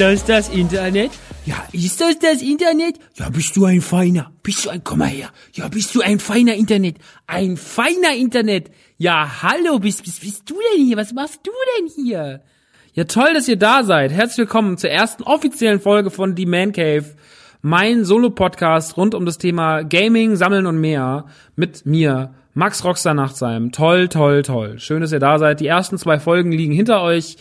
Das 0.00 0.24
das 0.24 0.48
Internet? 0.48 1.10
Ja, 1.44 1.62
ist 1.72 2.00
das 2.00 2.18
das 2.18 2.40
Internet? 2.40 2.98
Ja, 3.18 3.28
bist 3.28 3.54
du 3.54 3.66
ein 3.66 3.82
feiner? 3.82 4.32
Bist 4.42 4.64
du 4.64 4.70
ein, 4.70 4.82
komm 4.82 5.00
mal 5.00 5.08
her. 5.08 5.28
Ja, 5.52 5.68
bist 5.68 5.94
du 5.94 6.00
ein 6.00 6.18
feiner 6.18 6.54
Internet? 6.54 6.96
Ein 7.26 7.58
feiner 7.58 8.16
Internet? 8.16 8.70
Ja, 8.96 9.42
hallo, 9.42 9.78
bist, 9.78 10.02
bist, 10.02 10.22
bist 10.22 10.48
du 10.48 10.54
denn 10.54 10.86
hier? 10.86 10.96
Was 10.96 11.12
machst 11.12 11.40
du 11.42 11.50
denn 11.76 11.90
hier? 12.02 12.40
Ja, 12.94 13.04
toll, 13.04 13.34
dass 13.34 13.46
ihr 13.46 13.58
da 13.58 13.84
seid. 13.84 14.10
Herzlich 14.10 14.38
willkommen 14.38 14.78
zur 14.78 14.88
ersten 14.88 15.22
offiziellen 15.22 15.80
Folge 15.80 16.10
von 16.10 16.34
The 16.34 16.46
Man 16.46 16.72
Cave. 16.72 17.04
Mein 17.60 18.06
Solo-Podcast 18.06 18.96
rund 18.96 19.14
um 19.14 19.26
das 19.26 19.36
Thema 19.36 19.82
Gaming, 19.82 20.34
Sammeln 20.34 20.64
und 20.64 20.80
mehr 20.80 21.26
mit 21.56 21.84
mir, 21.84 22.32
Max 22.54 22.84
Rockstar 22.84 23.12
Nachtsheim. 23.12 23.70
Toll, 23.70 24.08
toll, 24.08 24.44
toll. 24.44 24.78
Schön, 24.78 25.02
dass 25.02 25.12
ihr 25.12 25.18
da 25.18 25.38
seid. 25.38 25.60
Die 25.60 25.66
ersten 25.66 25.98
zwei 25.98 26.18
Folgen 26.18 26.52
liegen 26.52 26.72
hinter 26.72 27.02
euch. 27.02 27.36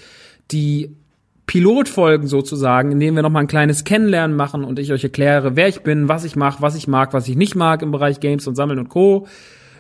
Die 0.52 0.99
Pilotfolgen 1.50 2.28
sozusagen, 2.28 2.92
in 2.92 3.00
denen 3.00 3.16
wir 3.16 3.24
nochmal 3.24 3.42
ein 3.42 3.48
kleines 3.48 3.84
Kennenlernen 3.84 4.38
machen 4.38 4.64
und 4.64 4.78
ich 4.78 4.94
euch 4.94 5.04
erkläre, 5.04 5.56
wer 5.56 5.68
ich 5.68 5.82
bin, 5.82 6.08
was 6.08 6.24
ich 6.24 6.36
mache, 6.36 6.62
was 6.62 6.76
ich 6.76 6.88
mag, 6.88 7.12
was 7.12 7.28
ich 7.28 7.36
nicht 7.36 7.56
mag 7.56 7.82
im 7.82 7.90
Bereich 7.90 8.20
Games 8.20 8.46
und 8.46 8.54
Sammeln 8.54 8.78
und 8.78 8.90
Co., 8.90 9.26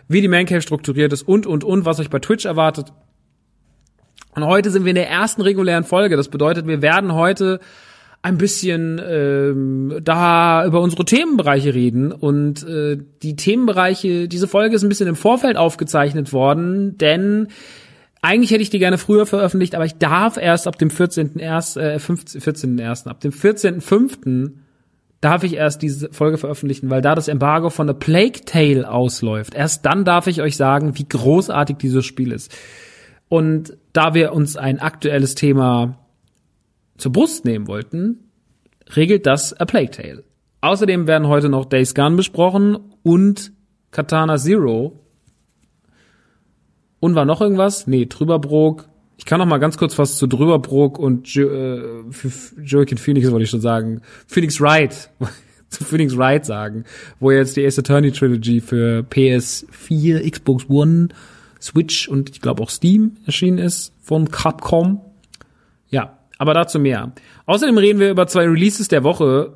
wie 0.07 0.21
die 0.21 0.27
Mancave 0.27 0.63
strukturiert 0.63 1.13
ist 1.13 1.21
und, 1.21 1.45
und, 1.45 1.63
und, 1.63 1.85
was 1.85 1.99
euch 1.99 2.09
bei 2.09 2.17
Twitch 2.17 2.45
erwartet. 2.45 2.91
Und 4.33 4.47
heute 4.47 4.71
sind 4.71 4.83
wir 4.83 4.89
in 4.89 4.95
der 4.95 5.11
ersten 5.11 5.43
regulären 5.43 5.83
Folge. 5.83 6.17
Das 6.17 6.29
bedeutet, 6.29 6.65
wir 6.65 6.81
werden 6.81 7.13
heute 7.13 7.59
ein 8.23 8.39
bisschen 8.39 8.99
ähm, 9.07 9.99
da 10.01 10.65
über 10.65 10.81
unsere 10.81 11.05
Themenbereiche 11.05 11.75
reden. 11.75 12.11
Und 12.11 12.67
äh, 12.67 12.97
die 13.21 13.35
Themenbereiche, 13.35 14.27
diese 14.27 14.47
Folge 14.47 14.75
ist 14.75 14.81
ein 14.81 14.89
bisschen 14.89 15.07
im 15.07 15.15
Vorfeld 15.15 15.55
aufgezeichnet 15.55 16.33
worden, 16.33 16.97
denn 16.97 17.49
eigentlich 18.21 18.51
hätte 18.51 18.61
ich 18.61 18.69
die 18.69 18.79
gerne 18.79 18.97
früher 18.97 19.25
veröffentlicht, 19.25 19.75
aber 19.75 19.85
ich 19.85 19.97
darf 19.97 20.37
erst 20.37 20.67
ab 20.67 20.77
dem 20.77 20.89
14.1., 20.89 21.79
äh, 21.79 21.99
15, 21.99 22.41
14.1., 22.41 23.07
ab 23.07 23.21
dem 23.21 23.31
14.5. 23.31 24.51
darf 25.21 25.43
ich 25.43 25.55
erst 25.55 25.81
diese 25.81 26.11
Folge 26.11 26.37
veröffentlichen, 26.37 26.89
weil 26.89 27.01
da 27.01 27.15
das 27.15 27.27
Embargo 27.29 27.69
von 27.69 27.87
The 27.87 27.93
Plague 27.93 28.41
Tale 28.45 28.89
ausläuft. 28.89 29.53
Erst 29.53 29.85
dann 29.85 30.03
darf 30.03 30.27
ich 30.27 30.41
euch 30.41 30.57
sagen, 30.57 30.97
wie 30.97 31.07
großartig 31.07 31.77
dieses 31.77 32.05
Spiel 32.05 32.31
ist. 32.31 32.53
Und 33.29 33.77
da 33.93 34.13
wir 34.13 34.33
uns 34.33 34.57
ein 34.57 34.79
aktuelles 34.79 35.35
Thema 35.35 35.99
zur 36.97 37.13
Brust 37.13 37.45
nehmen 37.45 37.67
wollten, 37.67 38.31
regelt 38.95 39.25
das 39.25 39.53
A 39.53 39.65
Plague 39.65 39.91
Tale. 39.91 40.23
Außerdem 40.61 41.07
werden 41.07 41.27
heute 41.27 41.47
noch 41.47 41.65
Days 41.65 41.95
Gone 41.95 42.17
besprochen 42.17 42.77
und 43.03 43.53
Katana 43.91 44.37
Zero 44.37 44.99
Und 46.99 47.15
war 47.15 47.25
noch 47.25 47.41
irgendwas? 47.41 47.87
Nee, 47.87 48.05
Trüberbrook. 48.05 48.87
Ich 49.17 49.25
kann 49.25 49.39
noch 49.39 49.45
mal 49.45 49.57
ganz 49.57 49.77
kurz 49.77 49.97
was 49.97 50.17
zu 50.17 50.27
Drüberbrook 50.27 50.97
und 50.97 51.27
jo 51.27 51.49
äh, 51.49 52.03
Joaquin 52.63 52.97
Phoenix 52.97 53.29
wollte 53.31 53.43
ich 53.43 53.49
schon 53.49 53.61
sagen. 53.61 54.01
Phoenix 54.27 54.61
Wright. 54.61 55.09
zu 55.69 55.83
Phoenix 55.83 56.17
Wright 56.17 56.45
sagen, 56.45 56.85
wo 57.19 57.31
jetzt 57.31 57.55
die 57.55 57.65
Ace 57.65 57.79
Attorney 57.79 58.11
Trilogy 58.11 58.59
für 58.59 59.05
PS4, 59.09 60.29
Xbox 60.29 60.69
One, 60.69 61.09
Switch 61.61 62.07
und 62.07 62.29
ich 62.31 62.41
glaube 62.41 62.63
auch 62.63 62.69
Steam 62.69 63.17
erschienen 63.25 63.59
ist 63.59 63.93
von 64.01 64.29
Capcom. 64.31 65.01
Ja, 65.89 66.17
aber 66.37 66.53
dazu 66.53 66.79
mehr. 66.79 67.11
Außerdem 67.45 67.77
reden 67.77 67.99
wir 67.99 68.09
über 68.09 68.27
zwei 68.27 68.47
Releases 68.47 68.87
der 68.87 69.03
Woche. 69.03 69.53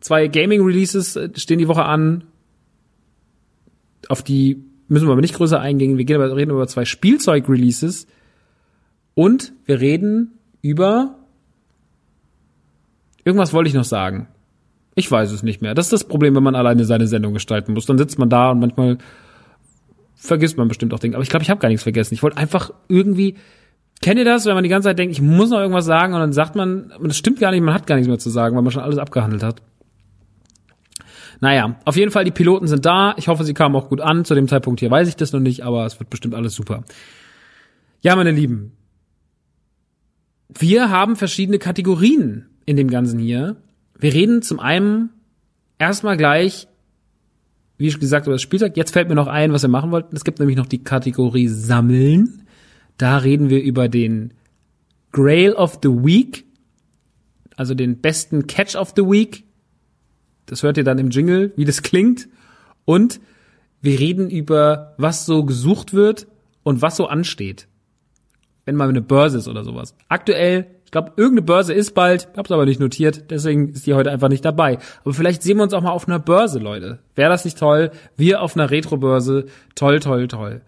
Zwei 0.00 0.28
Gaming 0.28 0.62
Releases 0.62 1.18
stehen 1.36 1.58
die 1.58 1.68
Woche 1.68 1.84
an. 1.84 2.24
Auf 4.08 4.22
die 4.22 4.64
müssen 4.88 5.06
wir 5.06 5.12
aber 5.12 5.20
nicht 5.20 5.34
größer 5.34 5.60
eingehen. 5.60 5.98
Wir 5.98 6.04
gehen 6.04 6.20
aber, 6.20 6.34
reden 6.34 6.50
über 6.50 6.66
zwei 6.66 6.84
Spielzeug 6.84 7.48
Releases 7.48 8.06
und 9.14 9.52
wir 9.66 9.80
reden 9.80 10.38
über 10.62 11.14
irgendwas 13.24 13.52
wollte 13.52 13.68
ich 13.68 13.74
noch 13.74 13.84
sagen. 13.84 14.28
Ich 14.94 15.10
weiß 15.10 15.30
es 15.30 15.42
nicht 15.42 15.62
mehr. 15.62 15.74
Das 15.74 15.86
ist 15.86 15.92
das 15.92 16.04
Problem, 16.04 16.34
wenn 16.34 16.42
man 16.42 16.56
alleine 16.56 16.84
seine 16.84 17.06
Sendung 17.06 17.34
gestalten 17.34 17.72
muss. 17.72 17.86
Dann 17.86 17.98
sitzt 17.98 18.18
man 18.18 18.28
da 18.28 18.50
und 18.50 18.58
manchmal 18.58 18.98
vergisst 20.16 20.56
man 20.56 20.66
bestimmt 20.66 20.92
auch 20.92 20.98
Dinge. 20.98 21.14
Aber 21.14 21.22
ich 21.22 21.28
glaube, 21.28 21.44
ich 21.44 21.50
habe 21.50 21.60
gar 21.60 21.68
nichts 21.68 21.84
vergessen. 21.84 22.14
Ich 22.14 22.22
wollte 22.22 22.38
einfach 22.38 22.72
irgendwie. 22.88 23.36
Kennt 24.00 24.18
ihr 24.18 24.24
das, 24.24 24.46
wenn 24.46 24.54
man 24.54 24.62
die 24.62 24.70
ganze 24.70 24.88
Zeit 24.88 24.98
denkt, 24.98 25.12
ich 25.12 25.20
muss 25.20 25.50
noch 25.50 25.58
irgendwas 25.58 25.84
sagen 25.84 26.14
und 26.14 26.20
dann 26.20 26.32
sagt 26.32 26.54
man, 26.54 26.92
das 27.02 27.16
stimmt 27.16 27.40
gar 27.40 27.50
nicht, 27.50 27.62
man 27.62 27.74
hat 27.74 27.88
gar 27.88 27.96
nichts 27.96 28.08
mehr 28.08 28.18
zu 28.18 28.30
sagen, 28.30 28.54
weil 28.54 28.62
man 28.62 28.70
schon 28.70 28.82
alles 28.82 28.98
abgehandelt 28.98 29.42
hat. 29.42 29.60
Naja, 31.40 31.78
auf 31.84 31.96
jeden 31.96 32.10
Fall, 32.10 32.24
die 32.24 32.30
Piloten 32.30 32.66
sind 32.66 32.84
da. 32.84 33.14
Ich 33.16 33.28
hoffe, 33.28 33.44
sie 33.44 33.54
kamen 33.54 33.76
auch 33.76 33.88
gut 33.88 34.00
an. 34.00 34.24
Zu 34.24 34.34
dem 34.34 34.48
Zeitpunkt 34.48 34.80
hier 34.80 34.90
weiß 34.90 35.08
ich 35.08 35.16
das 35.16 35.32
noch 35.32 35.40
nicht, 35.40 35.64
aber 35.64 35.86
es 35.86 35.98
wird 36.00 36.10
bestimmt 36.10 36.34
alles 36.34 36.54
super. 36.54 36.82
Ja, 38.00 38.16
meine 38.16 38.30
Lieben, 38.30 38.72
wir 40.48 40.90
haben 40.90 41.16
verschiedene 41.16 41.58
Kategorien 41.58 42.46
in 42.66 42.76
dem 42.76 42.90
Ganzen 42.90 43.18
hier. 43.18 43.56
Wir 43.98 44.14
reden 44.14 44.42
zum 44.42 44.60
einen 44.60 45.10
erstmal 45.78 46.16
gleich, 46.16 46.68
wie 47.76 47.90
gesagt, 47.90 48.26
über 48.26 48.34
das 48.34 48.42
Spieltag. 48.42 48.76
Jetzt 48.76 48.92
fällt 48.92 49.08
mir 49.08 49.14
noch 49.14 49.26
ein, 49.26 49.52
was 49.52 49.62
wir 49.62 49.68
machen 49.68 49.90
wollten. 49.90 50.16
Es 50.16 50.24
gibt 50.24 50.38
nämlich 50.40 50.56
noch 50.56 50.66
die 50.66 50.82
Kategorie 50.82 51.48
Sammeln. 51.48 52.42
Da 52.96 53.18
reden 53.18 53.50
wir 53.50 53.62
über 53.62 53.88
den 53.88 54.34
Grail 55.12 55.52
of 55.52 55.78
the 55.82 55.88
Week, 55.88 56.44
also 57.56 57.74
den 57.74 58.00
besten 58.00 58.46
Catch 58.46 58.74
of 58.76 58.92
the 58.96 59.02
Week. 59.02 59.44
Das 60.50 60.62
hört 60.62 60.76
ihr 60.76 60.84
dann 60.84 60.98
im 60.98 61.10
Jingle, 61.10 61.52
wie 61.56 61.64
das 61.64 61.82
klingt. 61.82 62.28
Und 62.84 63.20
wir 63.80 63.98
reden 63.98 64.30
über, 64.30 64.94
was 64.98 65.26
so 65.26 65.44
gesucht 65.44 65.94
wird 65.94 66.26
und 66.62 66.82
was 66.82 66.96
so 66.96 67.06
ansteht 67.06 67.68
wenn 68.68 68.76
mal 68.76 68.90
eine 68.90 69.00
Börse 69.00 69.38
ist 69.38 69.48
oder 69.48 69.64
sowas. 69.64 69.94
Aktuell, 70.10 70.66
ich 70.84 70.90
glaube, 70.90 71.12
irgendeine 71.16 71.40
Börse 71.46 71.72
ist 71.72 71.94
bald, 71.94 72.28
hab's 72.36 72.52
aber 72.52 72.66
nicht 72.66 72.80
notiert, 72.80 73.30
deswegen 73.30 73.70
ist 73.70 73.86
die 73.86 73.94
heute 73.94 74.10
einfach 74.10 74.28
nicht 74.28 74.44
dabei. 74.44 74.76
Aber 75.02 75.14
vielleicht 75.14 75.42
sehen 75.42 75.56
wir 75.56 75.62
uns 75.62 75.72
auch 75.72 75.80
mal 75.80 75.92
auf 75.92 76.06
einer 76.06 76.18
Börse, 76.18 76.58
Leute. 76.58 76.98
Wäre 77.14 77.30
das 77.30 77.46
nicht 77.46 77.56
toll? 77.56 77.92
Wir 78.18 78.42
auf 78.42 78.56
einer 78.56 78.70
Retro-Börse, 78.70 79.46
toll, 79.74 80.00
toll, 80.00 80.28
toll. 80.28 80.60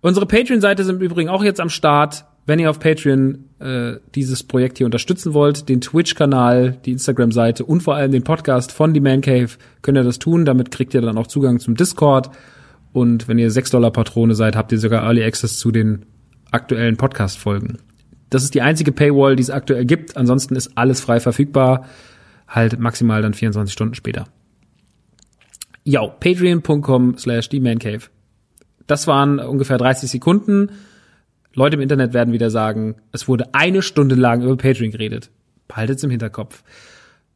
Unsere 0.00 0.26
Patreon-Seite 0.26 0.82
sind 0.82 1.00
übrigens 1.00 1.30
auch 1.30 1.44
jetzt 1.44 1.60
am 1.60 1.68
Start. 1.70 2.24
Wenn 2.46 2.58
ihr 2.58 2.68
auf 2.68 2.78
Patreon 2.78 3.46
äh, 3.58 3.94
dieses 4.14 4.42
Projekt 4.42 4.76
hier 4.78 4.86
unterstützen 4.86 5.32
wollt, 5.32 5.68
den 5.68 5.80
Twitch-Kanal, 5.80 6.76
die 6.84 6.92
Instagram-Seite 6.92 7.64
und 7.64 7.82
vor 7.82 7.94
allem 7.94 8.12
den 8.12 8.22
Podcast 8.22 8.70
von 8.70 8.92
The 8.92 9.00
Man 9.00 9.22
Cave, 9.22 9.48
könnt 9.80 9.96
ihr 9.96 10.04
das 10.04 10.18
tun. 10.18 10.44
Damit 10.44 10.70
kriegt 10.70 10.92
ihr 10.92 11.00
dann 11.00 11.16
auch 11.16 11.26
Zugang 11.26 11.58
zum 11.58 11.74
Discord. 11.74 12.30
Und 12.92 13.28
wenn 13.28 13.38
ihr 13.38 13.50
6 13.50 13.70
Dollar 13.70 13.90
Patrone 13.90 14.34
seid, 14.34 14.56
habt 14.56 14.72
ihr 14.72 14.78
sogar 14.78 15.04
Early 15.04 15.24
Access 15.24 15.58
zu 15.58 15.70
den 15.70 16.04
aktuellen 16.50 16.96
Podcast-Folgen. 16.96 17.78
Das 18.28 18.42
ist 18.42 18.54
die 18.54 18.62
einzige 18.62 18.92
Paywall, 18.92 19.36
die 19.36 19.42
es 19.42 19.50
aktuell 19.50 19.86
gibt. 19.86 20.16
Ansonsten 20.16 20.54
ist 20.54 20.76
alles 20.76 21.00
frei 21.00 21.20
verfügbar. 21.20 21.86
Halt 22.46 22.78
maximal 22.78 23.22
dann 23.22 23.32
24 23.32 23.72
Stunden 23.72 23.94
später. 23.94 24.26
Ja, 25.82 26.06
patreon.com 26.06 27.16
slash 27.16 27.48
themancave. 27.48 28.10
Das 28.86 29.06
waren 29.06 29.38
ungefähr 29.38 29.78
30 29.78 30.10
Sekunden. 30.10 30.70
Leute 31.54 31.76
im 31.76 31.82
Internet 31.82 32.12
werden 32.12 32.34
wieder 32.34 32.50
sagen, 32.50 32.96
es 33.12 33.28
wurde 33.28 33.54
eine 33.54 33.82
Stunde 33.82 34.14
lang 34.14 34.42
über 34.42 34.56
Patreon 34.56 34.90
geredet. 34.90 35.30
Behaltet's 35.68 36.02
im 36.02 36.10
Hinterkopf. 36.10 36.62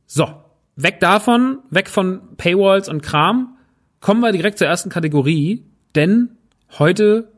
So, 0.07 0.29
weg 0.77 1.01
davon, 1.01 1.61
weg 1.71 1.89
von 1.89 2.37
Paywalls 2.37 2.89
und 2.89 3.03
Kram. 3.03 3.57
Kommen 4.01 4.21
wir 4.21 4.33
direkt 4.33 4.59
zur 4.59 4.67
ersten 4.67 4.91
Kategorie, 4.91 5.65
denn 5.95 6.31
heute 6.79 7.33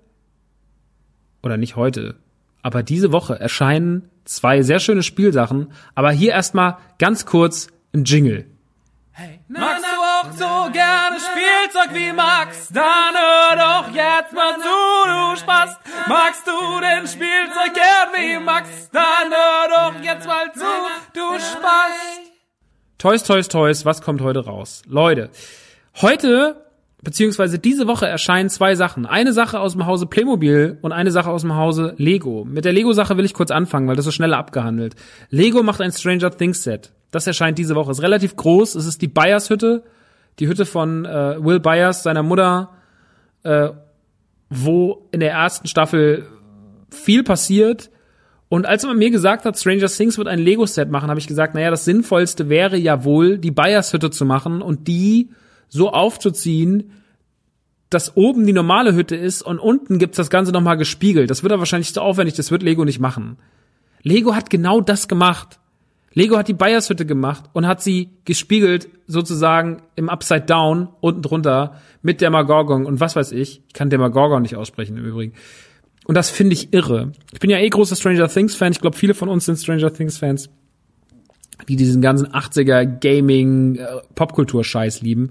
oder 1.42 1.56
nicht 1.56 1.76
heute, 1.76 2.16
aber 2.62 2.82
diese 2.82 3.12
Woche 3.12 3.38
erscheinen 3.38 4.10
zwei 4.24 4.62
sehr 4.62 4.78
schöne 4.78 5.02
Spielsachen. 5.02 5.72
Aber 5.94 6.10
hier 6.12 6.32
erstmal 6.32 6.76
ganz 6.98 7.26
kurz 7.26 7.68
ein 7.94 8.04
Jingle. 8.04 8.46
Hey, 9.12 9.40
magst 9.48 9.84
du 10.22 10.28
auch 10.28 10.32
so 10.32 10.72
gerne 10.72 11.16
Spielzeug 11.18 11.94
wie 11.94 12.12
Max? 12.12 12.68
Dann 12.68 13.14
hör 13.14 13.56
doch 13.56 13.94
jetzt 13.94 14.32
mal 14.32 14.54
zu, 14.54 15.36
du 15.36 15.40
Spaß. 15.40 15.76
Magst 16.08 16.46
du 16.46 16.80
denn 16.80 17.06
Spielzeug 17.06 17.74
gern 17.74 18.08
wie 18.14 18.44
Max? 18.44 18.90
Dann 18.92 19.30
hör 19.30 19.92
doch 19.92 20.02
jetzt 20.02 20.26
mal 20.26 20.52
zu, 20.52 20.60
du 21.14 21.38
Spaß. 21.38 22.20
Toys, 22.98 23.22
Toys, 23.22 23.48
Toys, 23.48 23.84
was 23.84 24.02
kommt 24.02 24.20
heute 24.20 24.44
raus? 24.44 24.82
Leute, 24.86 25.30
heute 26.00 26.66
beziehungsweise 27.02 27.58
diese 27.58 27.86
Woche 27.86 28.06
erscheinen 28.06 28.50
zwei 28.50 28.74
Sachen. 28.74 29.06
Eine 29.06 29.32
Sache 29.32 29.58
aus 29.58 29.72
dem 29.72 29.86
Hause 29.86 30.04
Playmobil 30.04 30.78
und 30.82 30.92
eine 30.92 31.10
Sache 31.10 31.30
aus 31.30 31.40
dem 31.40 31.54
Hause 31.54 31.94
Lego. 31.96 32.44
Mit 32.44 32.66
der 32.66 32.74
Lego-Sache 32.74 33.16
will 33.16 33.24
ich 33.24 33.32
kurz 33.32 33.50
anfangen, 33.50 33.88
weil 33.88 33.96
das 33.96 34.06
ist 34.06 34.14
schneller 34.14 34.36
abgehandelt. 34.36 34.96
Lego 35.30 35.62
macht 35.62 35.80
ein 35.80 35.92
Stranger 35.92 36.30
Things 36.30 36.62
Set. 36.62 36.92
Das 37.10 37.26
erscheint 37.26 37.56
diese 37.56 37.74
Woche. 37.74 37.90
Ist 37.90 38.02
relativ 38.02 38.36
groß. 38.36 38.74
Es 38.74 38.84
ist 38.84 39.00
die 39.00 39.08
Byers 39.08 39.48
Hütte. 39.48 39.82
Die 40.38 40.48
Hütte 40.48 40.64
von 40.64 41.04
äh, 41.04 41.42
Will 41.44 41.60
Byers, 41.60 42.02
seiner 42.02 42.22
Mutter, 42.22 42.70
äh, 43.42 43.70
wo 44.48 45.06
in 45.12 45.20
der 45.20 45.32
ersten 45.32 45.68
Staffel 45.68 46.26
viel 46.90 47.22
passiert. 47.22 47.90
Und 48.48 48.66
als 48.66 48.84
man 48.84 48.98
mir 48.98 49.10
gesagt 49.10 49.44
hat, 49.44 49.58
Stranger 49.58 49.86
Things 49.86 50.18
wird 50.18 50.26
ein 50.26 50.40
Lego-Set 50.40 50.90
machen, 50.90 51.08
habe 51.08 51.20
ich 51.20 51.28
gesagt, 51.28 51.54
naja, 51.54 51.70
das 51.70 51.84
Sinnvollste 51.84 52.48
wäre 52.48 52.76
ja 52.76 53.04
wohl, 53.04 53.38
die 53.38 53.52
Byers 53.52 53.92
Hütte 53.92 54.10
zu 54.10 54.24
machen 54.24 54.60
und 54.60 54.88
die 54.88 55.30
so 55.68 55.92
aufzuziehen, 55.92 56.90
dass 57.90 58.16
oben 58.16 58.46
die 58.46 58.52
normale 58.52 58.94
Hütte 58.94 59.14
ist 59.14 59.42
und 59.42 59.60
unten 59.60 59.98
gibt's 59.98 60.16
das 60.16 60.30
Ganze 60.30 60.50
nochmal 60.50 60.76
gespiegelt. 60.76 61.30
Das 61.30 61.42
wird 61.44 61.52
aber 61.52 61.60
wahrscheinlich 61.60 61.94
zu 61.94 62.02
aufwendig, 62.02 62.34
das 62.34 62.50
wird 62.50 62.62
Lego 62.62 62.84
nicht 62.84 63.00
machen. 63.00 63.36
Lego 64.02 64.34
hat 64.34 64.50
genau 64.50 64.80
das 64.80 65.06
gemacht. 65.06 65.59
Lego 66.12 66.36
hat 66.36 66.48
die 66.48 66.54
Bayers-Hütte 66.54 67.06
gemacht 67.06 67.44
und 67.52 67.66
hat 67.66 67.82
sie 67.82 68.08
gespiegelt, 68.24 68.88
sozusagen 69.06 69.82
im 69.94 70.08
Upside 70.08 70.42
Down, 70.42 70.88
unten 71.00 71.22
drunter, 71.22 71.76
mit 72.02 72.20
Demagorgon 72.20 72.84
und 72.84 72.98
was 72.98 73.14
weiß 73.14 73.32
ich. 73.32 73.62
Ich 73.68 73.72
kann 73.74 73.90
Demagorgon 73.90 74.42
nicht 74.42 74.56
aussprechen 74.56 74.96
im 74.96 75.04
Übrigen. 75.04 75.34
Und 76.04 76.16
das 76.16 76.28
finde 76.30 76.54
ich 76.54 76.72
irre. 76.72 77.12
Ich 77.32 77.38
bin 77.38 77.50
ja 77.50 77.58
eh 77.58 77.68
großer 77.68 77.94
Stranger 77.94 78.28
Things 78.28 78.56
Fan. 78.56 78.72
Ich 78.72 78.80
glaube, 78.80 78.96
viele 78.96 79.14
von 79.14 79.28
uns 79.28 79.44
sind 79.44 79.58
Stranger 79.58 79.92
Things 79.92 80.18
Fans, 80.18 80.50
die 81.68 81.76
diesen 81.76 82.02
ganzen 82.02 82.26
80er 82.26 82.84
Gaming, 82.84 83.76
äh, 83.76 83.86
Popkultur-Scheiß 84.16 85.02
lieben. 85.02 85.30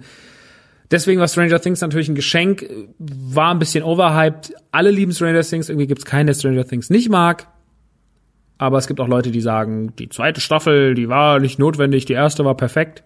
Deswegen 0.91 1.19
war 1.19 1.27
Stranger 1.27 1.59
Things 1.59 1.81
natürlich 1.81 2.07
ein 2.07 2.15
Geschenk, 2.15 2.65
war 2.97 3.53
ein 3.53 3.59
bisschen 3.59 3.83
overhyped. 3.83 4.53
Alle 4.71 4.91
lieben 4.91 5.11
Stranger 5.11 5.41
Things, 5.41 5.67
irgendwie 5.67 5.87
gibt's 5.87 6.05
keinen, 6.05 6.27
der 6.27 6.33
Stranger 6.33 6.65
Things 6.65 6.89
nicht 6.89 7.09
mag. 7.09 7.47
Aber 8.59 8.77
es 8.77 8.87
gibt 8.87 8.99
auch 8.99 9.07
Leute, 9.07 9.31
die 9.31 9.41
sagen, 9.41 9.95
die 9.97 10.09
zweite 10.09 10.41
Staffel, 10.41 10.93
die 10.93 11.07
war 11.07 11.39
nicht 11.39 11.57
notwendig, 11.57 12.05
die 12.05 12.13
erste 12.13 12.43
war 12.43 12.55
perfekt. 12.55 13.03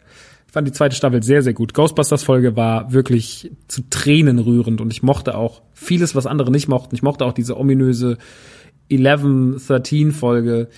Ich 0.48 0.53
fand 0.53 0.67
die 0.67 0.72
zweite 0.72 0.95
Staffel 0.95 1.22
sehr, 1.22 1.43
sehr 1.43 1.53
gut. 1.53 1.75
Ghostbusters 1.75 2.24
Folge 2.24 2.55
war 2.55 2.91
wirklich 2.91 3.51
zu 3.67 3.88
Tränen 3.89 4.39
rührend 4.39 4.81
und 4.81 4.91
ich 4.91 5.03
mochte 5.03 5.38
auch 5.38 5.62
vieles, 5.74 6.15
was 6.15 6.25
andere 6.25 6.51
nicht 6.51 6.67
mochten. 6.67 6.95
Ich 6.95 7.03
mochte 7.03 7.24
auch 7.24 7.33
diese 7.33 7.57
ominöse 7.57 8.17
11, 8.89 9.65
13 9.67 10.12
Folge. 10.12 10.69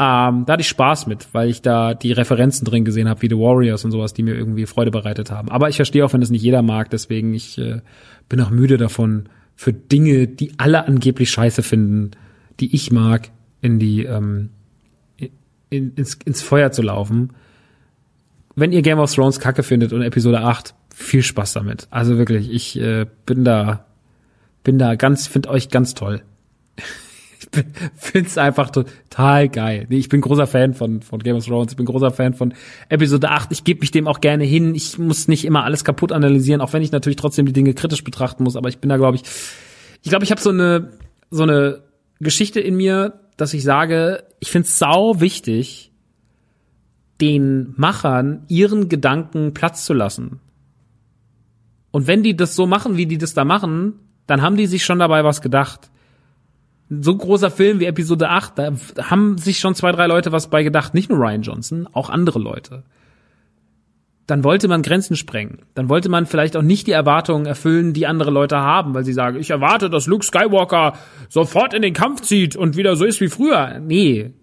Ähm, 0.00 0.44
da 0.46 0.52
hatte 0.52 0.62
ich 0.62 0.68
Spaß 0.68 1.06
mit, 1.06 1.28
weil 1.32 1.48
ich 1.48 1.62
da 1.62 1.94
die 1.94 2.12
Referenzen 2.12 2.64
drin 2.64 2.84
gesehen 2.84 3.08
habe, 3.08 3.22
wie 3.22 3.28
The 3.28 3.38
Warriors 3.38 3.84
und 3.84 3.92
sowas, 3.92 4.14
die 4.14 4.24
mir 4.24 4.34
irgendwie 4.34 4.66
Freude 4.66 4.90
bereitet 4.90 5.30
haben. 5.30 5.48
Aber 5.48 5.68
ich 5.68 5.76
verstehe 5.76 6.04
auch, 6.04 6.12
wenn 6.12 6.20
das 6.20 6.30
nicht 6.30 6.42
jeder 6.42 6.62
mag, 6.62 6.90
deswegen 6.90 7.34
ich 7.34 7.56
äh, 7.58 7.82
bin 8.28 8.40
auch 8.40 8.50
müde 8.50 8.78
davon, 8.78 9.28
für 9.54 9.72
Dinge, 9.72 10.26
die 10.26 10.52
alle 10.58 10.86
angeblich 10.86 11.30
scheiße 11.30 11.62
finden, 11.62 12.12
die 12.60 12.74
ich 12.74 12.92
mag, 12.92 13.30
in 13.60 13.78
die 13.78 14.04
ähm, 14.04 14.50
in, 15.70 15.94
ins, 15.94 16.14
ins 16.24 16.42
Feuer 16.42 16.72
zu 16.72 16.82
laufen. 16.82 17.34
Wenn 18.54 18.72
ihr 18.72 18.82
Game 18.82 18.98
of 18.98 19.14
Thrones 19.14 19.40
Kacke 19.40 19.62
findet 19.62 19.92
und 19.92 20.02
Episode 20.02 20.40
8, 20.40 20.74
viel 20.94 21.22
Spaß 21.22 21.52
damit. 21.52 21.86
Also 21.90 22.18
wirklich, 22.18 22.50
ich 22.50 22.80
äh, 22.80 23.06
bin 23.26 23.44
da 23.44 23.84
bin 24.64 24.78
da 24.78 24.96
ganz, 24.96 25.26
find 25.26 25.46
euch 25.46 25.70
ganz 25.70 25.94
toll 25.94 26.22
ich 27.54 27.60
finde 27.96 28.28
es 28.28 28.38
einfach 28.38 28.70
total 28.70 29.48
geil. 29.48 29.86
Nee, 29.88 29.98
ich 29.98 30.08
bin 30.08 30.20
großer 30.20 30.46
Fan 30.46 30.74
von, 30.74 31.02
von 31.02 31.20
Game 31.20 31.36
of 31.36 31.44
Thrones, 31.46 31.72
ich 31.72 31.76
bin 31.76 31.86
großer 31.86 32.10
Fan 32.10 32.34
von 32.34 32.54
Episode 32.88 33.30
8. 33.30 33.52
Ich 33.52 33.64
gebe 33.64 33.80
mich 33.80 33.90
dem 33.90 34.06
auch 34.06 34.20
gerne 34.20 34.44
hin. 34.44 34.74
Ich 34.74 34.98
muss 34.98 35.28
nicht 35.28 35.44
immer 35.44 35.64
alles 35.64 35.84
kaputt 35.84 36.12
analysieren, 36.12 36.60
auch 36.60 36.72
wenn 36.72 36.82
ich 36.82 36.92
natürlich 36.92 37.16
trotzdem 37.16 37.46
die 37.46 37.52
Dinge 37.52 37.74
kritisch 37.74 38.04
betrachten 38.04 38.44
muss. 38.44 38.56
Aber 38.56 38.68
ich 38.68 38.78
bin 38.78 38.88
da, 38.88 38.96
glaube 38.96 39.16
ich, 39.16 39.22
ich 40.02 40.10
glaube, 40.10 40.24
ich 40.24 40.30
habe 40.30 40.40
so 40.40 40.50
eine 40.50 40.92
so 41.30 41.42
eine 41.42 41.82
Geschichte 42.20 42.60
in 42.60 42.76
mir, 42.76 43.20
dass 43.38 43.54
ich 43.54 43.62
sage, 43.62 44.24
ich 44.40 44.50
finde 44.50 44.66
es 44.66 44.78
sau 44.78 45.20
wichtig, 45.20 45.90
den 47.20 47.72
Machern 47.76 48.44
ihren 48.48 48.88
Gedanken 48.88 49.54
Platz 49.54 49.84
zu 49.86 49.94
lassen. 49.94 50.40
Und 51.90 52.06
wenn 52.06 52.22
die 52.22 52.36
das 52.36 52.54
so 52.54 52.66
machen, 52.66 52.96
wie 52.96 53.06
die 53.06 53.16
das 53.16 53.34
da 53.34 53.44
machen, 53.44 53.94
dann 54.26 54.42
haben 54.42 54.56
die 54.56 54.66
sich 54.66 54.84
schon 54.84 54.98
dabei 54.98 55.24
was 55.24 55.40
gedacht. 55.40 55.90
So 56.90 57.16
großer 57.16 57.50
Film 57.50 57.80
wie 57.80 57.86
Episode 57.86 58.28
8, 58.28 58.58
da 58.58 58.72
haben 59.02 59.38
sich 59.38 59.58
schon 59.58 59.74
zwei, 59.74 59.92
drei 59.92 60.06
Leute 60.06 60.32
was 60.32 60.50
bei 60.50 60.62
gedacht. 60.62 60.92
Nicht 60.92 61.08
nur 61.08 61.18
Ryan 61.18 61.42
Johnson, 61.42 61.88
auch 61.92 62.10
andere 62.10 62.38
Leute. 62.38 62.82
Dann 64.28 64.44
wollte 64.44 64.68
man 64.68 64.82
Grenzen 64.82 65.16
sprengen. 65.16 65.62
Dann 65.74 65.88
wollte 65.88 66.10
man 66.10 66.26
vielleicht 66.26 66.54
auch 66.54 66.62
nicht 66.62 66.86
die 66.86 66.92
Erwartungen 66.92 67.46
erfüllen, 67.46 67.94
die 67.94 68.06
andere 68.06 68.30
Leute 68.30 68.58
haben, 68.58 68.92
weil 68.92 69.02
sie 69.02 69.14
sagen, 69.14 69.38
ich 69.38 69.48
erwarte, 69.48 69.88
dass 69.88 70.06
Luke 70.06 70.24
Skywalker 70.24 70.98
sofort 71.30 71.72
in 71.72 71.80
den 71.80 71.94
Kampf 71.94 72.20
zieht 72.20 72.54
und 72.54 72.76
wieder 72.76 72.94
so 72.94 73.06
ist 73.06 73.22
wie 73.22 73.28
früher. 73.28 73.80
Nee. 73.80 74.34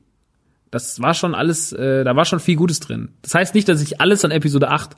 Das 0.72 1.02
war 1.04 1.14
schon 1.14 1.36
alles, 1.36 1.72
äh, 1.72 2.04
da 2.04 2.16
war 2.16 2.26
schon 2.26 2.40
viel 2.40 2.56
Gutes 2.56 2.80
drin. 2.80 3.10
Das 3.22 3.36
heißt 3.36 3.54
nicht, 3.54 3.70
dass 3.70 3.80
ich 3.80 4.02
alles 4.02 4.26
an 4.26 4.32
Episode 4.32 4.72
8 4.72 4.98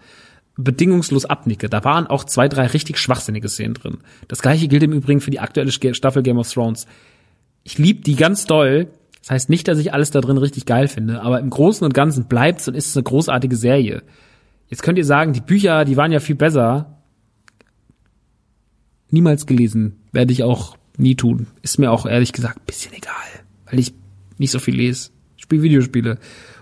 bedingungslos 0.55 1.25
abnicke. 1.25 1.67
Da 1.67 1.83
waren 1.83 2.07
auch 2.07 2.23
zwei, 2.23 2.47
drei 2.47 2.67
richtig 2.67 2.97
schwachsinnige 2.97 3.49
Szenen 3.49 3.73
drin. 3.73 3.97
Das 4.29 4.41
gleiche 4.41 4.69
gilt 4.69 4.83
im 4.83 4.93
Übrigen 4.93 5.19
für 5.19 5.31
die 5.31 5.41
aktuelle 5.41 5.71
Staffel 5.71 6.23
Game 6.23 6.37
of 6.37 6.49
Thrones. 6.49 6.87
Ich 7.65 7.77
lieb 7.77 8.05
die 8.05 8.15
ganz 8.15 8.45
doll. 8.45 8.87
Das 9.19 9.31
heißt 9.31 9.49
nicht, 9.49 9.67
dass 9.67 9.79
ich 9.79 9.91
alles 9.91 10.11
da 10.11 10.21
drin 10.21 10.37
richtig 10.37 10.65
geil 10.65 10.87
finde, 10.87 11.21
aber 11.21 11.41
im 11.41 11.49
Großen 11.49 11.83
und 11.83 11.93
Ganzen 11.93 12.29
bleibt's 12.29 12.69
und 12.69 12.75
ist 12.75 12.95
eine 12.95 13.03
großartige 13.03 13.57
Serie. 13.57 14.03
Jetzt 14.67 14.83
könnt 14.83 14.97
ihr 14.97 15.05
sagen, 15.05 15.33
die 15.33 15.41
Bücher, 15.41 15.85
die 15.85 15.97
waren 15.97 16.11
ja 16.11 16.19
viel 16.19 16.35
besser. 16.35 16.97
Niemals 19.09 19.45
gelesen, 19.45 20.01
werde 20.11 20.33
ich 20.33 20.43
auch 20.43 20.77
nie 20.97 21.15
tun. 21.15 21.47
Ist 21.61 21.79
mir 21.79 21.91
auch 21.91 22.05
ehrlich 22.05 22.33
gesagt 22.33 22.65
bisschen 22.65 22.93
egal, 22.93 23.13
weil 23.69 23.79
ich 23.79 23.93
nicht 24.37 24.51
so 24.51 24.59
viel 24.59 24.75
lese. 24.75 25.11
Ich 25.37 25.43
spiele 25.43 25.63
Videospiele 25.63 26.17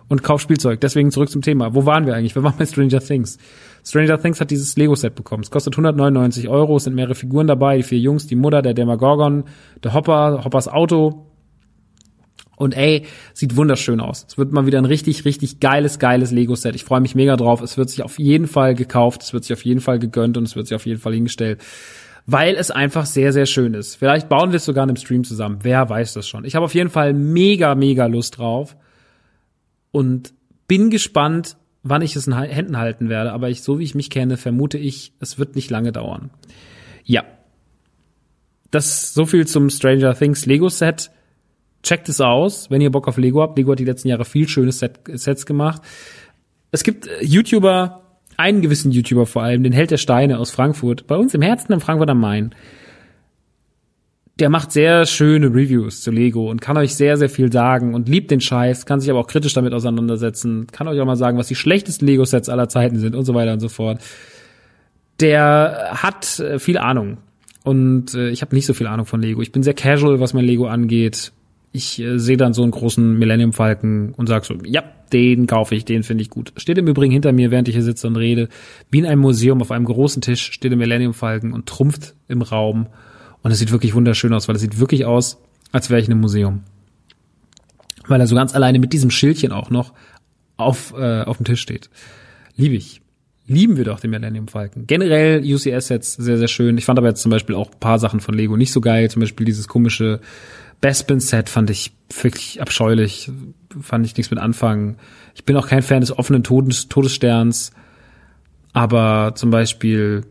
und 0.08 0.24
kauf 0.24 0.42
Spielzeug. 0.42 0.80
Deswegen 0.82 1.12
zurück 1.12 1.30
zum 1.30 1.42
Thema. 1.42 1.74
Wo 1.74 1.86
waren 1.86 2.06
wir 2.06 2.16
eigentlich? 2.16 2.36
Wir 2.36 2.44
waren 2.44 2.56
bei 2.58 2.66
Stranger 2.66 3.00
Things. 3.00 3.38
Stranger 3.84 4.20
Things 4.20 4.40
hat 4.40 4.52
dieses 4.52 4.76
Lego-Set 4.76 5.16
bekommen. 5.16 5.44
Es 5.44 5.52
kostet 5.52 5.74
199 5.74 6.48
Euro, 6.48 6.78
es 6.78 6.84
sind 6.84 6.96
mehrere 6.96 7.16
Figuren 7.16 7.48
dabei, 7.48 7.78
die 7.78 7.84
vier 7.84 8.00
Jungs, 8.00 8.28
die 8.28 8.36
Mutter, 8.36 8.62
der 8.62 8.74
Demagorgon, 8.74 9.46
der 9.84 9.94
Hopper, 9.94 10.44
Hoppers 10.44 10.68
Auto. 10.68 11.32
Und 12.58 12.76
ey, 12.76 13.06
sieht 13.34 13.56
wunderschön 13.56 14.00
aus. 14.00 14.26
Es 14.28 14.38
wird 14.38 14.52
mal 14.52 14.66
wieder 14.66 14.78
ein 14.78 14.86
richtig, 14.86 15.26
richtig 15.26 15.60
geiles, 15.60 16.00
geiles 16.00 16.32
Lego-Set. 16.32 16.76
Ich 16.76 16.84
freue 16.84 17.02
mich 17.02 17.16
mega 17.16 17.36
drauf. 17.36 17.62
Es 17.62 17.78
wird 17.78 17.90
sich 17.90 18.04
auf 18.04 18.18
jeden 18.18 18.48
Fall 18.48 18.76
gekauft, 18.76 19.24
es 19.24 19.34
wird 19.34 19.44
sich 19.44 19.54
auf 19.54 19.66
jeden 19.66 19.82
Fall 19.82 20.00
gegönnt 20.00 20.38
und 20.38 20.44
es 20.44 20.56
wird 20.56 20.68
sich 20.68 20.76
auf 20.76 20.86
jeden 20.86 21.02
Fall 21.02 21.14
hingestellt. 21.14 21.62
Weil 22.26 22.56
es 22.56 22.72
einfach 22.72 23.06
sehr, 23.06 23.34
sehr 23.34 23.46
schön 23.46 23.74
ist. 23.74 23.96
Vielleicht 23.96 24.30
bauen 24.30 24.52
wir 24.52 24.58
es 24.58 24.66
sogar 24.66 24.84
in 24.84 24.90
einem 24.90 24.98
Stream 24.98 25.24
zusammen. 25.24 25.60
Wer 25.62 25.90
weiß 25.90 26.14
das 26.14 26.28
schon. 26.28 26.46
Ich 26.46 26.56
habe 26.56 26.66
auf 26.66 26.74
jeden 26.74 26.90
Fall 26.90 27.14
mega, 27.14 27.76
mega 27.76 28.08
Lust 28.08 28.38
drauf. 28.38 28.76
Und 29.92 30.34
bin 30.68 30.90
gespannt, 30.90 31.58
wann 31.84 32.02
ich 32.02 32.16
es 32.16 32.26
in 32.26 32.38
Händen 32.38 32.78
halten 32.78 33.10
werde, 33.10 33.32
aber 33.32 33.50
ich, 33.50 33.62
so 33.62 33.80
wie 33.80 33.84
ich 33.84 33.94
mich 33.94 34.10
kenne, 34.10 34.38
vermute 34.38 34.78
ich, 34.80 35.14
es 35.20 35.38
wird 35.38 35.56
nicht 35.56 35.70
lange 35.70 35.92
dauern. 35.92 36.32
Ja. 37.04 37.24
Das 38.72 39.14
so 39.14 39.26
viel 39.26 39.46
zum 39.46 39.70
Stranger 39.70 40.16
Things 40.16 40.48
Lego 40.48 40.68
Set. 40.68 41.12
Checkt 41.86 42.10
es 42.10 42.20
aus, 42.20 42.70
wenn 42.70 42.82
ihr 42.82 42.92
Bock 42.92 43.08
auf 43.08 43.18
Lego 43.18 43.42
habt. 43.42 43.58
Lego 43.58 43.72
hat 43.72 43.80
die 43.80 43.86
letzten 43.86 44.10
Jahre 44.10 44.26
viel 44.26 44.48
schöne 44.48 44.72
Set, 44.72 45.00
Sets 45.14 45.46
gemacht. 45.46 45.82
Es 46.72 46.84
gibt 46.84 47.08
äh, 47.08 47.24
YouTuber, 47.24 48.02
einen 48.38 48.62
gewissen 48.62 48.92
YouTuber 48.92 49.26
vor 49.26 49.44
allem, 49.44 49.64
den 49.64 49.72
Held 49.72 49.92
der 49.92 49.98
Steine 49.98 50.40
aus 50.40 50.52
Frankfurt, 50.52 51.08
bei 51.08 51.16
uns 51.16 51.34
im 51.34 51.42
Herzen 51.42 51.72
in 51.72 51.80
Frankfurt 51.80 52.10
am 52.10 52.20
Main 52.20 52.54
der 54.40 54.50
macht 54.50 54.72
sehr 54.72 55.06
schöne 55.06 55.48
Reviews 55.48 56.02
zu 56.02 56.12
Lego 56.12 56.50
und 56.50 56.60
kann 56.60 56.78
euch 56.78 56.96
sehr, 56.96 57.16
sehr 57.16 57.30
viel 57.30 57.52
sagen 57.52 57.94
und 57.94 58.10
liebt 58.10 58.32
den 58.32 58.42
Scheiß, 58.42 58.86
kann 58.86 59.00
sich 59.00 59.10
aber 59.10 59.20
auch 59.20 59.28
kritisch 59.28 59.54
damit 59.54 59.74
auseinandersetzen, 59.74 60.68
kann 60.72 60.88
euch 60.88 61.00
auch 61.00 61.06
mal 61.06 61.16
sagen, 61.16 61.38
was 61.38 61.48
die 61.48 61.56
schlechtesten 61.56 62.06
Lego-Sets 62.06 62.50
aller 62.50 62.68
Zeiten 62.68 63.00
sind 63.00 63.16
und 63.16 63.24
so 63.24 63.34
weiter 63.34 63.54
und 63.54 63.62
so 63.62 63.70
fort. 63.70 64.02
Der 65.22 65.92
hat 65.94 66.40
äh, 66.40 66.60
viel 66.60 66.78
Ahnung 66.78 67.18
und 67.64 68.14
äh, 68.14 68.30
ich 68.30 68.42
habe 68.42 68.54
nicht 68.54 68.66
so 68.66 68.74
viel 68.74 68.88
Ahnung 68.88 69.06
von 69.06 69.22
Lego. 69.22 69.42
Ich 69.42 69.54
bin 69.54 69.64
sehr 69.64 69.74
casual, 69.74 70.20
was 70.20 70.34
mein 70.34 70.44
Lego 70.44 70.68
angeht. 70.68 71.32
Ich 71.76 72.00
äh, 72.00 72.18
sehe 72.20 72.38
dann 72.38 72.54
so 72.54 72.64
einen 72.64 72.72
großen 72.72 73.20
Millennium 73.20 73.52
Falken 73.52 74.14
und 74.14 74.28
sag 74.28 74.46
so, 74.46 74.56
ja, 74.64 74.82
den 75.12 75.46
kaufe 75.46 75.76
ich, 75.76 75.84
den 75.84 76.04
finde 76.04 76.22
ich 76.22 76.30
gut. 76.30 76.54
Steht 76.56 76.78
im 76.78 76.88
Übrigen 76.88 77.12
hinter 77.12 77.34
mir, 77.34 77.52
während 77.52 77.68
ich 77.68 77.76
hier 77.76 77.84
sitze 77.84 78.08
und 78.08 78.16
rede, 78.16 78.48
wie 78.92 79.00
in 79.00 79.06
einem 79.06 79.20
Museum 79.20 79.62
auf 79.62 79.72
einem 79.72 79.84
großen 79.84 80.22
Tisch 80.22 80.54
steht 80.54 80.72
der 80.72 80.78
Millennium 80.78 81.14
Falken 81.14 81.52
und 81.52 81.66
trumpft 81.66 82.16
im 82.30 82.42
Raum 82.42 82.88
und 83.42 83.52
es 83.52 83.60
sieht 83.60 83.74
wirklich 83.74 83.94
wunderschön 83.94 84.34
aus, 84.34 84.48
weil 84.48 84.56
es 84.56 84.62
sieht 84.62 84.80
wirklich 84.80 85.04
aus, 85.04 85.38
als 85.74 85.90
wäre 85.90 86.00
ich 86.00 86.08
in 86.08 86.14
einem 86.14 86.22
Museum. 86.22 86.64
Weil 88.08 88.22
er 88.22 88.28
so 88.28 88.36
ganz 88.36 88.56
alleine 88.56 88.80
mit 88.80 88.94
diesem 88.94 89.12
Schildchen 89.12 89.52
auch 89.52 89.70
noch 89.70 89.92
auf, 90.56 90.94
äh, 90.98 91.24
auf 91.24 91.36
dem 91.38 91.46
Tisch 91.46 91.60
steht. 91.60 91.90
Liebe 92.56 92.76
ich. 92.76 93.02
Lieben 93.48 93.76
wir 93.76 93.84
doch 93.84 94.00
den 94.00 94.12
Millennium 94.12 94.48
Falcon. 94.48 94.88
Generell 94.88 95.44
UCS-Sets 95.44 96.14
sehr, 96.14 96.38
sehr 96.38 96.48
schön. 96.48 96.78
Ich 96.78 96.86
fand 96.86 96.98
aber 96.98 97.10
jetzt 97.10 97.22
zum 97.22 97.32
Beispiel 97.32 97.54
auch 97.54 97.70
paar 97.80 98.00
Sachen 98.00 98.22
von 98.22 98.34
Lego 98.34 98.56
nicht 98.56 98.72
so 98.72 98.82
geil. 98.82 99.12
Zum 99.12 99.20
Beispiel 99.20 99.46
dieses 99.46 99.68
komische 99.68 100.22
Bespin-Set 100.82 101.50
fand 101.50 101.70
ich 101.70 101.94
wirklich 102.22 102.62
abscheulich. 102.62 103.32
Fand 103.82 104.06
ich 104.06 104.16
nichts 104.16 104.32
mit 104.32 104.40
anfangen. 104.40 104.98
Ich 105.34 105.46
bin 105.46 105.58
auch 105.58 105.68
kein 105.68 105.82
Fan 105.82 106.02
des 106.02 106.18
offenen 106.18 106.44
Todes 106.44 106.88
Todessterns. 106.88 107.72
Aber 108.74 109.34
zum 109.36 109.52
Beispiel 109.52 110.26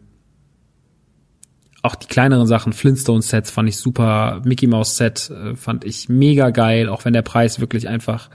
auch 1.85 1.95
die 1.95 2.07
kleineren 2.07 2.47
Sachen, 2.47 2.73
Flintstone-Sets 2.73 3.51
fand 3.51 3.69
ich 3.69 3.77
super, 3.77 4.41
Mickey 4.45 4.67
Mouse-Set 4.67 5.31
äh, 5.31 5.55
fand 5.55 5.85
ich 5.85 6.09
mega 6.09 6.49
geil, 6.49 6.89
auch 6.89 7.05
wenn 7.05 7.13
der 7.13 7.23
Preis 7.23 7.61
wirklich 7.61 7.89
einfach 7.89 8.31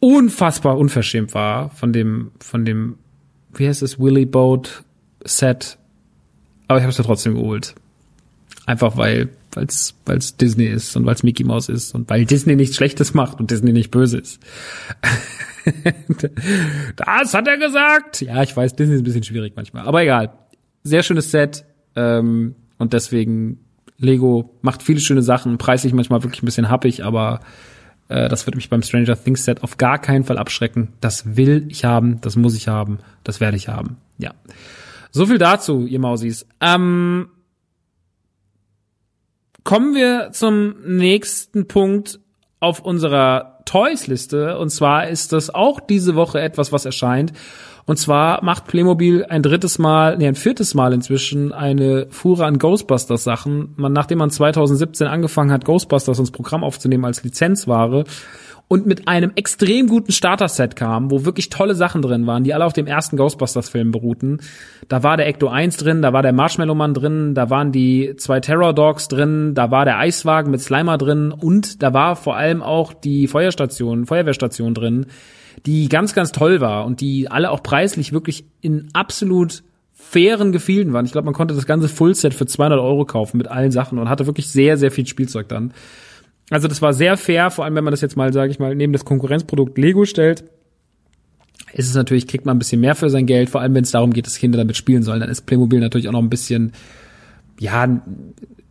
unfassbar 0.00 0.76
unverschämt 0.76 1.34
war 1.34 1.70
von 1.70 1.92
dem, 1.92 2.32
von 2.40 2.64
dem, 2.64 2.98
wie 3.54 3.68
heißt 3.68 3.82
es, 3.82 4.00
Willy 4.00 4.26
Boat 4.26 4.82
Set. 5.24 5.78
Aber 6.66 6.78
ich 6.78 6.82
habe 6.82 6.90
es 6.90 6.98
ja 6.98 7.04
trotzdem 7.04 7.36
geholt. 7.36 7.76
Einfach 8.66 8.96
weil 8.96 9.28
weil's, 9.56 9.94
weil's 10.06 10.36
Disney 10.36 10.66
ist 10.66 10.96
und 10.96 11.06
weil's 11.06 11.22
Mickey 11.22 11.44
Mouse 11.44 11.68
ist 11.68 11.94
und 11.94 12.08
weil 12.10 12.24
Disney 12.24 12.56
nichts 12.56 12.76
Schlechtes 12.76 13.14
macht 13.14 13.40
und 13.40 13.50
Disney 13.50 13.72
nicht 13.72 13.90
böse 13.90 14.18
ist. 14.18 14.40
das 16.96 17.34
hat 17.34 17.48
er 17.48 17.58
gesagt. 17.58 18.20
Ja, 18.20 18.42
ich 18.42 18.56
weiß, 18.56 18.76
Disney 18.76 18.94
ist 18.94 19.00
ein 19.00 19.04
bisschen 19.04 19.22
schwierig 19.22 19.54
manchmal. 19.56 19.86
Aber 19.86 20.02
egal. 20.02 20.32
Sehr 20.82 21.02
schönes 21.02 21.30
Set. 21.30 21.64
Ähm, 21.96 22.54
und 22.78 22.92
deswegen 22.92 23.58
Lego 23.98 24.56
macht 24.62 24.82
viele 24.82 25.00
schöne 25.00 25.22
Sachen, 25.22 25.58
preislich 25.58 25.92
manchmal 25.92 26.22
wirklich 26.22 26.42
ein 26.42 26.46
bisschen 26.46 26.70
happig, 26.70 27.04
aber 27.04 27.40
äh, 28.08 28.28
das 28.28 28.46
wird 28.46 28.56
mich 28.56 28.68
beim 28.68 28.82
Stranger 28.82 29.16
Things 29.22 29.44
Set 29.44 29.62
auf 29.62 29.78
gar 29.78 29.98
keinen 29.98 30.24
Fall 30.24 30.38
abschrecken. 30.38 30.92
Das 31.00 31.36
will 31.36 31.66
ich 31.68 31.84
haben, 31.84 32.20
das 32.20 32.36
muss 32.36 32.56
ich 32.56 32.68
haben, 32.68 32.98
das 33.22 33.40
werde 33.40 33.56
ich 33.56 33.68
haben. 33.68 33.96
Ja. 34.18 34.32
So 35.10 35.26
viel 35.26 35.38
dazu, 35.38 35.86
ihr 35.86 36.00
Mausis. 36.00 36.46
Ähm, 36.60 37.28
kommen 39.64 39.94
wir 39.94 40.30
zum 40.32 40.76
nächsten 40.84 41.66
Punkt 41.66 42.20
auf 42.60 42.80
unserer 42.80 43.60
Toys-Liste. 43.64 44.58
Und 44.58 44.70
zwar 44.70 45.08
ist 45.08 45.32
das 45.32 45.54
auch 45.54 45.80
diese 45.80 46.14
Woche 46.14 46.40
etwas, 46.40 46.70
was 46.72 46.84
erscheint. 46.84 47.32
Und 47.86 47.98
zwar 47.98 48.42
macht 48.42 48.66
Playmobil 48.66 49.24
ein 49.24 49.42
drittes 49.42 49.78
Mal, 49.78 50.16
nee, 50.16 50.26
ein 50.26 50.34
viertes 50.34 50.74
Mal 50.74 50.92
inzwischen 50.94 51.52
eine 51.52 52.06
Fuhre 52.08 52.46
an 52.46 52.58
Ghostbusters 52.58 53.24
Sachen. 53.24 53.74
Man, 53.76 53.92
nachdem 53.92 54.18
man 54.18 54.30
2017 54.30 55.06
angefangen 55.06 55.52
hat, 55.52 55.64
Ghostbusters 55.64 56.18
ins 56.18 56.30
Programm 56.30 56.64
aufzunehmen 56.64 57.04
als 57.04 57.22
Lizenzware 57.24 58.04
und 58.68 58.86
mit 58.86 59.06
einem 59.06 59.32
extrem 59.34 59.88
guten 59.88 60.12
Starter-Set 60.12 60.76
kam, 60.76 61.10
wo 61.10 61.26
wirklich 61.26 61.50
tolle 61.50 61.74
Sachen 61.74 62.00
drin 62.00 62.26
waren, 62.26 62.44
die 62.44 62.54
alle 62.54 62.64
auf 62.64 62.72
dem 62.72 62.86
ersten 62.86 63.18
Ghostbusters-Film 63.18 63.90
beruhten. 63.90 64.40
Da 64.88 65.02
war 65.02 65.18
der 65.18 65.26
Ecto 65.26 65.48
1 65.48 65.76
drin, 65.76 66.00
da 66.00 66.14
war 66.14 66.22
der 66.22 66.32
Marshmallow-Mann 66.32 66.94
drin, 66.94 67.34
da 67.34 67.50
waren 67.50 67.72
die 67.72 68.14
zwei 68.16 68.40
Terror-Dogs 68.40 69.08
drin, 69.08 69.54
da 69.54 69.70
war 69.70 69.84
der 69.84 69.98
Eiswagen 69.98 70.50
mit 70.50 70.62
Slimer 70.62 70.96
drin 70.96 71.30
und 71.32 71.82
da 71.82 71.92
war 71.92 72.16
vor 72.16 72.36
allem 72.36 72.62
auch 72.62 72.94
die 72.94 73.28
Feuerstation, 73.28 74.06
Feuerwehrstation 74.06 74.72
drin 74.72 75.06
die 75.66 75.88
ganz, 75.88 76.14
ganz 76.14 76.32
toll 76.32 76.60
war 76.60 76.84
und 76.84 77.00
die 77.00 77.30
alle 77.30 77.50
auch 77.50 77.62
preislich 77.62 78.12
wirklich 78.12 78.44
in 78.60 78.88
absolut 78.92 79.62
fairen 79.92 80.52
Gefilden 80.52 80.92
waren. 80.92 81.06
Ich 81.06 81.12
glaube, 81.12 81.24
man 81.24 81.34
konnte 81.34 81.54
das 81.54 81.66
ganze 81.66 81.88
Fullset 81.88 82.34
für 82.34 82.46
200 82.46 82.78
Euro 82.78 83.04
kaufen 83.04 83.38
mit 83.38 83.48
allen 83.48 83.70
Sachen 83.70 83.98
und 83.98 84.08
hatte 84.08 84.26
wirklich 84.26 84.48
sehr, 84.48 84.76
sehr 84.76 84.90
viel 84.90 85.06
Spielzeug 85.06 85.48
dann. 85.48 85.72
Also 86.50 86.68
das 86.68 86.82
war 86.82 86.92
sehr 86.92 87.16
fair, 87.16 87.50
vor 87.50 87.64
allem 87.64 87.74
wenn 87.74 87.84
man 87.84 87.92
das 87.92 88.02
jetzt 88.02 88.16
mal, 88.16 88.32
sage 88.32 88.50
ich 88.50 88.58
mal, 88.58 88.74
neben 88.74 88.92
das 88.92 89.04
Konkurrenzprodukt 89.04 89.78
Lego 89.78 90.04
stellt. 90.04 90.44
Ist 91.72 91.88
es 91.88 91.94
natürlich, 91.94 92.28
kriegt 92.28 92.44
man 92.44 92.56
ein 92.56 92.58
bisschen 92.58 92.80
mehr 92.80 92.94
für 92.94 93.10
sein 93.10 93.26
Geld, 93.26 93.50
vor 93.50 93.60
allem 93.60 93.74
wenn 93.74 93.84
es 93.84 93.90
darum 93.90 94.12
geht, 94.12 94.26
dass 94.26 94.38
Kinder 94.38 94.58
damit 94.58 94.76
spielen 94.76 95.02
sollen. 95.02 95.20
Dann 95.20 95.30
ist 95.30 95.46
Playmobil 95.46 95.80
natürlich 95.80 96.06
auch 96.08 96.12
noch 96.12 96.22
ein 96.22 96.30
bisschen, 96.30 96.72
ja, 97.58 98.00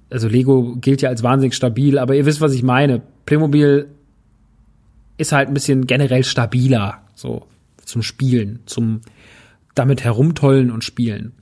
also 0.09 0.27
Lego 0.27 0.75
gilt 0.79 1.01
ja 1.01 1.09
als 1.09 1.23
wahnsinnig 1.23 1.55
stabil, 1.55 1.97
aber 1.97 2.15
ihr 2.15 2.25
wisst, 2.25 2.39
was 2.39 2.53
ich 2.53 2.63
meine. 2.63 3.01
Playmobil 3.25 3.87
ist 5.17 5.31
halt 5.31 5.47
ein 5.47 5.53
bisschen 5.53 5.87
generell 5.87 6.23
stabiler, 6.23 7.01
so 7.15 7.47
zum 7.85 8.01
Spielen, 8.01 8.59
zum 8.65 9.01
damit 9.75 10.03
herumtollen 10.03 10.71
und 10.71 10.83
spielen. 10.83 11.33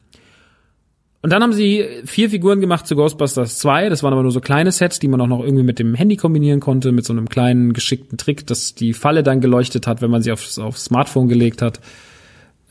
Und 1.23 1.31
dann 1.31 1.43
haben 1.43 1.53
sie 1.53 1.85
vier 2.05 2.31
Figuren 2.31 2.61
gemacht 2.61 2.87
zu 2.87 2.95
Ghostbusters 2.95 3.59
2. 3.59 3.89
Das 3.89 4.01
waren 4.01 4.13
aber 4.13 4.23
nur 4.23 4.31
so 4.31 4.41
kleine 4.41 4.71
Sets, 4.71 4.97
die 4.97 5.07
man 5.07 5.21
auch 5.21 5.27
noch 5.27 5.43
irgendwie 5.43 5.63
mit 5.63 5.77
dem 5.77 5.93
Handy 5.93 6.17
kombinieren 6.17 6.59
konnte, 6.59 6.91
mit 6.91 7.05
so 7.05 7.13
einem 7.13 7.29
kleinen 7.29 7.73
geschickten 7.73 8.17
Trick, 8.17 8.47
dass 8.47 8.73
die 8.73 8.93
Falle 8.93 9.21
dann 9.21 9.39
geleuchtet 9.39 9.85
hat, 9.85 10.01
wenn 10.01 10.09
man 10.09 10.23
sie 10.23 10.31
aufs, 10.31 10.57
aufs 10.57 10.85
Smartphone 10.85 11.27
gelegt 11.27 11.61
hat. 11.61 11.79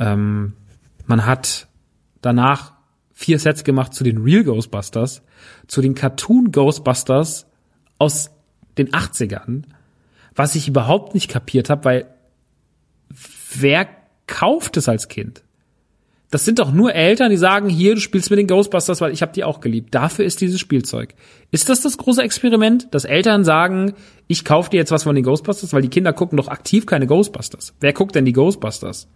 Ähm, 0.01 0.55
man 1.07 1.27
hat 1.27 1.69
danach 2.23 2.73
vier 3.13 3.39
Sets 3.39 3.63
gemacht 3.63 3.95
zu 3.95 4.03
den 4.03 4.19
Real 4.19 4.43
Ghostbusters, 4.43 5.23
zu 5.69 5.81
den 5.81 5.95
Cartoon 5.95 6.51
Ghostbusters 6.51 7.47
aus 7.99 8.31
den 8.79 8.89
80ern, 8.91 9.63
was 10.35 10.55
ich 10.55 10.69
überhaupt 10.69 11.15
nicht 11.15 11.29
kapiert 11.29 11.71
habe, 11.71 11.85
weil 11.85 12.07
wer 13.55 13.89
kauft 14.27 14.77
es 14.77 14.89
als 14.89 15.09
Kind? 15.09 15.43
Das 16.31 16.45
sind 16.45 16.61
doch 16.61 16.73
nur 16.73 16.95
Eltern, 16.95 17.31
die 17.31 17.37
sagen, 17.37 17.69
hier, 17.69 17.97
du 17.97 18.01
spielst 18.01 18.31
mit 18.31 18.39
den 18.39 18.47
Ghostbusters, 18.47 19.01
weil 19.01 19.13
ich 19.13 19.21
habe 19.21 19.33
die 19.33 19.43
auch 19.43 19.61
geliebt. 19.61 19.93
Dafür 19.93 20.25
ist 20.25 20.41
dieses 20.41 20.61
Spielzeug. 20.61 21.15
Ist 21.51 21.69
das 21.69 21.81
das 21.81 21.99
große 21.99 22.23
Experiment, 22.23 22.87
dass 22.93 23.05
Eltern 23.05 23.43
sagen, 23.43 23.95
ich 24.29 24.45
kaufe 24.45 24.71
dir 24.71 24.77
jetzt 24.77 24.93
was 24.93 25.03
von 25.03 25.17
den 25.17 25.25
Ghostbusters, 25.25 25.73
weil 25.73 25.83
die 25.83 25.89
Kinder 25.89 26.13
gucken 26.13 26.37
doch 26.37 26.47
aktiv 26.47 26.87
keine 26.87 27.09
Ghostbusters. 27.09 27.75
Wer 27.81 27.93
guckt 27.93 28.15
denn 28.15 28.25
die 28.25 28.33
Ghostbusters? 28.33 29.09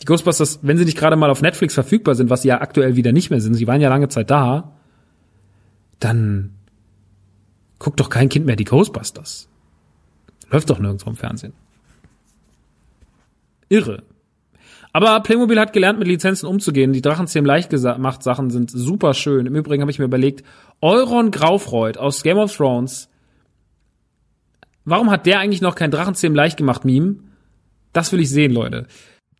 Die 0.00 0.06
Ghostbusters, 0.06 0.60
wenn 0.62 0.78
sie 0.78 0.84
nicht 0.84 0.96
gerade 0.96 1.16
mal 1.16 1.30
auf 1.30 1.42
Netflix 1.42 1.74
verfügbar 1.74 2.14
sind, 2.14 2.30
was 2.30 2.42
sie 2.42 2.48
ja 2.48 2.60
aktuell 2.60 2.94
wieder 2.94 3.10
nicht 3.10 3.30
mehr 3.30 3.40
sind, 3.40 3.54
sie 3.54 3.66
waren 3.66 3.80
ja 3.80 3.88
lange 3.88 4.08
Zeit 4.08 4.30
da, 4.30 4.76
dann 5.98 6.54
guckt 7.80 7.98
doch 7.98 8.08
kein 8.08 8.28
Kind 8.28 8.46
mehr 8.46 8.56
die 8.56 8.64
Ghostbusters. 8.64 9.49
Läuft 10.50 10.70
doch 10.70 10.78
nirgendwo 10.78 11.10
im 11.10 11.16
Fernsehen. 11.16 11.52
Irre. 13.68 14.02
Aber 14.92 15.20
Playmobil 15.20 15.60
hat 15.60 15.72
gelernt, 15.72 16.00
mit 16.00 16.08
Lizenzen 16.08 16.46
umzugehen. 16.46 16.92
Die 16.92 17.02
Drachenzähm 17.02 17.44
leicht 17.44 17.70
gemacht 17.70 18.22
Sachen 18.24 18.50
sind 18.50 18.70
super 18.70 19.14
schön. 19.14 19.46
Im 19.46 19.54
Übrigen 19.54 19.82
habe 19.82 19.90
ich 19.92 20.00
mir 20.00 20.06
überlegt, 20.06 20.44
Euron 20.80 21.30
Graufreud 21.30 21.96
aus 21.96 22.24
Game 22.24 22.38
of 22.38 22.54
Thrones, 22.54 23.08
warum 24.84 25.10
hat 25.10 25.26
der 25.26 25.38
eigentlich 25.38 25.60
noch 25.60 25.76
kein 25.76 25.92
Drachenzähm 25.92 26.34
leicht 26.34 26.56
gemacht 26.56 26.84
Meme? 26.84 27.16
Das 27.92 28.12
will 28.12 28.20
ich 28.20 28.30
sehen, 28.30 28.52
Leute. 28.52 28.86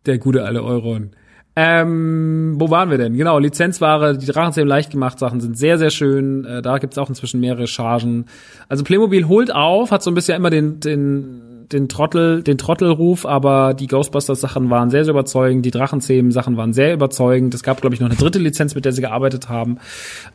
Der 0.05 0.17
gute 0.17 0.45
alte 0.45 0.63
Euron. 0.63 1.11
Ähm, 1.55 2.55
wo 2.57 2.69
waren 2.69 2.89
wir 2.89 2.97
denn? 2.97 3.17
Genau, 3.17 3.37
Lizenzware, 3.37 4.17
die 4.17 4.25
Drachenzähm 4.25 4.67
leicht 4.67 4.91
gemacht 4.91 5.19
Sachen 5.19 5.41
sind 5.41 5.57
sehr, 5.57 5.77
sehr 5.77 5.89
schön. 5.89 6.45
Äh, 6.45 6.61
da 6.61 6.77
gibt's 6.77 6.97
auch 6.97 7.09
inzwischen 7.09 7.41
mehrere 7.41 7.67
Chargen. 7.67 8.25
Also 8.69 8.83
Playmobil 8.83 9.27
holt 9.27 9.53
auf, 9.53 9.91
hat 9.91 10.01
so 10.01 10.11
ein 10.11 10.15
bisschen 10.15 10.37
immer 10.37 10.49
den, 10.49 10.79
den 10.79 11.51
den 11.71 11.87
Trottel, 11.87 12.43
den 12.43 12.57
Trottelruf, 12.57 13.25
aber 13.25 13.73
die 13.73 13.87
Ghostbusters-Sachen 13.87 14.69
waren 14.69 14.89
sehr, 14.89 15.05
sehr 15.05 15.13
überzeugend, 15.13 15.65
die 15.65 15.71
Drachenzähmen-Sachen 15.71 16.57
waren 16.57 16.73
sehr 16.73 16.93
überzeugend. 16.93 17.53
Es 17.53 17.63
gab, 17.63 17.81
glaube 17.81 17.95
ich, 17.95 18.01
noch 18.01 18.09
eine 18.09 18.17
dritte 18.17 18.39
Lizenz, 18.39 18.75
mit 18.75 18.85
der 18.85 18.91
sie 18.91 19.01
gearbeitet 19.01 19.49
haben, 19.49 19.77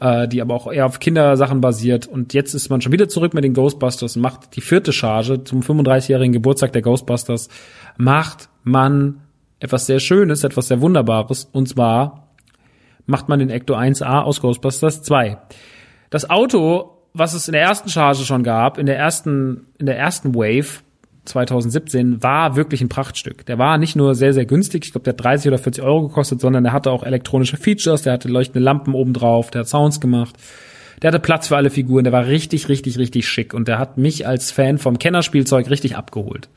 äh, 0.00 0.28
die 0.28 0.40
aber 0.40 0.54
auch 0.54 0.72
eher 0.72 0.86
auf 0.86 1.00
Kindersachen 1.00 1.60
basiert. 1.60 2.06
Und 2.06 2.34
jetzt 2.34 2.54
ist 2.54 2.70
man 2.70 2.80
schon 2.80 2.92
wieder 2.92 3.08
zurück 3.08 3.34
mit 3.34 3.44
den 3.44 3.54
Ghostbusters 3.54 4.16
und 4.16 4.22
macht 4.22 4.56
die 4.56 4.60
vierte 4.60 4.92
Charge 4.92 5.44
zum 5.44 5.60
35-jährigen 5.60 6.32
Geburtstag 6.32 6.72
der 6.72 6.82
Ghostbusters. 6.82 7.48
Macht 7.96 8.48
man 8.62 9.20
etwas 9.60 9.86
sehr 9.86 10.00
Schönes, 10.00 10.44
etwas 10.44 10.68
sehr 10.68 10.80
Wunderbares, 10.80 11.48
und 11.52 11.68
zwar 11.68 12.28
macht 13.06 13.28
man 13.28 13.38
den 13.38 13.50
Ecto 13.50 13.74
1A 13.74 14.22
aus 14.22 14.40
Ghostbusters 14.40 15.02
2. 15.02 15.38
Das 16.10 16.28
Auto, 16.28 16.98
was 17.14 17.34
es 17.34 17.48
in 17.48 17.52
der 17.52 17.62
ersten 17.62 17.88
Charge 17.88 18.24
schon 18.24 18.42
gab, 18.42 18.78
in 18.78 18.86
der 18.86 18.98
ersten, 18.98 19.66
in 19.78 19.86
der 19.86 19.98
ersten 19.98 20.34
Wave, 20.34 20.82
2017 21.24 22.22
war 22.22 22.56
wirklich 22.56 22.80
ein 22.80 22.88
Prachtstück. 22.88 23.44
Der 23.46 23.58
war 23.58 23.78
nicht 23.78 23.96
nur 23.96 24.14
sehr, 24.14 24.32
sehr 24.32 24.46
günstig, 24.46 24.84
ich 24.86 24.92
glaube, 24.92 25.04
der 25.04 25.12
hat 25.12 25.24
30 25.24 25.48
oder 25.48 25.58
40 25.58 25.82
Euro 25.82 26.08
gekostet, 26.08 26.40
sondern 26.40 26.64
der 26.64 26.72
hatte 26.72 26.90
auch 26.90 27.02
elektronische 27.02 27.56
Features, 27.56 28.02
der 28.02 28.12
hatte 28.12 28.28
leuchtende 28.28 28.64
Lampen 28.64 28.94
oben 28.94 29.12
drauf, 29.12 29.50
der 29.50 29.60
hat 29.60 29.68
Sounds 29.68 30.00
gemacht. 30.00 30.36
Der 31.02 31.08
hatte 31.08 31.18
Platz 31.18 31.48
für 31.48 31.56
alle 31.56 31.70
Figuren, 31.70 32.04
der 32.04 32.12
war 32.12 32.26
richtig, 32.26 32.68
richtig, 32.68 32.98
richtig 32.98 33.28
schick 33.28 33.52
und 33.52 33.68
der 33.68 33.78
hat 33.78 33.98
mich 33.98 34.26
als 34.26 34.50
Fan 34.50 34.78
vom 34.78 34.98
Kennerspielzeug 34.98 35.68
richtig 35.68 35.96
abgeholt. 35.96 36.48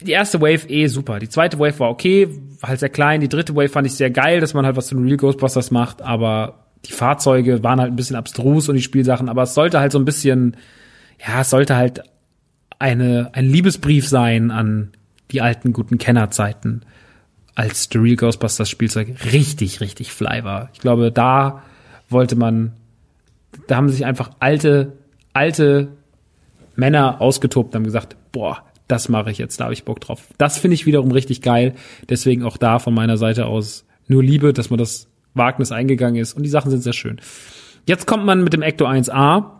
Die 0.00 0.12
erste 0.12 0.40
Wave 0.40 0.68
eh 0.68 0.86
super. 0.88 1.18
Die 1.18 1.28
zweite 1.28 1.58
Wave 1.58 1.78
war 1.80 1.90
okay, 1.90 2.28
war 2.60 2.70
halt 2.70 2.80
sehr 2.80 2.88
klein. 2.88 3.20
Die 3.20 3.28
dritte 3.28 3.54
Wave 3.54 3.68
fand 3.68 3.86
ich 3.86 3.94
sehr 3.94 4.10
geil, 4.10 4.40
dass 4.40 4.54
man 4.54 4.66
halt 4.66 4.76
was 4.76 4.88
zu 4.88 4.94
den 4.94 5.04
Real 5.04 5.16
Ghostbusters 5.16 5.70
macht, 5.70 6.02
aber 6.02 6.66
die 6.84 6.92
Fahrzeuge 6.92 7.62
waren 7.62 7.80
halt 7.80 7.92
ein 7.92 7.96
bisschen 7.96 8.16
abstrus 8.16 8.68
und 8.68 8.76
die 8.76 8.82
Spielsachen, 8.82 9.28
aber 9.28 9.42
es 9.42 9.54
sollte 9.54 9.80
halt 9.80 9.92
so 9.92 9.98
ein 9.98 10.04
bisschen, 10.04 10.56
ja, 11.26 11.40
es 11.40 11.50
sollte 11.50 11.76
halt 11.76 12.02
eine, 12.78 13.30
ein 13.32 13.46
Liebesbrief 13.46 14.06
sein 14.08 14.50
an 14.50 14.92
die 15.30 15.40
alten 15.40 15.72
guten 15.72 15.98
Kennerzeiten, 15.98 16.84
als 17.54 17.88
The 17.90 17.98
Real 17.98 18.16
Ghostbusters 18.16 18.68
Spielzeug 18.68 19.08
richtig, 19.32 19.80
richtig 19.80 20.12
fly 20.12 20.44
war. 20.44 20.70
Ich 20.74 20.80
glaube, 20.80 21.10
da 21.10 21.62
wollte 22.08 22.36
man, 22.36 22.72
da 23.66 23.76
haben 23.76 23.88
sich 23.88 24.04
einfach 24.04 24.30
alte, 24.38 24.92
alte 25.32 25.88
Männer 26.76 27.20
ausgetobt 27.20 27.70
und 27.70 27.76
haben 27.76 27.84
gesagt, 27.84 28.16
boah, 28.30 28.62
das 28.88 29.08
mache 29.08 29.30
ich 29.30 29.38
jetzt, 29.38 29.60
da 29.60 29.64
habe 29.64 29.74
ich 29.74 29.84
Bock 29.84 30.00
drauf. 30.00 30.22
Das 30.38 30.58
finde 30.58 30.74
ich 30.74 30.86
wiederum 30.86 31.10
richtig 31.10 31.42
geil. 31.42 31.74
Deswegen 32.08 32.44
auch 32.44 32.56
da 32.56 32.78
von 32.78 32.94
meiner 32.94 33.16
Seite 33.16 33.46
aus 33.46 33.84
nur 34.06 34.22
Liebe, 34.22 34.52
dass 34.52 34.70
man 34.70 34.78
das 34.78 35.08
Wagnis 35.34 35.72
eingegangen 35.72 36.20
ist 36.20 36.34
und 36.34 36.42
die 36.42 36.48
Sachen 36.48 36.70
sind 36.70 36.82
sehr 36.82 36.92
schön. 36.92 37.20
Jetzt 37.86 38.06
kommt 38.06 38.24
man 38.24 38.42
mit 38.42 38.52
dem 38.52 38.62
Ecto 38.62 38.86
1A 38.86 39.56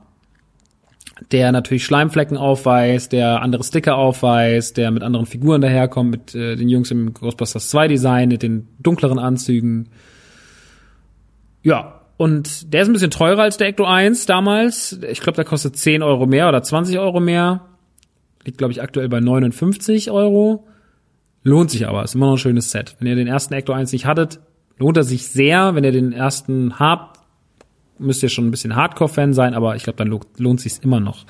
der 1.30 1.50
natürlich 1.52 1.84
Schleimflecken 1.84 2.36
aufweist, 2.36 3.12
der 3.12 3.40
andere 3.42 3.64
Sticker 3.64 3.96
aufweist, 3.96 4.76
der 4.76 4.90
mit 4.90 5.02
anderen 5.02 5.26
Figuren 5.26 5.60
daherkommt, 5.60 6.10
mit 6.10 6.34
äh, 6.34 6.56
den 6.56 6.68
Jungs 6.68 6.90
im 6.90 7.14
Ghostbusters 7.14 7.70
2 7.70 7.88
Design, 7.88 8.28
mit 8.28 8.42
den 8.42 8.68
dunkleren 8.80 9.18
Anzügen. 9.18 9.88
Ja, 11.62 12.00
und 12.18 12.72
der 12.72 12.82
ist 12.82 12.88
ein 12.88 12.92
bisschen 12.92 13.10
teurer 13.10 13.42
als 13.42 13.56
der 13.56 13.68
Ecto 13.68 13.84
1 13.84 14.26
damals. 14.26 15.00
Ich 15.10 15.20
glaube, 15.20 15.36
der 15.36 15.44
kostet 15.44 15.76
10 15.76 16.02
Euro 16.02 16.26
mehr 16.26 16.48
oder 16.48 16.62
20 16.62 16.98
Euro 16.98 17.20
mehr. 17.20 17.62
Liegt, 18.46 18.58
glaube 18.58 18.72
ich, 18.72 18.80
aktuell 18.80 19.08
bei 19.08 19.20
59 19.20 20.10
Euro. 20.10 20.66
Lohnt 21.42 21.70
sich 21.70 21.86
aber, 21.86 22.02
ist 22.04 22.14
immer 22.14 22.26
noch 22.26 22.34
ein 22.34 22.38
schönes 22.38 22.70
Set. 22.70 22.96
Wenn 22.98 23.08
ihr 23.08 23.16
den 23.16 23.26
ersten 23.26 23.54
Ecto 23.54 23.72
1 23.72 23.92
nicht 23.92 24.06
hattet, 24.06 24.40
lohnt 24.78 24.96
er 24.96 25.04
sich 25.04 25.28
sehr. 25.28 25.74
Wenn 25.74 25.84
ihr 25.84 25.92
den 25.92 26.12
ersten 26.12 26.78
habt, 26.78 27.20
müsst 27.98 28.22
ihr 28.22 28.28
schon 28.28 28.46
ein 28.46 28.50
bisschen 28.50 28.76
Hardcore-Fan 28.76 29.32
sein, 29.32 29.54
aber 29.54 29.74
ich 29.76 29.84
glaube, 29.84 29.96
dann 29.96 30.08
lohnt, 30.08 30.26
lohnt 30.38 30.60
sich's 30.60 30.78
immer 30.78 31.00
noch. 31.00 31.24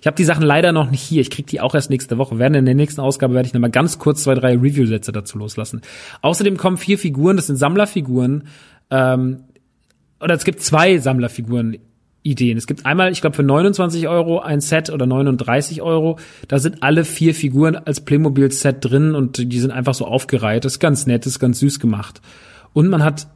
Ich 0.00 0.06
habe 0.06 0.16
die 0.16 0.24
Sachen 0.24 0.42
leider 0.42 0.72
noch 0.72 0.90
nicht 0.90 1.02
hier. 1.02 1.20
Ich 1.20 1.30
krieg 1.30 1.46
die 1.46 1.60
auch 1.60 1.74
erst 1.74 1.90
nächste 1.90 2.18
Woche. 2.18 2.38
Werden 2.38 2.54
in 2.54 2.64
der 2.64 2.74
nächsten 2.74 3.00
Ausgabe 3.00 3.34
werde 3.34 3.46
ich 3.46 3.54
noch 3.54 3.60
mal 3.60 3.70
ganz 3.70 3.98
kurz 3.98 4.22
zwei, 4.22 4.34
drei 4.34 4.56
Review-Sätze 4.56 5.12
dazu 5.12 5.38
loslassen. 5.38 5.82
Außerdem 6.22 6.56
kommen 6.56 6.76
vier 6.78 6.98
Figuren, 6.98 7.36
das 7.36 7.46
sind 7.46 7.56
Sammlerfiguren. 7.56 8.44
Ähm, 8.90 9.44
oder 10.20 10.34
es 10.34 10.44
gibt 10.44 10.62
zwei 10.62 10.98
Sammlerfiguren. 10.98 11.78
Ideen. 12.26 12.58
Es 12.58 12.66
gibt 12.66 12.84
einmal, 12.84 13.12
ich 13.12 13.20
glaube, 13.20 13.36
für 13.36 13.42
29 13.42 14.08
Euro 14.08 14.40
ein 14.40 14.60
Set 14.60 14.90
oder 14.90 15.06
39 15.06 15.80
Euro. 15.82 16.18
Da 16.48 16.58
sind 16.58 16.82
alle 16.82 17.04
vier 17.04 17.34
Figuren 17.34 17.76
als 17.76 18.00
Playmobil-Set 18.00 18.76
drin 18.80 19.14
und 19.14 19.52
die 19.52 19.60
sind 19.60 19.70
einfach 19.70 19.94
so 19.94 20.06
aufgereiht. 20.06 20.64
Das 20.64 20.74
ist 20.74 20.80
ganz 20.80 21.06
nett, 21.06 21.24
das 21.24 21.34
ist 21.34 21.38
ganz 21.38 21.60
süß 21.60 21.80
gemacht. 21.80 22.20
Und 22.72 22.88
man 22.88 23.02
hat 23.02 23.28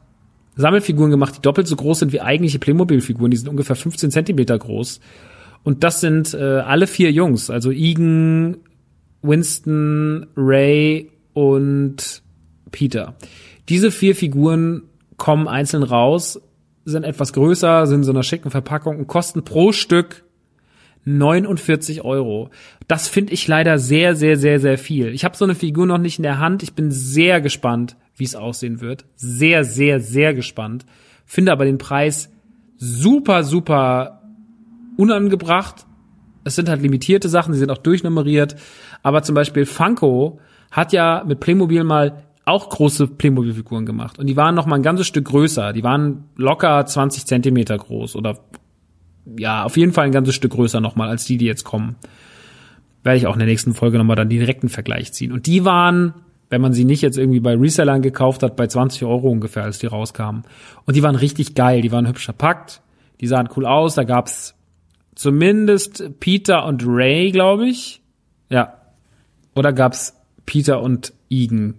Sammelfiguren 0.55 1.09
gemacht, 1.09 1.37
die 1.37 1.41
doppelt 1.41 1.67
so 1.67 1.75
groß 1.75 1.99
sind 1.99 2.11
wie 2.11 2.21
eigentliche 2.21 2.59
Playmobil-Figuren. 2.59 3.31
Die 3.31 3.37
sind 3.37 3.47
ungefähr 3.47 3.75
15 3.75 4.11
Zentimeter 4.11 4.57
groß. 4.59 4.99
Und 5.63 5.83
das 5.83 6.01
sind 6.01 6.33
äh, 6.33 6.37
alle 6.37 6.87
vier 6.87 7.11
Jungs, 7.11 7.49
also 7.49 7.71
Egan, 7.71 8.57
Winston, 9.21 10.27
Ray 10.35 11.11
und 11.33 12.23
Peter. 12.71 13.15
Diese 13.69 13.91
vier 13.91 14.15
Figuren 14.15 14.83
kommen 15.17 15.47
einzeln 15.47 15.83
raus, 15.83 16.41
sind 16.85 17.03
etwas 17.03 17.33
größer, 17.33 17.87
sind 17.87 17.99
in 17.99 18.03
so 18.03 18.11
einer 18.11 18.23
schicken 18.23 18.51
Verpackung 18.51 18.97
und 18.97 19.07
kosten 19.07 19.43
pro 19.43 19.71
Stück 19.71 20.23
49 21.05 22.03
Euro. 22.03 22.49
Das 22.87 23.07
finde 23.07 23.33
ich 23.33 23.47
leider 23.47 23.79
sehr, 23.79 24.15
sehr, 24.15 24.37
sehr, 24.37 24.59
sehr 24.59 24.77
viel. 24.77 25.07
Ich 25.13 25.25
habe 25.25 25.35
so 25.35 25.45
eine 25.45 25.55
Figur 25.55 25.85
noch 25.85 25.97
nicht 25.97 26.19
in 26.19 26.23
der 26.23 26.39
Hand. 26.39 26.63
Ich 26.63 26.73
bin 26.73 26.91
sehr 26.91 27.41
gespannt, 27.41 27.95
wie 28.15 28.23
es 28.23 28.35
aussehen 28.35 28.81
wird. 28.81 29.05
Sehr, 29.15 29.63
sehr, 29.63 29.99
sehr 29.99 30.33
gespannt. 30.33 30.85
Finde 31.25 31.51
aber 31.51 31.65
den 31.65 31.77
Preis 31.77 32.29
super, 32.77 33.43
super 33.43 34.21
unangebracht. 34.97 35.87
Es 36.43 36.55
sind 36.55 36.69
halt 36.69 36.81
limitierte 36.81 37.29
Sachen, 37.29 37.53
sie 37.53 37.59
sind 37.59 37.71
auch 37.71 37.77
durchnummeriert. 37.77 38.55
Aber 39.03 39.23
zum 39.23 39.35
Beispiel 39.35 39.65
Funko 39.65 40.39
hat 40.69 40.93
ja 40.93 41.23
mit 41.25 41.39
Playmobil 41.39 41.83
mal 41.83 42.23
auch 42.45 42.69
große 42.69 43.07
Playmobil-Figuren 43.07 43.85
gemacht. 43.85 44.19
Und 44.19 44.27
die 44.27 44.35
waren 44.35 44.55
noch 44.55 44.65
mal 44.65 44.75
ein 44.75 44.83
ganzes 44.83 45.07
Stück 45.07 45.25
größer. 45.25 45.73
Die 45.73 45.83
waren 45.83 46.25
locker 46.35 46.85
20 46.85 47.25
Zentimeter 47.25 47.77
groß 47.77 48.15
oder 48.15 48.39
ja, 49.37 49.63
auf 49.63 49.77
jeden 49.77 49.93
Fall 49.93 50.05
ein 50.05 50.11
ganzes 50.11 50.35
Stück 50.35 50.53
größer 50.53 50.81
noch 50.81 50.95
mal 50.95 51.07
als 51.07 51.25
die, 51.25 51.37
die 51.37 51.45
jetzt 51.45 51.63
kommen. 51.63 51.95
Werde 53.03 53.17
ich 53.17 53.27
auch 53.27 53.33
in 53.33 53.39
der 53.39 53.47
nächsten 53.47 53.73
Folge 53.73 53.97
noch 53.97 54.05
mal 54.05 54.15
dann 54.15 54.29
direkten 54.29 54.69
Vergleich 54.69 55.13
ziehen. 55.13 55.31
Und 55.31 55.45
die 55.45 55.65
waren 55.65 56.13
wenn 56.51 56.61
man 56.61 56.73
sie 56.73 56.85
nicht 56.85 57.01
jetzt 57.01 57.17
irgendwie 57.17 57.39
bei 57.39 57.55
Resellern 57.55 58.01
gekauft 58.01 58.43
hat, 58.43 58.57
bei 58.57 58.67
20 58.67 59.05
Euro 59.05 59.29
ungefähr, 59.29 59.63
als 59.63 59.79
die 59.79 59.87
rauskamen. 59.87 60.43
Und 60.85 60.95
die 60.95 61.01
waren 61.01 61.15
richtig 61.15 61.55
geil, 61.55 61.81
die 61.81 61.93
waren 61.93 62.07
hübsch 62.07 62.25
verpackt, 62.25 62.81
die 63.21 63.27
sahen 63.27 63.49
cool 63.55 63.65
aus, 63.65 63.95
da 63.95 64.03
gab's 64.03 64.53
zumindest 65.15 66.19
Peter 66.19 66.65
und 66.65 66.83
Ray, 66.85 67.31
glaube 67.31 67.67
ich. 67.67 68.01
Ja. 68.49 68.81
Oder 69.55 69.71
gab's 69.71 70.13
Peter 70.45 70.81
und 70.81 71.13
Egan? 71.29 71.75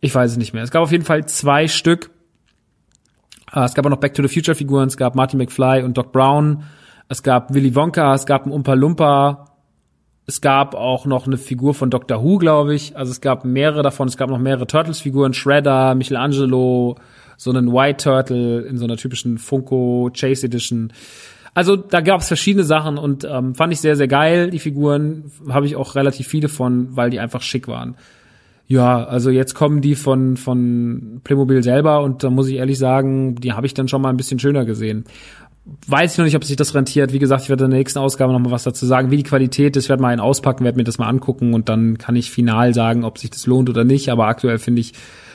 Ich 0.00 0.14
weiß 0.14 0.32
es 0.32 0.36
nicht 0.36 0.52
mehr. 0.52 0.62
Es 0.62 0.70
gab 0.70 0.82
auf 0.82 0.92
jeden 0.92 1.04
Fall 1.04 1.26
zwei 1.26 1.68
Stück. 1.68 2.10
Äh, 3.52 3.64
Es 3.64 3.74
gab 3.74 3.86
auch 3.86 3.90
noch 3.90 4.00
Back 4.00 4.14
to 4.14 4.22
the 4.22 4.32
Future 4.32 4.54
Figuren. 4.54 4.88
Es 4.88 4.96
gab 4.96 5.14
Marty 5.14 5.36
McFly 5.36 5.82
und 5.82 5.96
Doc 5.96 6.12
Brown. 6.12 6.64
Es 7.08 7.22
gab 7.22 7.54
Willy 7.54 7.74
Wonka. 7.74 8.14
Es 8.14 8.26
gab 8.26 8.44
einen 8.44 8.52
Umpa 8.52 8.74
Lumpa. 8.74 9.52
Es 10.26 10.40
gab 10.40 10.74
auch 10.74 11.06
noch 11.06 11.26
eine 11.26 11.36
Figur 11.36 11.72
von 11.72 11.88
Doctor 11.88 12.22
Who, 12.22 12.38
glaube 12.38 12.74
ich. 12.74 12.96
Also 12.96 13.12
es 13.12 13.20
gab 13.20 13.44
mehrere 13.44 13.82
davon. 13.82 14.08
Es 14.08 14.16
gab 14.16 14.28
noch 14.28 14.38
mehrere 14.38 14.66
Turtles-Figuren. 14.66 15.32
Shredder, 15.34 15.94
Michelangelo, 15.94 16.96
so 17.36 17.50
einen 17.50 17.72
White 17.72 18.02
Turtle 18.04 18.62
in 18.62 18.76
so 18.76 18.84
einer 18.84 18.96
typischen 18.96 19.38
Funko 19.38 20.10
Chase 20.12 20.46
Edition. 20.46 20.92
Also 21.54 21.76
da 21.76 22.00
gab 22.00 22.20
es 22.20 22.28
verschiedene 22.28 22.64
Sachen 22.64 22.98
und 22.98 23.24
ähm, 23.24 23.54
fand 23.54 23.72
ich 23.72 23.80
sehr, 23.80 23.96
sehr 23.96 24.08
geil. 24.08 24.50
Die 24.50 24.58
Figuren 24.58 25.30
habe 25.48 25.64
ich 25.66 25.76
auch 25.76 25.94
relativ 25.94 26.26
viele 26.26 26.48
von, 26.48 26.94
weil 26.96 27.08
die 27.10 27.20
einfach 27.20 27.40
schick 27.40 27.68
waren. 27.68 27.96
Ja, 28.68 29.04
also 29.04 29.30
jetzt 29.30 29.54
kommen 29.54 29.80
die 29.80 29.94
von, 29.94 30.36
von 30.36 31.20
Playmobil 31.22 31.62
selber 31.62 32.02
und 32.02 32.24
da 32.24 32.30
muss 32.30 32.48
ich 32.48 32.56
ehrlich 32.56 32.78
sagen, 32.78 33.36
die 33.36 33.52
habe 33.52 33.66
ich 33.66 33.74
dann 33.74 33.86
schon 33.86 34.02
mal 34.02 34.10
ein 34.10 34.16
bisschen 34.16 34.40
schöner 34.40 34.64
gesehen. 34.64 35.04
Weiß 35.86 36.12
ich 36.12 36.18
noch 36.18 36.24
nicht, 36.24 36.36
ob 36.36 36.44
sich 36.44 36.56
das 36.56 36.74
rentiert. 36.74 37.12
Wie 37.12 37.18
gesagt, 37.18 37.42
ich 37.42 37.48
werde 37.48 37.64
in 37.64 37.70
der 37.70 37.78
nächsten 37.78 37.98
Ausgabe 37.98 38.32
noch 38.32 38.38
mal 38.38 38.50
was 38.50 38.64
dazu 38.64 38.86
sagen, 38.86 39.10
wie 39.10 39.16
die 39.16 39.22
Qualität 39.24 39.76
ist. 39.76 39.84
Ich 39.84 39.88
werde 39.88 40.02
mal 40.02 40.10
einen 40.10 40.20
auspacken, 40.20 40.64
werde 40.64 40.78
mir 40.78 40.84
das 40.84 40.98
mal 40.98 41.08
angucken 41.08 41.54
und 41.54 41.68
dann 41.68 41.98
kann 41.98 42.16
ich 42.16 42.30
final 42.30 42.74
sagen, 42.74 43.04
ob 43.04 43.18
sich 43.18 43.30
das 43.30 43.46
lohnt 43.46 43.68
oder 43.68 43.84
nicht. 43.84 44.08
Aber 44.08 44.26
aktuell 44.26 44.58
finde 44.58 44.80
ich 44.80 44.92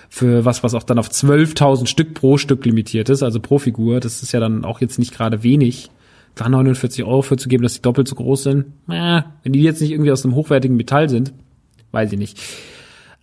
für 0.10 0.44
was, 0.44 0.62
was 0.62 0.74
auch 0.74 0.84
dann 0.84 1.00
auf 1.00 1.10
12.000 1.10 1.88
Stück 1.88 2.14
pro 2.14 2.38
Stück 2.38 2.66
limitiert 2.66 3.10
ist, 3.10 3.24
also 3.24 3.40
pro 3.40 3.60
Figur, 3.60 4.02
das 4.02 4.22
ist 4.24 4.34
ja 4.34 4.42
dann 4.42 4.66
auch 4.66 4.82
jetzt 4.82 5.00
nicht 5.00 5.14
gerade 5.14 5.42
wenig. 5.42 5.90
Da 6.36 6.50
49 6.50 7.04
Euro 7.06 7.22
für 7.22 7.38
zu 7.38 7.48
geben, 7.50 7.64
dass 7.64 7.74
die 7.74 7.82
doppelt 7.82 8.08
so 8.08 8.16
groß 8.16 8.44
sind. 8.44 8.66
Äh, 8.90 9.22
wenn 9.44 9.54
die 9.54 9.62
jetzt 9.62 9.82
nicht 9.82 9.92
irgendwie 9.92 10.12
aus 10.12 10.24
einem 10.24 10.36
hochwertigen 10.36 10.78
Metall 10.78 11.10
sind, 11.10 11.34
weiß 11.92 12.12
ich 12.12 12.20
nicht. 12.20 12.40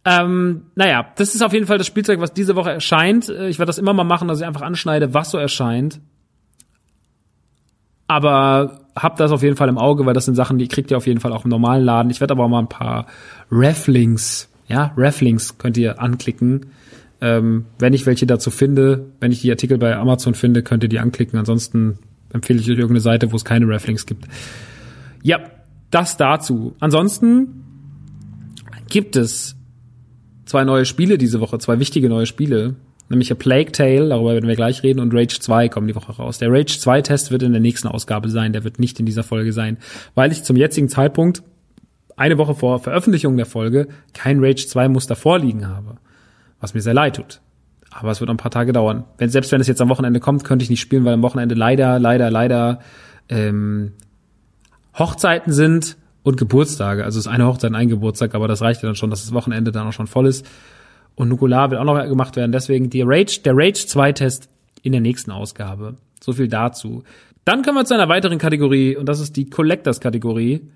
Ähm, 0.08 0.62
naja, 0.74 1.06
das 1.16 1.34
ist 1.34 1.42
auf 1.42 1.52
jeden 1.52 1.66
Fall 1.66 1.76
das 1.76 1.86
Spielzeug, 1.86 2.20
was 2.20 2.32
diese 2.32 2.56
Woche 2.56 2.70
erscheint. 2.70 3.28
Äh, 3.28 3.48
Ich 3.48 3.58
werde 3.58 3.68
das 3.68 3.78
immer 3.78 3.92
mal 3.92 4.04
machen, 4.04 4.26
dass 4.26 4.40
ich 4.40 4.46
einfach 4.46 4.62
anschneide, 4.62 5.12
was 5.12 5.30
so 5.30 5.38
erscheint. 5.38 6.00
Aber 8.06 8.80
habt 8.96 9.20
das 9.20 9.32
auf 9.32 9.42
jeden 9.42 9.56
Fall 9.56 9.68
im 9.68 9.76
Auge, 9.76 10.06
weil 10.06 10.14
das 10.14 10.24
sind 10.24 10.34
Sachen, 10.34 10.56
die 10.56 10.66
kriegt 10.66 10.90
ihr 10.90 10.96
auf 10.96 11.06
jeden 11.06 11.20
Fall 11.20 11.32
auch 11.32 11.44
im 11.44 11.50
normalen 11.50 11.84
Laden. 11.84 12.10
Ich 12.10 12.20
werde 12.20 12.32
aber 12.32 12.44
auch 12.44 12.48
mal 12.48 12.60
ein 12.60 12.68
paar 12.68 13.06
Reflinks, 13.50 14.48
ja, 14.66 14.94
Reflinks 14.96 15.58
könnt 15.58 15.76
ihr 15.76 16.00
anklicken. 16.00 16.66
Ähm, 17.20 17.66
wenn 17.78 17.92
ich 17.92 18.06
welche 18.06 18.26
dazu 18.26 18.50
finde, 18.50 19.06
wenn 19.20 19.30
ich 19.30 19.42
die 19.42 19.50
Artikel 19.50 19.76
bei 19.76 19.94
Amazon 19.94 20.34
finde, 20.34 20.62
könnt 20.62 20.84
ihr 20.84 20.88
die 20.88 21.00
anklicken. 21.00 21.38
Ansonsten 21.38 21.98
empfehle 22.32 22.60
ich 22.60 22.66
euch 22.66 22.78
irgendeine 22.78 23.00
Seite, 23.00 23.30
wo 23.30 23.36
es 23.36 23.44
keine 23.44 23.68
Reflinks 23.68 24.06
gibt. 24.06 24.26
Ja, 25.22 25.40
das 25.90 26.16
dazu. 26.16 26.76
Ansonsten 26.80 27.64
gibt 28.88 29.16
es 29.16 29.57
zwei 30.48 30.64
neue 30.64 30.84
Spiele 30.84 31.18
diese 31.18 31.40
Woche, 31.40 31.58
zwei 31.58 31.78
wichtige 31.78 32.08
neue 32.08 32.26
Spiele, 32.26 32.74
nämlich 33.08 33.30
A 33.30 33.34
Plague 33.34 33.70
Tale, 33.72 34.08
darüber 34.08 34.32
werden 34.32 34.48
wir 34.48 34.56
gleich 34.56 34.82
reden, 34.82 35.00
und 35.00 35.14
Rage 35.14 35.38
2 35.40 35.68
kommen 35.68 35.86
die 35.86 35.94
Woche 35.94 36.12
raus. 36.12 36.38
Der 36.38 36.50
Rage 36.50 36.78
2 36.78 37.02
Test 37.02 37.30
wird 37.30 37.42
in 37.42 37.52
der 37.52 37.60
nächsten 37.60 37.88
Ausgabe 37.88 38.28
sein, 38.28 38.52
der 38.52 38.64
wird 38.64 38.78
nicht 38.78 38.98
in 38.98 39.06
dieser 39.06 39.22
Folge 39.22 39.52
sein, 39.52 39.78
weil 40.14 40.32
ich 40.32 40.42
zum 40.44 40.56
jetzigen 40.56 40.88
Zeitpunkt, 40.88 41.42
eine 42.16 42.36
Woche 42.36 42.54
vor 42.54 42.80
Veröffentlichung 42.80 43.36
der 43.36 43.46
Folge, 43.46 43.86
kein 44.12 44.42
Rage 44.42 44.66
2 44.66 44.88
Muster 44.88 45.14
vorliegen 45.14 45.68
habe. 45.68 45.98
Was 46.60 46.74
mir 46.74 46.80
sehr 46.80 46.94
leid 46.94 47.14
tut. 47.14 47.40
Aber 47.90 48.10
es 48.10 48.20
wird 48.20 48.26
noch 48.26 48.34
ein 48.34 48.38
paar 48.38 48.50
Tage 48.50 48.72
dauern. 48.72 49.04
Wenn, 49.18 49.28
selbst 49.28 49.52
wenn 49.52 49.60
es 49.60 49.68
jetzt 49.68 49.80
am 49.80 49.88
Wochenende 49.88 50.18
kommt, 50.18 50.42
könnte 50.42 50.64
ich 50.64 50.70
nicht 50.70 50.80
spielen, 50.80 51.04
weil 51.04 51.14
am 51.14 51.22
Wochenende 51.22 51.54
leider, 51.54 52.00
leider, 52.00 52.30
leider 52.30 52.80
ähm, 53.28 53.92
Hochzeiten 54.98 55.52
sind 55.52 55.96
und 56.28 56.36
Geburtstage. 56.36 57.04
Also 57.04 57.18
es 57.18 57.26
ist 57.26 57.32
eine 57.32 57.46
Hochzeit 57.46 57.74
ein 57.74 57.88
Geburtstag, 57.88 58.34
aber 58.34 58.48
das 58.48 58.62
reicht 58.62 58.82
ja 58.82 58.88
dann 58.88 58.96
schon, 58.96 59.10
dass 59.10 59.22
das 59.22 59.32
Wochenende 59.32 59.72
dann 59.72 59.86
auch 59.86 59.92
schon 59.92 60.06
voll 60.06 60.26
ist. 60.26 60.46
Und 61.14 61.28
Nukular 61.28 61.70
will 61.70 61.78
auch 61.78 61.84
noch 61.84 62.00
gemacht 62.04 62.36
werden. 62.36 62.52
Deswegen 62.52 62.90
die 62.90 63.02
Rage, 63.02 63.40
der 63.44 63.54
Rage 63.56 63.86
2 63.86 64.12
Test 64.12 64.48
in 64.82 64.92
der 64.92 65.00
nächsten 65.00 65.32
Ausgabe. 65.32 65.96
So 66.20 66.32
viel 66.32 66.48
dazu. 66.48 67.02
Dann 67.44 67.62
kommen 67.62 67.78
wir 67.78 67.84
zu 67.84 67.94
einer 67.94 68.08
weiteren 68.08 68.38
Kategorie 68.38 68.96
und 68.96 69.08
das 69.08 69.20
ist 69.20 69.36
die 69.36 69.48
Collectors 69.48 70.00
Kategorie. 70.00 70.70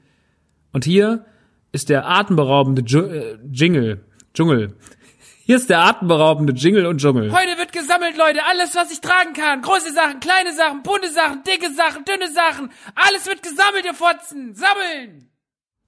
Und 0.72 0.84
hier 0.84 1.26
ist 1.70 1.90
der 1.90 2.08
atemberaubende 2.08 2.82
Ju 2.82 3.02
äh, 3.02 3.38
Jingle, 3.52 4.00
Dschungel. 4.34 4.74
Hier 5.44 5.56
ist 5.56 5.68
der 5.68 5.80
atemberaubende 5.80 6.54
Jingle 6.54 6.86
und 6.86 6.98
Dschungel. 6.98 7.30
Heute 7.30 7.58
wird 7.58 7.72
gesammelt, 7.72 8.16
Leute. 8.16 8.40
Alles, 8.48 8.74
was 8.74 8.90
ich 8.90 9.00
tragen 9.00 9.34
kann. 9.34 9.60
Große 9.60 9.92
Sachen, 9.92 10.20
kleine 10.20 10.54
Sachen, 10.54 10.82
bunte 10.82 11.10
Sachen, 11.10 11.42
dicke 11.42 11.72
Sachen, 11.74 12.04
dünne 12.04 12.32
Sachen. 12.32 12.70
Alles 12.94 13.26
wird 13.26 13.42
gesammelt, 13.42 13.84
ihr 13.84 13.94
Fotzen. 13.94 14.54
Sammeln! 14.54 15.31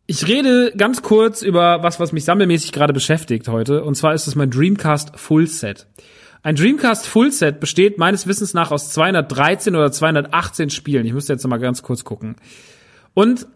Ich 0.06 0.26
rede 0.28 0.72
ganz 0.76 1.00
kurz 1.00 1.40
über 1.40 1.82
was, 1.82 1.98
was 1.98 2.12
mich 2.12 2.24
sammelmäßig 2.24 2.72
gerade 2.72 2.92
beschäftigt 2.92 3.48
heute. 3.48 3.84
Und 3.84 3.94
zwar 3.94 4.12
ist 4.12 4.26
es 4.26 4.34
mein 4.34 4.50
Dreamcast 4.50 5.18
Full 5.18 5.46
Set. 5.46 5.86
Ein 6.42 6.56
Dreamcast 6.56 7.06
Full 7.06 7.32
Set 7.32 7.58
besteht 7.58 7.96
meines 7.96 8.26
Wissens 8.26 8.52
nach 8.52 8.70
aus 8.70 8.90
213 8.90 9.74
oder 9.74 9.90
218 9.90 10.68
Spielen. 10.68 11.06
Ich 11.06 11.14
müsste 11.14 11.32
jetzt 11.32 11.42
noch 11.42 11.48
mal 11.48 11.56
ganz 11.56 11.82
kurz 11.82 12.04
gucken. 12.04 12.36
Und 13.14 13.46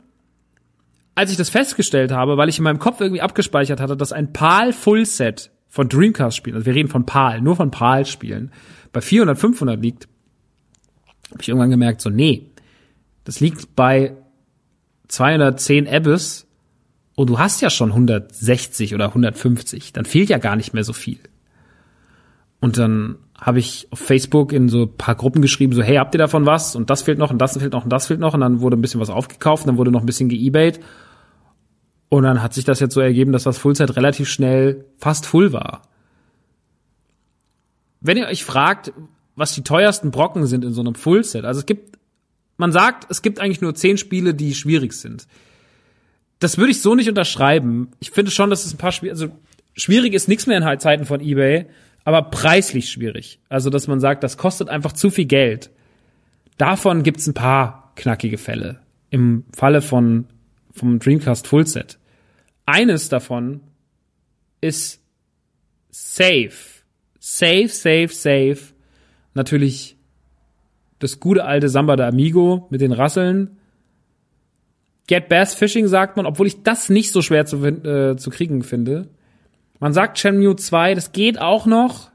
als 1.15 1.31
ich 1.31 1.37
das 1.37 1.51
festgestellt 1.51 2.13
habe, 2.13 2.39
weil 2.39 2.49
ich 2.49 2.57
in 2.57 2.65
meinem 2.65 2.79
Kopf 2.79 3.01
irgendwie 3.01 3.21
abgespeichert 3.21 3.81
hatte, 3.81 3.97
dass 3.97 4.13
ein 4.13 4.33
PAL 4.33 4.73
Full 4.73 5.05
Set 5.05 5.51
von 5.69 5.91
Dreamcast 5.91 6.35
Spielen, 6.35 6.57
also 6.57 6.65
wir 6.65 6.75
reden 6.75 6.89
von 6.89 7.05
PAL, 7.05 7.43
nur 7.43 7.57
von 7.57 7.71
PAL 7.71 8.07
Spielen, 8.07 8.53
bei 8.93 9.03
400, 9.03 9.39
500 9.39 9.83
liegt, 9.83 10.09
habe 11.31 11.43
ich 11.43 11.49
irgendwann 11.51 11.71
gemerkt, 11.71 12.01
so 12.01 12.09
nee, 12.09 12.47
das 13.25 13.41
liegt 13.41 13.77
bei 13.77 14.17
210 15.09 15.89
Abyss 15.89 16.47
und 17.15 17.29
du 17.31 17.39
hast 17.39 17.61
ja 17.61 17.71
schon 17.71 17.91
160 17.91 18.95
oder 18.95 19.07
150, 19.07 19.93
dann 19.93 20.05
fehlt 20.05 20.29
ja 20.29 20.39
gar 20.39 20.57
nicht 20.57 20.75
mehr 20.75 20.85
so 20.85 20.93
viel. 20.93 21.19
Und 22.61 22.79
dann 22.79 23.17
habe 23.41 23.59
ich 23.59 23.89
auf 23.91 24.01
Facebook 24.01 24.53
in 24.53 24.69
so 24.69 24.87
paar 24.87 25.15
Gruppen 25.15 25.43
geschrieben, 25.43 25.73
so 25.73 25.83
hey, 25.83 25.97
habt 25.97 26.15
ihr 26.15 26.19
davon 26.19 26.45
was? 26.45 26.75
Und 26.75 26.91
das 26.91 27.03
fehlt 27.03 27.19
noch 27.19 27.31
und 27.31 27.39
das 27.39 27.57
fehlt 27.57 27.73
noch 27.73 27.85
und 27.85 27.91
das 27.91 28.07
fehlt 28.07 28.21
noch 28.21 28.35
und 28.35 28.41
dann 28.41 28.61
wurde 28.61 28.77
ein 28.77 28.81
bisschen 28.81 29.01
was 29.01 29.11
aufgekauft, 29.11 29.67
dann 29.67 29.77
wurde 29.77 29.93
noch 29.93 30.01
ein 30.01 30.07
bisschen 30.07 30.29
geebayt 30.29 30.81
und 32.09 32.23
dann 32.23 32.43
hat 32.43 32.55
sich 32.55 32.65
das 32.65 32.81
jetzt 32.81 32.95
so 32.95 33.01
ergeben, 33.01 33.33
dass 33.33 33.45
das 33.45 33.59
Fullset 33.59 33.97
relativ 33.97 34.29
schnell 34.29 34.85
fast 34.97 35.27
full 35.27 35.53
war. 35.53 35.83
Wenn 38.01 38.17
ihr 38.17 38.27
euch 38.27 38.45
fragt, 38.45 38.93
was 39.37 39.55
die 39.55 39.63
teuersten 39.63 40.11
Brocken 40.11 40.47
sind 40.47 40.65
in 40.65 40.73
so 40.73 40.81
einem 40.81 40.95
Fullset, 40.95 41.45
also 41.45 41.61
es 41.61 41.67
gibt, 41.67 41.98
man 42.59 42.73
sagt, 42.73 43.07
es 43.11 43.23
gibt 43.23 43.41
eigentlich 43.41 43.63
nur 43.63 43.75
zehn 43.75 43.97
Spiele, 43.97 44.35
die 44.35 44.55
schwierig 44.55 44.93
sind. 44.93 45.27
Das 46.41 46.59
würde 46.59 46.73
ich 46.73 46.83
so 46.83 46.95
nicht 46.95 47.09
unterschreiben. 47.09 47.93
Ich 48.01 48.11
finde 48.11 48.31
schon, 48.31 48.51
dass 48.51 48.67
es 48.67 48.75
ein 48.75 48.79
paar 48.79 48.93
Spiele, 48.93 49.13
also 49.13 49.29
schwierig 49.75 50.13
ist 50.13 50.29
nichts 50.29 50.47
mehr 50.47 50.59
in 50.59 50.81
Zeiten 50.81 51.07
von 51.07 51.21
eBay, 51.21 51.67
aber 52.05 52.23
preislich 52.23 52.91
schwierig. 52.91 53.41
Also, 53.49 53.71
dass 53.71 53.87
man 53.87 54.01
sagt, 54.01 54.23
das 54.23 54.37
kostet 54.37 54.69
einfach 54.69 54.93
zu 54.93 55.11
viel 55.11 55.27
Geld. 55.27 55.71
Davon 56.57 57.03
gibt's 57.03 57.27
ein 57.27 57.35
paar 57.35 57.93
knackige 57.97 58.39
Fälle. 58.39 58.81
Im 59.11 59.45
Falle 59.55 59.81
von 59.81 60.27
vom 60.73 60.99
Dreamcast 60.99 61.47
Fullset. 61.47 61.99
Eines 62.67 63.09
davon 63.09 63.61
ist 64.61 65.01
safe. 65.91 66.53
Safe, 67.19 67.69
safe, 67.69 68.09
safe. 68.09 68.59
Natürlich 69.35 69.98
das 70.99 71.21
gute 71.21 71.45
alte 71.45 71.69
Samba 71.69 71.97
de 71.97 72.07
Amigo 72.07 72.67
mit 72.71 72.81
den 72.81 72.93
Rasseln. 72.93 73.59
Get 75.07 75.29
Bass 75.29 75.55
Fishing 75.55 75.87
sagt 75.87 76.17
man, 76.17 76.27
obwohl 76.27 76.47
ich 76.47 76.63
das 76.63 76.91
nicht 76.91 77.13
so 77.13 77.23
schwer 77.23 77.47
zu, 77.47 77.65
äh, 77.65 78.17
zu 78.17 78.31
kriegen 78.31 78.63
finde. 78.63 79.09
Man 79.81 79.93
sagt 79.93 80.19
Shenmue 80.19 80.57
2, 80.57 80.95
das 80.95 81.13
geht 81.13 81.41
auch 81.41 81.67
noch. 81.67 82.11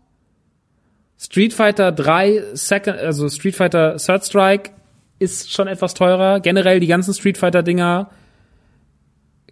Street 1.17 1.53
Fighter 1.53 1.91
3, 1.91 2.43
Second, 2.53 2.97
also 2.97 3.29
Street 3.29 3.55
Fighter 3.55 3.97
Third 3.97 4.25
Strike 4.25 4.71
ist 5.19 5.51
schon 5.51 5.67
etwas 5.67 5.93
teurer. 5.93 6.41
Generell 6.41 6.79
die 6.79 6.87
ganzen 6.87 7.13
Street 7.13 7.37
Fighter 7.37 7.63
Dinger. 7.63 8.09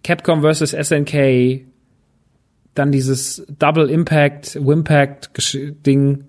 Capcom 0.04 0.42
vs. 0.42 0.72
SNK. 0.72 1.66
Dann 2.74 2.92
dieses 2.92 3.46
Double 3.58 3.88
Impact, 3.88 4.54
Wimpact 4.64 5.30
Ding, 5.86 6.24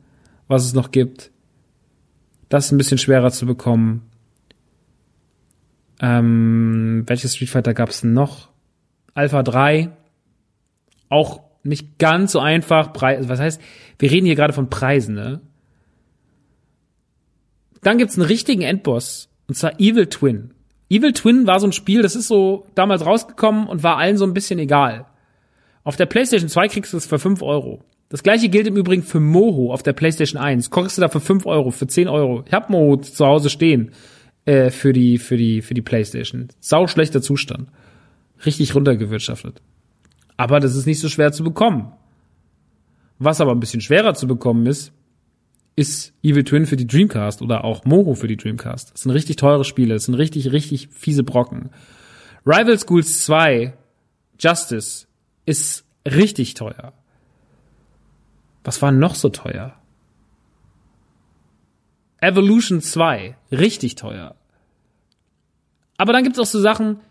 was 0.47 0.65
es 0.65 0.73
noch 0.73 0.91
gibt. 0.91 1.32
Das 2.53 2.65
ist 2.65 2.71
ein 2.71 2.77
bisschen 2.77 2.99
schwerer 2.99 3.31
zu 3.31 3.47
bekommen. 3.47 4.11
Ähm, 5.99 7.01
welches 7.07 7.33
Street 7.33 7.49
Fighter 7.49 7.73
gab 7.73 7.89
es 7.89 8.03
noch? 8.03 8.49
Alpha 9.15 9.41
3. 9.41 9.89
Auch 11.09 11.41
nicht 11.63 11.97
ganz 11.97 12.31
so 12.31 12.39
einfach. 12.39 12.93
Preis, 12.93 13.27
was 13.27 13.39
heißt, 13.39 13.59
wir 13.97 14.11
reden 14.11 14.27
hier 14.27 14.35
gerade 14.35 14.53
von 14.53 14.69
Preisen, 14.69 15.15
ne? 15.15 15.41
Dann 17.81 17.97
gibt's 17.97 18.19
einen 18.19 18.27
richtigen 18.27 18.61
Endboss. 18.61 19.29
Und 19.47 19.55
zwar 19.55 19.79
Evil 19.79 20.05
Twin. 20.05 20.53
Evil 20.91 21.13
Twin 21.13 21.47
war 21.47 21.59
so 21.59 21.65
ein 21.65 21.73
Spiel, 21.73 22.03
das 22.03 22.15
ist 22.15 22.27
so 22.27 22.67
damals 22.75 23.03
rausgekommen 23.03 23.65
und 23.65 23.81
war 23.81 23.97
allen 23.97 24.17
so 24.17 24.25
ein 24.25 24.35
bisschen 24.35 24.59
egal. 24.59 25.07
Auf 25.83 25.95
der 25.95 26.05
PlayStation 26.05 26.49
2 26.49 26.67
kriegst 26.67 26.93
du 26.93 26.97
es 26.97 27.07
für 27.07 27.17
5 27.17 27.41
Euro. 27.41 27.83
Das 28.13 28.21
gleiche 28.21 28.47
gilt 28.47 28.67
im 28.67 28.77
Übrigen 28.77 29.01
für 29.01 29.19
Moho 29.19 29.73
auf 29.73 29.81
der 29.81 29.93
PlayStation 29.93 30.39
1. 30.39 30.69
Kriegst 30.69 30.99
du 30.99 31.01
da 31.01 31.09
für 31.09 31.19
5 31.19 31.47
Euro, 31.47 31.71
für 31.71 31.87
10 31.87 32.07
Euro. 32.07 32.43
Ich 32.45 32.53
hab 32.53 32.69
Moho 32.69 32.97
zu 32.97 33.25
Hause 33.25 33.49
stehen 33.49 33.89
äh, 34.45 34.69
für 34.69 34.93
die 34.93 35.17
für 35.17 35.35
die 35.35 35.63
für 35.63 35.73
die 35.73 35.81
PlayStation. 35.81 36.49
Sau 36.59 36.85
schlechter 36.85 37.23
Zustand, 37.23 37.69
richtig 38.45 38.75
runtergewirtschaftet. 38.75 39.63
Aber 40.37 40.59
das 40.59 40.75
ist 40.75 40.85
nicht 40.85 40.99
so 40.99 41.09
schwer 41.09 41.31
zu 41.31 41.43
bekommen. 41.43 41.91
Was 43.17 43.41
aber 43.41 43.51
ein 43.51 43.59
bisschen 43.59 43.81
schwerer 43.81 44.13
zu 44.13 44.27
bekommen 44.27 44.67
ist, 44.67 44.91
ist 45.75 46.13
Evil 46.21 46.43
Twin 46.43 46.67
für 46.67 46.77
die 46.77 46.85
Dreamcast 46.85 47.41
oder 47.41 47.63
auch 47.63 47.83
Moho 47.83 48.13
für 48.13 48.27
die 48.27 48.37
Dreamcast. 48.37 48.93
Das 48.93 49.01
sind 49.01 49.11
richtig 49.11 49.37
teure 49.37 49.63
Spiele, 49.63 49.95
das 49.95 50.03
sind 50.03 50.13
richtig, 50.13 50.51
richtig 50.51 50.89
fiese 50.91 51.23
Brocken. 51.23 51.71
Rival 52.45 52.77
Schools 52.77 53.25
2, 53.25 53.73
Justice, 54.39 55.07
ist 55.47 55.83
richtig 56.05 56.53
teuer. 56.53 56.93
Was 58.63 58.81
war 58.81 58.91
noch 58.91 59.15
so 59.15 59.29
teuer? 59.29 59.75
Evolution 62.19 62.79
2, 62.81 63.35
richtig 63.51 63.95
teuer. 63.95 64.35
Aber 65.97 66.13
dann 66.13 66.23
gibt's 66.23 66.39
auch 66.39 66.45
so 66.45 66.59
Sachen, 66.59 67.01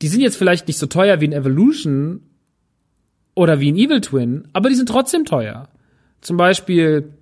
die 0.00 0.08
sind 0.08 0.20
jetzt 0.20 0.36
vielleicht 0.36 0.68
nicht 0.68 0.78
so 0.78 0.86
teuer 0.86 1.20
wie 1.20 1.28
ein 1.28 1.32
Evolution 1.32 2.22
oder 3.34 3.60
wie 3.60 3.72
ein 3.72 3.76
Evil 3.76 4.00
Twin, 4.00 4.48
aber 4.52 4.68
die 4.68 4.74
sind 4.76 4.88
trotzdem 4.88 5.24
teuer. 5.24 5.68
Zum 6.20 6.36
Beispiel, 6.36 7.12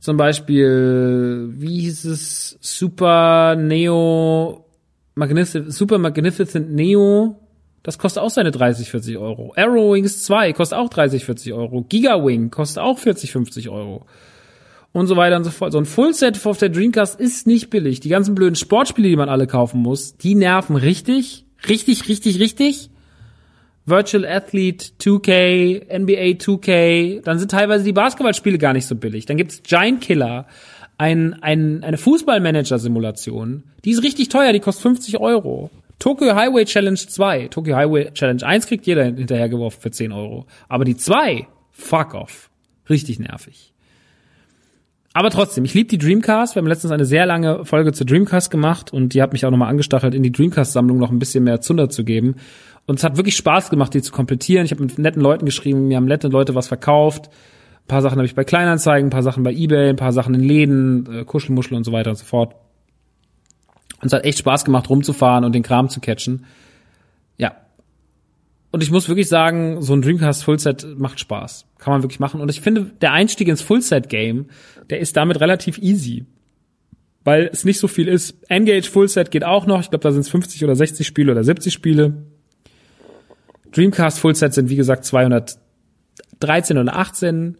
zum 0.00 0.16
Beispiel, 0.16 1.50
wie 1.52 1.80
hieß 1.80 2.04
es, 2.06 2.58
Super 2.60 3.56
Neo, 3.56 4.66
Magnific 5.14 5.70
Super 5.70 5.98
Magnificent 5.98 6.72
Neo, 6.72 7.43
das 7.84 7.98
kostet 7.98 8.22
auch 8.22 8.30
seine 8.30 8.50
30, 8.50 8.90
40 8.90 9.18
Euro. 9.18 9.52
Arrow 9.56 9.94
Wings 9.94 10.24
2 10.24 10.54
kostet 10.54 10.78
auch 10.78 10.88
30, 10.88 11.24
40 11.24 11.52
Euro. 11.52 11.82
Giga 11.82 12.24
Wing 12.24 12.50
kostet 12.50 12.82
auch 12.82 12.98
40, 12.98 13.30
50 13.30 13.68
Euro 13.68 14.06
und 14.94 15.06
so 15.06 15.16
weiter 15.16 15.36
und 15.36 15.44
so 15.44 15.50
fort. 15.50 15.72
So 15.72 15.78
ein 15.78 15.84
Fullset 15.84 16.44
auf 16.46 16.58
der 16.58 16.70
Dreamcast 16.70 17.20
ist 17.20 17.46
nicht 17.46 17.68
billig. 17.68 18.00
Die 18.00 18.08
ganzen 18.08 18.34
blöden 18.34 18.54
Sportspiele, 18.54 19.08
die 19.08 19.16
man 19.16 19.28
alle 19.28 19.46
kaufen 19.46 19.82
muss, 19.82 20.16
die 20.16 20.34
nerven 20.34 20.76
richtig, 20.76 21.44
richtig, 21.68 22.08
richtig, 22.08 22.40
richtig. 22.40 22.90
Virtual 23.86 24.24
Athlete 24.24 24.92
2K, 24.98 25.98
NBA 25.98 26.38
2K, 26.38 27.20
dann 27.20 27.38
sind 27.38 27.50
teilweise 27.50 27.84
die 27.84 27.92
Basketballspiele 27.92 28.56
gar 28.56 28.72
nicht 28.72 28.86
so 28.86 28.94
billig. 28.94 29.26
Dann 29.26 29.36
gibt's 29.36 29.62
Giant 29.62 30.00
Killer, 30.00 30.46
ein, 30.96 31.34
ein, 31.42 31.84
eine 31.84 31.98
Fußballmanager-Simulation. 31.98 33.64
Die 33.84 33.90
ist 33.90 34.02
richtig 34.02 34.30
teuer, 34.30 34.54
die 34.54 34.60
kostet 34.60 34.84
50 34.84 35.20
Euro. 35.20 35.70
Tokyo 35.98 36.34
Highway 36.34 36.64
Challenge 36.64 36.98
2, 36.98 37.48
Tokyo 37.48 37.76
Highway 37.76 38.10
Challenge 38.12 38.44
1 38.44 38.66
kriegt 38.66 38.86
jeder 38.86 39.04
hinterhergeworfen 39.04 39.80
für 39.80 39.90
10 39.90 40.12
Euro. 40.12 40.46
Aber 40.68 40.84
die 40.84 40.96
2, 40.96 41.46
fuck 41.70 42.14
off. 42.14 42.50
Richtig 42.88 43.18
nervig. 43.18 43.72
Aber 45.16 45.30
trotzdem, 45.30 45.64
ich 45.64 45.74
liebe 45.74 45.88
die 45.88 45.98
Dreamcast. 45.98 46.56
Wir 46.56 46.60
haben 46.60 46.66
letztens 46.66 46.90
eine 46.90 47.04
sehr 47.04 47.24
lange 47.24 47.64
Folge 47.64 47.92
zur 47.92 48.04
Dreamcast 48.04 48.50
gemacht 48.50 48.92
und 48.92 49.14
die 49.14 49.22
hat 49.22 49.32
mich 49.32 49.46
auch 49.46 49.50
nochmal 49.52 49.70
angestachelt, 49.70 50.12
in 50.12 50.24
die 50.24 50.32
Dreamcast-Sammlung 50.32 50.98
noch 50.98 51.12
ein 51.12 51.20
bisschen 51.20 51.44
mehr 51.44 51.60
Zunder 51.60 51.88
zu 51.88 52.04
geben. 52.04 52.34
Und 52.86 52.98
es 52.98 53.04
hat 53.04 53.16
wirklich 53.16 53.36
Spaß 53.36 53.70
gemacht, 53.70 53.94
die 53.94 54.02
zu 54.02 54.12
komplettieren. 54.12 54.64
Ich 54.64 54.72
habe 54.72 54.82
mit 54.82 54.98
netten 54.98 55.22
Leuten 55.22 55.46
geschrieben, 55.46 55.86
mir 55.86 55.98
haben 55.98 56.06
nette 56.06 56.26
Leute 56.28 56.56
was 56.56 56.66
verkauft. 56.66 57.30
Ein 57.84 57.88
paar 57.88 58.02
Sachen 58.02 58.16
habe 58.16 58.26
ich 58.26 58.34
bei 58.34 58.42
Kleinanzeigen, 58.42 59.06
ein 59.06 59.10
paar 59.10 59.22
Sachen 59.22 59.44
bei 59.44 59.52
Ebay, 59.52 59.90
ein 59.90 59.96
paar 59.96 60.12
Sachen 60.12 60.34
in 60.34 60.40
Läden, 60.40 61.20
äh, 61.20 61.24
Kuschelmuschel 61.24 61.76
und 61.76 61.84
so 61.84 61.92
weiter 61.92 62.10
und 62.10 62.16
so 62.16 62.24
fort. 62.24 62.56
Und 64.04 64.08
es 64.08 64.12
hat 64.12 64.26
echt 64.26 64.38
Spaß 64.38 64.66
gemacht, 64.66 64.90
rumzufahren 64.90 65.44
und 65.44 65.54
den 65.54 65.62
Kram 65.62 65.88
zu 65.88 65.98
catchen. 65.98 66.44
Ja, 67.38 67.56
und 68.70 68.82
ich 68.82 68.90
muss 68.90 69.08
wirklich 69.08 69.28
sagen, 69.28 69.80
so 69.80 69.94
ein 69.94 70.02
Dreamcast 70.02 70.44
Fullset 70.44 70.98
macht 70.98 71.20
Spaß. 71.20 71.64
Kann 71.78 71.92
man 71.94 72.02
wirklich 72.02 72.20
machen. 72.20 72.42
Und 72.42 72.50
ich 72.50 72.60
finde, 72.60 72.90
der 73.00 73.12
Einstieg 73.12 73.48
ins 73.48 73.62
Fullset-Game, 73.62 74.46
der 74.90 74.98
ist 74.98 75.16
damit 75.16 75.40
relativ 75.40 75.78
easy. 75.78 76.26
Weil 77.22 77.48
es 77.50 77.64
nicht 77.64 77.78
so 77.78 77.88
viel 77.88 78.08
ist. 78.08 78.36
Engage 78.50 78.90
Fullset 78.90 79.30
geht 79.30 79.44
auch 79.44 79.66
noch. 79.66 79.80
Ich 79.80 79.88
glaube, 79.88 80.02
da 80.02 80.12
sind 80.12 80.20
es 80.20 80.28
50 80.28 80.64
oder 80.64 80.76
60 80.76 81.06
Spiele 81.06 81.32
oder 81.32 81.42
70 81.42 81.72
Spiele. 81.72 82.26
Dreamcast 83.72 84.18
Fullset 84.18 84.52
sind, 84.52 84.68
wie 84.68 84.76
gesagt, 84.76 85.06
213 85.06 86.76
oder 86.76 86.94
18. 86.94 87.56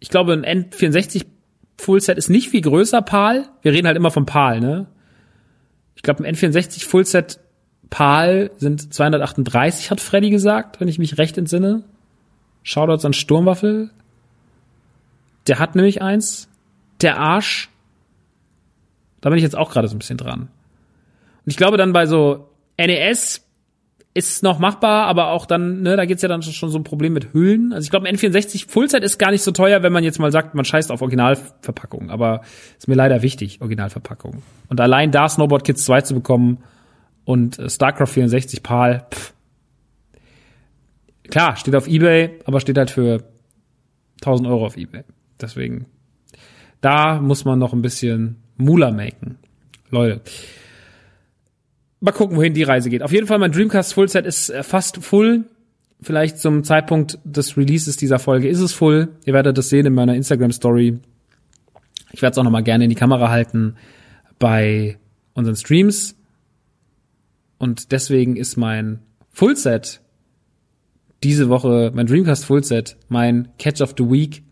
Ich 0.00 0.10
glaube, 0.10 0.34
ein 0.34 0.44
N64 0.70 1.24
Fullset 1.78 2.18
ist 2.18 2.28
nicht 2.28 2.50
viel 2.50 2.60
größer, 2.60 3.00
PAL. 3.00 3.48
Wir 3.62 3.72
reden 3.72 3.86
halt 3.86 3.96
immer 3.96 4.10
vom 4.10 4.26
PAL, 4.26 4.60
ne? 4.60 4.88
Ich 5.96 6.02
glaube, 6.02 6.24
ein 6.24 6.34
N64 6.34 6.86
Fullset 6.86 7.40
PAL 7.90 8.50
sind 8.56 8.92
238, 8.92 9.90
hat 9.90 10.00
Freddy 10.00 10.30
gesagt, 10.30 10.80
wenn 10.80 10.88
ich 10.88 10.98
mich 10.98 11.18
recht 11.18 11.38
entsinne. 11.38 11.84
Shoutouts 12.62 13.04
an 13.04 13.12
Sturmwaffel. 13.12 13.90
Der 15.46 15.58
hat 15.58 15.74
nämlich 15.74 16.02
eins. 16.02 16.48
Der 17.00 17.18
Arsch. 17.18 17.68
Da 19.20 19.30
bin 19.30 19.36
ich 19.36 19.42
jetzt 19.42 19.56
auch 19.56 19.70
gerade 19.70 19.88
so 19.88 19.94
ein 19.94 19.98
bisschen 19.98 20.16
dran. 20.16 20.40
Und 20.40 21.50
ich 21.50 21.56
glaube 21.56 21.76
dann 21.76 21.92
bei 21.92 22.06
so 22.06 22.48
NES 22.78 23.43
ist 24.14 24.44
noch 24.44 24.60
machbar, 24.60 25.06
aber 25.06 25.30
auch 25.30 25.44
dann, 25.44 25.82
ne, 25.82 25.96
da 25.96 26.04
geht's 26.04 26.22
ja 26.22 26.28
dann 26.28 26.40
schon 26.42 26.70
so 26.70 26.78
ein 26.78 26.84
Problem 26.84 27.12
mit 27.12 27.32
Hüllen. 27.34 27.72
Also 27.72 27.84
ich 27.84 27.90
glaube, 27.90 28.08
N64 28.08 28.70
Fullset 28.70 29.02
ist 29.02 29.18
gar 29.18 29.32
nicht 29.32 29.42
so 29.42 29.50
teuer, 29.50 29.82
wenn 29.82 29.92
man 29.92 30.04
jetzt 30.04 30.20
mal 30.20 30.30
sagt, 30.30 30.54
man 30.54 30.64
scheißt 30.64 30.92
auf 30.92 31.02
Originalverpackung. 31.02 32.10
Aber 32.10 32.42
ist 32.78 32.86
mir 32.86 32.94
leider 32.94 33.22
wichtig, 33.22 33.60
Originalverpackung. 33.60 34.42
Und 34.68 34.80
allein 34.80 35.10
da 35.10 35.28
Snowboard 35.28 35.64
Kids 35.64 35.84
2 35.84 36.02
zu 36.02 36.14
bekommen, 36.14 36.58
und 37.24 37.58
äh, 37.58 37.68
StarCraft 37.68 38.06
64 38.08 38.62
PAL, 38.62 39.06
pff. 39.10 39.34
klar, 41.24 41.56
steht 41.56 41.74
auf 41.74 41.88
Ebay, 41.88 42.38
aber 42.44 42.60
steht 42.60 42.78
halt 42.78 42.90
für 42.90 43.24
1000 44.20 44.48
Euro 44.48 44.66
auf 44.66 44.76
Ebay. 44.76 45.04
Deswegen, 45.40 45.86
da 46.80 47.20
muss 47.20 47.44
man 47.44 47.58
noch 47.58 47.72
ein 47.72 47.82
bisschen 47.82 48.36
Mula 48.56 48.90
maken. 48.90 49.38
Leute. 49.90 50.20
Mal 52.04 52.12
gucken, 52.12 52.36
wohin 52.36 52.52
die 52.52 52.64
Reise 52.64 52.90
geht. 52.90 53.02
Auf 53.02 53.12
jeden 53.12 53.26
Fall, 53.26 53.38
mein 53.38 53.50
Dreamcast 53.50 53.94
Fullset 53.94 54.26
ist 54.26 54.50
äh, 54.50 54.62
fast 54.62 55.02
full. 55.02 55.46
Vielleicht 56.02 56.36
zum 56.36 56.62
Zeitpunkt 56.62 57.18
des 57.24 57.56
Releases 57.56 57.96
dieser 57.96 58.18
Folge 58.18 58.46
ist 58.46 58.60
es 58.60 58.74
full. 58.74 59.16
Ihr 59.24 59.32
werdet 59.32 59.56
das 59.56 59.70
sehen 59.70 59.86
in 59.86 59.94
meiner 59.94 60.14
Instagram 60.14 60.52
Story. 60.52 60.98
Ich 62.12 62.20
werde 62.20 62.32
es 62.32 62.38
auch 62.38 62.42
noch 62.42 62.50
mal 62.50 62.62
gerne 62.62 62.84
in 62.84 62.90
die 62.90 62.94
Kamera 62.94 63.30
halten 63.30 63.76
bei 64.38 64.98
unseren 65.32 65.56
Streams. 65.56 66.14
Und 67.56 67.90
deswegen 67.90 68.36
ist 68.36 68.58
mein 68.58 68.98
Fullset 69.30 70.02
diese 71.22 71.48
Woche, 71.48 71.90
mein 71.94 72.06
Dreamcast 72.06 72.44
Fullset, 72.44 72.98
mein 73.08 73.48
Catch 73.58 73.80
of 73.80 73.94
the 73.96 74.04
Week. 74.04 74.42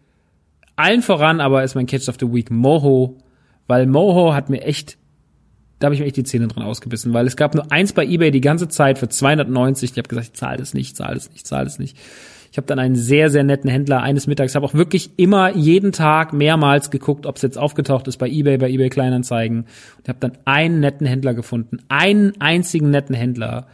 Allen 0.76 1.02
voran 1.02 1.42
aber 1.42 1.64
ist 1.64 1.74
mein 1.74 1.84
Catch 1.84 2.08
of 2.08 2.16
the 2.18 2.32
Week 2.32 2.50
Moho, 2.50 3.18
weil 3.66 3.86
Moho 3.86 4.32
hat 4.32 4.48
mir 4.48 4.62
echt, 4.62 4.96
da 5.82 5.86
habe 5.86 5.96
ich 5.96 6.00
mir 6.00 6.06
echt 6.06 6.16
die 6.16 6.22
Zähne 6.22 6.46
drin 6.46 6.62
ausgebissen, 6.62 7.12
weil 7.12 7.26
es 7.26 7.36
gab 7.36 7.56
nur 7.56 7.72
eins 7.72 7.92
bei 7.92 8.06
eBay 8.06 8.30
die 8.30 8.40
ganze 8.40 8.68
Zeit 8.68 8.98
für 8.98 9.08
290. 9.08 9.90
Ich 9.90 9.98
habe 9.98 10.08
gesagt, 10.08 10.28
ich 10.28 10.32
zahle 10.34 10.58
das 10.58 10.74
nicht, 10.74 10.96
zahle 10.96 11.14
das 11.14 11.28
nicht, 11.30 11.44
zahle 11.44 11.64
das 11.64 11.80
nicht. 11.80 11.96
Ich 12.52 12.56
habe 12.56 12.66
dann 12.66 12.78
einen 12.78 12.94
sehr, 12.94 13.30
sehr 13.30 13.42
netten 13.42 13.68
Händler 13.68 14.02
eines 14.02 14.28
Mittags, 14.28 14.54
habe 14.54 14.64
auch 14.64 14.74
wirklich 14.74 15.10
immer 15.16 15.56
jeden 15.56 15.90
Tag 15.90 16.32
mehrmals 16.32 16.90
geguckt, 16.90 17.26
ob 17.26 17.36
es 17.36 17.42
jetzt 17.42 17.58
aufgetaucht 17.58 18.06
ist 18.06 18.18
bei 18.18 18.28
eBay, 18.28 18.58
bei 18.58 18.68
eBay 18.68 18.90
Kleinanzeigen 18.90 19.64
und 19.98 20.08
habe 20.08 20.18
dann 20.20 20.38
einen 20.44 20.78
netten 20.78 21.06
Händler 21.06 21.34
gefunden, 21.34 21.78
einen 21.88 22.34
einzigen 22.40 22.90
netten 22.90 23.16
Händler. 23.16 23.66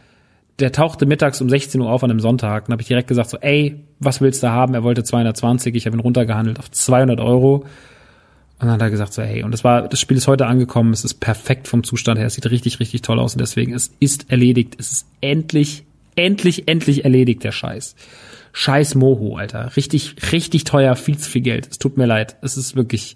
Der 0.57 0.71
tauchte 0.71 1.05
mittags 1.05 1.41
um 1.41 1.49
16 1.49 1.79
Uhr 1.79 1.91
auf 1.91 2.03
an 2.03 2.09
einem 2.09 2.21
Sonntag. 2.21 2.65
Dann 2.65 2.73
habe 2.73 2.81
ich 2.81 2.87
direkt 2.87 3.07
gesagt 3.07 3.29
so, 3.29 3.37
ey, 3.37 3.83
was 3.99 4.19
willst 4.19 4.41
du 4.41 4.49
haben? 4.49 4.73
Er 4.73 4.83
wollte 4.83 5.03
220, 5.03 5.75
ich 5.75 5.85
habe 5.85 5.95
ihn 5.97 6.01
runtergehandelt 6.01 6.57
auf 6.57 6.71
200 6.71 7.19
Euro. 7.19 7.65
Und 8.59 8.67
dann 8.67 8.73
hat 8.73 8.81
er 8.81 8.89
gesagt 8.89 9.13
so, 9.13 9.21
hey, 9.21 9.43
und 9.43 9.51
das 9.51 9.63
war, 9.63 9.87
das 9.87 10.01
Spiel 10.01 10.17
ist 10.17 10.27
heute 10.27 10.45
angekommen, 10.45 10.91
es 10.91 11.05
ist 11.05 11.15
perfekt 11.15 11.69
vom 11.69 11.83
Zustand 11.83 12.19
her, 12.19 12.27
es 12.27 12.33
sieht 12.33 12.49
richtig, 12.49 12.81
richtig 12.81 13.01
toll 13.01 13.17
aus 13.17 13.33
und 13.33 13.39
deswegen, 13.39 13.73
es 13.73 13.93
ist 14.01 14.29
erledigt, 14.29 14.75
es 14.77 14.91
ist 14.91 15.07
endlich, 15.21 15.85
endlich, 16.15 16.67
endlich 16.67 17.05
erledigt, 17.05 17.43
der 17.45 17.53
Scheiß. 17.53 17.95
Scheiß 18.51 18.95
Moho, 18.95 19.37
Alter. 19.37 19.75
Richtig, 19.77 20.15
richtig 20.33 20.65
teuer, 20.65 20.95
viel 20.97 21.17
zu 21.17 21.29
viel 21.29 21.41
Geld. 21.41 21.67
Es 21.69 21.79
tut 21.79 21.97
mir 21.97 22.05
leid. 22.05 22.35
Es 22.41 22.57
ist 22.57 22.75
wirklich, 22.75 23.15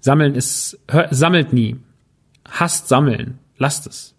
sammeln 0.00 0.34
ist, 0.34 0.78
hör, 0.88 1.08
sammelt 1.10 1.52
nie. 1.52 1.76
Hasst 2.46 2.88
sammeln. 2.88 3.38
Lasst 3.56 3.86
es. 3.86 4.14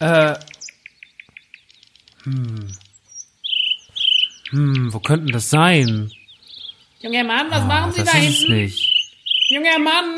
Äh, 0.00 0.34
hm. 2.24 2.68
Hm, 4.50 4.92
wo 4.92 4.98
könnten 4.98 5.28
das 5.28 5.48
sein? 5.48 6.10
Junger 7.06 7.22
Mann, 7.24 7.50
was 7.50 7.64
machen 7.64 7.92
Sie 7.92 8.00
das 8.02 8.10
da 8.12 8.18
ist 8.18 8.24
es 8.28 8.36
hinten? 8.38 8.54
nicht. 8.54 9.12
Junger 9.48 9.78
Mann! 9.78 10.16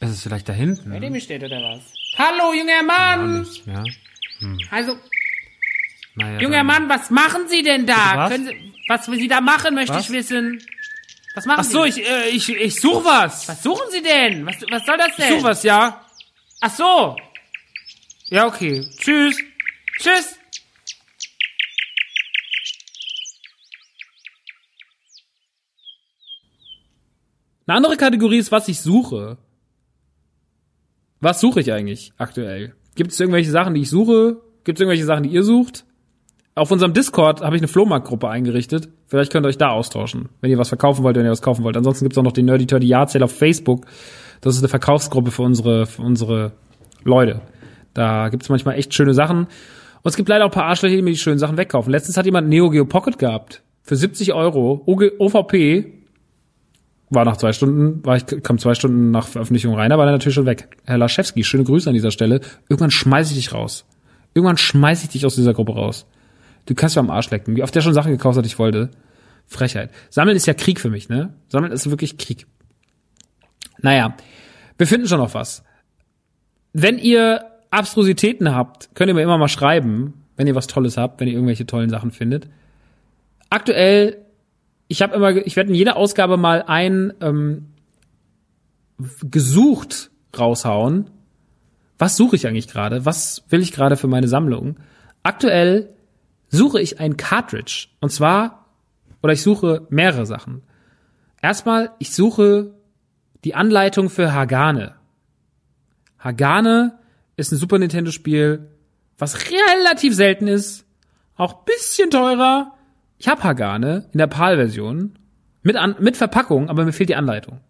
Ist 0.00 0.10
es 0.10 0.22
vielleicht 0.22 0.46
da 0.46 0.52
hinten? 0.52 0.90
Bei 0.90 0.98
dem 1.00 1.14
hier 1.14 1.22
steht 1.22 1.42
oder 1.42 1.56
was? 1.56 1.80
Hallo, 2.18 2.52
junger 2.52 2.82
Mann! 2.82 3.40
nicht, 3.40 3.66
ja. 3.66 3.82
Also, 4.70 4.98
Naja, 6.16 6.38
junger 6.40 6.64
Mann, 6.64 6.86
was 6.90 7.08
machen 7.10 7.48
Sie 7.48 7.62
denn 7.62 7.86
da? 7.86 8.12
was? 8.16 8.30
Können 8.30 8.46
Sie, 8.46 8.72
was 8.88 9.06
Sie 9.06 9.26
da 9.28 9.40
machen, 9.40 9.74
möchte 9.74 9.94
Was? 9.94 10.04
ich 10.04 10.10
wissen. 10.12 10.62
Was 11.34 11.46
machen 11.46 11.60
Ach 11.60 11.64
so, 11.64 11.84
Sie? 11.84 12.00
ich, 12.02 12.06
äh, 12.08 12.28
ich, 12.28 12.48
ich 12.50 12.74
such 12.78 13.02
was. 13.04 13.48
was 13.48 13.62
suchen 13.62 13.90
Sie 13.90 14.02
denn? 14.02 14.44
Was, 14.44 14.56
was 14.70 14.84
soll 14.84 14.98
das 14.98 15.08
Ich 15.08 15.16
denn? 15.16 15.38
such 15.38 15.44
was, 15.44 15.62
ja. 15.62 16.04
Ach 16.60 16.70
so. 16.70 17.16
Ja, 18.28 18.46
okay. 18.46 18.86
Tschüss. 18.98 19.38
Tschüss. 19.98 20.35
Eine 27.66 27.76
andere 27.76 27.96
Kategorie 27.96 28.38
ist, 28.38 28.52
was 28.52 28.68
ich 28.68 28.80
suche. 28.80 29.38
Was 31.20 31.40
suche 31.40 31.60
ich 31.60 31.72
eigentlich 31.72 32.12
aktuell? 32.16 32.74
Gibt 32.94 33.12
es 33.12 33.20
irgendwelche 33.20 33.50
Sachen, 33.50 33.74
die 33.74 33.82
ich 33.82 33.90
suche? 33.90 34.40
Gibt 34.64 34.78
es 34.78 34.80
irgendwelche 34.80 35.04
Sachen, 35.04 35.24
die 35.24 35.30
ihr 35.30 35.42
sucht? 35.42 35.84
auf 36.56 36.70
unserem 36.70 36.94
Discord 36.94 37.42
habe 37.42 37.54
ich 37.54 37.60
eine 37.60 37.68
Flohmarktgruppe 37.68 38.28
eingerichtet. 38.28 38.88
Vielleicht 39.06 39.30
könnt 39.30 39.44
ihr 39.44 39.50
euch 39.50 39.58
da 39.58 39.68
austauschen, 39.68 40.30
wenn 40.40 40.50
ihr 40.50 40.58
was 40.58 40.68
verkaufen 40.68 41.04
wollt, 41.04 41.14
wenn 41.16 41.24
ihr 41.24 41.30
was 41.30 41.42
kaufen 41.42 41.62
wollt. 41.62 41.76
Ansonsten 41.76 42.06
gibt's 42.06 42.16
auch 42.16 42.22
noch 42.22 42.32
den 42.32 42.46
Nerdy 42.46 42.66
Turdy 42.66 42.88
Yard 42.88 43.22
auf 43.22 43.30
Facebook. 43.30 43.84
Das 44.40 44.54
ist 44.54 44.62
eine 44.62 44.68
Verkaufsgruppe 44.68 45.30
für 45.30 45.42
unsere, 45.42 45.86
für 45.86 46.02
unsere 46.02 46.52
Leute. 47.04 47.42
Da 47.92 48.30
gibt's 48.30 48.48
manchmal 48.48 48.76
echt 48.78 48.94
schöne 48.94 49.12
Sachen. 49.12 49.40
Und 49.40 50.10
es 50.10 50.16
gibt 50.16 50.30
leider 50.30 50.46
auch 50.46 50.48
ein 50.48 50.54
paar 50.54 50.64
Arschlöcher, 50.64 50.96
die 50.96 51.02
mir 51.02 51.10
die 51.10 51.18
schönen 51.18 51.38
Sachen 51.38 51.58
wegkaufen. 51.58 51.92
Letztens 51.92 52.16
hat 52.16 52.24
jemand 52.24 52.48
Neo 52.48 52.70
Geo 52.70 52.86
Pocket 52.86 53.18
gehabt. 53.18 53.62
Für 53.82 53.96
70 53.96 54.32
Euro. 54.32 54.82
OVP. 54.86 55.92
War 57.08 57.24
nach 57.24 57.36
zwei 57.36 57.52
Stunden, 57.52 58.04
war 58.04 58.16
ich, 58.16 58.26
kam 58.42 58.58
zwei 58.58 58.74
Stunden 58.74 59.12
nach 59.12 59.28
Veröffentlichung 59.28 59.74
rein, 59.74 59.90
da 59.90 59.98
war 59.98 60.06
er 60.06 60.12
natürlich 60.12 60.34
schon 60.34 60.46
weg. 60.46 60.68
Herr 60.84 60.98
Laschewski, 60.98 61.44
schöne 61.44 61.64
Grüße 61.64 61.88
an 61.88 61.94
dieser 61.94 62.10
Stelle. 62.10 62.40
Irgendwann 62.68 62.90
schmeiß 62.90 63.30
ich 63.30 63.36
dich 63.36 63.52
raus. 63.52 63.84
Irgendwann 64.34 64.56
schmeiß 64.56 65.04
ich 65.04 65.10
dich 65.10 65.24
aus 65.24 65.36
dieser 65.36 65.54
Gruppe 65.54 65.74
raus. 65.74 66.06
Du 66.66 66.74
kannst 66.74 66.96
mir 66.96 67.00
am 67.00 67.10
Arsch 67.10 67.30
lecken. 67.30 67.56
Wie 67.56 67.62
oft 67.62 67.74
der 67.74 67.80
schon 67.80 67.94
Sachen 67.94 68.10
gekauft 68.10 68.36
hat, 68.36 68.46
ich 68.46 68.58
wollte. 68.58 68.90
Frechheit. 69.46 69.90
Sammeln 70.10 70.36
ist 70.36 70.46
ja 70.46 70.54
Krieg 70.54 70.80
für 70.80 70.90
mich, 70.90 71.08
ne? 71.08 71.32
Sammeln 71.48 71.72
ist 71.72 71.88
wirklich 71.88 72.18
Krieg. 72.18 72.46
Naja, 73.80 74.16
wir 74.76 74.86
finden 74.86 75.06
schon 75.06 75.20
noch 75.20 75.34
was. 75.34 75.62
Wenn 76.72 76.98
ihr 76.98 77.44
Abstrusitäten 77.70 78.54
habt, 78.54 78.90
könnt 78.94 79.08
ihr 79.08 79.14
mir 79.14 79.22
immer 79.22 79.38
mal 79.38 79.48
schreiben, 79.48 80.24
wenn 80.36 80.46
ihr 80.46 80.54
was 80.54 80.66
Tolles 80.66 80.96
habt, 80.96 81.20
wenn 81.20 81.28
ihr 81.28 81.34
irgendwelche 81.34 81.66
tollen 81.66 81.90
Sachen 81.90 82.10
findet. 82.10 82.48
Aktuell, 83.48 84.25
ich 84.88 85.02
habe 85.02 85.14
immer, 85.14 85.30
ich 85.30 85.56
werde 85.56 85.70
in 85.70 85.76
jeder 85.76 85.96
Ausgabe 85.96 86.36
mal 86.36 86.62
ein 86.66 87.12
ähm, 87.20 87.72
gesucht 89.22 90.10
raushauen. 90.38 91.10
Was 91.98 92.16
suche 92.16 92.36
ich 92.36 92.46
eigentlich 92.46 92.68
gerade? 92.68 93.04
Was 93.04 93.44
will 93.48 93.60
ich 93.60 93.72
gerade 93.72 93.96
für 93.96 94.06
meine 94.06 94.28
Sammlung? 94.28 94.76
Aktuell 95.22 95.94
suche 96.48 96.80
ich 96.80 97.00
ein 97.00 97.16
Cartridge. 97.16 97.88
Und 98.00 98.10
zwar, 98.10 98.66
oder 99.22 99.32
ich 99.32 99.42
suche 99.42 99.86
mehrere 99.90 100.26
Sachen. 100.26 100.62
Erstmal, 101.42 101.90
ich 101.98 102.12
suche 102.14 102.74
die 103.44 103.54
Anleitung 103.54 104.10
für 104.10 104.32
Hagane. 104.32 104.94
Hagane 106.18 106.98
ist 107.36 107.52
ein 107.52 107.58
Super 107.58 107.78
Nintendo 107.78 108.10
Spiel, 108.10 108.68
was 109.18 109.50
relativ 109.50 110.14
selten 110.14 110.48
ist, 110.48 110.86
auch 111.36 111.64
bisschen 111.64 112.10
teurer. 112.10 112.75
Ich 113.18 113.28
habe 113.28 113.42
Hagane 113.42 114.08
in 114.12 114.18
der 114.18 114.26
PAL-Version 114.26 115.18
mit, 115.62 115.76
mit 116.00 116.16
Verpackung, 116.16 116.68
aber 116.68 116.84
mir 116.84 116.92
fehlt 116.92 117.08
die 117.08 117.16
Anleitung. 117.16 117.60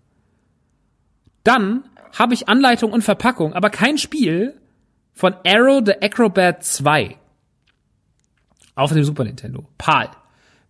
Dann 1.45 1.85
habe 2.19 2.35
ich 2.35 2.49
Anleitung 2.49 2.93
und 2.93 3.03
Verpackung, 3.03 3.53
aber 3.53 3.71
kein 3.71 3.99
Spiel 3.99 4.61
von 5.13 5.35
Arrow 5.47 5.83
the 5.85 5.95
Acrobat 6.03 6.65
2 6.65 7.17
auf 8.75 8.93
dem 8.93 9.05
Super 9.05 9.25
Nintendo. 9.25 9.67
PAL. 9.79 10.11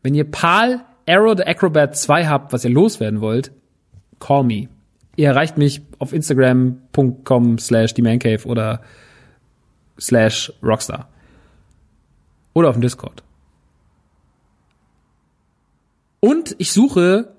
Wenn 0.03 0.15
ihr 0.15 0.31
PAL 0.31 0.85
Arrow 1.09 1.37
the 1.37 1.45
Acrobat 1.45 1.97
2 1.97 2.27
habt, 2.27 2.53
was 2.53 2.65
ihr 2.65 2.71
loswerden 2.71 3.21
wollt, 3.21 3.53
call 4.21 4.45
me. 4.45 4.69
Ihr 5.17 5.29
erreicht 5.29 5.57
mich 5.57 5.83
auf 5.99 6.13
instagram.com 6.13 7.59
slash 7.59 7.97
Mancave 7.99 8.47
oder 8.47 8.83
slash 9.99 10.53
Rockstar. 10.63 11.09
Oder 12.53 12.69
auf 12.69 12.77
dem 12.77 12.83
Discord. 12.83 13.23
Und 16.27 16.57
ich 16.59 16.73
suche 16.73 17.37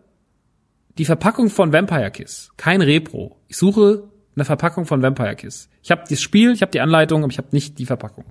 die 0.98 1.04
Verpackung 1.04 1.50
von 1.50 1.74
Vampire 1.74 2.10
Kiss. 2.10 2.52
Kein 2.56 2.82
Repro. 2.82 3.36
Ich 3.50 3.58
suche 3.58 4.04
eine 4.34 4.46
Verpackung 4.46 4.86
von 4.86 5.02
Vampire 5.02 5.36
Kiss. 5.36 5.68
Ich 5.84 5.92
habe 5.92 6.04
das 6.10 6.22
Spiel, 6.22 6.54
ich 6.54 6.62
habe 6.62 6.72
die 6.72 6.80
Anleitung, 6.80 7.24
aber 7.24 7.32
ich 7.34 7.38
habe 7.38 7.50
nicht 7.52 7.80
die 7.80 7.86
Verpackung. 7.86 8.24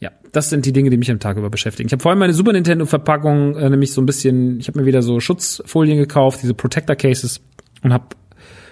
Ja, 0.00 0.10
das 0.32 0.50
sind 0.50 0.66
die 0.66 0.74
Dinge, 0.74 0.90
die 0.90 0.98
mich 0.98 1.10
am 1.10 1.18
Tag 1.18 1.38
über 1.38 1.48
beschäftigen. 1.48 1.86
Ich 1.86 1.94
habe 1.94 2.02
vorhin 2.02 2.18
meine 2.18 2.34
Super 2.34 2.52
Nintendo 2.52 2.84
Verpackung 2.84 3.56
äh, 3.56 3.70
nämlich 3.70 3.94
so 3.94 4.02
ein 4.02 4.06
bisschen, 4.06 4.60
ich 4.60 4.68
habe 4.68 4.80
mir 4.80 4.84
wieder 4.84 5.00
so 5.00 5.18
Schutzfolien 5.18 5.96
gekauft, 5.96 6.40
diese 6.42 6.52
Protector 6.52 6.94
Cases 6.94 7.40
und 7.82 7.94
habe 7.94 8.08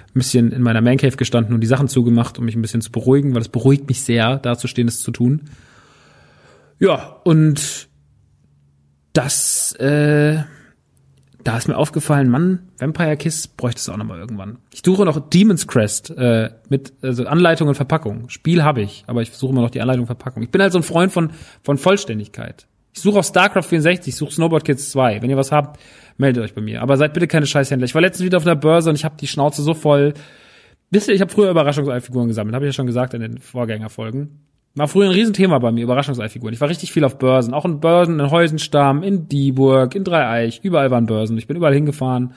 ein 0.09 0.13
bisschen 0.13 0.53
in 0.53 0.61
meiner 0.61 0.83
Man 0.83 0.99
Cave 0.99 1.17
gestanden 1.17 1.55
und 1.55 1.63
die 1.63 1.69
Sachen 1.69 1.89
zugemacht, 1.89 2.39
um 2.39 2.45
mich 2.45 2.55
ein 2.55 2.61
bisschen 2.61 2.83
zu 2.83 2.93
beruhigen, 2.93 3.35
weil 3.35 3.41
es 3.41 3.49
beruhigt 3.49 3.89
mich 3.89 4.03
sehr, 4.03 4.37
da 4.37 4.59
zu 4.59 4.69
stehen, 4.69 4.89
das 4.89 5.01
zu 5.01 5.11
tun. 5.11 5.49
Ja, 6.79 7.17
und 7.25 7.89
das, 9.15 9.73
äh, 9.77 10.43
da 11.45 11.57
ist 11.57 11.69
mir 11.69 11.77
aufgefallen, 11.77 12.29
Mann, 12.29 12.69
Vampire 12.79 13.17
Kiss 13.17 13.49
bräuchte 13.49 13.79
es 13.79 13.89
auch 13.89 13.97
noch 13.97 14.05
mal 14.05 14.19
irgendwann. 14.19 14.59
Ich 14.73 14.83
suche 14.85 15.05
noch 15.05 15.31
Demon's 15.31 15.67
Crest 15.67 16.11
äh, 16.11 16.51
mit 16.69 16.93
also 17.03 17.27
Anleitung 17.27 17.69
und 17.69 17.75
Verpackung. 17.75 18.29
Spiel 18.29 18.63
habe 18.63 18.83
ich, 18.83 19.05
aber 19.07 19.23
ich 19.23 19.33
suche 19.33 19.53
immer 19.53 19.63
noch 19.63 19.71
die 19.71 19.81
Anleitung 19.81 20.03
und 20.03 20.07
Verpackung. 20.07 20.43
Ich 20.43 20.51
bin 20.51 20.63
halt 20.63 20.73
so 20.73 20.79
ein 20.79 20.85
Freund 20.85 21.13
von 21.13 21.31
von 21.63 21.79
Vollständigkeit. 21.79 22.67
Ich 22.95 23.01
suche 23.01 23.21
auf 23.21 23.27
StarCraft 23.27 23.63
64, 23.63 24.13
ich 24.13 24.17
suche 24.17 24.33
Snowboard 24.33 24.65
Kids 24.65 24.91
2. 24.91 25.23
Wenn 25.23 25.31
ihr 25.31 25.37
was 25.37 25.51
habt, 25.51 25.81
meldet 26.19 26.45
euch 26.45 26.55
bei 26.55 26.61
mir. 26.61 26.83
Aber 26.83 26.97
seid 26.97 27.15
bitte 27.15 27.27
keine 27.27 27.47
Scheißhändler. 27.47 27.87
Ich 27.87 27.95
war 27.95 28.03
letztens 28.03 28.27
wieder 28.27 28.37
auf 28.37 28.47
einer 28.47 28.57
Börse 28.57 28.91
und 28.91 28.97
ich 28.97 29.05
habe 29.05 29.17
die 29.19 29.27
Schnauze 29.27 29.63
so 29.63 29.73
voll. 29.73 30.13
Wisst 30.91 31.09
ihr, 31.09 31.15
ich 31.15 31.23
habe 31.23 31.33
früher 31.33 31.51
Überraschungseifiguren 31.51 32.29
gesammelt, 32.29 32.55
habe 32.55 32.67
ich 32.67 32.69
ja 32.69 32.75
schon 32.75 32.87
gesagt 32.87 33.15
in 33.15 33.23
den 33.23 33.39
Vorgängerfolgen. 33.39 34.41
War 34.75 34.89
früher 34.89 35.07
ein 35.07 35.13
Riesenthema 35.15 35.59
bei 35.59 35.71
mir, 35.71 35.85
Überraschungseifiguren. 35.85 36.55
Ich 36.55 36.61
war 36.61 36.69
richtig 36.69 36.93
viel 36.93 37.05
auf 37.05 37.19
Börsen, 37.19 37.53
auch 37.53 37.67
in 37.67 37.81
Börsen 37.81 38.19
in 38.19 38.31
Heusenstamm, 38.31 39.03
in 39.03 39.29
Dieburg, 39.29 39.95
in 39.95 40.05
Dreieich, 40.05 40.61
überall 40.63 40.91
waren 40.91 41.07
Börsen. 41.07 41.37
Ich 41.37 41.47
bin 41.47 41.57
überall 41.57 41.75
hingefahren. 41.75 42.33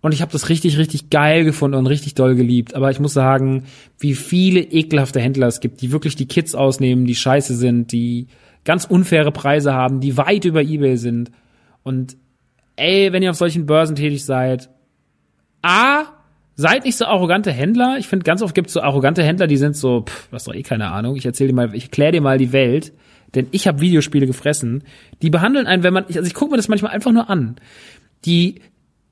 Und 0.00 0.12
ich 0.12 0.20
habe 0.20 0.32
das 0.32 0.48
richtig, 0.48 0.76
richtig 0.78 1.10
geil 1.10 1.44
gefunden 1.44 1.76
und 1.76 1.86
richtig 1.86 2.14
doll 2.14 2.34
geliebt. 2.34 2.74
Aber 2.74 2.90
ich 2.90 2.98
muss 2.98 3.12
sagen, 3.12 3.66
wie 4.00 4.14
viele 4.14 4.60
ekelhafte 4.60 5.20
Händler 5.20 5.46
es 5.46 5.60
gibt, 5.60 5.80
die 5.80 5.92
wirklich 5.92 6.16
die 6.16 6.26
Kids 6.26 6.56
ausnehmen, 6.56 7.04
die 7.04 7.14
scheiße 7.14 7.54
sind, 7.54 7.92
die 7.92 8.26
ganz 8.64 8.84
unfaire 8.84 9.30
Preise 9.30 9.72
haben, 9.72 10.00
die 10.00 10.16
weit 10.16 10.44
über 10.44 10.62
Ebay 10.62 10.96
sind. 10.96 11.30
Und 11.84 12.16
ey, 12.74 13.12
wenn 13.12 13.22
ihr 13.22 13.30
auf 13.30 13.36
solchen 13.36 13.66
Börsen 13.66 13.94
tätig 13.94 14.24
seid, 14.24 14.70
A, 15.62 16.06
seid 16.62 16.84
nicht 16.84 16.96
so 16.96 17.04
arrogante 17.04 17.52
Händler. 17.52 17.96
Ich 17.98 18.08
finde, 18.08 18.24
ganz 18.24 18.40
oft 18.40 18.54
gibt 18.54 18.68
es 18.68 18.72
so 18.72 18.80
arrogante 18.80 19.22
Händler, 19.22 19.46
die 19.46 19.58
sind 19.58 19.76
so, 19.76 20.04
pff, 20.08 20.28
was 20.30 20.44
doch 20.44 20.54
eh 20.54 20.62
keine 20.62 20.90
Ahnung. 20.90 21.16
Ich 21.16 21.26
erzähle 21.26 21.48
dir 21.48 21.54
mal, 21.54 21.74
ich 21.74 21.84
erkläre 21.84 22.12
dir 22.12 22.20
mal 22.22 22.38
die 22.38 22.52
Welt, 22.52 22.92
denn 23.34 23.48
ich 23.50 23.66
habe 23.66 23.80
Videospiele 23.80 24.26
gefressen. 24.26 24.84
Die 25.20 25.28
behandeln 25.28 25.66
einen, 25.66 25.82
wenn 25.82 25.92
man, 25.92 26.04
also 26.06 26.22
ich 26.22 26.34
gucke 26.34 26.52
mir 26.52 26.56
das 26.56 26.68
manchmal 26.68 26.92
einfach 26.92 27.12
nur 27.12 27.28
an. 27.28 27.56
Die 28.24 28.60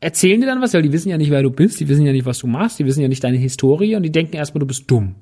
erzählen 0.01 0.41
dir 0.41 0.47
dann 0.47 0.63
was, 0.63 0.73
weil 0.73 0.83
die 0.83 0.93
wissen 0.93 1.11
ja 1.11 1.19
nicht, 1.19 1.31
wer 1.31 1.43
du 1.43 1.51
bist, 1.51 1.79
die 1.81 1.89
wissen 1.89 2.07
ja 2.07 2.13
nicht, 2.13 2.25
was 2.25 2.39
du 2.39 2.47
machst, 2.47 2.79
die 2.79 2.87
wissen 2.87 3.03
ja 3.03 3.09
nicht 3.09 3.23
deine 3.23 3.37
Historie 3.37 3.97
und 3.97 4.03
die 4.03 4.13
denken 4.13 4.37
erstmal, 4.37 4.61
du 4.61 4.67
bist 4.67 4.91
dumm. 4.91 5.17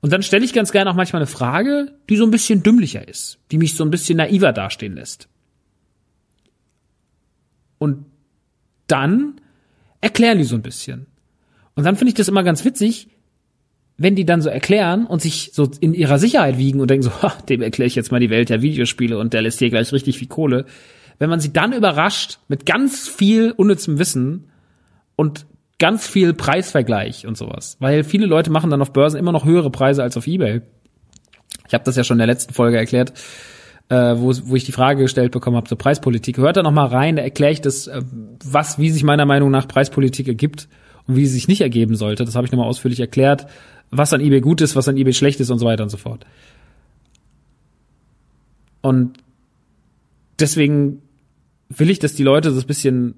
Und 0.00 0.12
dann 0.12 0.22
stelle 0.22 0.44
ich 0.44 0.52
ganz 0.52 0.72
gerne 0.72 0.90
auch 0.90 0.96
manchmal 0.96 1.22
eine 1.22 1.28
Frage, 1.28 1.92
die 2.08 2.16
so 2.16 2.24
ein 2.24 2.30
bisschen 2.30 2.62
dümmlicher 2.62 3.06
ist, 3.06 3.38
die 3.52 3.58
mich 3.58 3.74
so 3.74 3.84
ein 3.84 3.90
bisschen 3.90 4.16
naiver 4.16 4.52
dastehen 4.52 4.94
lässt. 4.94 5.28
Und 7.78 8.06
dann 8.88 9.40
erklären 10.00 10.38
die 10.38 10.44
so 10.44 10.56
ein 10.56 10.62
bisschen. 10.62 11.06
Und 11.74 11.84
dann 11.84 11.96
finde 11.96 12.10
ich 12.10 12.14
das 12.14 12.28
immer 12.28 12.42
ganz 12.42 12.64
witzig, 12.64 13.08
wenn 13.96 14.14
die 14.14 14.24
dann 14.24 14.42
so 14.42 14.48
erklären 14.48 15.06
und 15.06 15.22
sich 15.22 15.50
so 15.52 15.70
in 15.80 15.94
ihrer 15.94 16.18
Sicherheit 16.18 16.58
wiegen 16.58 16.80
und 16.80 16.90
denken 16.90 17.04
so, 17.04 17.22
ha, 17.22 17.34
dem 17.48 17.62
erkläre 17.62 17.86
ich 17.86 17.94
jetzt 17.94 18.10
mal 18.10 18.20
die 18.20 18.30
Welt 18.30 18.48
der 18.48 18.62
Videospiele 18.62 19.18
und 19.18 19.32
der 19.32 19.42
lässt 19.42 19.58
hier 19.58 19.70
gleich 19.70 19.92
richtig 19.92 20.18
viel 20.18 20.28
Kohle. 20.28 20.66
Wenn 21.18 21.30
man 21.30 21.40
sie 21.40 21.52
dann 21.52 21.72
überrascht 21.72 22.38
mit 22.48 22.66
ganz 22.66 23.08
viel 23.08 23.52
unnützem 23.52 23.98
Wissen 23.98 24.50
und 25.14 25.46
ganz 25.78 26.06
viel 26.06 26.32
Preisvergleich 26.32 27.26
und 27.26 27.36
sowas. 27.36 27.76
Weil 27.80 28.04
viele 28.04 28.26
Leute 28.26 28.50
machen 28.50 28.70
dann 28.70 28.82
auf 28.82 28.92
Börsen 28.92 29.18
immer 29.18 29.32
noch 29.32 29.44
höhere 29.44 29.70
Preise 29.70 30.02
als 30.02 30.16
auf 30.16 30.26
Ebay. 30.26 30.62
Ich 31.68 31.74
habe 31.74 31.84
das 31.84 31.96
ja 31.96 32.04
schon 32.04 32.16
in 32.16 32.20
der 32.20 32.26
letzten 32.26 32.54
Folge 32.54 32.76
erklärt, 32.76 33.12
äh, 33.88 34.14
wo, 34.16 34.32
wo 34.44 34.56
ich 34.56 34.64
die 34.64 34.72
Frage 34.72 35.02
gestellt 35.02 35.32
bekommen 35.32 35.56
habe 35.56 35.68
zur 35.68 35.78
Preispolitik. 35.78 36.38
Hört 36.38 36.56
da 36.56 36.62
noch 36.62 36.72
mal 36.72 36.86
rein, 36.86 37.16
da 37.16 37.22
erkläre 37.22 37.52
ich 37.52 37.60
das, 37.60 37.86
äh, 37.86 38.02
was, 38.44 38.78
wie 38.78 38.90
sich 38.90 39.04
meiner 39.04 39.26
Meinung 39.26 39.50
nach 39.50 39.68
Preispolitik 39.68 40.28
ergibt 40.28 40.68
und 41.06 41.16
wie 41.16 41.26
sie 41.26 41.34
sich 41.34 41.48
nicht 41.48 41.60
ergeben 41.60 41.96
sollte. 41.96 42.24
Das 42.24 42.34
habe 42.34 42.46
ich 42.46 42.52
nochmal 42.52 42.68
ausführlich 42.68 43.00
erklärt, 43.00 43.46
was 43.90 44.12
an 44.12 44.20
eBay 44.20 44.40
gut 44.40 44.60
ist, 44.60 44.76
was 44.76 44.88
an 44.88 44.96
eBay 44.96 45.12
schlecht 45.12 45.40
ist 45.40 45.50
und 45.50 45.58
so 45.58 45.66
weiter 45.66 45.82
und 45.82 45.90
so 45.90 45.96
fort. 45.96 46.24
Und 48.80 49.18
deswegen 50.38 51.02
will 51.68 51.90
ich, 51.90 51.98
dass 51.98 52.14
die 52.14 52.22
Leute 52.24 52.52
das 52.52 52.64
bisschen, 52.64 53.14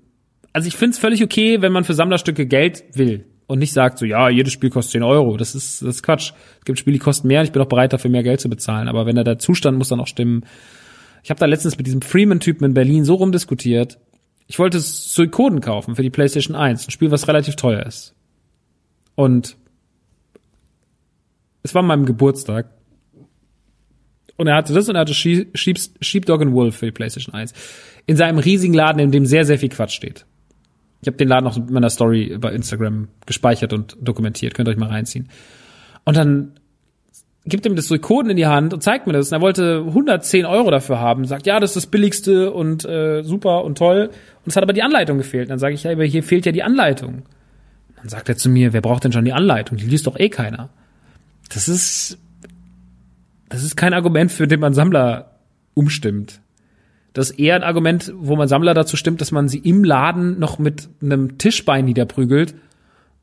also 0.53 0.69
ich 0.69 0.77
finde 0.77 0.93
es 0.95 0.99
völlig 0.99 1.23
okay, 1.23 1.63
wenn 1.63 1.73
man 1.73 1.85
für 1.85 1.95
Sammlerstücke 1.95 2.47
Geld 2.47 2.85
will 2.93 3.25
und 3.47 3.59
nicht 3.59 3.73
sagt 3.73 3.99
so, 3.99 4.07
ja, 4.07 4.29
jedes 4.29 4.53
Spiel 4.53 4.71
kostet 4.71 4.93
10 4.93 5.03
Euro. 5.03 5.37
Das 5.37 5.55
ist, 5.55 5.83
das 5.83 5.97
ist 5.97 6.03
Quatsch. 6.03 6.33
Es 6.59 6.65
gibt 6.65 6.79
Spiele, 6.79 6.95
die 6.95 7.01
kosten 7.01 7.29
mehr 7.29 7.41
und 7.41 7.47
ich 7.47 7.53
bin 7.53 7.63
auch 7.63 7.69
bereit, 7.69 7.93
dafür 7.93 8.11
mehr 8.11 8.23
Geld 8.23 8.41
zu 8.41 8.49
bezahlen. 8.49 8.89
Aber 8.89 9.07
wenn 9.07 9.17
da 9.17 9.25
der 9.25 9.39
Zustand 9.39 9.79
muss 9.79 9.89
dann 9.89 10.01
auch 10.01 10.07
stimmen. 10.07 10.45
Ich 11.23 11.31
habe 11.31 11.41
da 11.41 11.47
letztens 11.47 11.77
mit 11.77 11.87
diesem 11.87 12.03
Freeman-Typen 12.03 12.65
in 12.65 12.75
Berlin 12.75 13.05
so 13.05 13.15
rumdiskutiert, 13.15 13.99
ich 14.47 14.59
wollte 14.59 14.81
Suikoden 14.81 15.61
kaufen 15.61 15.97
für 15.97 16.03
die 16.03 16.11
PlayStation 16.11 16.57
1, 16.57 16.87
ein 16.87 16.91
Spiel, 16.91 17.11
was 17.11 17.29
relativ 17.29 17.57
teuer 17.57 17.85
ist. 17.85 18.15
Und 19.15 19.57
es 21.63 21.75
war 21.75 21.81
an 21.81 21.87
meinem 21.87 22.07
Geburtstag. 22.07 22.71
Und 24.37 24.49
er 24.49 24.57
hatte 24.57 24.75
das 24.75 24.89
und 24.89 24.97
er 24.97 25.03
hatte 25.03 25.15
Sheep, 25.15 25.57
Sheepdog 26.01 26.43
and 26.43 26.53
Wolf 26.53 26.77
für 26.77 26.87
die 26.87 26.93
PlayStation 26.93 27.35
1. 27.35 27.53
In 28.07 28.17
seinem 28.17 28.39
riesigen 28.39 28.75
Laden, 28.75 28.99
in 28.99 29.13
dem 29.13 29.27
sehr, 29.27 29.45
sehr 29.45 29.59
viel 29.59 29.69
Quatsch 29.69 29.95
steht. 29.95 30.27
Ich 31.01 31.07
habe 31.07 31.17
den 31.17 31.29
Laden 31.29 31.47
auch 31.47 31.57
in 31.57 31.73
meiner 31.73 31.91
Story 31.91 32.37
bei 32.39 32.53
Instagram 32.53 33.09
gespeichert 33.27 33.73
und 33.73 33.97
dokumentiert. 34.01 34.55
Könnt 34.55 34.69
ihr 34.69 34.73
euch 34.73 34.79
mal 34.79 34.89
reinziehen. 34.89 35.29
Und 36.05 36.17
dann 36.17 36.53
gibt 37.47 37.67
ihm 37.67 37.77
das 37.77 37.89
Suikoden 37.89 38.31
in 38.31 38.37
die 38.37 38.47
Hand 38.47 38.73
und 38.73 38.83
zeigt 38.83 39.07
mir 39.07 39.13
das. 39.13 39.31
Und 39.31 39.39
er 39.39 39.41
wollte 39.43 39.85
110 39.87 40.47
Euro 40.47 40.71
dafür 40.71 40.99
haben. 40.99 41.27
Sagt, 41.27 41.47
ja, 41.47 41.61
das 41.61 41.71
ist 41.71 41.77
das 41.77 41.87
Billigste 41.87 42.53
und 42.53 42.85
äh, 42.85 43.23
super 43.23 43.65
und 43.65 43.77
toll. 43.77 44.09
Und 44.45 44.51
es 44.51 44.57
hat 44.57 44.63
aber 44.63 44.73
die 44.73 44.83
Anleitung 44.83 45.19
gefehlt. 45.19 45.51
Dann 45.51 45.59
sage 45.59 45.75
ich, 45.75 45.83
ja, 45.83 45.93
aber 45.93 46.05
hier 46.05 46.23
fehlt 46.23 46.47
ja 46.47 46.53
die 46.53 46.63
Anleitung. 46.63 47.23
Dann 47.97 48.09
sagt 48.09 48.29
er 48.29 48.37
zu 48.37 48.49
mir, 48.49 48.73
wer 48.73 48.81
braucht 48.81 49.05
denn 49.05 49.13
schon 49.13 49.25
die 49.25 49.33
Anleitung? 49.33 49.77
Die 49.77 49.85
liest 49.85 50.07
doch 50.07 50.19
eh 50.19 50.31
keiner. 50.31 50.71
Das 51.53 51.69
ist, 51.69 52.19
das 53.51 53.63
ist 53.63 53.77
kein 53.77 53.93
Argument, 53.93 54.33
für 54.33 54.49
den 54.49 54.61
man 54.61 54.73
Sammler 54.73 55.39
umstimmt. 55.75 56.41
Das 57.13 57.31
ist 57.31 57.39
eher 57.39 57.57
ein 57.57 57.63
Argument, 57.63 58.13
wo 58.17 58.37
man 58.37 58.49
Sammler 58.49 58.75
dazu 58.75 58.97
stimmt, 58.97 59.21
dass 59.21 59.33
man 59.33 59.49
sie 59.49 59.59
im 59.59 59.85
Laden 59.85 60.39
noch 60.39 60.59
mit 60.59 60.89
einem 61.01 61.39
Tischbein 61.39 61.85
niederprügelt 61.85 62.55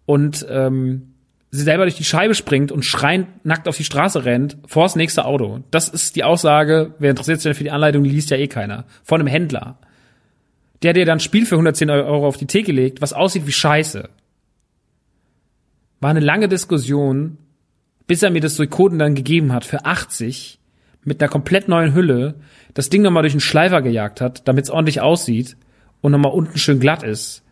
und 0.05 0.45
ähm, 0.49 1.10
selber 1.51 1.83
durch 1.83 1.95
die 1.95 2.05
Scheibe 2.05 2.33
springt 2.33 2.71
und 2.71 2.85
schreiend 2.85 3.45
nackt 3.45 3.67
auf 3.67 3.75
die 3.75 3.83
Straße 3.83 4.23
rennt, 4.23 4.57
vors 4.65 4.95
nächste 4.95 5.25
Auto. 5.25 5.59
Das 5.69 5.89
ist 5.89 6.15
die 6.15 6.23
Aussage, 6.23 6.95
wer 6.99 7.09
interessiert 7.09 7.41
sich 7.41 7.49
denn 7.49 7.55
für 7.55 7.63
die 7.65 7.71
Anleitung, 7.71 8.05
liest 8.05 8.29
ja 8.29 8.37
eh 8.37 8.47
keiner. 8.47 8.85
Von 9.03 9.19
einem 9.19 9.27
Händler. 9.27 9.77
Der 10.81 10.93
dir 10.93 11.05
dann 11.05 11.19
Spiel 11.19 11.45
für 11.45 11.55
110 11.55 11.89
Euro 11.89 12.25
auf 12.25 12.37
die 12.37 12.47
Theke 12.47 12.71
legt, 12.71 13.01
was 13.01 13.13
aussieht 13.13 13.45
wie 13.45 13.51
Scheiße. 13.51 14.09
War 15.99 16.09
eine 16.09 16.21
lange 16.21 16.47
Diskussion, 16.47 17.37
bis 18.07 18.23
er 18.23 18.31
mir 18.31 18.41
das 18.41 18.55
Suikoden 18.55 18.97
dann 18.97 19.13
gegeben 19.13 19.53
hat 19.53 19.65
für 19.65 19.85
80 19.85 20.57
mit 21.03 21.21
einer 21.21 21.29
komplett 21.29 21.67
neuen 21.67 21.93
Hülle, 21.93 22.35
das 22.73 22.89
Ding 22.89 23.01
nochmal 23.01 23.23
durch 23.23 23.33
den 23.33 23.39
Schleifer 23.39 23.81
gejagt 23.81 24.21
hat, 24.21 24.47
damit 24.47 24.65
es 24.65 24.69
ordentlich 24.69 25.01
aussieht 25.01 25.57
und 25.99 26.11
nochmal 26.11 26.31
unten 26.31 26.57
schön 26.57 26.79
glatt 26.79 27.03
ist. 27.03 27.43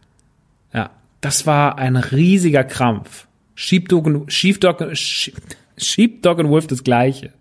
Ja, 0.73 0.91
das 1.21 1.45
war 1.45 1.77
ein 1.77 1.95
riesiger 1.95 2.63
Krampf. 2.63 3.28
Sheepdog 3.61 4.05
und, 4.05 4.31
Sheepdog, 4.31 4.81
Sheepdog 5.75 6.39
und 6.39 6.49
Wolf 6.49 6.67
das 6.67 6.81
gleiche. 6.81 7.33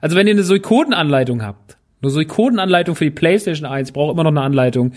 Also 0.00 0.16
wenn 0.16 0.26
ihr 0.26 0.32
eine 0.32 0.42
Suikodenanleitung 0.42 1.44
habt, 1.44 1.76
eine 2.02 2.10
Suikodenanleitung 2.10 2.96
für 2.96 3.04
die 3.04 3.12
PlayStation 3.12 3.70
1, 3.70 3.92
braucht 3.92 4.14
immer 4.14 4.24
noch 4.24 4.32
eine 4.32 4.40
Anleitung, 4.40 4.94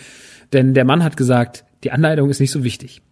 denn 0.51 0.73
der 0.73 0.83
Mann 0.83 1.03
hat 1.03 1.15
gesagt, 1.15 1.63
die 1.83 1.91
Anleitung 1.91 2.27
ist 2.31 2.39
nicht 2.39 2.49
so 2.49 2.63
wichtig. 2.63 3.03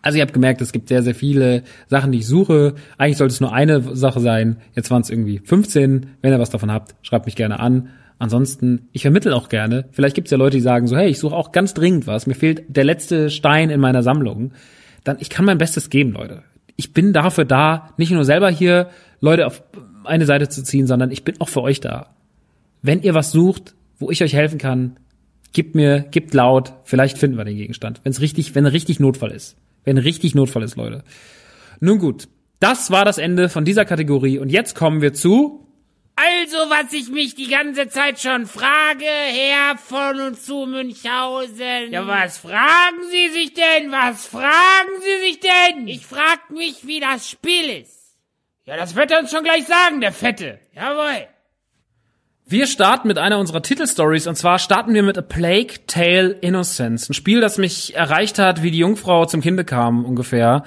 Also 0.00 0.16
ihr 0.16 0.22
habt 0.22 0.32
gemerkt, 0.32 0.62
es 0.62 0.72
gibt 0.72 0.88
sehr, 0.88 1.02
sehr 1.02 1.14
viele 1.14 1.62
Sachen, 1.88 2.10
die 2.10 2.20
ich 2.20 2.26
suche. 2.26 2.74
Eigentlich 2.96 3.18
sollte 3.18 3.34
es 3.34 3.40
nur 3.42 3.52
eine 3.52 3.94
Sache 3.94 4.20
sein. 4.20 4.56
Jetzt 4.74 4.90
waren 4.90 5.02
es 5.02 5.10
irgendwie 5.10 5.40
15. 5.44 6.06
Wenn 6.22 6.32
ihr 6.32 6.38
was 6.38 6.48
davon 6.48 6.72
habt, 6.72 6.94
schreibt 7.02 7.26
mich 7.26 7.36
gerne 7.36 7.60
an. 7.60 7.90
Ansonsten, 8.18 8.88
ich 8.92 9.02
vermittel 9.02 9.34
auch 9.34 9.50
gerne. 9.50 9.90
Vielleicht 9.92 10.14
gibt 10.14 10.28
es 10.28 10.30
ja 10.30 10.38
Leute, 10.38 10.56
die 10.56 10.62
sagen 10.62 10.86
so, 10.86 10.96
hey, 10.96 11.10
ich 11.10 11.18
suche 11.18 11.36
auch 11.36 11.52
ganz 11.52 11.74
dringend 11.74 12.06
was. 12.06 12.26
Mir 12.26 12.34
fehlt 12.34 12.64
der 12.68 12.84
letzte 12.84 13.28
Stein 13.28 13.68
in 13.68 13.80
meiner 13.80 14.02
Sammlung. 14.02 14.52
Dann, 15.04 15.16
ich 15.20 15.30
kann 15.30 15.44
mein 15.44 15.58
Bestes 15.58 15.90
geben, 15.90 16.12
Leute. 16.12 16.42
Ich 16.76 16.92
bin 16.92 17.12
dafür 17.12 17.44
da, 17.44 17.92
nicht 17.96 18.10
nur 18.10 18.24
selber 18.24 18.50
hier 18.50 18.90
Leute 19.20 19.46
auf 19.46 19.62
eine 20.04 20.26
Seite 20.26 20.48
zu 20.48 20.62
ziehen, 20.62 20.86
sondern 20.86 21.10
ich 21.10 21.24
bin 21.24 21.40
auch 21.40 21.48
für 21.48 21.62
euch 21.62 21.80
da. 21.80 22.14
Wenn 22.82 23.02
ihr 23.02 23.14
was 23.14 23.32
sucht, 23.32 23.74
wo 23.98 24.10
ich 24.10 24.22
euch 24.22 24.32
helfen 24.32 24.58
kann, 24.58 24.96
gebt 25.52 25.74
mir, 25.74 26.00
gebt 26.10 26.32
laut, 26.32 26.72
vielleicht 26.84 27.18
finden 27.18 27.36
wir 27.36 27.44
den 27.44 27.56
Gegenstand. 27.56 28.00
Wenn 28.02 28.12
es 28.12 28.20
richtig, 28.20 28.54
wenn 28.54 28.66
richtig 28.66 29.00
Notfall 29.00 29.30
ist. 29.30 29.56
Wenn 29.84 29.98
richtig 29.98 30.34
Notfall 30.34 30.62
ist, 30.62 30.76
Leute. 30.76 31.02
Nun 31.80 31.98
gut, 31.98 32.28
das 32.60 32.90
war 32.90 33.04
das 33.04 33.18
Ende 33.18 33.48
von 33.48 33.64
dieser 33.64 33.84
Kategorie 33.84 34.38
und 34.38 34.50
jetzt 34.50 34.74
kommen 34.74 35.00
wir 35.00 35.12
zu 35.12 35.66
Also, 36.22 36.58
was 36.68 36.92
ich 36.92 37.08
mich 37.08 37.34
die 37.34 37.48
ganze 37.48 37.88
Zeit 37.88 38.20
schon 38.20 38.44
frage, 38.44 39.06
Herr 39.06 39.78
von 39.78 40.20
und 40.20 40.38
zu 40.38 40.66
Münchhausen. 40.66 41.92
Ja, 41.92 42.06
was 42.06 42.36
fragen 42.36 42.98
Sie 43.10 43.28
sich 43.30 43.54
denn? 43.54 43.90
Was 43.90 44.26
fragen 44.26 44.90
Sie 45.00 45.26
sich 45.26 45.40
denn? 45.40 45.88
Ich 45.88 46.04
frag 46.04 46.50
mich, 46.50 46.86
wie 46.86 47.00
das 47.00 47.30
Spiel 47.30 47.70
ist. 47.70 48.18
Ja, 48.66 48.76
das 48.76 48.96
wird 48.96 49.10
er 49.10 49.20
uns 49.20 49.30
schon 49.30 49.44
gleich 49.44 49.64
sagen, 49.64 50.02
der 50.02 50.12
Fette. 50.12 50.58
Jawohl. 50.74 51.26
Wir 52.44 52.66
starten 52.66 53.08
mit 53.08 53.16
einer 53.16 53.38
unserer 53.38 53.62
Titelstories 53.62 54.26
und 54.26 54.36
zwar 54.36 54.58
starten 54.58 54.92
wir 54.92 55.02
mit 55.02 55.16
A 55.16 55.22
Plague 55.22 55.86
Tale 55.86 56.32
Innocence. 56.32 57.08
Ein 57.08 57.14
Spiel, 57.14 57.40
das 57.40 57.56
mich 57.56 57.94
erreicht 57.94 58.38
hat, 58.38 58.62
wie 58.62 58.70
die 58.70 58.78
Jungfrau 58.78 59.24
zum 59.24 59.40
Kinde 59.40 59.64
kam 59.64 60.04
ungefähr. 60.04 60.64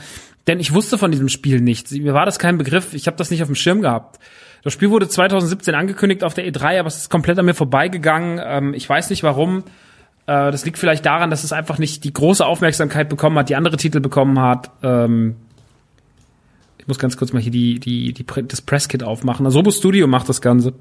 Denn 0.48 0.60
ich 0.60 0.74
wusste 0.74 0.98
von 0.98 1.12
diesem 1.12 1.30
Spiel 1.30 1.62
nichts. 1.62 1.92
Mir 1.92 2.16
war 2.16 2.26
das 2.26 2.40
kein 2.40 2.58
Begriff. 2.58 2.96
Ich 2.96 3.06
habe 3.06 3.18
das 3.18 3.30
nicht 3.30 3.44
auf 3.44 3.50
dem 3.50 3.56
Schirm 3.56 3.82
gehabt. 3.82 4.20
Das 4.64 4.74
Spiel 4.74 4.90
wurde 4.90 5.08
2017 5.08 5.76
angekündigt 5.76 6.24
auf 6.24 6.34
der 6.34 6.46
E3, 6.46 6.80
aber 6.80 6.88
es 6.88 6.98
ist 6.98 7.10
komplett 7.10 7.38
an 7.38 7.46
mir 7.46 7.54
vorbeigegangen. 7.54 8.40
Ähm, 8.44 8.74
ich 8.74 8.88
weiß 8.88 9.10
nicht 9.10 9.24
warum. 9.24 9.60
Äh, 10.26 10.52
das 10.52 10.66
liegt 10.66 10.78
vielleicht 10.78 11.06
daran, 11.06 11.30
dass 11.30 11.44
es 11.44 11.52
einfach 11.52 11.78
nicht 11.78 12.04
die 12.04 12.14
große 12.14 12.46
Aufmerksamkeit 12.46 13.10
bekommen 13.10 13.38
hat, 13.38 13.50
die 13.50 13.56
andere 13.56 13.78
Titel 13.78 14.00
bekommen 14.00 14.40
hat. 14.40 14.72
Ähm, 14.82 15.36
ich 16.78 16.88
muss 16.88 17.00
ganz 17.00 17.18
kurz 17.18 17.34
mal 17.34 17.42
hier 17.42 17.52
die, 17.52 17.80
die, 17.80 18.14
die, 18.14 18.26
das 18.48 18.62
Presskit 18.62 19.04
aufmachen. 19.04 19.46
Asobo 19.46 19.72
Studio 19.72 20.08
macht 20.08 20.30
das 20.30 20.42
Ganze 20.42 20.74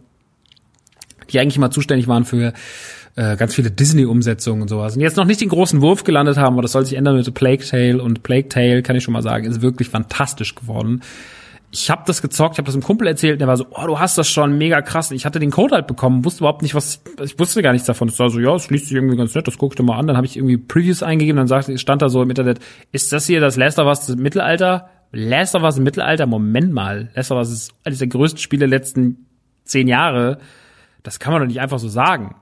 die 1.32 1.40
eigentlich 1.40 1.58
mal 1.58 1.70
zuständig 1.70 2.08
waren 2.08 2.24
für 2.24 2.52
äh, 3.16 3.36
ganz 3.36 3.54
viele 3.54 3.70
Disney-Umsetzungen 3.70 4.62
und 4.62 4.68
sowas. 4.68 4.94
Und 4.96 5.02
jetzt 5.02 5.16
noch 5.16 5.24
nicht 5.24 5.40
den 5.40 5.48
großen 5.48 5.80
Wurf 5.82 6.04
gelandet 6.04 6.36
haben, 6.36 6.54
aber 6.54 6.62
das 6.62 6.72
soll 6.72 6.84
sich 6.84 6.96
ändern 6.96 7.16
mit 7.16 7.34
Plague 7.34 7.64
Tale. 7.64 8.02
Und 8.02 8.22
Plague 8.22 8.48
Tale, 8.48 8.82
kann 8.82 8.96
ich 8.96 9.04
schon 9.04 9.12
mal 9.12 9.22
sagen, 9.22 9.46
ist 9.46 9.62
wirklich 9.62 9.88
fantastisch 9.88 10.54
geworden. 10.54 11.02
Ich 11.74 11.88
habe 11.90 12.02
das 12.06 12.20
gezockt, 12.20 12.54
ich 12.54 12.58
habe 12.58 12.66
das 12.66 12.74
einem 12.74 12.82
Kumpel 12.82 13.06
erzählt, 13.06 13.40
der 13.40 13.48
war 13.48 13.56
so, 13.56 13.64
oh, 13.70 13.86
du 13.86 13.98
hast 13.98 14.18
das 14.18 14.28
schon, 14.28 14.58
mega 14.58 14.82
krass. 14.82 15.10
Ich 15.10 15.24
hatte 15.24 15.38
den 15.38 15.50
Code 15.50 15.74
halt 15.74 15.86
bekommen, 15.86 16.22
wusste 16.22 16.40
überhaupt 16.40 16.60
nicht, 16.60 16.74
was, 16.74 17.02
ich 17.22 17.38
wusste 17.38 17.62
gar 17.62 17.72
nichts 17.72 17.86
davon. 17.86 18.08
Es 18.08 18.18
war 18.18 18.28
so, 18.28 18.38
ja, 18.40 18.54
es 18.54 18.68
liest 18.68 18.88
sich 18.88 18.94
irgendwie 18.94 19.16
ganz 19.16 19.34
nett, 19.34 19.46
das 19.48 19.56
guckst 19.56 19.78
du 19.78 19.82
mal 19.82 19.98
an. 19.98 20.06
Dann 20.06 20.18
habe 20.18 20.26
ich 20.26 20.36
irgendwie 20.36 20.58
Previews 20.58 21.02
eingegeben, 21.02 21.38
dann 21.38 21.48
sagte, 21.48 21.78
stand 21.78 22.02
da 22.02 22.10
so 22.10 22.22
im 22.22 22.28
Internet, 22.28 22.60
ist 22.92 23.10
das 23.12 23.26
hier 23.26 23.40
das 23.40 23.56
Last 23.56 23.78
of 23.78 23.86
Us 23.86 24.04
des 24.04 24.16
Mittelalter? 24.16 24.90
Last 25.12 25.54
of 25.54 25.62
Us 25.62 25.78
im 25.78 25.84
Mittelalter? 25.84 26.26
Moment 26.26 26.74
mal, 26.74 27.10
Last 27.14 27.32
of 27.32 27.38
Us 27.38 27.50
ist 27.50 27.72
eines 27.84 28.00
der 28.00 28.08
größten 28.08 28.38
Spiele 28.38 28.60
der 28.60 28.78
letzten 28.78 29.26
zehn 29.64 29.88
Jahre. 29.88 30.38
Das 31.02 31.20
kann 31.20 31.32
man 31.32 31.40
doch 31.40 31.48
nicht 31.48 31.60
einfach 31.60 31.78
so 31.78 31.88
sagen. 31.88 32.36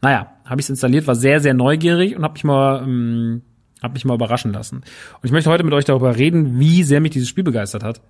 Naja, 0.00 0.32
habe 0.44 0.60
ich 0.60 0.68
installiert, 0.68 1.06
war 1.06 1.16
sehr, 1.16 1.40
sehr 1.40 1.54
neugierig 1.54 2.16
und 2.16 2.22
habe 2.22 2.34
mich 2.34 2.44
mal 2.44 2.82
ähm, 2.82 3.42
hab 3.82 3.94
mich 3.94 4.04
mal 4.04 4.14
überraschen 4.14 4.52
lassen. 4.52 4.76
Und 4.76 5.24
ich 5.24 5.32
möchte 5.32 5.50
heute 5.50 5.64
mit 5.64 5.74
euch 5.74 5.84
darüber 5.84 6.16
reden, 6.16 6.58
wie 6.58 6.82
sehr 6.82 7.00
mich 7.00 7.12
dieses 7.12 7.28
Spiel 7.28 7.44
begeistert 7.44 7.82
hat. 7.82 8.00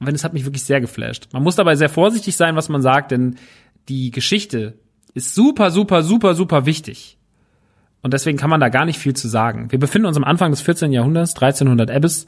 Wenn 0.00 0.14
es 0.14 0.24
hat 0.24 0.32
mich 0.32 0.44
wirklich 0.44 0.64
sehr 0.64 0.80
geflasht. 0.80 1.28
Man 1.32 1.42
muss 1.42 1.56
dabei 1.56 1.76
sehr 1.76 1.88
vorsichtig 1.88 2.36
sein, 2.36 2.56
was 2.56 2.68
man 2.68 2.82
sagt, 2.82 3.10
denn 3.10 3.36
die 3.88 4.10
Geschichte 4.10 4.74
ist 5.14 5.34
super, 5.34 5.70
super, 5.70 6.02
super, 6.02 6.34
super 6.34 6.66
wichtig. 6.66 7.18
Und 8.02 8.12
deswegen 8.12 8.36
kann 8.36 8.50
man 8.50 8.60
da 8.60 8.68
gar 8.68 8.84
nicht 8.84 8.98
viel 8.98 9.14
zu 9.14 9.28
sagen. 9.28 9.70
Wir 9.70 9.78
befinden 9.78 10.06
uns 10.06 10.16
am 10.16 10.24
Anfang 10.24 10.50
des 10.50 10.60
14. 10.60 10.92
Jahrhunderts, 10.92 11.34
1300 11.34 11.90
Abyss 11.90 12.26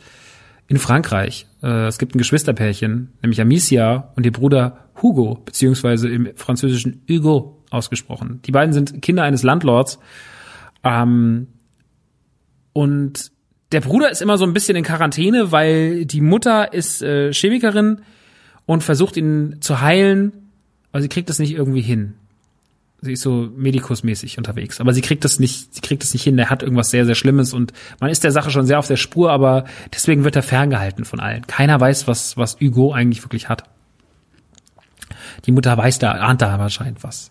in 0.68 0.78
Frankreich. 0.78 1.46
Äh, 1.62 1.86
es 1.86 1.98
gibt 1.98 2.14
ein 2.14 2.18
Geschwisterpärchen, 2.18 3.12
nämlich 3.22 3.40
Amicia 3.40 4.12
und 4.16 4.24
ihr 4.24 4.32
Bruder 4.32 4.86
Hugo, 5.02 5.34
beziehungsweise 5.44 6.08
im 6.08 6.34
französischen 6.34 7.02
Hugo 7.08 7.62
ausgesprochen. 7.70 8.40
Die 8.46 8.52
beiden 8.52 8.72
sind 8.72 9.02
Kinder 9.02 9.24
eines 9.24 9.42
Landlords. 9.42 9.98
Ähm, 10.82 11.48
und 12.76 13.32
der 13.72 13.80
Bruder 13.80 14.10
ist 14.10 14.20
immer 14.20 14.38
so 14.38 14.44
ein 14.44 14.52
bisschen 14.52 14.76
in 14.76 14.84
Quarantäne, 14.84 15.50
weil 15.50 16.04
die 16.04 16.20
Mutter 16.20 16.72
ist 16.72 17.02
äh, 17.02 17.32
Chemikerin 17.32 18.02
und 18.66 18.84
versucht 18.84 19.16
ihn 19.16 19.56
zu 19.60 19.80
heilen, 19.80 20.50
aber 20.92 21.02
sie 21.02 21.08
kriegt 21.08 21.28
das 21.28 21.38
nicht 21.38 21.52
irgendwie 21.52 21.80
hin 21.80 22.14
sie 23.00 23.12
ist 23.12 23.22
so 23.22 23.48
medikusmäßig 23.54 24.38
unterwegs, 24.38 24.80
aber 24.80 24.92
sie 24.92 25.00
kriegt 25.00 25.24
das 25.24 25.38
nicht, 25.38 25.74
sie 25.74 25.80
kriegt 25.80 26.02
das 26.02 26.12
nicht 26.12 26.22
hin. 26.22 26.36
Der 26.36 26.50
hat 26.50 26.62
irgendwas 26.62 26.90
sehr, 26.90 27.06
sehr 27.06 27.14
Schlimmes 27.14 27.52
und 27.52 27.72
man 28.00 28.10
ist 28.10 28.24
der 28.24 28.32
Sache 28.32 28.50
schon 28.50 28.66
sehr 28.66 28.78
auf 28.78 28.86
der 28.86 28.96
Spur, 28.96 29.30
aber 29.30 29.64
deswegen 29.94 30.24
wird 30.24 30.36
er 30.36 30.42
ferngehalten 30.42 31.04
von 31.04 31.20
allen. 31.20 31.46
Keiner 31.46 31.80
weiß, 31.80 32.06
was, 32.08 32.36
was 32.36 32.58
Hugo 32.60 32.92
eigentlich 32.92 33.22
wirklich 33.22 33.48
hat. 33.48 33.64
Die 35.44 35.52
Mutter 35.52 35.76
weiß 35.76 35.98
da, 35.98 36.12
ahnt 36.12 36.42
da 36.42 36.58
wahrscheinlich 36.58 37.02
was. 37.04 37.30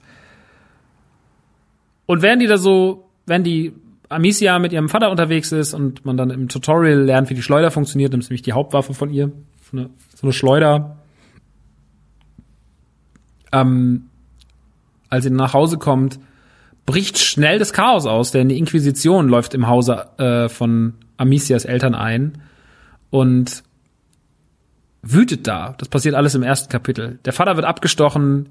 Und 2.06 2.22
während 2.22 2.42
die 2.42 2.48
da 2.48 2.58
so, 2.58 3.10
wenn 3.26 3.44
die 3.44 3.74
Amicia 4.10 4.60
mit 4.60 4.74
ihrem 4.74 4.90
Vater 4.90 5.10
unterwegs 5.10 5.52
ist 5.52 5.74
und 5.74 6.06
man 6.06 6.18
dann 6.18 6.30
im 6.30 6.48
Tutorial 6.48 7.02
lernt, 7.02 7.30
wie 7.30 7.34
die 7.34 7.42
Schleuder 7.42 7.72
funktioniert, 7.72 8.14
ist 8.14 8.30
nämlich 8.30 8.42
die 8.42 8.54
Hauptwaffe 8.54 8.94
von 8.94 9.10
ihr, 9.10 9.32
so 9.72 9.78
eine, 9.78 9.90
so 10.16 10.24
eine 10.24 10.34
Schleuder, 10.34 10.98
ähm, 13.52 14.10
als 15.10 15.24
sie 15.24 15.30
nach 15.30 15.54
Hause 15.54 15.78
kommt, 15.78 16.20
bricht 16.86 17.18
schnell 17.18 17.58
das 17.58 17.74
Chaos 17.74 18.06
aus, 18.06 18.32
denn 18.32 18.50
die 18.50 18.58
Inquisition 18.58 19.28
läuft 19.28 19.54
im 19.54 19.68
Hause 19.68 20.08
äh, 20.18 20.50
von 20.50 20.96
Amicias 21.18 21.66
Eltern 21.66 21.96
ein 21.96 22.42
und 23.10 23.64
wütet 25.02 25.48
da. 25.48 25.74
Das 25.78 25.90
passiert 25.90 26.16
alles 26.16 26.36
im 26.36 26.44
ersten 26.44 26.70
Kapitel. 26.70 27.20
Der 27.26 27.34
Vater 27.34 27.56
wird 27.56 27.66
abgestochen, 27.66 28.50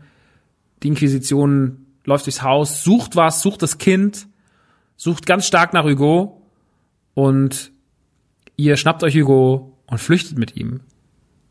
die 0.82 0.88
Inquisition 0.88 1.86
läuft 2.04 2.26
durchs 2.26 2.42
Haus, 2.42 2.82
sucht 2.82 3.16
was, 3.16 3.42
sucht 3.42 3.62
das 3.62 3.78
Kind, 3.78 4.26
sucht 4.96 5.26
ganz 5.26 5.46
stark 5.46 5.72
nach 5.72 5.84
Hugo 5.84 6.42
und 7.14 7.72
ihr 8.56 8.76
schnappt 8.76 9.02
euch 9.02 9.14
Hugo 9.14 9.76
und 9.86 9.98
flüchtet 9.98 10.38
mit 10.38 10.56
ihm. 10.56 10.80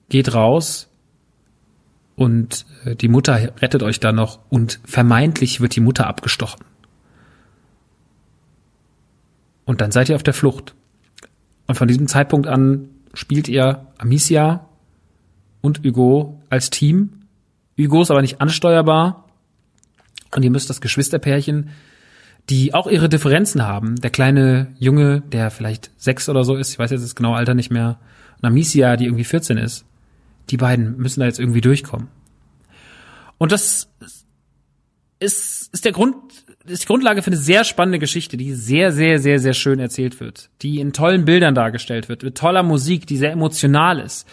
Geht 0.09 0.33
raus 0.33 0.89
und 2.15 2.65
äh, 2.85 2.95
die 2.95 3.07
Mutter 3.07 3.53
rettet 3.61 3.83
euch 3.83 3.99
da 3.99 4.11
noch 4.11 4.39
und 4.49 4.79
vermeintlich 4.85 5.61
wird 5.61 5.75
die 5.75 5.81
Mutter 5.81 6.07
abgestochen. 6.07 6.65
Und 9.65 9.81
dann 9.81 9.91
seid 9.91 10.09
ihr 10.09 10.15
auf 10.15 10.23
der 10.23 10.33
Flucht. 10.33 10.75
Und 11.67 11.75
von 11.75 11.87
diesem 11.87 12.07
Zeitpunkt 12.07 12.47
an 12.47 12.89
spielt 13.13 13.47
ihr 13.47 13.87
Amicia 13.97 14.67
und 15.61 15.83
Hugo 15.83 16.41
als 16.49 16.69
Team. 16.69 17.21
Hugo 17.79 18.01
ist 18.01 18.11
aber 18.11 18.21
nicht 18.21 18.41
ansteuerbar. 18.41 19.25
Und 20.35 20.43
ihr 20.43 20.51
müsst 20.51 20.69
das 20.69 20.81
Geschwisterpärchen, 20.81 21.69
die 22.49 22.73
auch 22.73 22.87
ihre 22.87 23.09
Differenzen 23.09 23.63
haben. 23.63 23.95
Der 23.97 24.09
kleine 24.09 24.73
Junge, 24.77 25.21
der 25.21 25.51
vielleicht 25.51 25.91
sechs 25.97 26.27
oder 26.27 26.43
so 26.43 26.55
ist, 26.55 26.71
ich 26.71 26.79
weiß 26.79 26.91
jetzt 26.91 27.03
das 27.03 27.15
genaue 27.15 27.37
Alter 27.37 27.53
nicht 27.53 27.71
mehr, 27.71 27.99
und 28.41 28.47
Amicia, 28.47 28.97
die 28.97 29.05
irgendwie 29.05 29.23
14 29.23 29.57
ist, 29.57 29.85
die 30.49 30.57
beiden 30.57 30.97
müssen 30.97 31.21
da 31.21 31.25
jetzt 31.25 31.39
irgendwie 31.39 31.61
durchkommen. 31.61 32.09
Und 33.37 33.51
das 33.51 33.89
ist, 35.19 35.73
ist 35.73 35.85
der 35.85 35.93
Grund, 35.93 36.15
ist 36.65 36.83
die 36.83 36.87
Grundlage 36.87 37.21
für 37.21 37.27
eine 37.27 37.37
sehr 37.37 37.63
spannende 37.63 37.99
Geschichte, 37.99 38.35
die 38.35 38.53
sehr, 38.53 38.91
sehr, 38.91 39.19
sehr, 39.19 39.39
sehr 39.39 39.53
schön 39.53 39.79
erzählt 39.79 40.19
wird, 40.19 40.49
die 40.61 40.79
in 40.79 40.91
tollen 40.91 41.23
Bildern 41.23 41.55
dargestellt 41.55 42.09
wird, 42.09 42.23
mit 42.23 42.37
toller 42.37 42.63
Musik, 42.63 43.07
die 43.07 43.17
sehr 43.17 43.31
emotional 43.31 43.99
ist, 43.99 44.27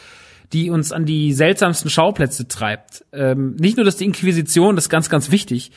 die 0.52 0.70
uns 0.70 0.90
an 0.90 1.06
die 1.06 1.32
seltsamsten 1.32 1.90
Schauplätze 1.90 2.48
treibt. 2.48 3.04
Ähm, 3.12 3.54
nicht 3.56 3.76
nur, 3.76 3.84
dass 3.84 3.96
die 3.96 4.04
Inquisition, 4.04 4.74
das 4.74 4.86
ist 4.86 4.90
ganz, 4.90 5.08
ganz 5.08 5.30
wichtig. 5.30 5.70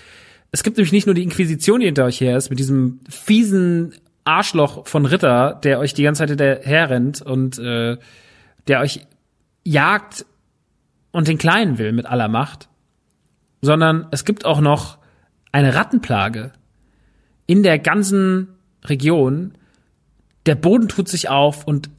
Es 0.54 0.62
gibt 0.62 0.78
nämlich 0.78 0.92
nicht 0.92 1.08
nur 1.08 1.16
die 1.16 1.24
Inquisition, 1.24 1.80
die 1.80 1.88
hinter 1.88 2.06
euch 2.06 2.22
her 2.22 2.38
ist, 2.38 2.52
mit 2.52 2.60
diesem 2.60 3.00
fiesen 3.10 3.96
Arschloch 4.24 4.88
von 4.88 5.08
Ritter, 5.08 5.60
der 5.64 5.80
euch 5.80 5.96
die 5.96 6.04
ganze 6.04 6.20
Zeit 6.20 6.30
hinterher 6.30 6.92
rennt 6.92 7.24
und 7.24 7.58
äh, 7.58 7.98
der 8.68 8.80
euch 8.82 9.08
jagt 9.64 10.28
und 11.12 11.28
den 11.28 11.40
Kleinen 11.40 11.80
will 11.80 11.92
mit 11.92 12.06
aller 12.06 12.28
Macht, 12.28 12.70
sondern 13.64 14.08
es 14.12 14.26
gibt 14.26 14.46
auch 14.46 14.62
noch 14.62 15.00
eine 15.52 15.74
Rattenplage 15.74 16.52
in 17.48 17.64
der 17.64 17.80
ganzen 17.80 18.50
Region. 18.86 19.54
Der 20.46 20.56
Boden 20.56 20.88
tut 20.88 21.10
sich 21.10 21.30
auf 21.30 21.66
und 21.66 21.90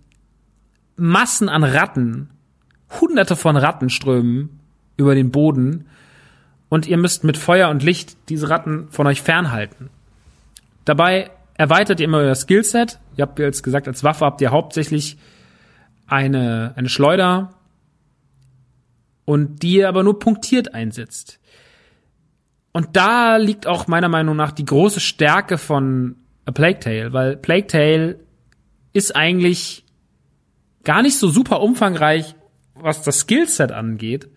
Massen 0.94 1.48
an 1.48 1.64
Ratten, 1.64 2.30
hunderte 3.00 3.34
von 3.34 3.56
Ratten 3.56 3.90
strömen 3.90 4.60
über 4.96 5.16
den 5.16 5.32
Boden 5.32 5.86
und 6.74 6.88
ihr 6.88 6.96
müsst 6.96 7.22
mit 7.22 7.36
Feuer 7.36 7.68
und 7.68 7.84
Licht 7.84 8.16
diese 8.28 8.50
Ratten 8.50 8.88
von 8.90 9.06
euch 9.06 9.22
fernhalten. 9.22 9.90
Dabei 10.84 11.30
erweitert 11.54 12.00
ihr 12.00 12.06
immer 12.06 12.18
euer 12.18 12.34
Skillset. 12.34 12.98
Ihr 13.16 13.22
habt 13.22 13.38
jetzt 13.38 13.62
gesagt, 13.62 13.86
als 13.86 14.02
Waffe 14.02 14.24
habt 14.24 14.40
ihr 14.40 14.50
hauptsächlich 14.50 15.16
eine, 16.08 16.72
eine 16.74 16.88
Schleuder 16.88 17.54
und 19.24 19.62
die 19.62 19.74
ihr 19.76 19.88
aber 19.88 20.02
nur 20.02 20.18
punktiert 20.18 20.74
einsetzt. 20.74 21.38
Und 22.72 22.96
da 22.96 23.36
liegt 23.36 23.68
auch 23.68 23.86
meiner 23.86 24.08
Meinung 24.08 24.34
nach 24.34 24.50
die 24.50 24.64
große 24.64 24.98
Stärke 24.98 25.58
von 25.58 26.16
A 26.44 26.50
Plague 26.50 26.80
Tale, 26.80 27.12
weil 27.12 27.36
Plague 27.36 27.68
Tale 27.68 28.18
ist 28.92 29.14
eigentlich 29.14 29.84
gar 30.82 31.02
nicht 31.02 31.20
so 31.20 31.28
super 31.28 31.60
umfangreich, 31.60 32.34
was 32.74 33.02
das 33.02 33.20
Skillset 33.20 33.70
angeht, 33.70 34.28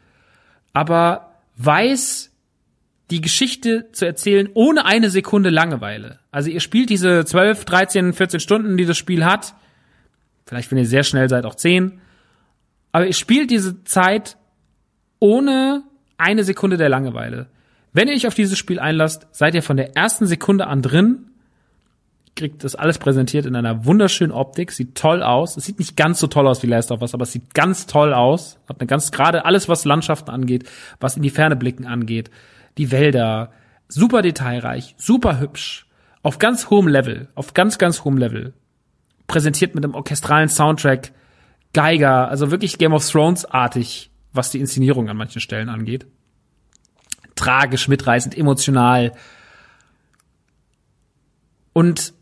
aber 0.72 1.24
weiß 1.58 2.27
die 3.10 3.22
Geschichte 3.22 3.90
zu 3.92 4.06
erzählen 4.06 4.50
ohne 4.54 4.86
eine 4.86 5.10
Sekunde 5.10 5.50
Langeweile. 5.50 6.20
Also 6.32 6.50
ihr 6.50 6.60
spielt 6.60 6.90
diese 6.90 7.24
12, 7.24 7.66
13, 7.66 8.14
14 8.14 8.40
Stunden, 8.40 8.78
die 8.78 8.86
das 8.86 8.98
Spiel 8.98 9.26
hat. 9.26 9.56
Vielleicht, 10.46 10.72
wenn 10.72 10.78
ihr 10.78 10.86
sehr 10.86 11.04
schnell 11.04 11.30
seid, 11.30 11.46
auch 11.46 11.56
10. 11.56 12.02
Aber 12.92 13.08
ihr 13.08 13.14
spielt 13.14 13.52
diese 13.52 13.84
Zeit 13.84 14.38
ohne 15.20 15.84
eine 16.18 16.44
Sekunde 16.44 16.78
der 16.78 16.90
Langeweile. 16.90 17.48
Wenn 17.94 18.08
ihr 18.08 18.14
euch 18.14 18.28
auf 18.28 18.34
dieses 18.34 18.58
Spiel 18.58 18.80
einlasst, 18.80 19.28
seid 19.32 19.56
ihr 19.56 19.64
von 19.64 19.78
der 19.78 19.96
ersten 19.96 20.28
Sekunde 20.28 20.68
an 20.68 20.82
drin, 20.82 21.32
kriegt 22.36 22.64
das 22.64 22.76
alles 22.76 23.00
präsentiert 23.00 23.46
in 23.46 23.56
einer 23.56 23.86
wunderschönen 23.86 24.32
Optik, 24.32 24.72
sieht 24.72 24.96
toll 24.96 25.24
aus. 25.24 25.58
Es 25.58 25.66
sieht 25.66 25.80
nicht 25.80 25.98
ganz 25.98 26.20
so 26.20 26.28
toll 26.28 26.48
aus 26.48 26.62
wie 26.62 26.68
Last 26.68 26.92
of 26.92 27.02
Us, 27.02 27.14
aber 27.14 27.24
es 27.24 27.32
sieht 27.32 27.54
ganz 27.54 27.88
toll 27.88 28.14
aus. 28.14 28.60
Hat 28.70 28.80
eine 28.80 28.88
ganz 28.88 29.12
gerade 29.12 29.46
alles, 29.46 29.68
was 29.68 29.86
Landschaften 29.86 30.30
angeht, 30.30 30.70
was 31.00 31.18
in 31.18 31.24
die 31.24 31.30
Ferne 31.30 31.56
blicken 31.56 31.86
angeht, 31.86 32.30
die 32.78 32.92
Wälder, 32.92 33.52
super 33.88 34.22
detailreich, 34.22 34.96
super 34.98 35.40
hübsch, 35.40 35.88
auf 36.24 36.40
ganz 36.40 36.70
hohem 36.70 36.88
Level, 36.88 37.30
auf 37.36 37.54
ganz 37.54 37.78
ganz 37.78 38.04
hohem 38.04 38.18
Level. 38.18 38.54
Präsentiert 39.28 39.76
mit 39.76 39.84
einem 39.84 39.96
orchestralen 39.96 40.50
Soundtrack, 40.50 41.12
Geiger, 41.74 42.30
also 42.30 42.52
wirklich 42.52 42.78
Game 42.78 42.94
of 42.94 43.08
Thrones 43.10 43.46
artig, 43.46 44.10
was 44.34 44.52
die 44.52 44.60
Inszenierung 44.60 45.10
an 45.10 45.18
manchen 45.18 45.42
Stellen 45.42 45.70
angeht 45.70 46.08
tragisch, 47.38 47.88
mitreißend, 47.88 48.38
emotional. 48.38 49.14
Und 51.72 52.14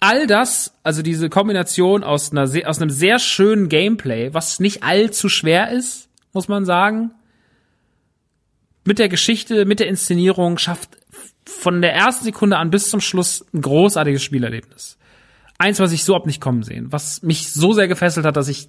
all 0.00 0.26
das, 0.26 0.74
also 0.82 1.02
diese 1.02 1.28
Kombination 1.28 2.04
aus, 2.04 2.30
einer, 2.30 2.48
aus 2.66 2.80
einem 2.80 2.90
sehr 2.90 3.18
schönen 3.18 3.68
Gameplay, 3.68 4.32
was 4.32 4.60
nicht 4.60 4.82
allzu 4.82 5.28
schwer 5.28 5.70
ist, 5.70 6.08
muss 6.32 6.48
man 6.48 6.64
sagen, 6.64 7.10
mit 8.86 8.98
der 8.98 9.08
Geschichte, 9.08 9.64
mit 9.64 9.80
der 9.80 9.88
Inszenierung 9.88 10.58
schafft 10.58 10.96
von 11.44 11.80
der 11.80 11.94
ersten 11.94 12.24
Sekunde 12.24 12.56
an 12.56 12.70
bis 12.70 12.90
zum 12.90 13.00
Schluss 13.00 13.44
ein 13.52 13.60
großartiges 13.60 14.22
Spielerlebnis. 14.22 14.98
Eins, 15.58 15.80
was 15.80 15.92
ich 15.92 16.04
so 16.04 16.14
ab 16.14 16.26
nicht 16.26 16.40
kommen 16.40 16.62
sehen, 16.62 16.92
was 16.92 17.22
mich 17.22 17.52
so 17.52 17.72
sehr 17.72 17.88
gefesselt 17.88 18.26
hat, 18.26 18.36
dass 18.36 18.48
ich, 18.48 18.68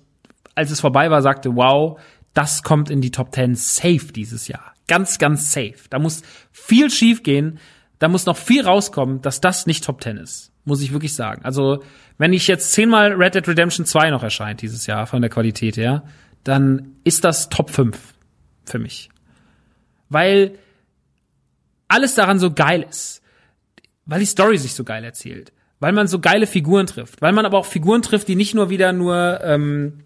als 0.56 0.72
es 0.72 0.80
vorbei 0.80 1.12
war, 1.12 1.22
sagte, 1.22 1.56
wow, 1.56 2.00
das 2.34 2.64
kommt 2.64 2.90
in 2.90 3.02
die 3.02 3.12
Top 3.12 3.34
10 3.34 3.56
safe 3.56 4.12
dieses 4.14 4.48
Jahr. 4.48 4.74
Ganz, 4.88 5.18
ganz 5.18 5.52
safe. 5.52 5.76
Da 5.90 6.00
muss 6.00 6.22
viel 6.52 6.90
schief 6.90 7.24
gehen. 7.24 7.60
Da 8.00 8.08
muss 8.08 8.26
noch 8.26 8.38
viel 8.38 8.64
rauskommen, 8.64 9.22
dass 9.22 9.42
das 9.42 9.66
nicht 9.66 9.84
Top 9.84 10.02
10 10.02 10.18
ist. 10.18 10.52
Muss 10.64 10.82
ich 10.82 10.94
wirklich 10.94 11.14
sagen. 11.14 11.44
Also, 11.44 11.84
wenn 12.18 12.34
ich 12.34 12.48
jetzt 12.48 12.74
zehnmal 12.74 13.14
Red 13.14 13.36
Dead 13.36 13.48
Redemption 13.48 13.86
2 13.86 14.12
noch 14.12 14.24
erscheint 14.24 14.62
dieses 14.62 14.86
Jahr 14.86 15.08
von 15.08 15.22
der 15.22 15.30
Qualität 15.30 15.78
her, 15.78 16.04
dann 16.44 16.96
ist 17.04 17.24
das 17.24 17.50
Top 17.50 17.72
5 17.72 17.98
für 18.66 18.80
mich. 18.80 19.10
Weil 20.10 20.58
alles 21.88 22.16
daran 22.16 22.40
so 22.40 22.52
geil 22.52 22.86
ist. 22.90 23.22
Weil 24.06 24.20
die 24.20 24.26
Story 24.26 24.58
sich 24.58 24.74
so 24.74 24.84
geil 24.84 25.04
erzählt. 25.04 25.52
Weil 25.80 25.94
man 25.94 26.08
so 26.08 26.20
geile 26.20 26.48
Figuren 26.48 26.88
trifft. 26.88 27.22
Weil 27.22 27.34
man 27.34 27.46
aber 27.46 27.58
auch 27.58 27.66
Figuren 27.66 28.02
trifft, 28.02 28.28
die 28.28 28.36
nicht 28.36 28.56
nur 28.56 28.70
wieder 28.70 28.94
nur 28.94 29.40
ähm, 29.44 30.04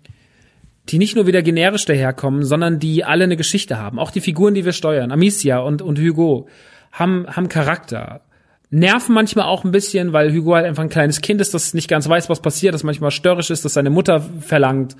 die 0.90 0.98
nicht 0.98 1.16
nur 1.16 1.28
wieder 1.28 1.42
generisch 1.42 1.86
daherkommen, 1.86 2.44
sondern 2.44 2.80
die 2.80 3.04
alle 3.04 3.24
eine 3.24 3.38
Geschichte 3.38 3.78
haben. 3.78 4.00
Auch 4.00 4.12
die 4.12 4.22
Figuren, 4.22 4.54
die 4.54 4.66
wir 4.66 4.74
steuern, 4.74 5.12
Amicia 5.12 5.60
und, 5.60 5.82
und 5.82 6.00
Hugo, 6.00 6.48
haben, 6.92 7.26
haben 7.28 7.50
Charakter. 7.50 8.22
Nerven 8.70 9.14
manchmal 9.14 9.46
auch 9.46 9.64
ein 9.64 9.72
bisschen, 9.72 10.14
weil 10.14 10.34
Hugo 10.34 10.56
halt 10.56 10.66
einfach 10.66 10.84
ein 10.84 10.90
kleines 10.90 11.22
Kind 11.22 11.42
ist, 11.42 11.54
das 11.54 11.74
nicht 11.74 11.88
ganz 11.88 12.08
weiß, 12.08 12.30
was 12.30 12.42
passiert, 12.42 12.74
das 12.74 12.84
manchmal 12.84 13.12
störrisch 13.12 13.52
ist, 13.52 13.64
das 13.66 13.74
seine 13.74 13.90
Mutter 13.90 14.22
verlangt 14.40 14.96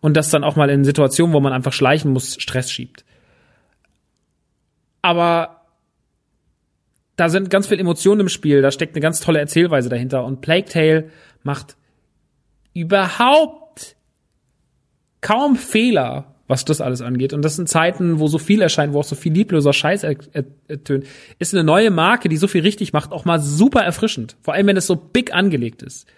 und 0.00 0.16
das 0.16 0.30
dann 0.30 0.42
auch 0.42 0.56
mal 0.56 0.70
in 0.70 0.84
Situationen, 0.84 1.34
wo 1.34 1.40
man 1.40 1.52
einfach 1.52 1.72
schleichen 1.72 2.12
muss, 2.12 2.36
Stress 2.40 2.70
schiebt. 2.70 3.04
Aber 5.02 5.60
da 7.16 7.28
sind 7.28 7.50
ganz 7.50 7.66
viele 7.66 7.80
Emotionen 7.80 8.22
im 8.22 8.28
Spiel, 8.28 8.62
da 8.62 8.70
steckt 8.70 8.94
eine 8.94 9.02
ganz 9.02 9.20
tolle 9.20 9.40
Erzählweise 9.40 9.88
dahinter 9.88 10.24
und 10.24 10.40
Plague 10.40 10.64
Tale 10.64 11.10
macht 11.42 11.76
überhaupt 12.72 13.96
kaum 15.20 15.56
Fehler, 15.56 16.34
was 16.48 16.64
das 16.64 16.80
alles 16.80 17.00
angeht. 17.02 17.32
Und 17.32 17.42
das 17.42 17.56
sind 17.56 17.68
Zeiten, 17.68 18.18
wo 18.18 18.26
so 18.26 18.38
viel 18.38 18.62
erscheint, 18.62 18.92
wo 18.92 19.00
auch 19.00 19.04
so 19.04 19.16
viel 19.16 19.32
liebloser 19.32 19.72
Scheiß 19.72 20.02
ertönt. 20.02 21.06
Ist 21.38 21.54
eine 21.54 21.62
neue 21.62 21.90
Marke, 21.90 22.28
die 22.28 22.36
so 22.36 22.48
viel 22.48 22.62
richtig 22.62 22.92
macht, 22.92 23.12
auch 23.12 23.24
mal 23.24 23.38
super 23.38 23.82
erfrischend. 23.82 24.36
Vor 24.42 24.54
allem, 24.54 24.66
wenn 24.66 24.76
es 24.76 24.86
so 24.86 24.96
big 24.96 25.32
angelegt 25.34 25.82
ist. 25.82 26.08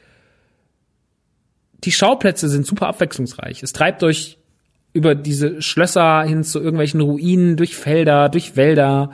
Die 1.85 1.93
Schauplätze 1.93 2.49
sind 2.49 2.67
super 2.67 2.87
abwechslungsreich. 2.87 3.63
Es 3.63 3.73
treibt 3.73 4.03
euch 4.05 4.39
über 4.93 5.15
diese 5.15 5.63
Schlösser 5.63 6.23
hin 6.23 6.45
zu 6.45 6.59
irgendwelchen 6.59 7.01
Ruinen, 7.01 7.57
durch 7.57 7.77
Felder, 7.77 8.29
durch 8.29 8.57
Wälder. 8.57 9.11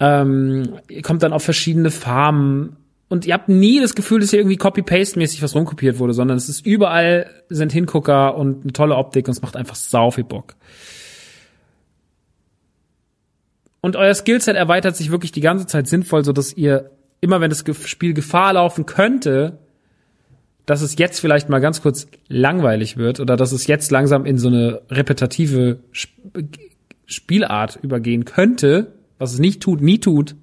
Ähm, 0.00 0.80
ihr 0.88 1.02
kommt 1.02 1.22
dann 1.22 1.32
auf 1.32 1.44
verschiedene 1.44 1.90
Farmen 1.90 2.76
und 3.08 3.26
ihr 3.26 3.34
habt 3.34 3.48
nie 3.48 3.80
das 3.80 3.94
Gefühl, 3.94 4.20
dass 4.20 4.30
hier 4.30 4.38
irgendwie 4.38 4.56
Copy-Paste-mäßig 4.56 5.42
was 5.42 5.54
rumkopiert 5.54 5.98
wurde, 5.98 6.14
sondern 6.14 6.36
es 6.36 6.48
ist 6.48 6.64
überall 6.64 7.28
sind 7.48 7.72
Hingucker 7.72 8.36
und 8.36 8.62
eine 8.62 8.72
tolle 8.72 8.96
Optik 8.96 9.26
und 9.26 9.32
es 9.32 9.42
macht 9.42 9.56
einfach 9.56 9.74
sau 9.74 10.10
viel 10.10 10.24
Bock. 10.24 10.54
Und 13.80 13.96
euer 13.96 14.14
Skillset 14.14 14.56
erweitert 14.56 14.96
sich 14.96 15.10
wirklich 15.10 15.32
die 15.32 15.40
ganze 15.40 15.66
Zeit 15.66 15.88
sinnvoll, 15.88 16.24
so 16.24 16.32
dass 16.32 16.52
ihr 16.52 16.90
immer, 17.20 17.40
wenn 17.40 17.50
das 17.50 17.64
Spiel 17.86 18.14
Gefahr 18.14 18.52
laufen 18.52 18.86
könnte, 18.86 19.58
dass 20.66 20.82
es 20.82 20.98
jetzt 20.98 21.20
vielleicht 21.20 21.48
mal 21.48 21.60
ganz 21.60 21.82
kurz 21.82 22.06
langweilig 22.28 22.96
wird 22.96 23.20
oder 23.20 23.36
dass 23.36 23.52
es 23.52 23.66
jetzt 23.66 23.90
langsam 23.90 24.24
in 24.24 24.38
so 24.38 24.48
eine 24.48 24.82
repetitive 24.90 25.80
Spielart 27.06 27.78
übergehen 27.82 28.24
könnte, 28.24 28.92
was 29.18 29.32
es 29.32 29.38
nicht 29.38 29.62
tut, 29.62 29.80
nie 29.80 29.98
tut, 29.98 30.36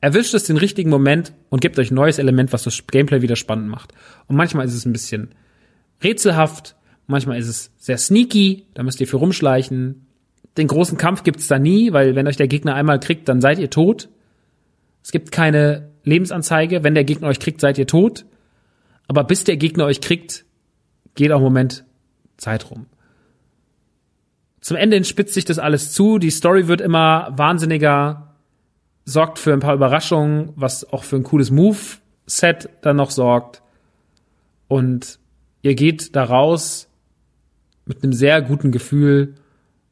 erwischt 0.00 0.34
es 0.34 0.44
den 0.44 0.56
richtigen 0.56 0.90
Moment 0.90 1.32
und 1.48 1.60
gibt 1.60 1.78
euch 1.78 1.90
ein 1.90 1.94
neues 1.94 2.18
Element, 2.18 2.52
was 2.52 2.64
das 2.64 2.86
Gameplay 2.88 3.22
wieder 3.22 3.36
spannend 3.36 3.68
macht. 3.68 3.92
Und 4.26 4.36
manchmal 4.36 4.66
ist 4.66 4.74
es 4.74 4.84
ein 4.84 4.92
bisschen 4.92 5.34
rätselhaft, 6.02 6.74
manchmal 7.06 7.38
ist 7.38 7.48
es 7.48 7.70
sehr 7.78 7.98
sneaky, 7.98 8.66
da 8.74 8.82
müsst 8.82 9.00
ihr 9.00 9.06
für 9.06 9.18
rumschleichen. 9.18 10.06
Den 10.56 10.66
großen 10.66 10.98
Kampf 10.98 11.22
gibt's 11.22 11.46
da 11.46 11.58
nie, 11.58 11.92
weil 11.92 12.14
wenn 12.16 12.26
euch 12.26 12.36
der 12.36 12.48
Gegner 12.48 12.74
einmal 12.74 13.00
kriegt, 13.00 13.28
dann 13.28 13.40
seid 13.40 13.58
ihr 13.58 13.70
tot. 13.70 14.08
Es 15.02 15.12
gibt 15.12 15.32
keine 15.32 15.90
Lebensanzeige, 16.04 16.82
wenn 16.82 16.94
der 16.94 17.04
Gegner 17.04 17.28
euch 17.28 17.38
kriegt, 17.38 17.60
seid 17.60 17.78
ihr 17.78 17.86
tot. 17.86 18.24
Aber 19.08 19.24
bis 19.24 19.44
der 19.44 19.56
Gegner 19.56 19.84
euch 19.84 20.00
kriegt, 20.00 20.44
geht 21.14 21.32
auch 21.32 21.38
im 21.38 21.44
Moment 21.44 21.84
Zeit 22.36 22.70
rum. 22.70 22.86
zum 24.60 24.76
Ende 24.76 24.96
hin 24.96 25.04
spitzt 25.04 25.34
sich 25.34 25.44
das 25.44 25.58
alles 25.58 25.92
zu. 25.92 26.18
Die 26.18 26.30
Story 26.30 26.68
wird 26.68 26.80
immer 26.80 27.32
wahnsinniger, 27.36 28.34
sorgt 29.04 29.38
für 29.38 29.52
ein 29.52 29.60
paar 29.60 29.74
Überraschungen, 29.74 30.52
was 30.56 30.90
auch 30.92 31.04
für 31.04 31.16
ein 31.16 31.24
cooles 31.24 31.50
Move-Set 31.50 32.68
dann 32.80 32.96
noch 32.96 33.10
sorgt. 33.10 33.62
Und 34.68 35.18
ihr 35.62 35.74
geht 35.74 36.14
da 36.16 36.24
raus 36.24 36.88
mit 37.84 38.02
einem 38.02 38.12
sehr 38.12 38.40
guten 38.40 38.70
Gefühl 38.70 39.34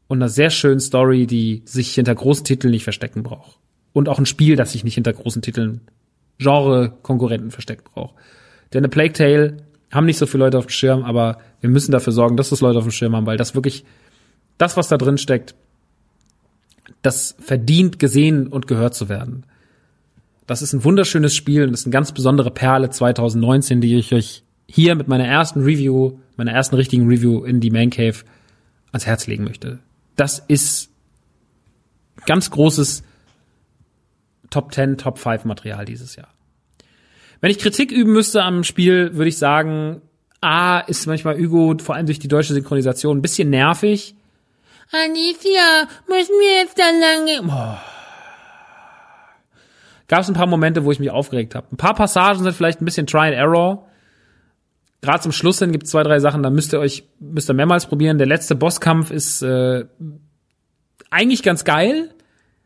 und 0.07 0.19
einer 0.19 0.29
sehr 0.29 0.51
schönen 0.51 0.81
Story, 0.81 1.27
die 1.27 1.63
sich 1.65 1.95
hinter 1.95 2.15
großen 2.15 2.45
Titeln 2.45 2.71
nicht 2.71 2.85
verstecken 2.85 3.23
braucht. 3.23 3.59
Und 3.93 4.09
auch 4.09 4.19
ein 4.19 4.27
Spiel, 4.27 4.57
das 4.57 4.73
sich 4.73 4.85
nicht 4.85 4.95
hinter 4.95 5.13
großen 5.13 5.43
Titeln 5.43 5.81
Genre-Konkurrenten 6.39 7.51
verstecken 7.51 7.85
braucht. 7.93 8.15
Denn 8.73 8.81
eine 8.81 8.89
Plague 8.89 9.12
Tale 9.12 9.57
haben 9.91 10.07
nicht 10.07 10.18
so 10.18 10.27
viele 10.27 10.45
Leute 10.45 10.59
auf 10.59 10.66
dem 10.66 10.71
Schirm, 10.71 11.03
aber 11.05 11.39
wir 11.61 11.71
müssen 11.71 11.93
dafür 11.93 12.12
sorgen, 12.12 12.37
dass 12.37 12.51
das 12.51 12.61
Leute 12.61 12.79
auf 12.79 12.85
dem 12.85 12.93
Schirm 12.93 13.16
haben, 13.16 13.27
weil 13.27 13.37
das 13.37 13.55
wirklich, 13.55 13.85
das, 14.59 14.77
was 14.77 14.89
da 14.89 14.97
drin 14.97 15.18
steckt, 15.18 15.55
das 17.03 17.35
verdient 17.39 17.99
gesehen 17.99 18.47
und 18.47 18.66
gehört 18.66 18.95
zu 18.95 19.09
werden. 19.09 19.45
Das 20.47 20.62
ist 20.62 20.73
ein 20.73 20.85
wunderschönes 20.85 21.35
Spiel 21.35 21.64
und 21.66 21.75
ist 21.75 21.87
eine 21.87 21.93
ganz 21.93 22.12
besondere 22.12 22.51
Perle 22.51 22.91
2019, 22.91 23.81
die 23.81 23.97
ich 23.97 24.12
euch 24.12 24.45
hier 24.68 24.95
mit 24.95 25.09
meiner 25.09 25.27
ersten 25.27 25.62
Review, 25.62 26.18
meiner 26.37 26.53
ersten 26.53 26.77
richtigen 26.77 27.07
Review 27.09 27.45
in 27.45 27.61
die 27.61 27.71
Man 27.71 27.91
Cave 27.91 28.18
ans 28.93 29.07
Herz 29.07 29.27
legen 29.27 29.45
möchte. 29.45 29.81
Das 30.16 30.39
ist 30.39 30.91
ganz 32.27 32.51
großes 32.51 33.03
Top 34.51 34.75
10, 34.75 34.99
Top 34.99 35.18
5 35.18 35.45
Material 35.45 35.85
dieses 35.85 36.16
Jahr. 36.16 36.29
Wenn 37.41 37.51
ich 37.51 37.59
Kritik 37.59 37.91
üben 37.91 38.12
müsste 38.12 38.43
am 38.43 38.64
Spiel, 38.64 39.14
würde 39.14 39.28
ich 39.28 39.38
sagen, 39.38 40.03
A 40.41 40.80
ist 40.80 41.07
manchmal 41.07 41.38
Hugo, 41.38 41.76
vor 41.82 41.95
allem 41.95 42.07
durch 42.07 42.18
die 42.18 42.28
deutsche 42.28 42.55
Synchronisation, 42.55 43.18
ein 43.18 43.22
bisschen 43.22 43.51
nervig. 43.51 44.14
Alicia, 44.93 45.88
müssen 46.09 46.34
wir 46.38 46.62
jetzt 46.62 46.78
da 46.78 46.91
lange... 46.91 47.47
Boah. 47.47 47.82
Gab 50.09 50.20
es 50.22 50.28
ein 50.28 50.34
paar 50.34 50.49
Momente, 50.49 50.84
wo 50.84 50.91
ich 50.91 50.99
mich 50.99 51.11
aufgeregt 51.11 51.55
habe. 51.55 51.68
Ein 51.70 51.76
paar 51.76 51.95
Passagen 51.95 52.43
sind 52.43 52.53
vielleicht 52.53 52.80
ein 52.80 52.84
bisschen 52.84 53.07
Try 53.07 53.28
and 53.28 53.34
Error. 53.34 53.86
Gerade 55.03 55.22
zum 55.22 55.30
Schluss 55.30 55.61
hin 55.61 55.70
gibt 55.70 55.84
es 55.84 55.91
zwei, 55.91 56.03
drei 56.03 56.18
Sachen, 56.18 56.43
da 56.43 56.51
müsst 56.51 56.72
ihr 56.72 56.80
euch 56.80 57.05
müsst 57.20 57.49
ihr 57.49 57.55
mehrmals 57.55 57.86
probieren. 57.86 58.18
Der 58.18 58.26
letzte 58.26 58.57
Bosskampf 58.57 59.12
ist 59.12 59.41
äh, 59.43 59.84
eigentlich 61.11 61.43
ganz 61.43 61.64
geil. 61.64 62.12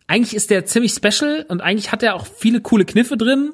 Eigentlich 0.07 0.35
ist 0.35 0.51
der 0.51 0.65
ziemlich 0.65 0.93
special 0.93 1.45
und 1.49 1.61
eigentlich 1.61 1.93
hat 1.93 2.03
er 2.03 2.15
auch 2.15 2.27
viele 2.27 2.61
coole 2.61 2.87
Kniffe 2.87 3.17
drin. 3.17 3.53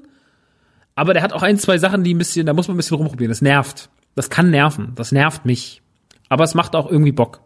Aber 1.00 1.14
der 1.14 1.22
hat 1.22 1.32
auch 1.32 1.42
ein, 1.42 1.56
zwei 1.56 1.78
Sachen, 1.78 2.04
die 2.04 2.12
ein 2.12 2.18
bisschen, 2.18 2.44
da 2.44 2.52
muss 2.52 2.68
man 2.68 2.74
ein 2.74 2.76
bisschen 2.76 2.98
rumprobieren. 2.98 3.30
Das 3.30 3.40
nervt. 3.40 3.88
Das 4.16 4.28
kann 4.28 4.50
nerven. 4.50 4.92
Das 4.96 5.12
nervt 5.12 5.46
mich. 5.46 5.80
Aber 6.28 6.44
es 6.44 6.52
macht 6.52 6.76
auch 6.76 6.90
irgendwie 6.90 7.10
Bock. 7.10 7.40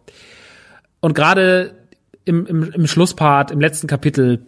Und 0.98 1.14
gerade 1.14 1.76
im, 2.24 2.46
im, 2.46 2.72
im 2.72 2.86
Schlusspart, 2.88 3.52
im 3.52 3.60
letzten 3.60 3.86
Kapitel, 3.86 4.44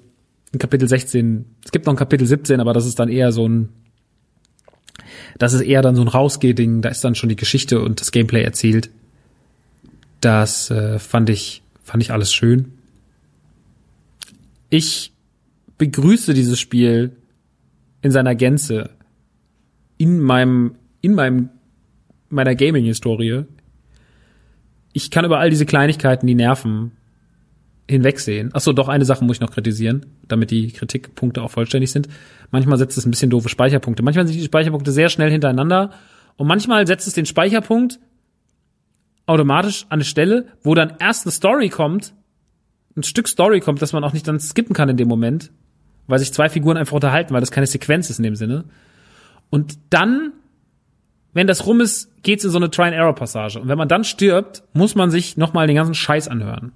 in 0.51 0.59
Kapitel 0.59 0.89
16, 0.89 1.45
es 1.65 1.71
gibt 1.71 1.87
noch 1.87 1.93
ein 1.93 1.97
Kapitel 1.97 2.27
17, 2.27 2.59
aber 2.59 2.73
das 2.73 2.85
ist 2.85 2.99
dann 2.99 3.09
eher 3.09 3.31
so 3.31 3.49
ein, 3.49 3.69
das 5.39 5.53
ist 5.53 5.61
eher 5.61 5.83
dann 5.83 5.95
so 5.95 6.03
ein 6.03 6.09
Rausgeh-Ding, 6.09 6.83
da 6.83 6.89
ist 6.89 7.05
dann 7.05 7.15
schon 7.15 7.29
die 7.29 7.37
Geschichte 7.37 7.81
und 7.81 8.01
das 8.01 8.11
Gameplay 8.11 8.43
erzählt. 8.43 8.91
Das 10.21 10.69
äh, 10.73 10.99
fand 10.99 11.31
ich, 11.31 11.63
fand 11.85 12.03
ich 12.03 12.11
alles 12.11 12.35
schön. 12.35 12.73
Ich 14.69 15.13
begrüße 15.79 16.35
dieses 16.35 16.59
Spiel 16.59 17.13
in 18.03 18.11
seiner 18.11 18.35
Gänze 18.35 18.96
in 19.99 20.21
meinem, 20.21 20.77
in 21.01 21.15
meinem, 21.15 21.51
meiner 22.29 22.55
Gaming-Historie. 22.55 23.45
Ich 24.93 25.11
kann 25.11 25.25
über 25.25 25.39
all 25.39 25.51
diese 25.51 25.67
Kleinigkeiten, 25.67 26.27
die 26.27 26.35
nerven, 26.35 26.93
hinwegsehen. 27.89 28.53
Achso, 28.55 28.73
doch 28.73 28.89
eine 28.89 29.05
Sache 29.05 29.25
muss 29.25 29.37
ich 29.37 29.41
noch 29.41 29.53
kritisieren, 29.53 30.07
damit 30.27 30.51
die 30.51 30.73
Kritikpunkte 30.73 31.43
auch 31.43 31.51
vollständig 31.51 31.93
sind. 31.93 32.09
Manchmal 32.51 32.79
setzt 32.79 32.99
es 32.99 33.07
ein 33.07 33.11
bisschen 33.11 33.31
doofe 33.31 33.49
Speicherpunkte. 33.49 34.03
Manchmal 34.03 34.27
sind 34.27 34.37
die 34.37 34.45
Speicherpunkte 34.45 34.93
sehr 34.93 35.09
schnell 35.09 35.31
hintereinander 35.31 35.93
und 36.37 36.49
manchmal 36.49 36.87
setzt 36.87 37.07
es 37.07 37.15
den 37.15 37.27
Speicherpunkt 37.27 38.01
automatisch 39.27 39.85
an 39.85 39.95
eine 39.99 40.05
Stelle, 40.05 40.47
wo 40.63 40.75
dann 40.75 40.95
erst 40.99 41.27
eine 41.27 41.33
Story 41.33 41.69
kommt, 41.69 42.15
ein 42.97 43.03
Stück 43.03 43.29
Story 43.29 43.61
kommt, 43.61 43.83
dass 43.83 43.93
man 43.93 44.05
auch 44.05 44.13
nicht 44.13 44.27
dann 44.27 44.41
skippen 44.41 44.75
kann 44.75 44.89
in 44.89 44.97
dem 44.97 45.09
Moment, 45.09 45.53
weil 46.07 46.19
sich 46.19 46.33
zwei 46.33 46.49
Figuren 46.49 46.77
einfach 46.77 46.95
unterhalten, 46.95 47.35
weil 47.35 47.41
das 47.41 47.51
keine 47.51 47.67
Sequenz 47.67 48.09
ist 48.11 48.19
in 48.19 48.25
dem 48.25 48.37
Sinne. 48.37 48.65
Und 49.51 49.79
dann, 49.91 50.33
wenn 51.33 51.47
das 51.47 51.67
rum 51.67 51.81
ist, 51.81 52.11
geht's 52.23 52.45
in 52.45 52.51
so 52.51 52.59
eine 52.59 52.71
Try-and-Error-Passage. 52.71 53.61
Und 53.61 53.69
wenn 53.69 53.79
man 53.79 53.89
dann 53.89 54.05
stirbt, 54.05 54.63
muss 54.73 54.95
man 54.95 55.11
sich 55.11 55.37
nochmal 55.37 55.67
den 55.67 55.77
ganzen 55.77 55.95
Scheiß 55.95 56.29
anhören. 56.29 56.73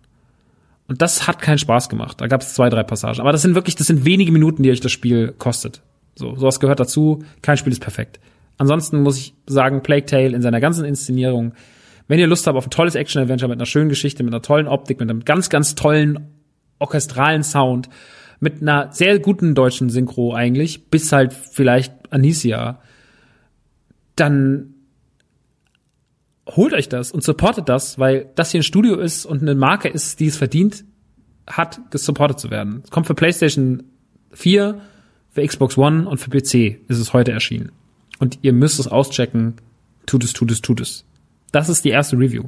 Und 0.87 1.03
das 1.03 1.27
hat 1.27 1.41
keinen 1.41 1.59
Spaß 1.59 1.89
gemacht. 1.89 2.21
Da 2.21 2.27
gab 2.27 2.41
es 2.41 2.55
zwei, 2.55 2.69
drei 2.69 2.83
Passagen. 2.83 3.21
Aber 3.21 3.33
das 3.33 3.43
sind 3.43 3.55
wirklich, 3.55 3.77
das 3.77 3.87
sind 3.87 4.05
wenige 4.05 4.33
Minuten, 4.33 4.63
die 4.63 4.71
euch 4.71 4.81
das 4.81 4.93
Spiel 4.93 5.33
kostet. 5.39 5.83
So, 6.17 6.35
sowas 6.35 6.59
gehört 6.59 6.81
dazu. 6.81 7.23
Kein 7.43 7.57
Spiel 7.57 7.73
ist 7.73 7.81
perfekt. 7.81 8.19
Ansonsten 8.59 9.03
muss 9.03 9.17
ich 9.17 9.35
sagen, 9.47 9.83
Plague 9.83 10.07
Tale 10.07 10.35
in 10.35 10.43
seiner 10.43 10.61
ganzen 10.61 10.85
Inszenierung, 10.85 11.55
wenn 12.09 12.19
ihr 12.19 12.27
Lust 12.27 12.47
habt 12.47 12.59
auf 12.59 12.67
ein 12.67 12.71
tolles 12.71 12.97
Action-Adventure 12.97 13.49
mit 13.49 13.59
einer 13.59 13.67
schönen 13.67 13.89
Geschichte, 13.89 14.25
mit 14.25 14.35
einer 14.35 14.43
tollen 14.43 14.67
Optik, 14.67 14.99
mit 14.99 15.09
einem 15.09 15.25
ganz, 15.25 15.49
ganz 15.49 15.77
tollen 15.77 16.29
orchestralen 16.81 17.45
Sound, 17.45 17.89
mit 18.41 18.63
einer 18.63 18.91
sehr 18.93 19.19
guten 19.19 19.55
deutschen 19.55 19.91
Synchro 19.91 20.35
eigentlich, 20.35 20.87
bis 20.87 21.13
halt 21.13 21.33
vielleicht 21.33 21.93
Anicia, 22.11 22.81
dann 24.17 24.75
holt 26.47 26.73
euch 26.73 26.89
das 26.89 27.13
und 27.13 27.23
supportet 27.23 27.69
das, 27.69 27.99
weil 27.99 28.31
das 28.35 28.51
hier 28.51 28.61
ein 28.61 28.65
Studio 28.65 28.97
ist 28.97 29.25
und 29.27 29.43
eine 29.43 29.55
Marke 29.55 29.89
ist, 29.89 30.21
die 30.21 30.27
es 30.27 30.37
verdient 30.37 30.85
hat, 31.47 31.81
gesupportet 31.91 32.41
zu 32.41 32.51
werden. 32.51 32.81
Es 32.85 32.91
kommt 32.91 33.07
für 33.07 33.15
PlayStation 33.15 33.85
4, 34.33 34.81
für 35.31 35.47
Xbox 35.47 35.77
One 35.79 36.09
und 36.09 36.19
für 36.19 36.31
PC 36.31 36.81
ist 36.89 36.99
es 36.99 37.13
heute 37.13 37.33
erschienen. 37.33 37.73
Und 38.19 38.39
ihr 38.43 38.53
müsst 38.53 38.81
es 38.81 38.89
auschecken. 38.89 39.55
Tut 40.07 40.25
es, 40.25 40.33
tut 40.33 40.51
es, 40.51 40.61
tut 40.61 40.81
es. 40.81 41.05
Das 41.53 41.69
ist 41.69 41.85
die 41.85 41.91
erste 41.91 42.17
Review. 42.17 42.45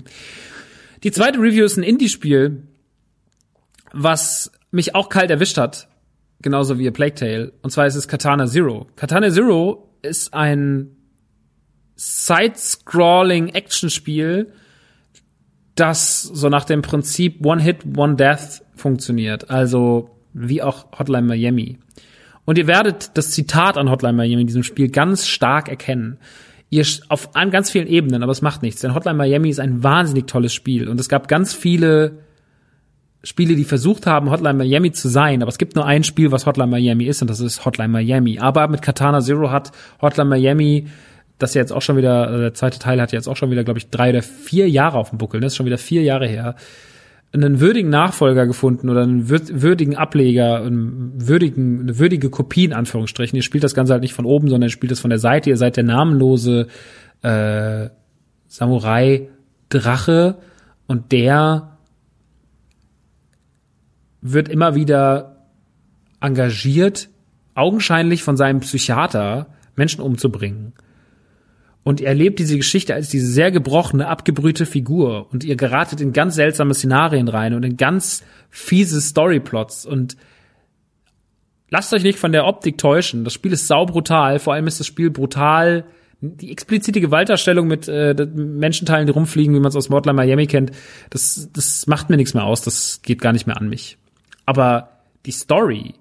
Die 1.02 1.10
zweite 1.10 1.38
Review 1.38 1.64
ist 1.64 1.76
ein 1.76 1.82
Indie-Spiel, 1.82 2.62
was 3.92 4.52
mich 4.72 4.96
auch 4.96 5.08
kalt 5.08 5.30
erwischt 5.30 5.58
hat. 5.58 5.86
Genauso 6.40 6.80
wie 6.80 6.90
Plague 6.90 7.14
Tale. 7.14 7.52
Und 7.62 7.70
zwar 7.70 7.86
ist 7.86 7.94
es 7.94 8.08
Katana 8.08 8.46
Zero. 8.46 8.88
Katana 8.96 9.30
Zero 9.30 9.88
ist 10.02 10.34
ein 10.34 10.96
Side-Scrolling-Action-Spiel, 11.94 14.52
das 15.76 16.22
so 16.22 16.48
nach 16.48 16.64
dem 16.64 16.82
Prinzip 16.82 17.46
One-Hit, 17.46 17.96
One-Death 17.96 18.64
funktioniert. 18.74 19.50
Also 19.50 20.10
wie 20.32 20.62
auch 20.62 20.86
Hotline 20.98 21.28
Miami. 21.28 21.78
Und 22.44 22.58
ihr 22.58 22.66
werdet 22.66 23.12
das 23.14 23.30
Zitat 23.30 23.78
an 23.78 23.88
Hotline 23.88 24.14
Miami 24.14 24.40
in 24.40 24.48
diesem 24.48 24.64
Spiel 24.64 24.88
ganz 24.88 25.28
stark 25.28 25.68
erkennen. 25.68 26.18
Ihr 26.70 26.84
auf 27.08 27.36
an 27.36 27.52
ganz 27.52 27.70
vielen 27.70 27.86
Ebenen, 27.86 28.24
aber 28.24 28.32
es 28.32 28.42
macht 28.42 28.62
nichts. 28.62 28.80
Denn 28.80 28.96
Hotline 28.96 29.16
Miami 29.16 29.50
ist 29.50 29.60
ein 29.60 29.84
wahnsinnig 29.84 30.26
tolles 30.26 30.52
Spiel. 30.52 30.88
Und 30.88 30.98
es 30.98 31.08
gab 31.08 31.28
ganz 31.28 31.54
viele 31.54 32.18
Spiele, 33.24 33.54
die 33.54 33.64
versucht 33.64 34.06
haben, 34.06 34.30
Hotline 34.30 34.54
Miami 34.54 34.92
zu 34.92 35.08
sein, 35.08 35.42
aber 35.42 35.48
es 35.48 35.58
gibt 35.58 35.76
nur 35.76 35.86
ein 35.86 36.02
Spiel, 36.02 36.32
was 36.32 36.46
Hotline 36.46 36.70
Miami 36.70 37.04
ist, 37.04 37.22
und 37.22 37.28
das 37.28 37.40
ist 37.40 37.64
Hotline 37.64 37.88
Miami. 37.88 38.38
Aber 38.40 38.66
mit 38.68 38.82
Katana 38.82 39.20
Zero 39.20 39.50
hat 39.50 39.70
Hotline 40.00 40.28
Miami 40.28 40.88
das 41.38 41.54
jetzt 41.54 41.72
auch 41.72 41.82
schon 41.82 41.96
wieder, 41.96 42.32
äh, 42.32 42.38
der 42.38 42.54
zweite 42.54 42.78
Teil 42.78 43.00
hat 43.00 43.12
jetzt 43.12 43.28
auch 43.28 43.36
schon 43.36 43.50
wieder, 43.50 43.64
glaube 43.64 43.78
ich, 43.78 43.90
drei 43.90 44.10
oder 44.10 44.22
vier 44.22 44.68
Jahre 44.68 44.98
auf 44.98 45.10
dem 45.10 45.18
Buckel. 45.18 45.40
Das 45.40 45.52
ist 45.52 45.56
schon 45.56 45.66
wieder 45.66 45.78
vier 45.78 46.02
Jahre 46.02 46.26
her. 46.26 46.56
Einen 47.32 47.60
würdigen 47.60 47.90
Nachfolger 47.90 48.46
gefunden 48.46 48.90
oder 48.90 49.02
einen 49.02 49.28
würdigen 49.28 49.96
Ableger, 49.96 50.62
einen 50.62 51.14
würdigen, 51.16 51.80
eine 51.80 51.98
würdige 51.98 52.28
Kopie 52.28 52.64
in 52.64 52.74
Anführungsstrichen. 52.74 53.36
Ihr 53.36 53.42
spielt 53.42 53.64
das 53.64 53.74
Ganze 53.74 53.94
halt 53.94 54.02
nicht 54.02 54.12
von 54.12 54.26
oben, 54.26 54.48
sondern 54.48 54.68
ihr 54.68 54.72
spielt 54.72 54.92
das 54.92 55.00
von 55.00 55.08
der 55.08 55.18
Seite. 55.18 55.48
Ihr 55.48 55.56
seid 55.56 55.76
der 55.76 55.84
namenlose 55.84 56.66
äh, 57.22 57.88
Samurai 58.48 59.28
Drache 59.70 60.36
und 60.86 61.10
der 61.10 61.71
wird 64.22 64.48
immer 64.48 64.74
wieder 64.74 65.48
engagiert, 66.20 67.10
augenscheinlich 67.54 68.22
von 68.22 68.36
seinem 68.36 68.60
Psychiater 68.60 69.48
Menschen 69.76 70.00
umzubringen. 70.00 70.72
Und 71.84 72.00
ihr 72.00 72.06
erlebt 72.06 72.38
diese 72.38 72.56
Geschichte 72.56 72.94
als 72.94 73.08
diese 73.08 73.26
sehr 73.26 73.50
gebrochene, 73.50 74.06
abgebrühte 74.06 74.66
Figur. 74.66 75.26
Und 75.32 75.42
ihr 75.42 75.56
geratet 75.56 76.00
in 76.00 76.12
ganz 76.12 76.36
seltsame 76.36 76.74
Szenarien 76.74 77.26
rein 77.26 77.54
und 77.54 77.64
in 77.64 77.76
ganz 77.76 78.22
fiese 78.50 79.00
Storyplots. 79.00 79.84
Und 79.84 80.16
lasst 81.70 81.92
euch 81.92 82.04
nicht 82.04 82.20
von 82.20 82.30
der 82.30 82.46
Optik 82.46 82.78
täuschen. 82.78 83.24
Das 83.24 83.32
Spiel 83.32 83.52
ist 83.52 83.66
saubrutal. 83.66 84.38
Vor 84.38 84.54
allem 84.54 84.68
ist 84.68 84.78
das 84.78 84.86
Spiel 84.86 85.10
brutal. 85.10 85.84
Die 86.20 86.52
explizite 86.52 87.00
Gewalterstellung 87.00 87.66
mit 87.66 87.88
äh, 87.88 88.14
Menschenteilen, 88.32 89.06
die 89.06 89.12
rumfliegen, 89.12 89.52
wie 89.56 89.58
man 89.58 89.70
es 89.70 89.76
aus 89.76 89.88
Mordler 89.88 90.12
Miami 90.12 90.46
kennt, 90.46 90.70
das, 91.10 91.50
das 91.52 91.88
macht 91.88 92.10
mir 92.10 92.16
nichts 92.16 92.32
mehr 92.32 92.44
aus. 92.44 92.62
Das 92.62 93.02
geht 93.02 93.20
gar 93.20 93.32
nicht 93.32 93.48
mehr 93.48 93.56
an 93.56 93.68
mich. 93.68 93.98
Aber 94.46 95.00
die 95.24 95.32
Story, 95.32 95.94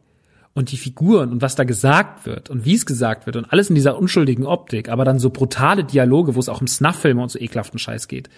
und 0.54 0.72
die 0.72 0.78
Figuren 0.78 1.32
und 1.32 1.42
was 1.42 1.56
da 1.56 1.64
gesagt 1.64 2.26
wird 2.26 2.50
und 2.50 2.66
wie 2.66 2.76
es 2.76 2.86
gesagt 2.86 3.26
wird 3.26 3.38
und 3.38 3.46
alles 3.46 3.70
in 3.70 3.76
dieser 3.76 3.98
unschuldigen 3.98 4.46
Optik, 4.46 4.89
aber 4.89 5.06
dann 5.06 5.20
so 5.20 5.30
brutale 5.30 5.84
Dialoge, 5.84 6.36
wo 6.36 6.39
es 6.39 6.50
auch 6.50 6.62
um 6.62 6.68
Snuff-Filme 6.68 7.22
und 7.22 7.30
so 7.30 7.39
ekelhaften 7.39 7.80
Scheiß 7.80 8.08
geht. 8.08 8.30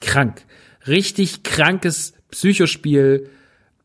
Krank. 0.00 0.44
Richtig 0.86 1.42
krankes 1.42 2.14
Psychospiel, 2.30 3.28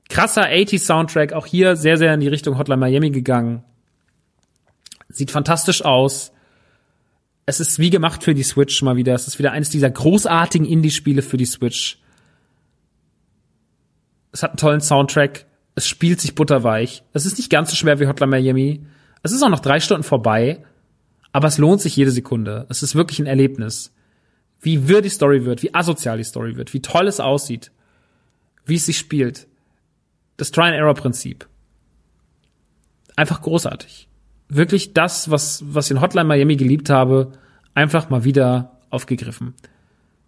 krasser 0.09 0.47
80s 0.47 0.85
Soundtrack, 0.85 1.33
auch 1.33 1.45
hier 1.45 1.75
sehr, 1.75 1.97
sehr 1.97 2.13
in 2.13 2.21
die 2.21 2.27
Richtung 2.27 2.57
Hotline 2.57 2.79
Miami 2.79 3.11
gegangen. 3.11 3.63
Sieht 5.09 5.29
fantastisch 5.29 5.83
aus. 5.83 6.31
Es 7.45 7.59
ist 7.59 7.77
wie 7.77 7.89
gemacht 7.89 8.23
für 8.23 8.33
die 8.33 8.43
Switch 8.43 8.81
mal 8.81 8.95
wieder. 8.95 9.13
Es 9.13 9.27
ist 9.27 9.37
wieder 9.37 9.51
eines 9.51 9.69
dieser 9.69 9.89
großartigen 9.89 10.65
Indie-Spiele 10.65 11.21
für 11.21 11.37
die 11.37 11.45
Switch. 11.45 11.99
Es 14.31 14.41
hat 14.41 14.51
einen 14.51 14.57
tollen 14.57 14.81
Soundtrack. 14.81 15.45
Es 15.75 15.87
spielt 15.87 16.21
sich 16.21 16.35
butterweich. 16.35 17.03
Es 17.13 17.25
ist 17.25 17.37
nicht 17.37 17.49
ganz 17.49 17.69
so 17.69 17.75
schwer 17.75 17.99
wie 17.99 18.07
Hotline 18.07 18.31
Miami. 18.31 18.85
Es 19.23 19.33
ist 19.33 19.43
auch 19.43 19.49
noch 19.49 19.59
drei 19.59 19.79
Stunden 19.79 20.03
vorbei. 20.03 20.63
Aber 21.33 21.49
es 21.49 21.57
lohnt 21.57 21.81
sich 21.81 21.97
jede 21.97 22.11
Sekunde. 22.11 22.65
Es 22.69 22.81
ist 22.81 22.95
wirklich 22.95 23.19
ein 23.19 23.25
Erlebnis. 23.25 23.93
Wie 24.61 24.87
wirr 24.87 25.01
die 25.01 25.09
Story 25.09 25.43
wird, 25.43 25.63
wie 25.63 25.73
asozial 25.73 26.17
die 26.17 26.23
Story 26.23 26.55
wird, 26.55 26.73
wie 26.73 26.81
toll 26.81 27.07
es 27.07 27.19
aussieht, 27.19 27.71
wie 28.65 28.75
es 28.75 28.85
sich 28.85 28.97
spielt. 28.97 29.47
Das 30.37 30.51
Try-and-Error-Prinzip. 30.51 31.45
Einfach 33.17 33.41
großartig. 33.41 34.07
Wirklich 34.47 34.93
das, 34.93 35.29
was, 35.29 35.63
was 35.67 35.87
ich 35.87 35.91
in 35.91 36.01
Hotline 36.01 36.25
Miami 36.25 36.55
geliebt 36.55 36.89
habe, 36.89 37.33
einfach 37.73 38.09
mal 38.09 38.23
wieder 38.23 38.79
aufgegriffen. 38.89 39.55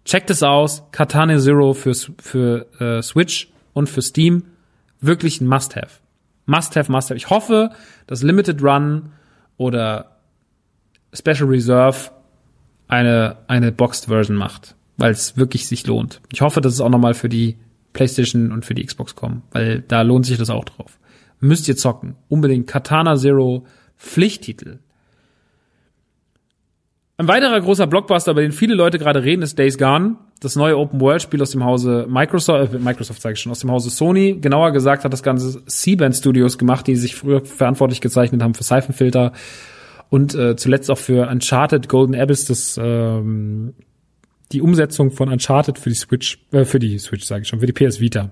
Checkt 0.03 0.29
es 0.29 0.43
aus. 0.43 0.83
Katana 0.91 1.39
Zero 1.39 1.73
für, 1.73 1.93
für 1.93 2.67
äh, 2.81 3.01
Switch 3.01 3.49
und 3.73 3.89
für 3.89 4.01
Steam. 4.01 4.43
Wirklich 5.01 5.41
ein 5.41 5.47
Must-Have. 5.47 6.01
Must-Have, 6.45 6.91
Must-Have. 6.91 7.17
Ich 7.17 7.29
hoffe, 7.29 7.71
dass 8.07 8.23
Limited 8.23 8.61
Run 8.63 9.11
oder 9.57 10.17
Special 11.13 11.47
Reserve 11.47 12.11
eine, 12.87 13.37
eine 13.47 13.71
Boxed 13.71 14.05
Version 14.05 14.37
macht, 14.37 14.75
weil 14.97 15.11
es 15.11 15.37
wirklich 15.37 15.67
sich 15.67 15.85
lohnt. 15.87 16.21
Ich 16.31 16.41
hoffe, 16.41 16.61
dass 16.61 16.73
es 16.73 16.81
auch 16.81 16.89
nochmal 16.89 17.13
für 17.13 17.29
die 17.29 17.57
PlayStation 17.93 18.51
und 18.51 18.65
für 18.65 18.75
die 18.75 18.85
Xbox 18.85 19.15
kommen, 19.15 19.43
weil 19.51 19.81
da 19.81 20.01
lohnt 20.03 20.25
sich 20.25 20.37
das 20.37 20.49
auch 20.49 20.65
drauf. 20.65 20.99
Müsst 21.39 21.67
ihr 21.67 21.77
zocken. 21.77 22.15
Unbedingt 22.29 22.67
Katana 22.67 23.15
Zero 23.15 23.65
Pflichttitel. 23.97 24.79
Ein 27.19 27.27
weiterer 27.27 27.59
großer 27.59 27.87
Blockbuster, 27.87 28.31
über 28.31 28.41
den 28.41 28.51
viele 28.51 28.75
Leute 28.75 28.99
gerade 28.99 29.23
reden, 29.23 29.41
ist 29.41 29.57
Days 29.57 29.79
Gone. 29.79 30.17
Das 30.39 30.55
neue 30.55 30.77
Open-World-Spiel 30.77 31.41
aus 31.41 31.49
dem 31.49 31.63
Hause 31.63 32.05
Microsoft, 32.07 32.75
äh, 32.75 32.77
Microsoft 32.77 33.23
sage 33.23 33.33
ich 33.33 33.39
schon, 33.39 33.51
aus 33.51 33.59
dem 33.59 33.71
Hause 33.71 33.89
Sony. 33.89 34.37
Genauer 34.39 34.71
gesagt 34.71 35.03
hat 35.03 35.11
das 35.11 35.23
ganze 35.23 35.65
C-Band 35.65 36.15
Studios 36.15 36.59
gemacht, 36.59 36.85
die 36.85 36.95
sich 36.95 37.15
früher 37.15 37.43
verantwortlich 37.43 38.01
gezeichnet 38.01 38.43
haben 38.43 38.53
für 38.53 38.63
Seifenfilter 38.63 39.33
und 40.09 40.35
äh, 40.35 40.55
zuletzt 40.57 40.91
auch 40.91 40.99
für 40.99 41.27
Uncharted 41.27 41.89
Golden 41.89 42.13
Abyss, 42.13 42.45
das 42.45 42.79
ähm, 42.81 43.73
die 44.51 44.61
Umsetzung 44.61 45.09
von 45.09 45.29
Uncharted 45.29 45.79
für 45.79 45.89
die 45.89 45.95
Switch, 45.95 46.37
äh, 46.51 46.65
für 46.65 46.77
die 46.77 46.99
Switch 46.99 47.25
sage 47.25 47.41
ich 47.41 47.47
schon, 47.47 47.59
für 47.59 47.65
die 47.65 47.73
PS 47.73 47.99
Vita. 47.99 48.29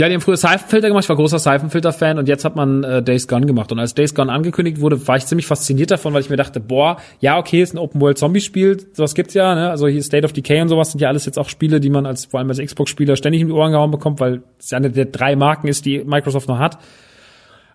Ja, 0.00 0.08
die 0.08 0.14
haben 0.14 0.22
früher 0.22 0.38
Seifenfilter 0.38 0.88
gemacht, 0.88 1.04
ich 1.04 1.08
war 1.10 1.16
großer 1.16 1.38
Seifenfilter-Fan 1.38 2.18
und 2.18 2.26
jetzt 2.26 2.46
hat 2.46 2.56
man 2.56 2.84
äh, 2.84 3.02
Days 3.02 3.28
Gone 3.28 3.44
gemacht. 3.44 3.70
Und 3.70 3.80
als 3.80 3.92
Days 3.92 4.14
Gone 4.14 4.32
angekündigt 4.32 4.80
wurde, 4.80 5.06
war 5.06 5.18
ich 5.18 5.26
ziemlich 5.26 5.46
fasziniert 5.46 5.90
davon, 5.90 6.14
weil 6.14 6.22
ich 6.22 6.30
mir 6.30 6.38
dachte, 6.38 6.58
boah, 6.58 6.96
ja, 7.18 7.36
okay, 7.36 7.60
ist 7.60 7.74
ein 7.74 7.78
Open-World-Zombie-Spiel, 7.78 8.86
sowas 8.94 9.14
gibt's 9.14 9.34
ja, 9.34 9.54
ne? 9.54 9.68
Also 9.68 9.88
hier 9.88 10.02
State 10.02 10.24
of 10.24 10.32
Decay 10.32 10.62
und 10.62 10.70
sowas 10.70 10.92
sind 10.92 11.02
ja 11.02 11.08
alles 11.08 11.26
jetzt 11.26 11.38
auch 11.38 11.50
Spiele, 11.50 11.80
die 11.80 11.90
man 11.90 12.06
als, 12.06 12.24
vor 12.24 12.40
allem 12.40 12.48
als 12.48 12.60
Xbox-Spieler 12.60 13.14
ständig 13.14 13.42
in 13.42 13.48
die 13.48 13.52
Ohren 13.52 13.72
gehauen 13.72 13.90
bekommt, 13.90 14.20
weil 14.20 14.42
es 14.58 14.70
ja 14.70 14.78
eine 14.78 14.90
der 14.90 15.04
drei 15.04 15.36
Marken 15.36 15.68
ist, 15.68 15.84
die 15.84 16.02
Microsoft 16.02 16.48
noch 16.48 16.58
hat. 16.58 16.78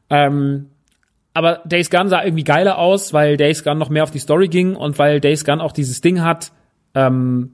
Ähm, 0.10 0.72
aber 1.36 1.62
Days 1.66 1.92
Gone 1.92 2.10
sah 2.10 2.24
irgendwie 2.24 2.44
geiler 2.44 2.80
aus, 2.80 3.14
weil 3.14 3.38
Days 3.38 3.64
Gone 3.64 3.76
noch 3.76 3.90
mehr 3.90 4.02
auf 4.02 4.10
die 4.10 4.18
Story 4.18 4.48
ging 4.48 4.76
und 4.76 4.98
weil 4.98 5.20
Days 5.20 5.46
Gone 5.46 5.64
auch 5.64 5.74
dieses 5.74 6.02
Ding 6.02 6.24
hat, 6.24 6.52
ähm, 6.96 7.52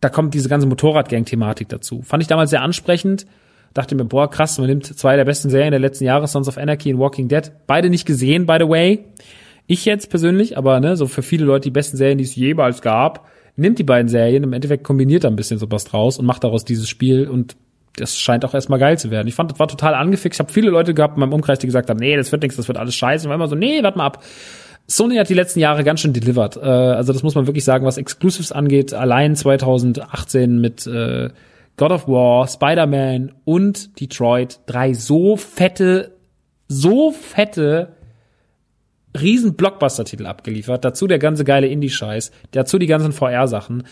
da 0.00 0.08
kommt 0.08 0.34
diese 0.34 0.48
ganze 0.48 0.66
Motorradgang-Thematik 0.66 1.68
dazu. 1.68 2.02
Fand 2.02 2.22
ich 2.22 2.28
damals 2.28 2.50
sehr 2.50 2.62
ansprechend. 2.62 3.26
Dachte 3.74 3.94
mir, 3.94 4.04
boah, 4.04 4.30
krass, 4.30 4.58
man 4.58 4.68
nimmt 4.68 4.86
zwei 4.86 5.16
der 5.16 5.24
besten 5.24 5.50
Serien 5.50 5.72
der 5.72 5.80
letzten 5.80 6.04
Jahre, 6.04 6.26
Sons 6.26 6.48
of 6.48 6.56
Anarchy 6.56 6.94
und 6.94 7.00
Walking 7.00 7.28
Dead. 7.28 7.50
Beide 7.66 7.90
nicht 7.90 8.06
gesehen, 8.06 8.46
by 8.46 8.56
the 8.60 8.68
way. 8.68 9.04
Ich 9.66 9.84
jetzt 9.84 10.08
persönlich, 10.08 10.56
aber 10.56 10.80
ne, 10.80 10.96
so 10.96 11.06
für 11.06 11.22
viele 11.22 11.44
Leute 11.44 11.64
die 11.64 11.70
besten 11.70 11.96
Serien, 11.96 12.18
die 12.18 12.24
es 12.24 12.34
jemals 12.34 12.80
gab, 12.80 13.28
nimmt 13.56 13.78
die 13.78 13.84
beiden 13.84 14.08
Serien, 14.08 14.44
im 14.44 14.52
Endeffekt 14.52 14.84
kombiniert 14.84 15.24
da 15.24 15.28
ein 15.28 15.36
bisschen 15.36 15.58
sowas 15.58 15.84
draus 15.84 16.18
und 16.18 16.24
macht 16.24 16.44
daraus 16.44 16.64
dieses 16.64 16.88
Spiel 16.88 17.28
und 17.28 17.56
das 17.96 18.16
scheint 18.16 18.44
auch 18.44 18.54
erstmal 18.54 18.78
geil 18.78 18.98
zu 18.98 19.10
werden. 19.10 19.26
Ich 19.26 19.34
fand, 19.34 19.50
das 19.50 19.58
war 19.58 19.68
total 19.68 19.94
angefixt. 19.94 20.36
Ich 20.36 20.40
habe 20.40 20.52
viele 20.52 20.70
Leute 20.70 20.94
gehabt 20.94 21.16
in 21.16 21.20
meinem 21.20 21.32
Umkreis, 21.32 21.58
die 21.58 21.66
gesagt 21.66 21.90
haben, 21.90 21.98
nee, 21.98 22.16
das 22.16 22.30
wird 22.32 22.42
nichts, 22.42 22.56
das 22.56 22.68
wird 22.68 22.78
alles 22.78 22.94
scheiße. 22.94 23.26
Und 23.26 23.30
war 23.30 23.34
immer 23.34 23.48
so, 23.48 23.56
nee, 23.56 23.82
warte 23.82 23.98
mal 23.98 24.06
ab. 24.06 24.22
Sony 24.90 25.16
hat 25.16 25.28
die 25.28 25.34
letzten 25.34 25.60
Jahre 25.60 25.84
ganz 25.84 26.00
schön 26.00 26.14
delivered. 26.14 26.56
Äh, 26.56 26.60
also 26.60 27.12
das 27.12 27.22
muss 27.22 27.34
man 27.34 27.46
wirklich 27.46 27.64
sagen, 27.64 27.84
was 27.84 27.98
Exclusives 27.98 28.52
angeht. 28.52 28.94
Allein 28.94 29.36
2018 29.36 30.60
mit 30.60 30.86
äh, 30.86 31.28
God 31.76 31.92
of 31.92 32.08
War, 32.08 32.48
Spider-Man 32.48 33.32
und 33.44 34.00
Detroit. 34.00 34.60
Drei 34.66 34.94
so 34.94 35.36
fette, 35.36 36.16
so 36.68 37.12
fette 37.12 37.96
riesen 39.20 39.54
Blockbuster-Titel 39.54 40.26
abgeliefert. 40.26 40.84
Dazu 40.84 41.06
der 41.06 41.18
ganze 41.18 41.44
geile 41.44 41.66
Indie-Scheiß. 41.66 42.30
Dazu 42.52 42.78
die 42.78 42.86
ganzen 42.86 43.12
VR-Sachen. 43.12 43.84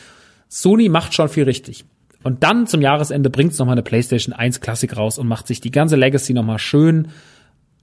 Sony 0.49 0.89
macht 0.89 1.13
schon 1.13 1.29
viel 1.29 1.45
richtig. 1.45 1.85
Und 2.23 2.43
dann 2.43 2.67
zum 2.67 2.81
Jahresende 2.81 3.29
bringt's 3.29 3.59
noch 3.59 3.67
mal 3.67 3.73
eine 3.73 3.83
PlayStation 3.83 4.35
1 4.35 4.61
Classic 4.61 4.97
raus 4.97 5.19
und 5.19 5.29
macht 5.29 5.47
sich 5.47 5.61
die 5.61 5.71
ganze 5.71 5.97
Legacy 5.97 6.33
noch 6.33 6.43
mal 6.43 6.59
schön 6.59 7.09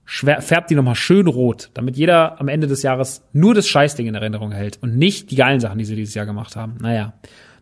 färbt 0.06 0.70
die 0.70 0.74
nochmal 0.74 0.94
schön 0.94 1.26
rot, 1.26 1.70
damit 1.74 1.96
jeder 1.96 2.40
am 2.40 2.48
Ende 2.48 2.66
des 2.66 2.82
Jahres 2.82 3.22
nur 3.32 3.54
das 3.54 3.66
Scheißding 3.68 4.06
in 4.06 4.14
Erinnerung 4.14 4.52
hält 4.52 4.78
und 4.82 4.96
nicht 4.96 5.30
die 5.30 5.36
geilen 5.36 5.60
Sachen, 5.60 5.78
die 5.78 5.84
sie 5.84 5.96
dieses 5.96 6.14
Jahr 6.14 6.26
gemacht 6.26 6.56
haben. 6.56 6.76
Naja, 6.80 7.14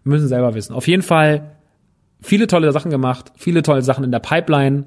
müssen 0.05 0.29
selber 0.29 0.55
wissen. 0.55 0.75
Auf 0.75 0.89
jeden 0.89 1.03
Fall 1.03 1.57
viele 2.21 2.47
tolle 2.47 2.73
Sachen 2.73 2.91
gemacht, 2.91 3.33
viele 3.37 3.63
tolle 3.63 3.83
Sachen 3.83 4.05
in 4.05 4.11
der 4.11 4.19
Pipeline 4.19 4.85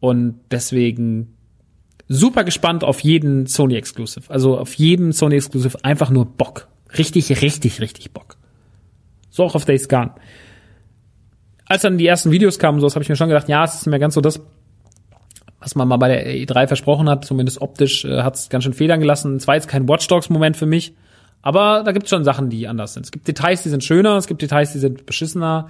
und 0.00 0.40
deswegen 0.50 1.34
super 2.08 2.44
gespannt 2.44 2.84
auf 2.84 3.00
jeden 3.00 3.46
Sony 3.46 3.76
Exclusive. 3.76 4.30
Also 4.30 4.58
auf 4.58 4.74
jeden 4.74 5.12
Sony 5.12 5.36
Exclusive 5.36 5.78
einfach 5.82 6.10
nur 6.10 6.26
Bock. 6.26 6.68
Richtig, 6.96 7.42
richtig, 7.42 7.80
richtig 7.80 8.12
Bock. 8.12 8.36
So 9.30 9.44
auch 9.44 9.54
auf 9.54 9.64
Days 9.64 9.88
Gone. 9.88 10.12
Als 11.66 11.82
dann 11.82 11.98
die 11.98 12.06
ersten 12.06 12.30
Videos 12.30 12.58
kamen, 12.58 12.80
so, 12.80 12.86
das 12.86 12.94
habe 12.94 13.02
ich 13.02 13.08
mir 13.10 13.16
schon 13.16 13.28
gedacht, 13.28 13.48
ja, 13.48 13.62
es 13.64 13.74
ist 13.74 13.86
mehr 13.86 13.98
ganz 13.98 14.14
so 14.14 14.22
das, 14.22 14.40
was 15.60 15.74
man 15.74 15.88
mal 15.88 15.96
bei 15.96 16.08
der 16.08 16.26
E3 16.26 16.66
versprochen 16.68 17.08
hat, 17.08 17.24
zumindest 17.24 17.60
optisch, 17.60 18.04
äh, 18.04 18.22
hat 18.22 18.36
es 18.36 18.48
ganz 18.48 18.64
schön 18.64 18.72
federn 18.72 19.00
gelassen. 19.00 19.36
Es 19.36 19.46
war 19.46 19.54
jetzt 19.54 19.68
kein 19.68 19.88
Watch 19.88 20.06
Dogs-Moment 20.06 20.56
für 20.56 20.66
mich, 20.66 20.94
aber 21.42 21.82
da 21.84 21.92
gibt 21.92 22.04
es 22.04 22.10
schon 22.10 22.24
Sachen, 22.24 22.50
die 22.50 22.68
anders 22.68 22.94
sind. 22.94 23.04
Es 23.04 23.12
gibt 23.12 23.26
Details, 23.28 23.62
die 23.62 23.68
sind 23.68 23.84
schöner, 23.84 24.16
es 24.16 24.26
gibt 24.26 24.42
Details, 24.42 24.72
die 24.72 24.78
sind 24.78 25.06
beschissener. 25.06 25.68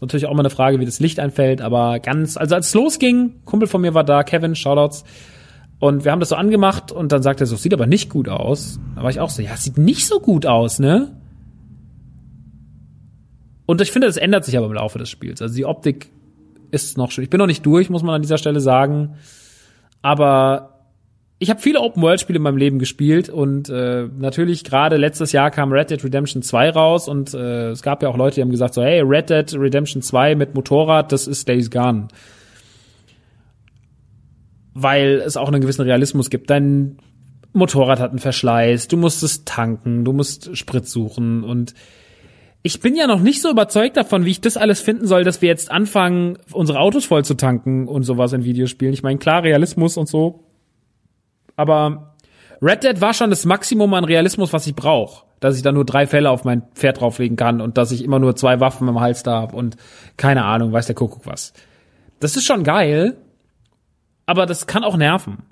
Natürlich 0.00 0.26
auch 0.26 0.34
mal 0.34 0.40
eine 0.40 0.50
Frage, 0.50 0.78
wie 0.78 0.84
das 0.84 1.00
Licht 1.00 1.18
einfällt, 1.18 1.60
aber 1.60 1.98
ganz, 1.98 2.36
also 2.36 2.54
als 2.54 2.68
es 2.68 2.74
losging, 2.74 3.40
Kumpel 3.44 3.68
von 3.68 3.80
mir 3.80 3.94
war 3.94 4.04
da, 4.04 4.22
Kevin, 4.22 4.54
Shoutouts, 4.54 5.04
und 5.80 6.04
wir 6.04 6.12
haben 6.12 6.20
das 6.20 6.30
so 6.30 6.36
angemacht 6.36 6.90
und 6.90 7.12
dann 7.12 7.22
sagt 7.22 7.40
er 7.40 7.46
so, 7.46 7.56
sieht 7.56 7.72
aber 7.72 7.86
nicht 7.86 8.10
gut 8.10 8.28
aus. 8.28 8.80
Da 8.96 9.02
war 9.02 9.10
ich 9.10 9.20
auch 9.20 9.30
so, 9.30 9.42
ja, 9.42 9.56
sieht 9.56 9.78
nicht 9.78 10.06
so 10.06 10.18
gut 10.18 10.44
aus, 10.44 10.80
ne? 10.80 11.16
Und 13.64 13.80
ich 13.80 13.92
finde, 13.92 14.08
das 14.08 14.16
ändert 14.16 14.44
sich 14.44 14.56
aber 14.56 14.66
im 14.66 14.72
Laufe 14.72 14.98
des 14.98 15.08
Spiels. 15.08 15.40
Also 15.40 15.54
die 15.54 15.66
Optik 15.66 16.10
ist 16.70 16.98
noch 16.98 17.10
schön. 17.10 17.24
Ich 17.24 17.30
bin 17.30 17.38
noch 17.38 17.46
nicht 17.46 17.64
durch, 17.64 17.90
muss 17.90 18.02
man 18.02 18.14
an 18.14 18.22
dieser 18.22 18.38
Stelle 18.38 18.60
sagen. 18.60 19.16
Aber 20.02 20.78
ich 21.40 21.50
habe 21.50 21.60
viele 21.60 21.80
Open-World-Spiele 21.80 22.38
in 22.38 22.42
meinem 22.42 22.56
Leben 22.56 22.78
gespielt 22.78 23.28
und 23.28 23.68
äh, 23.68 24.08
natürlich 24.18 24.64
gerade 24.64 24.96
letztes 24.96 25.30
Jahr 25.30 25.50
kam 25.50 25.72
Red 25.72 25.90
Dead 25.90 26.02
Redemption 26.02 26.42
2 26.42 26.70
raus 26.70 27.08
und 27.08 27.32
äh, 27.32 27.70
es 27.70 27.82
gab 27.82 28.02
ja 28.02 28.08
auch 28.08 28.16
Leute, 28.16 28.36
die 28.36 28.42
haben 28.42 28.50
gesagt 28.50 28.74
so, 28.74 28.82
hey, 28.82 29.00
Red 29.02 29.30
Dead 29.30 29.54
Redemption 29.54 30.02
2 30.02 30.34
mit 30.34 30.54
Motorrad, 30.54 31.12
das 31.12 31.28
ist 31.28 31.46
Days 31.46 31.70
Gone. 31.70 32.08
Weil 34.74 35.22
es 35.24 35.36
auch 35.36 35.48
einen 35.48 35.60
gewissen 35.60 35.82
Realismus 35.82 36.28
gibt. 36.28 36.50
Dein 36.50 36.98
Motorrad 37.52 38.00
hat 38.00 38.10
einen 38.10 38.18
Verschleiß, 38.18 38.88
du 38.88 38.96
musst 38.96 39.22
es 39.22 39.44
tanken, 39.44 40.04
du 40.04 40.12
musst 40.12 40.56
Sprit 40.56 40.88
suchen 40.88 41.44
und 41.44 41.74
ich 42.62 42.80
bin 42.80 42.96
ja 42.96 43.06
noch 43.06 43.20
nicht 43.20 43.40
so 43.40 43.50
überzeugt 43.50 43.96
davon, 43.96 44.24
wie 44.24 44.30
ich 44.30 44.40
das 44.40 44.56
alles 44.56 44.80
finden 44.80 45.06
soll, 45.06 45.24
dass 45.24 45.40
wir 45.42 45.48
jetzt 45.48 45.70
anfangen, 45.70 46.38
unsere 46.52 46.80
Autos 46.80 47.04
voll 47.04 47.24
zu 47.24 47.34
tanken 47.34 47.86
und 47.86 48.02
sowas 48.02 48.32
in 48.32 48.44
Videospielen. 48.44 48.92
Ich 48.92 49.02
meine, 49.02 49.18
klar, 49.18 49.42
Realismus 49.42 49.96
und 49.96 50.08
so. 50.08 50.44
Aber 51.56 52.16
Red 52.60 52.82
Dead 52.82 53.00
war 53.00 53.14
schon 53.14 53.30
das 53.30 53.44
Maximum 53.44 53.94
an 53.94 54.04
Realismus, 54.04 54.52
was 54.52 54.66
ich 54.66 54.74
brauche. 54.74 55.24
Dass 55.40 55.56
ich 55.56 55.62
da 55.62 55.70
nur 55.70 55.84
drei 55.84 56.08
Fälle 56.08 56.30
auf 56.30 56.44
mein 56.44 56.62
Pferd 56.74 57.00
drauflegen 57.00 57.36
kann 57.36 57.60
und 57.60 57.78
dass 57.78 57.92
ich 57.92 58.02
immer 58.02 58.18
nur 58.18 58.34
zwei 58.34 58.58
Waffen 58.58 58.88
im 58.88 58.98
Hals 58.98 59.22
da 59.22 59.40
habe 59.40 59.54
und 59.54 59.76
keine 60.16 60.44
Ahnung, 60.44 60.72
weiß 60.72 60.86
der 60.86 60.96
Kuckuck 60.96 61.26
was. 61.26 61.52
Das 62.18 62.36
ist 62.36 62.44
schon 62.44 62.64
geil, 62.64 63.16
aber 64.26 64.46
das 64.46 64.66
kann 64.66 64.82
auch 64.82 64.96
nerven. 64.96 65.44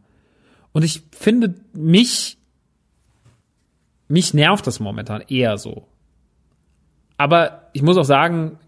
Und 0.72 0.84
ich 0.84 1.04
finde, 1.12 1.54
mich, 1.72 2.36
mich 4.08 4.34
nervt 4.34 4.66
das 4.66 4.80
momentan 4.80 5.22
eher 5.28 5.56
so. 5.56 5.86
Aber 7.16 7.68
ich 7.72 7.82
muss 7.82 7.96
auch 7.96 8.04
sagen, 8.04 8.58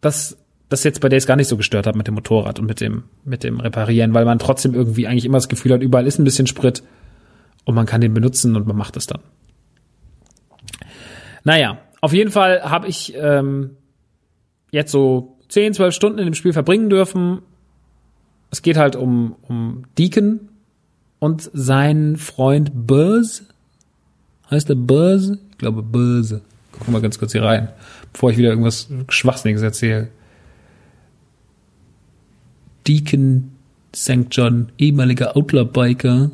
dass 0.00 0.36
das 0.68 0.84
jetzt 0.84 1.00
bei 1.00 1.08
Days 1.08 1.26
gar 1.26 1.36
nicht 1.36 1.48
so 1.48 1.56
gestört 1.56 1.86
hat 1.86 1.94
mit 1.94 2.06
dem 2.06 2.14
Motorrad 2.14 2.58
und 2.58 2.66
mit 2.66 2.80
dem, 2.80 3.04
mit 3.24 3.44
dem 3.44 3.60
Reparieren, 3.60 4.14
weil 4.14 4.24
man 4.24 4.38
trotzdem 4.38 4.74
irgendwie 4.74 5.06
eigentlich 5.06 5.24
immer 5.24 5.38
das 5.38 5.48
Gefühl 5.48 5.72
hat, 5.72 5.82
überall 5.82 6.06
ist 6.06 6.18
ein 6.18 6.24
bisschen 6.24 6.46
Sprit 6.46 6.82
und 7.64 7.74
man 7.74 7.86
kann 7.86 8.00
den 8.00 8.14
benutzen 8.14 8.56
und 8.56 8.66
man 8.66 8.76
macht 8.76 8.96
es 8.96 9.06
dann. 9.06 9.20
Naja, 11.44 11.78
Auf 12.04 12.12
jeden 12.12 12.30
Fall 12.30 12.62
habe 12.64 12.86
ich 12.86 13.14
ähm, 13.16 13.78
jetzt 14.70 14.92
so 14.92 15.38
10, 15.48 15.72
12 15.72 15.94
Stunden 15.94 16.18
in 16.18 16.26
dem 16.26 16.34
Spiel 16.34 16.52
verbringen 16.52 16.90
dürfen. 16.90 17.40
Es 18.50 18.60
geht 18.60 18.76
halt 18.76 18.94
um, 18.94 19.36
um 19.40 19.84
Deacon 19.96 20.50
und 21.18 21.50
seinen 21.54 22.18
Freund 22.18 22.72
Buzz. 22.74 23.44
Heißt 24.50 24.68
der 24.68 24.74
Buzz? 24.74 25.32
Ich 25.52 25.56
glaube 25.56 25.82
Buzz. 25.82 26.34
Gucken 26.74 26.88
wir 26.88 26.92
mal 26.94 27.02
ganz 27.02 27.20
kurz 27.20 27.30
hier 27.30 27.44
rein, 27.44 27.68
bevor 28.12 28.32
ich 28.32 28.36
wieder 28.36 28.50
irgendwas 28.50 28.88
Schwachsinniges 29.08 29.62
erzähle. 29.62 30.08
Deacon 32.84 33.52
St. 33.94 34.26
John, 34.32 34.72
ehemaliger 34.76 35.36
Outlaw-Biker. 35.36 36.32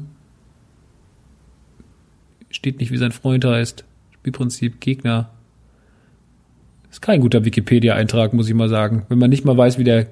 Steht 2.48 2.80
nicht, 2.80 2.90
wie 2.90 2.96
sein 2.96 3.12
Freund 3.12 3.44
heißt. 3.44 3.84
Spielprinzip, 4.14 4.80
Gegner. 4.80 5.30
Ist 6.90 7.02
kein 7.02 7.20
guter 7.20 7.44
Wikipedia-Eintrag, 7.44 8.32
muss 8.32 8.48
ich 8.48 8.54
mal 8.54 8.70
sagen. 8.70 9.04
Wenn 9.10 9.18
man 9.18 9.28
nicht 9.28 9.44
mal 9.44 9.58
weiß, 9.58 9.76
wie 9.76 9.84
der, 9.84 10.06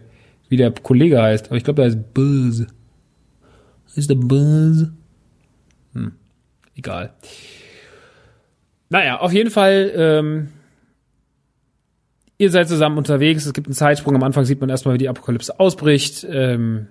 wie 0.50 0.58
der 0.58 0.70
Kollege 0.72 1.22
heißt. 1.22 1.46
Aber 1.46 1.56
ich 1.56 1.64
glaube, 1.64 1.76
der 1.76 1.86
heißt 1.86 2.12
Buzz. 2.12 2.66
Ist 3.94 4.10
der 4.10 4.14
Buzz? 4.14 4.88
Hm, 5.94 6.12
egal. 6.76 7.14
Naja, 8.90 9.20
auf 9.20 9.32
jeden 9.32 9.50
Fall, 9.50 9.92
ähm, 9.94 10.48
ihr 12.38 12.50
seid 12.50 12.68
zusammen 12.68 12.98
unterwegs. 12.98 13.44
Es 13.44 13.52
gibt 13.52 13.66
einen 13.66 13.74
Zeitsprung. 13.74 14.14
Am 14.14 14.22
Anfang 14.22 14.44
sieht 14.44 14.60
man 14.60 14.70
erstmal, 14.70 14.94
wie 14.94 14.98
die 14.98 15.08
Apokalypse 15.08 15.58
ausbricht. 15.60 16.26
Ähm, 16.28 16.88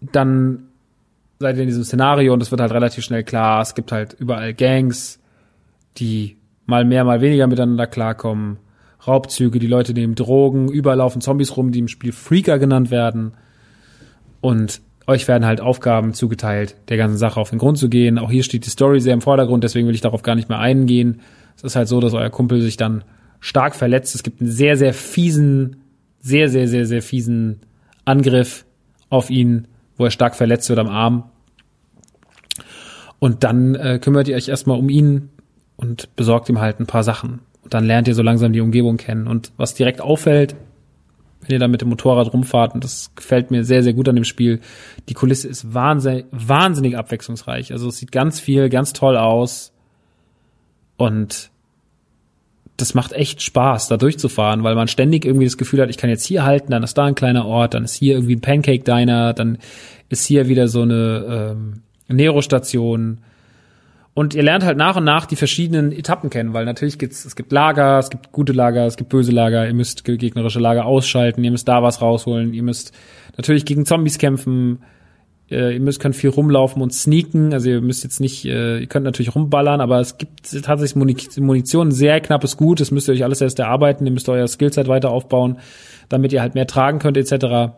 dann 0.00 0.68
seid 1.38 1.56
ihr 1.56 1.62
in 1.62 1.68
diesem 1.68 1.84
Szenario 1.84 2.32
und 2.34 2.42
es 2.42 2.50
wird 2.50 2.60
halt 2.60 2.72
relativ 2.72 3.04
schnell 3.04 3.24
klar. 3.24 3.62
Es 3.62 3.74
gibt 3.74 3.92
halt 3.92 4.14
überall 4.18 4.52
Gangs, 4.52 5.18
die 5.96 6.36
mal 6.66 6.84
mehr, 6.84 7.04
mal 7.04 7.20
weniger 7.20 7.46
miteinander 7.46 7.86
klarkommen. 7.86 8.58
Raubzüge, 9.06 9.58
die 9.58 9.66
Leute 9.66 9.94
nehmen 9.94 10.14
Drogen, 10.14 10.68
überall 10.70 10.98
laufen 10.98 11.22
Zombies 11.22 11.56
rum, 11.56 11.72
die 11.72 11.78
im 11.78 11.88
Spiel 11.88 12.12
Freaker 12.12 12.58
genannt 12.58 12.90
werden. 12.90 13.32
Und 14.42 14.82
euch 15.06 15.26
werden 15.28 15.46
halt 15.46 15.60
Aufgaben 15.60 16.14
zugeteilt, 16.14 16.76
der 16.88 16.96
ganzen 16.96 17.16
Sache 17.16 17.40
auf 17.40 17.50
den 17.50 17.58
Grund 17.58 17.78
zu 17.78 17.88
gehen. 17.88 18.18
Auch 18.18 18.30
hier 18.30 18.42
steht 18.42 18.66
die 18.66 18.70
Story 18.70 19.00
sehr 19.00 19.14
im 19.14 19.20
Vordergrund, 19.20 19.64
deswegen 19.64 19.86
will 19.86 19.94
ich 19.94 20.00
darauf 20.00 20.22
gar 20.22 20.34
nicht 20.34 20.48
mehr 20.48 20.58
eingehen. 20.58 21.20
Es 21.56 21.64
ist 21.64 21.76
halt 21.76 21.88
so, 21.88 22.00
dass 22.00 22.14
euer 22.14 22.30
Kumpel 22.30 22.60
sich 22.60 22.76
dann 22.76 23.04
stark 23.40 23.74
verletzt. 23.74 24.14
Es 24.14 24.22
gibt 24.22 24.40
einen 24.40 24.50
sehr, 24.50 24.76
sehr 24.76 24.94
fiesen, 24.94 25.76
sehr, 26.20 26.48
sehr, 26.48 26.68
sehr, 26.68 26.86
sehr 26.86 27.02
fiesen 27.02 27.60
Angriff 28.04 28.64
auf 29.08 29.30
ihn, 29.30 29.66
wo 29.96 30.04
er 30.04 30.10
stark 30.10 30.34
verletzt 30.36 30.68
wird 30.68 30.78
am 30.78 30.88
Arm. 30.88 31.24
Und 33.18 33.44
dann 33.44 33.74
äh, 33.74 33.98
kümmert 34.00 34.28
ihr 34.28 34.36
euch 34.36 34.48
erstmal 34.48 34.78
um 34.78 34.88
ihn 34.88 35.30
und 35.76 36.14
besorgt 36.16 36.48
ihm 36.48 36.60
halt 36.60 36.80
ein 36.80 36.86
paar 36.86 37.02
Sachen. 37.02 37.40
Und 37.62 37.74
dann 37.74 37.84
lernt 37.84 38.08
ihr 38.08 38.14
so 38.14 38.22
langsam 38.22 38.52
die 38.52 38.60
Umgebung 38.60 38.96
kennen. 38.96 39.26
Und 39.26 39.52
was 39.56 39.74
direkt 39.74 40.00
auffällt, 40.00 40.56
wenn 41.40 41.52
ihr 41.52 41.58
da 41.58 41.68
mit 41.68 41.80
dem 41.80 41.88
Motorrad 41.88 42.32
rumfahrt, 42.32 42.74
und 42.74 42.84
das 42.84 43.12
gefällt 43.14 43.50
mir 43.50 43.64
sehr, 43.64 43.82
sehr 43.82 43.94
gut 43.94 44.08
an 44.08 44.14
dem 44.14 44.24
Spiel, 44.24 44.60
die 45.08 45.14
Kulisse 45.14 45.48
ist 45.48 45.72
wahnsinnig, 45.72 46.26
wahnsinnig 46.30 46.96
abwechslungsreich. 46.96 47.72
Also 47.72 47.88
es 47.88 47.96
sieht 47.96 48.12
ganz 48.12 48.40
viel, 48.40 48.68
ganz 48.68 48.92
toll 48.92 49.16
aus. 49.16 49.72
Und 50.96 51.50
das 52.76 52.94
macht 52.94 53.12
echt 53.12 53.42
Spaß, 53.42 53.88
da 53.88 53.96
durchzufahren, 53.96 54.64
weil 54.64 54.74
man 54.74 54.88
ständig 54.88 55.24
irgendwie 55.24 55.46
das 55.46 55.58
Gefühl 55.58 55.80
hat, 55.80 55.90
ich 55.90 55.98
kann 55.98 56.10
jetzt 56.10 56.24
hier 56.24 56.44
halten, 56.44 56.72
dann 56.72 56.82
ist 56.82 56.96
da 56.96 57.04
ein 57.04 57.14
kleiner 57.14 57.46
Ort, 57.46 57.74
dann 57.74 57.84
ist 57.84 57.94
hier 57.94 58.14
irgendwie 58.14 58.36
ein 58.36 58.40
Pancake-Diner, 58.40 59.32
dann 59.32 59.58
ist 60.08 60.26
hier 60.26 60.48
wieder 60.48 60.68
so 60.68 60.82
eine 60.82 61.54
ähm, 61.56 61.82
Nero-Station. 62.08 63.18
Und 64.12 64.34
ihr 64.34 64.42
lernt 64.42 64.64
halt 64.64 64.76
nach 64.76 64.96
und 64.96 65.04
nach 65.04 65.24
die 65.26 65.36
verschiedenen 65.36 65.92
Etappen 65.92 66.30
kennen, 66.30 66.52
weil 66.52 66.64
natürlich 66.64 66.98
gibt's, 66.98 67.24
es 67.24 67.36
gibt 67.36 67.52
Lager, 67.52 67.98
es 67.98 68.10
gibt 68.10 68.32
gute 68.32 68.52
Lager, 68.52 68.84
es 68.86 68.96
gibt 68.96 69.10
böse 69.10 69.30
Lager, 69.30 69.66
ihr 69.66 69.74
müsst 69.74 70.04
gegnerische 70.04 70.58
Lager 70.58 70.84
ausschalten, 70.84 71.44
ihr 71.44 71.52
müsst 71.52 71.68
da 71.68 71.82
was 71.82 72.02
rausholen, 72.02 72.52
ihr 72.52 72.64
müsst 72.64 72.92
natürlich 73.36 73.64
gegen 73.64 73.86
Zombies 73.86 74.18
kämpfen, 74.18 74.80
äh, 75.48 75.74
ihr 75.74 75.80
müsst 75.80 76.00
könnt 76.00 76.16
viel 76.16 76.30
rumlaufen 76.30 76.82
und 76.82 76.92
sneaken, 76.92 77.52
also 77.52 77.70
ihr 77.70 77.80
müsst 77.80 78.02
jetzt 78.02 78.20
nicht, 78.20 78.44
äh, 78.44 78.80
ihr 78.80 78.86
könnt 78.88 79.04
natürlich 79.04 79.34
rumballern, 79.34 79.80
aber 79.80 80.00
es 80.00 80.18
gibt 80.18 80.50
tatsächlich 80.62 80.96
Muni 80.96 81.16
Munition, 81.38 81.92
sehr 81.92 82.20
knappes 82.20 82.56
Gut, 82.56 82.80
das 82.80 82.90
müsst 82.90 83.08
ihr 83.08 83.14
euch 83.14 83.22
alles 83.22 83.40
erst 83.40 83.60
erarbeiten, 83.60 84.06
ihr 84.06 84.12
müsst 84.12 84.28
euer 84.28 84.48
Skillset 84.48 84.88
weiter 84.88 85.10
aufbauen, 85.10 85.58
damit 86.08 86.32
ihr 86.32 86.40
halt 86.40 86.56
mehr 86.56 86.66
tragen 86.66 86.98
könnt 86.98 87.16
etc. 87.16 87.74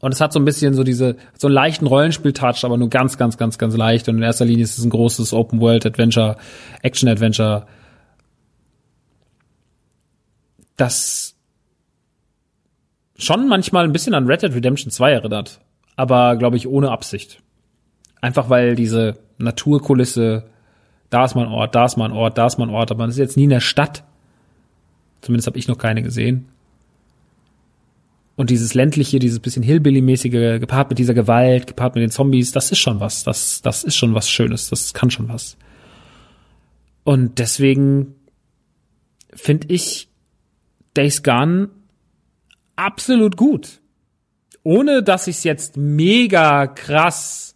Und 0.00 0.12
es 0.12 0.20
hat 0.20 0.32
so 0.32 0.40
ein 0.40 0.44
bisschen 0.44 0.74
so 0.74 0.82
diese, 0.82 1.16
so 1.38 1.46
einen 1.46 1.54
leichten 1.54 1.86
Rollenspiel-Touch, 1.86 2.64
aber 2.64 2.78
nur 2.78 2.88
ganz, 2.88 3.18
ganz, 3.18 3.36
ganz, 3.36 3.58
ganz 3.58 3.76
leicht. 3.76 4.08
Und 4.08 4.16
in 4.16 4.22
erster 4.22 4.46
Linie 4.46 4.64
ist 4.64 4.78
es 4.78 4.84
ein 4.84 4.90
großes 4.90 5.34
Open-World-Adventure, 5.34 6.36
Action-Adventure, 6.82 7.66
das 10.76 11.34
schon 13.16 13.48
manchmal 13.48 13.84
ein 13.84 13.92
bisschen 13.92 14.14
an 14.14 14.26
Red 14.26 14.42
Dead 14.42 14.54
Redemption 14.54 14.90
2 14.90 15.12
erinnert. 15.12 15.60
Aber, 15.96 16.36
glaube 16.36 16.56
ich, 16.56 16.66
ohne 16.66 16.90
Absicht. 16.90 17.42
Einfach 18.22 18.48
weil 18.48 18.74
diese 18.74 19.18
Naturkulisse, 19.36 20.44
da 21.10 21.26
ist 21.26 21.34
mal 21.34 21.46
ein 21.46 21.52
Ort, 21.52 21.74
da 21.74 21.84
ist 21.84 21.98
mal 21.98 22.06
ein 22.06 22.16
Ort, 22.16 22.38
da 22.38 22.46
ist 22.46 22.56
mal 22.56 22.66
ein 22.66 22.74
Ort, 22.74 22.90
aber 22.90 23.00
man 23.00 23.10
ist 23.10 23.18
jetzt 23.18 23.36
nie 23.36 23.44
in 23.44 23.50
der 23.50 23.60
Stadt. 23.60 24.04
Zumindest 25.20 25.46
habe 25.46 25.58
ich 25.58 25.68
noch 25.68 25.76
keine 25.76 26.02
gesehen. 26.02 26.48
Und 28.40 28.48
dieses 28.48 28.72
ländliche, 28.72 29.18
dieses 29.18 29.38
bisschen 29.38 29.62
Hillbilly-mäßige, 29.62 30.60
gepaart 30.60 30.88
mit 30.88 30.98
dieser 30.98 31.12
Gewalt, 31.12 31.66
gepaart 31.66 31.94
mit 31.94 32.00
den 32.00 32.10
Zombies, 32.10 32.52
das 32.52 32.72
ist 32.72 32.78
schon 32.78 32.98
was. 32.98 33.22
Das, 33.22 33.60
das 33.60 33.84
ist 33.84 33.96
schon 33.96 34.14
was 34.14 34.30
Schönes. 34.30 34.70
Das 34.70 34.94
kann 34.94 35.10
schon 35.10 35.28
was. 35.28 35.58
Und 37.04 37.38
deswegen 37.38 38.14
finde 39.34 39.66
ich 39.68 40.08
Days 40.96 41.22
Gone 41.22 41.68
absolut 42.76 43.36
gut. 43.36 43.82
Ohne 44.62 45.02
dass 45.02 45.26
ich 45.26 45.36
es 45.36 45.44
jetzt 45.44 45.76
mega 45.76 46.66
krass 46.66 47.54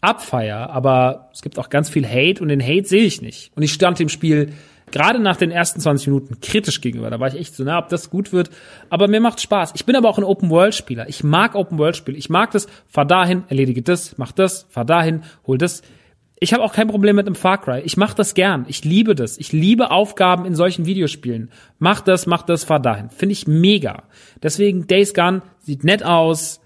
abfeier, 0.00 0.70
aber 0.70 1.30
es 1.32 1.42
gibt 1.42 1.58
auch 1.58 1.68
ganz 1.68 1.90
viel 1.90 2.06
Hate 2.06 2.40
und 2.40 2.46
den 2.46 2.62
Hate 2.62 2.84
sehe 2.84 3.02
ich 3.02 3.22
nicht. 3.22 3.50
Und 3.56 3.64
ich 3.64 3.72
stand 3.72 3.98
dem 3.98 4.08
Spiel 4.08 4.52
gerade 4.92 5.18
nach 5.18 5.36
den 5.36 5.50
ersten 5.50 5.80
20 5.80 6.06
Minuten 6.08 6.40
kritisch 6.40 6.80
gegenüber. 6.80 7.10
Da 7.10 7.18
war 7.18 7.28
ich 7.28 7.34
echt 7.34 7.54
so, 7.54 7.64
na, 7.64 7.78
ob 7.78 7.88
das 7.88 8.10
gut 8.10 8.32
wird. 8.32 8.50
Aber 8.90 9.08
mir 9.08 9.20
macht 9.20 9.40
Spaß. 9.40 9.72
Ich 9.74 9.84
bin 9.84 9.96
aber 9.96 10.08
auch 10.08 10.18
ein 10.18 10.24
Open-World-Spieler. 10.24 11.08
Ich 11.08 11.24
mag 11.24 11.54
Open-World-Spiele. 11.54 12.16
Ich 12.16 12.30
mag 12.30 12.50
das, 12.52 12.66
fahr 12.86 13.06
dahin, 13.06 13.44
erledige 13.48 13.82
das, 13.82 14.18
mach 14.18 14.32
das, 14.32 14.66
fahr 14.70 14.84
dahin, 14.84 15.22
hol 15.46 15.58
das. 15.58 15.82
Ich 16.38 16.52
habe 16.52 16.64
auch 16.64 16.72
kein 16.72 16.88
Problem 16.88 17.14
mit 17.16 17.26
einem 17.26 17.36
Far 17.36 17.60
Cry. 17.60 17.82
Ich 17.84 17.96
mache 17.96 18.16
das 18.16 18.34
gern. 18.34 18.64
Ich 18.66 18.84
liebe 18.84 19.14
das. 19.14 19.38
Ich 19.38 19.52
liebe 19.52 19.92
Aufgaben 19.92 20.44
in 20.44 20.56
solchen 20.56 20.86
Videospielen. 20.86 21.50
Mach 21.78 22.00
das, 22.00 22.26
mach 22.26 22.42
das, 22.42 22.64
fahr 22.64 22.80
dahin. 22.80 23.10
Finde 23.10 23.32
ich 23.32 23.46
mega. 23.46 24.02
Deswegen 24.42 24.88
Days 24.88 25.14
Gone 25.14 25.42
sieht 25.60 25.84
nett 25.84 26.04
aus, 26.04 26.60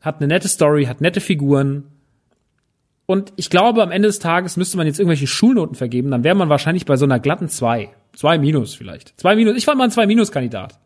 hat 0.00 0.18
eine 0.18 0.28
nette 0.28 0.46
Story, 0.46 0.84
hat 0.84 1.00
nette 1.00 1.20
Figuren 1.20 1.84
und 3.10 3.32
ich 3.36 3.48
glaube, 3.48 3.82
am 3.82 3.90
Ende 3.90 4.06
des 4.06 4.18
Tages 4.18 4.58
müsste 4.58 4.76
man 4.76 4.86
jetzt 4.86 4.98
irgendwelche 4.98 5.26
Schulnoten 5.26 5.74
vergeben, 5.74 6.10
dann 6.10 6.24
wäre 6.24 6.34
man 6.34 6.50
wahrscheinlich 6.50 6.84
bei 6.84 6.98
so 6.98 7.06
einer 7.06 7.18
glatten 7.18 7.48
2. 7.48 7.88
2 8.14 8.36
minus 8.36 8.74
vielleicht. 8.74 9.18
2 9.18 9.34
minus. 9.34 9.56
Ich 9.56 9.66
war 9.66 9.74
mal 9.76 9.84
ein 9.84 9.90
2 9.90 10.06
minus 10.06 10.30
Kandidat. 10.30 10.78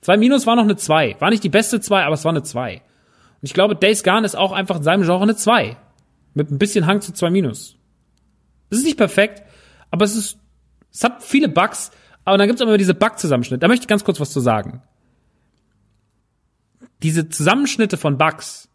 2 0.00 0.16
minus 0.16 0.44
war 0.44 0.56
noch 0.56 0.64
eine 0.64 0.74
2. 0.74 1.20
War 1.20 1.30
nicht 1.30 1.44
die 1.44 1.48
beste 1.48 1.80
2, 1.80 2.02
aber 2.02 2.14
es 2.14 2.24
war 2.24 2.32
eine 2.32 2.42
2. 2.42 2.74
Und 2.74 2.82
ich 3.42 3.54
glaube, 3.54 3.76
Days 3.76 4.02
Gone 4.02 4.26
ist 4.26 4.36
auch 4.36 4.50
einfach 4.50 4.78
in 4.78 4.82
seinem 4.82 5.04
Genre 5.04 5.22
eine 5.22 5.36
2. 5.36 5.76
Mit 6.34 6.50
ein 6.50 6.58
bisschen 6.58 6.86
Hang 6.86 7.00
zu 7.00 7.12
2 7.12 7.30
minus. 7.30 7.76
Es 8.70 8.78
ist 8.78 8.84
nicht 8.84 8.98
perfekt, 8.98 9.44
aber 9.92 10.04
es 10.04 10.16
ist, 10.16 10.38
es 10.92 11.04
hat 11.04 11.22
viele 11.22 11.48
Bugs, 11.48 11.92
aber 12.24 12.38
dann 12.38 12.48
gibt 12.48 12.58
es 12.58 12.66
immer 12.66 12.76
diese 12.76 12.94
Bug-Zusammenschnitte. 12.94 13.60
Da 13.60 13.68
möchte 13.68 13.84
ich 13.84 13.88
ganz 13.88 14.02
kurz 14.02 14.18
was 14.18 14.32
zu 14.32 14.40
sagen. 14.40 14.82
Diese 17.04 17.28
Zusammenschnitte 17.28 17.98
von 17.98 18.18
Bugs, 18.18 18.68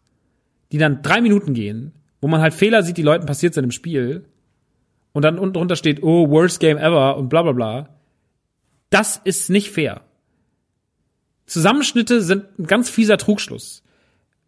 die 0.72 0.78
dann 0.78 1.02
drei 1.02 1.20
Minuten 1.20 1.52
gehen, 1.52 1.92
wo 2.20 2.28
man 2.28 2.40
halt 2.40 2.54
Fehler 2.54 2.82
sieht, 2.82 2.96
die 2.96 3.02
Leuten 3.02 3.26
passiert 3.26 3.54
sind 3.54 3.64
im 3.64 3.70
Spiel 3.70 4.24
und 5.12 5.22
dann 5.22 5.38
unten 5.38 5.54
drunter 5.54 5.76
steht, 5.76 6.02
oh, 6.02 6.28
worst 6.30 6.60
game 6.60 6.78
ever 6.78 7.16
und 7.16 7.28
bla 7.28 7.42
bla 7.42 7.52
bla. 7.52 7.88
Das 8.90 9.20
ist 9.24 9.50
nicht 9.50 9.70
fair. 9.70 10.02
Zusammenschnitte 11.46 12.20
sind 12.22 12.58
ein 12.58 12.66
ganz 12.66 12.90
fieser 12.90 13.16
Trugschluss. 13.16 13.82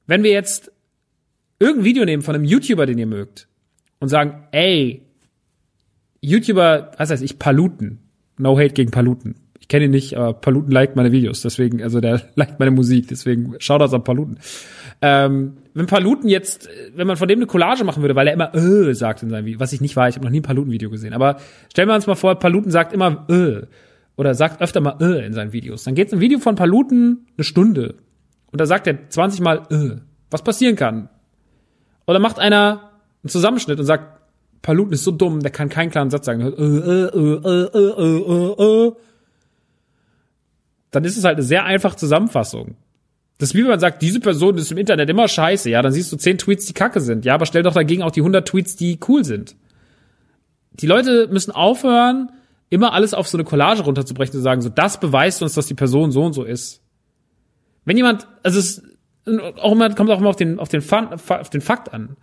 Wenn 0.07 0.23
wir 0.23 0.33
jetzt 0.33 0.73
irgendein 1.59 1.85
Video 1.85 2.05
nehmen 2.05 2.23
von 2.23 2.35
einem 2.35 2.45
YouTuber, 2.45 2.87
den 2.87 2.99
ihr 2.99 3.07
mögt, 3.07 3.49
und 4.01 4.09
sagen, 4.09 4.47
ey, 4.51 5.03
YouTuber, 6.21 6.93
was 6.97 7.11
heißt 7.11 7.23
ich, 7.23 7.39
Paluten. 7.39 8.01
No 8.39 8.59
hate 8.59 8.75
gegen 8.75 8.91
Paluten. 8.91 9.37
Ich 9.61 9.69
kenne 9.69 9.85
ihn 9.85 9.91
nicht, 9.91 10.17
aber 10.17 10.33
Paluten 10.33 10.73
liked 10.73 10.97
meine 10.97 11.13
Videos, 11.13 11.43
deswegen, 11.43 11.83
also 11.83 12.01
der 12.01 12.23
liked 12.35 12.59
meine 12.59 12.71
Musik, 12.71 13.09
deswegen 13.09 13.55
Shoutouts 13.59 13.95
an 13.95 14.05
Paluten. 14.05 14.39
Ähm, 15.03 15.59
wenn 15.75 15.87
Paluten 15.87 16.29
jetzt, 16.29 16.69
wenn 16.95 17.07
man 17.07 17.17
von 17.17 17.29
dem 17.29 17.39
eine 17.39 17.47
Collage 17.47 17.85
machen 17.85 18.03
würde, 18.03 18.15
weil 18.17 18.27
er 18.27 18.35
immer 18.35 18.55
äh 18.55 18.95
sagt 18.95 19.23
in 19.23 19.31
seinem 19.31 19.45
Video, 19.45 19.61
was 19.61 19.73
ich 19.73 19.81
nicht 19.81 19.97
war, 19.97 20.09
ich 20.09 20.17
habe 20.17 20.25
noch 20.25 20.31
nie 20.31 20.41
ein 20.41 20.45
Paluten-Video 20.45 20.91
gesehen, 20.91 21.13
aber 21.13 21.37
stellen 21.71 21.89
wir 21.89 21.95
uns 21.95 22.07
mal 22.07 22.15
vor, 22.15 22.35
Paluten 22.37 22.71
sagt 22.71 22.93
immer 22.93 23.27
äh 23.29 23.67
oder 24.17 24.35
sagt 24.35 24.61
öfter 24.61 24.81
mal 24.81 24.97
äh 25.01 25.25
in 25.25 25.33
seinen 25.33 25.53
Videos. 25.53 25.85
Dann 25.85 25.95
geht 25.95 26.13
ein 26.13 26.21
Video 26.21 26.39
von 26.39 26.55
Paluten 26.57 27.27
eine 27.37 27.45
Stunde 27.45 27.97
und 28.51 28.61
da 28.61 28.67
sagt 28.67 28.87
er 28.87 29.09
20 29.09 29.41
Mal 29.41 29.63
äh, 29.71 30.01
was 30.31 30.43
passieren 30.43 30.77
kann. 30.77 31.09
Oder 32.07 32.19
macht 32.19 32.39
einer 32.39 32.91
einen 33.23 33.31
Zusammenschnitt 33.31 33.79
und 33.79 33.87
sagt 33.87 34.21
Paluten 34.63 34.93
ist 34.93 35.05
so 35.05 35.11
dumm, 35.11 35.41
der 35.41 35.51
kann 35.51 35.69
keinen 35.69 35.91
klaren 35.91 36.11
Satz 36.11 36.27
sagen. 36.27 36.41
Äh, 36.43 36.47
äh, 36.47 37.09
äh, 37.09 37.41
äh, 37.45 37.79
äh, 37.79 38.55
äh, 38.59 38.87
äh. 38.89 38.93
Dann 40.91 41.05
ist 41.05 41.17
es 41.17 41.25
halt 41.25 41.37
eine 41.37 41.45
sehr 41.45 41.65
einfache 41.65 41.97
Zusammenfassung. 41.97 42.77
Das 43.41 43.49
ist 43.49 43.55
wie 43.55 43.63
wenn 43.63 43.71
man 43.71 43.81
sagt, 43.81 44.03
diese 44.03 44.21
Person 44.21 44.59
ist 44.59 44.71
im 44.71 44.77
Internet 44.77 45.09
immer 45.09 45.27
scheiße. 45.27 45.71
Ja, 45.71 45.81
dann 45.81 45.93
siehst 45.93 46.13
du 46.13 46.19
zehn 46.19 46.37
Tweets, 46.37 46.67
die 46.67 46.75
kacke 46.75 47.01
sind. 47.01 47.25
Ja, 47.25 47.33
aber 47.33 47.47
stell 47.47 47.63
doch 47.63 47.73
dagegen 47.73 48.03
auch 48.03 48.11
die 48.11 48.21
100 48.21 48.47
Tweets, 48.47 48.77
die 48.77 49.01
cool 49.09 49.25
sind. 49.25 49.57
Die 50.73 50.87
Leute 50.87 51.27
müssen 51.33 51.51
aufhören, 51.51 52.31
immer 52.69 52.93
alles 52.93 53.15
auf 53.15 53.29
so 53.29 53.39
eine 53.39 53.45
Collage 53.45 53.83
runterzubrechen 53.83 54.35
und 54.35 54.41
zu 54.41 54.43
sagen, 54.43 54.61
so, 54.61 54.69
das 54.69 55.01
beweist 55.01 55.43
uns, 55.43 55.55
dass 55.55 55.65
die 55.65 55.75
Person 55.75 56.13
so 56.13 56.23
und 56.23 56.35
so 56.35 56.45
ist. 56.45 56.83
Wenn 57.87 57.97
jemand, 57.97 58.29
also 58.43 58.59
es 58.59 58.83
auch 59.57 59.73
immer, 59.73 59.89
kommt 59.95 60.11
auch 60.11 60.21
immer 60.21 60.29
auf 60.29 60.37
den, 60.37 60.59
auf 60.59 60.69
den, 60.69 60.83
Fun, 60.83 61.09
auf 61.09 61.49
den 61.49 61.63
Fakt 61.63 61.95
an. 61.95 62.19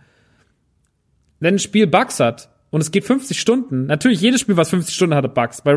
Wenn 1.40 1.56
ein 1.56 1.58
Spiel 1.58 1.88
Bugs 1.88 2.20
hat 2.20 2.48
und 2.70 2.80
es 2.80 2.92
geht 2.92 3.02
50 3.02 3.40
Stunden, 3.40 3.86
natürlich 3.86 4.20
jedes 4.20 4.40
Spiel, 4.40 4.56
was 4.56 4.70
50 4.70 4.94
Stunden 4.94 5.16
hatte, 5.16 5.28
Bugs. 5.28 5.62
Bei 5.62 5.72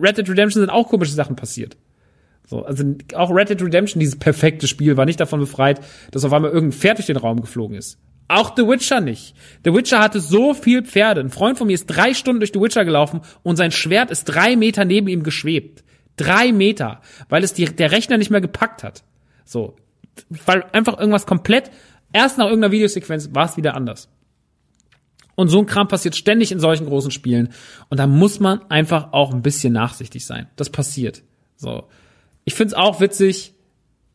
Red 0.00 0.16
Dead 0.16 0.30
Redemption 0.30 0.62
sind 0.62 0.70
auch 0.70 0.88
komische 0.88 1.12
Sachen 1.12 1.36
passiert. 1.36 1.76
So, 2.46 2.64
also 2.64 2.84
auch 3.14 3.30
Red 3.30 3.50
Dead 3.50 3.60
Redemption, 3.60 4.00
dieses 4.00 4.16
perfekte 4.16 4.68
Spiel, 4.68 4.96
war 4.96 5.04
nicht 5.04 5.20
davon 5.20 5.40
befreit, 5.40 5.80
dass 6.12 6.24
auf 6.24 6.32
einmal 6.32 6.52
irgendein 6.52 6.78
Pferd 6.78 6.98
durch 6.98 7.06
den 7.06 7.16
Raum 7.16 7.40
geflogen 7.40 7.76
ist. 7.76 7.98
Auch 8.28 8.54
The 8.56 8.62
Witcher 8.62 9.00
nicht. 9.00 9.34
The 9.64 9.72
Witcher 9.72 10.00
hatte 10.00 10.20
so 10.20 10.54
viel 10.54 10.84
Pferde. 10.84 11.20
Ein 11.20 11.30
Freund 11.30 11.58
von 11.58 11.66
mir 11.66 11.74
ist 11.74 11.86
drei 11.86 12.14
Stunden 12.14 12.40
durch 12.40 12.52
The 12.52 12.60
Witcher 12.60 12.84
gelaufen 12.84 13.20
und 13.42 13.56
sein 13.56 13.70
Schwert 13.70 14.10
ist 14.10 14.24
drei 14.24 14.56
Meter 14.56 14.84
neben 14.84 15.08
ihm 15.08 15.22
geschwebt. 15.22 15.84
Drei 16.16 16.52
Meter. 16.52 17.00
Weil 17.28 17.44
es 17.44 17.52
die, 17.52 17.66
der 17.66 17.92
Rechner 17.92 18.16
nicht 18.16 18.30
mehr 18.30 18.40
gepackt 18.40 18.82
hat. 18.82 19.04
So. 19.44 19.76
Weil 20.28 20.64
einfach 20.72 20.98
irgendwas 20.98 21.26
komplett, 21.26 21.70
erst 22.12 22.38
nach 22.38 22.46
irgendeiner 22.46 22.72
Videosequenz 22.72 23.30
war 23.32 23.46
es 23.46 23.56
wieder 23.56 23.74
anders. 23.74 24.08
Und 25.36 25.48
so 25.48 25.58
ein 25.58 25.66
Kram 25.66 25.86
passiert 25.86 26.16
ständig 26.16 26.50
in 26.50 26.58
solchen 26.58 26.86
großen 26.86 27.10
Spielen. 27.10 27.50
Und 27.90 27.98
da 27.98 28.06
muss 28.06 28.40
man 28.40 28.62
einfach 28.70 29.12
auch 29.12 29.32
ein 29.32 29.42
bisschen 29.42 29.72
nachsichtig 29.72 30.24
sein. 30.24 30.48
Das 30.56 30.70
passiert. 30.70 31.22
So. 31.56 31.84
Ich 32.46 32.54
find's 32.54 32.74
auch 32.74 33.00
witzig, 33.00 33.54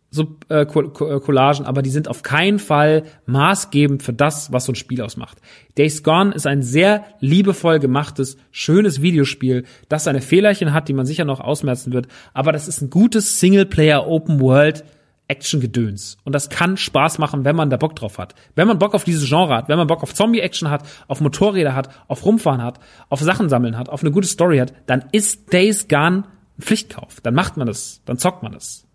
so 0.10 0.38
äh, 0.50 0.62
äh, 0.62 0.66
Collagen, 0.66 1.66
aber 1.66 1.82
die 1.82 1.90
sind 1.90 2.08
auf 2.08 2.24
keinen 2.24 2.60
Fall 2.60 3.04
maßgebend 3.26 4.04
für 4.04 4.14
das, 4.14 4.52
was 4.52 4.66
so 4.66 4.72
ein 4.72 4.76
Spiel 4.76 5.02
ausmacht. 5.02 5.38
Days 5.78 6.02
Gone 6.02 6.34
ist 6.34 6.48
ein 6.48 6.64
sehr 6.64 7.06
liebevoll 7.20 7.80
gemachtes, 7.80 8.38
schönes 8.52 9.02
Videospiel, 9.02 9.66
das 9.90 10.06
seine 10.06 10.22
Fehlerchen 10.22 10.74
hat, 10.74 10.88
die 10.88 10.94
man 10.94 11.06
sicher 11.06 11.26
noch 11.26 11.42
ausmerzen 11.42 11.92
wird, 11.94 12.08
aber 12.34 12.54
das 12.54 12.68
ist 12.68 12.82
ein 12.82 12.90
gutes 12.90 13.40
Singleplayer 13.40 14.08
Open 14.08 14.40
World 14.40 14.86
Action-Gedöns. 15.28 16.18
Und 16.26 16.34
das 16.34 16.50
kann 16.50 16.76
Spaß 16.76 17.18
machen, 17.18 17.46
wenn 17.46 17.56
man 17.56 17.70
da 17.70 17.78
Bock 17.78 17.96
drauf 17.96 18.18
hat. 18.18 18.36
Wenn 18.56 18.68
man 18.68 18.80
Bock 18.80 18.94
auf 18.94 19.06
dieses 19.06 19.30
Genre 19.30 19.56
hat, 19.56 19.70
wenn 19.70 19.78
man 19.78 19.88
Bock 19.88 20.04
auf 20.04 20.14
Zombie-Action 20.14 20.70
hat, 20.70 20.84
auf 21.08 21.22
Motorräder 21.22 21.74
hat, 21.74 21.90
auf 22.10 22.26
Rumfahren 22.26 22.62
hat, 22.62 22.80
auf 23.08 23.22
Sachen 23.22 23.48
sammeln 23.48 23.78
hat, 23.78 23.88
auf 23.88 24.02
eine 24.02 24.12
gute 24.12 24.28
Story 24.28 24.58
hat, 24.58 24.74
dann 24.88 25.06
ist 25.14 25.54
Days 25.54 25.88
Gone 25.88 26.24
Pflichtkauf. 26.62 27.22
Dann 27.22 27.34
macht 27.34 27.58
man 27.58 27.68
das, 27.68 28.02
dann 28.06 28.18
zockt 28.18 28.44
man 28.44 28.52
das 28.52 28.86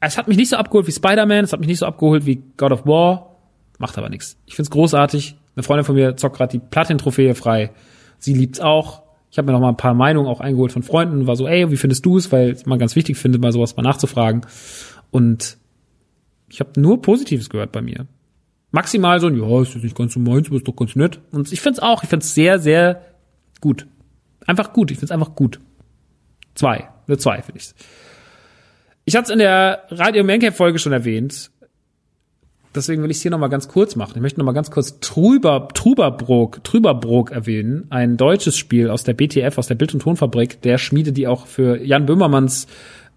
es 0.00 0.18
hat 0.18 0.28
mich 0.28 0.36
nicht 0.36 0.50
so 0.50 0.56
abgeholt 0.56 0.86
wie 0.86 0.92
Spider-Man, 0.92 1.44
es 1.44 1.52
hat 1.52 1.60
mich 1.60 1.68
nicht 1.68 1.78
so 1.78 1.86
abgeholt 1.86 2.26
wie 2.26 2.42
God 2.56 2.72
of 2.72 2.86
War, 2.86 3.36
macht 3.78 3.98
aber 3.98 4.08
nichts. 4.08 4.38
Ich 4.46 4.54
find's 4.54 4.70
großartig. 4.70 5.36
Eine 5.54 5.62
Freundin 5.62 5.84
von 5.84 5.94
mir 5.94 6.16
zockt 6.16 6.36
gerade 6.36 6.52
die 6.52 6.58
Platin-Trophäe 6.58 7.34
frei. 7.34 7.72
Sie 8.18 8.34
liebt's 8.34 8.60
auch. 8.60 9.02
Ich 9.30 9.38
habe 9.38 9.46
mir 9.46 9.52
noch 9.52 9.60
mal 9.60 9.70
ein 9.70 9.76
paar 9.76 9.94
Meinungen 9.94 10.28
auch 10.28 10.40
eingeholt 10.40 10.72
von 10.72 10.82
Freunden, 10.82 11.26
war 11.26 11.36
so, 11.36 11.46
ey, 11.46 11.70
wie 11.70 11.76
findest 11.76 12.06
du 12.06 12.16
es? 12.16 12.30
Weil 12.30 12.56
mal 12.64 12.78
ganz 12.78 12.96
wichtig 12.96 13.16
finde, 13.16 13.38
mal 13.38 13.52
sowas 13.52 13.76
mal 13.76 13.82
nachzufragen. 13.82 14.42
Und 15.10 15.58
ich 16.48 16.60
habe 16.60 16.80
nur 16.80 17.02
Positives 17.02 17.50
gehört 17.50 17.72
bei 17.72 17.82
mir. 17.82 18.06
Maximal 18.70 19.20
so 19.20 19.26
ein, 19.26 19.38
ja, 19.38 19.62
ist 19.62 19.74
das 19.74 19.82
nicht 19.82 19.96
ganz 19.96 20.14
so 20.14 20.20
meins, 20.20 20.48
aber 20.48 20.56
ist 20.56 20.68
doch 20.68 20.76
ganz 20.76 20.94
nett. 20.94 21.20
Und 21.32 21.52
ich 21.52 21.60
find's 21.60 21.80
auch, 21.80 22.02
ich 22.02 22.08
find's 22.08 22.34
sehr, 22.34 22.58
sehr 22.58 23.02
gut. 23.60 23.86
Einfach 24.46 24.72
gut, 24.72 24.90
ich 24.90 24.98
find's 24.98 25.10
einfach 25.10 25.34
gut. 25.34 25.60
Zwei, 26.56 26.88
eine 27.06 27.18
zwei 27.18 27.42
finde 27.42 27.58
ich's. 27.58 27.74
Ich 29.04 29.14
hatte 29.14 29.26
es 29.26 29.30
in 29.30 29.38
der 29.38 29.84
Radio 29.90 30.24
Mancap 30.24 30.56
Folge 30.56 30.80
schon 30.80 30.92
erwähnt. 30.92 31.52
Deswegen 32.74 33.02
will 33.02 33.10
ich 33.10 33.18
es 33.18 33.22
hier 33.22 33.30
nochmal 33.30 33.48
ganz 33.48 33.68
kurz 33.68 33.94
machen. 33.94 34.12
Ich 34.16 34.20
möchte 34.20 34.40
nochmal 34.40 34.54
ganz 34.54 34.70
kurz 34.70 34.98
Trüber, 35.00 35.68
Trüberbrook, 35.72 36.64
Trüberbrook 36.64 37.30
erwähnen. 37.30 37.86
Ein 37.90 38.16
deutsches 38.16 38.58
Spiel 38.58 38.90
aus 38.90 39.04
der 39.04 39.14
BTF, 39.14 39.56
aus 39.56 39.68
der 39.68 39.76
Bild- 39.76 39.94
und 39.94 40.00
Tonfabrik, 40.00 40.60
der 40.62 40.76
Schmiede, 40.76 41.12
die 41.12 41.28
auch 41.28 41.46
für 41.46 41.80
Jan 41.82 42.04
Böhmermanns 42.04 42.66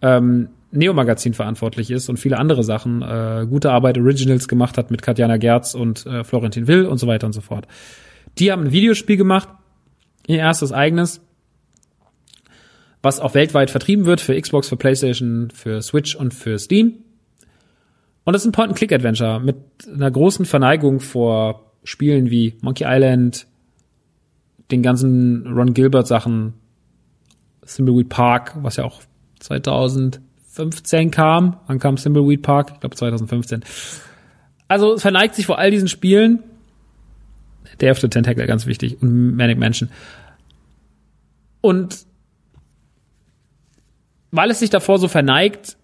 ähm, 0.01 0.49
Neo-Magazin 0.71 1.33
verantwortlich 1.33 1.89
ist 1.91 2.09
und 2.09 2.17
viele 2.17 2.37
andere 2.37 2.63
Sachen, 2.63 3.01
äh, 3.01 3.47
gute 3.49 3.71
Arbeit 3.71 3.97
Originals 3.97 4.47
gemacht 4.47 4.77
hat 4.77 4.91
mit 4.91 5.01
Katjana 5.01 5.37
Gerz 5.37 5.73
und 5.73 6.05
äh, 6.05 6.23
Florentin 6.23 6.67
Will 6.67 6.85
und 6.85 6.99
so 6.99 7.07
weiter 7.07 7.25
und 7.25 7.33
so 7.33 7.41
fort. 7.41 7.67
Die 8.37 8.51
haben 8.51 8.65
ein 8.65 8.71
Videospiel 8.71 9.17
gemacht, 9.17 9.49
ihr 10.27 10.37
erstes 10.37 10.71
eigenes, 10.71 11.21
was 13.01 13.19
auch 13.19 13.33
weltweit 13.33 13.71
vertrieben 13.71 14.05
wird 14.05 14.21
für 14.21 14.39
Xbox, 14.39 14.67
für 14.69 14.75
PlayStation, 14.75 15.49
für 15.51 15.81
Switch 15.81 16.15
und 16.15 16.33
für 16.33 16.59
Steam. 16.59 16.95
Und 18.25 18.33
das 18.33 18.43
ist 18.43 18.47
ein 18.47 18.51
Point-and-Click-Adventure 18.51 19.39
mit 19.39 19.57
einer 19.87 20.11
großen 20.11 20.45
Verneigung 20.45 20.99
vor 20.99 21.71
Spielen 21.83 22.29
wie 22.29 22.55
Monkey 22.61 22.85
Island, 22.85 23.47
den 24.69 24.83
ganzen 24.83 25.47
Ron 25.47 25.73
Gilbert 25.73 26.07
Sachen, 26.07 26.53
Thimbleweed 27.65 28.09
Park, 28.09 28.55
was 28.61 28.75
ja 28.75 28.83
auch 28.83 29.01
2015 29.39 31.11
kam. 31.11 31.57
Wann 31.67 31.79
kam 31.79 31.95
Thimbleweed 31.95 32.41
Park? 32.41 32.71
Ich 32.73 32.79
glaube 32.81 32.95
2015. 32.95 33.63
Also 34.67 34.93
es 34.93 35.01
verneigt 35.01 35.35
sich 35.35 35.45
vor 35.45 35.57
all 35.57 35.71
diesen 35.71 35.87
Spielen. 35.87 36.43
Day 37.81 37.89
of 37.89 37.99
Tentacle, 37.99 38.45
ganz 38.45 38.65
wichtig. 38.65 39.01
Und 39.01 39.35
Manic 39.35 39.57
Mansion. 39.57 39.89
Und 41.61 42.05
weil 44.31 44.51
es 44.51 44.59
sich 44.59 44.69
davor 44.69 44.99
so 44.99 45.07
verneigt 45.07 45.77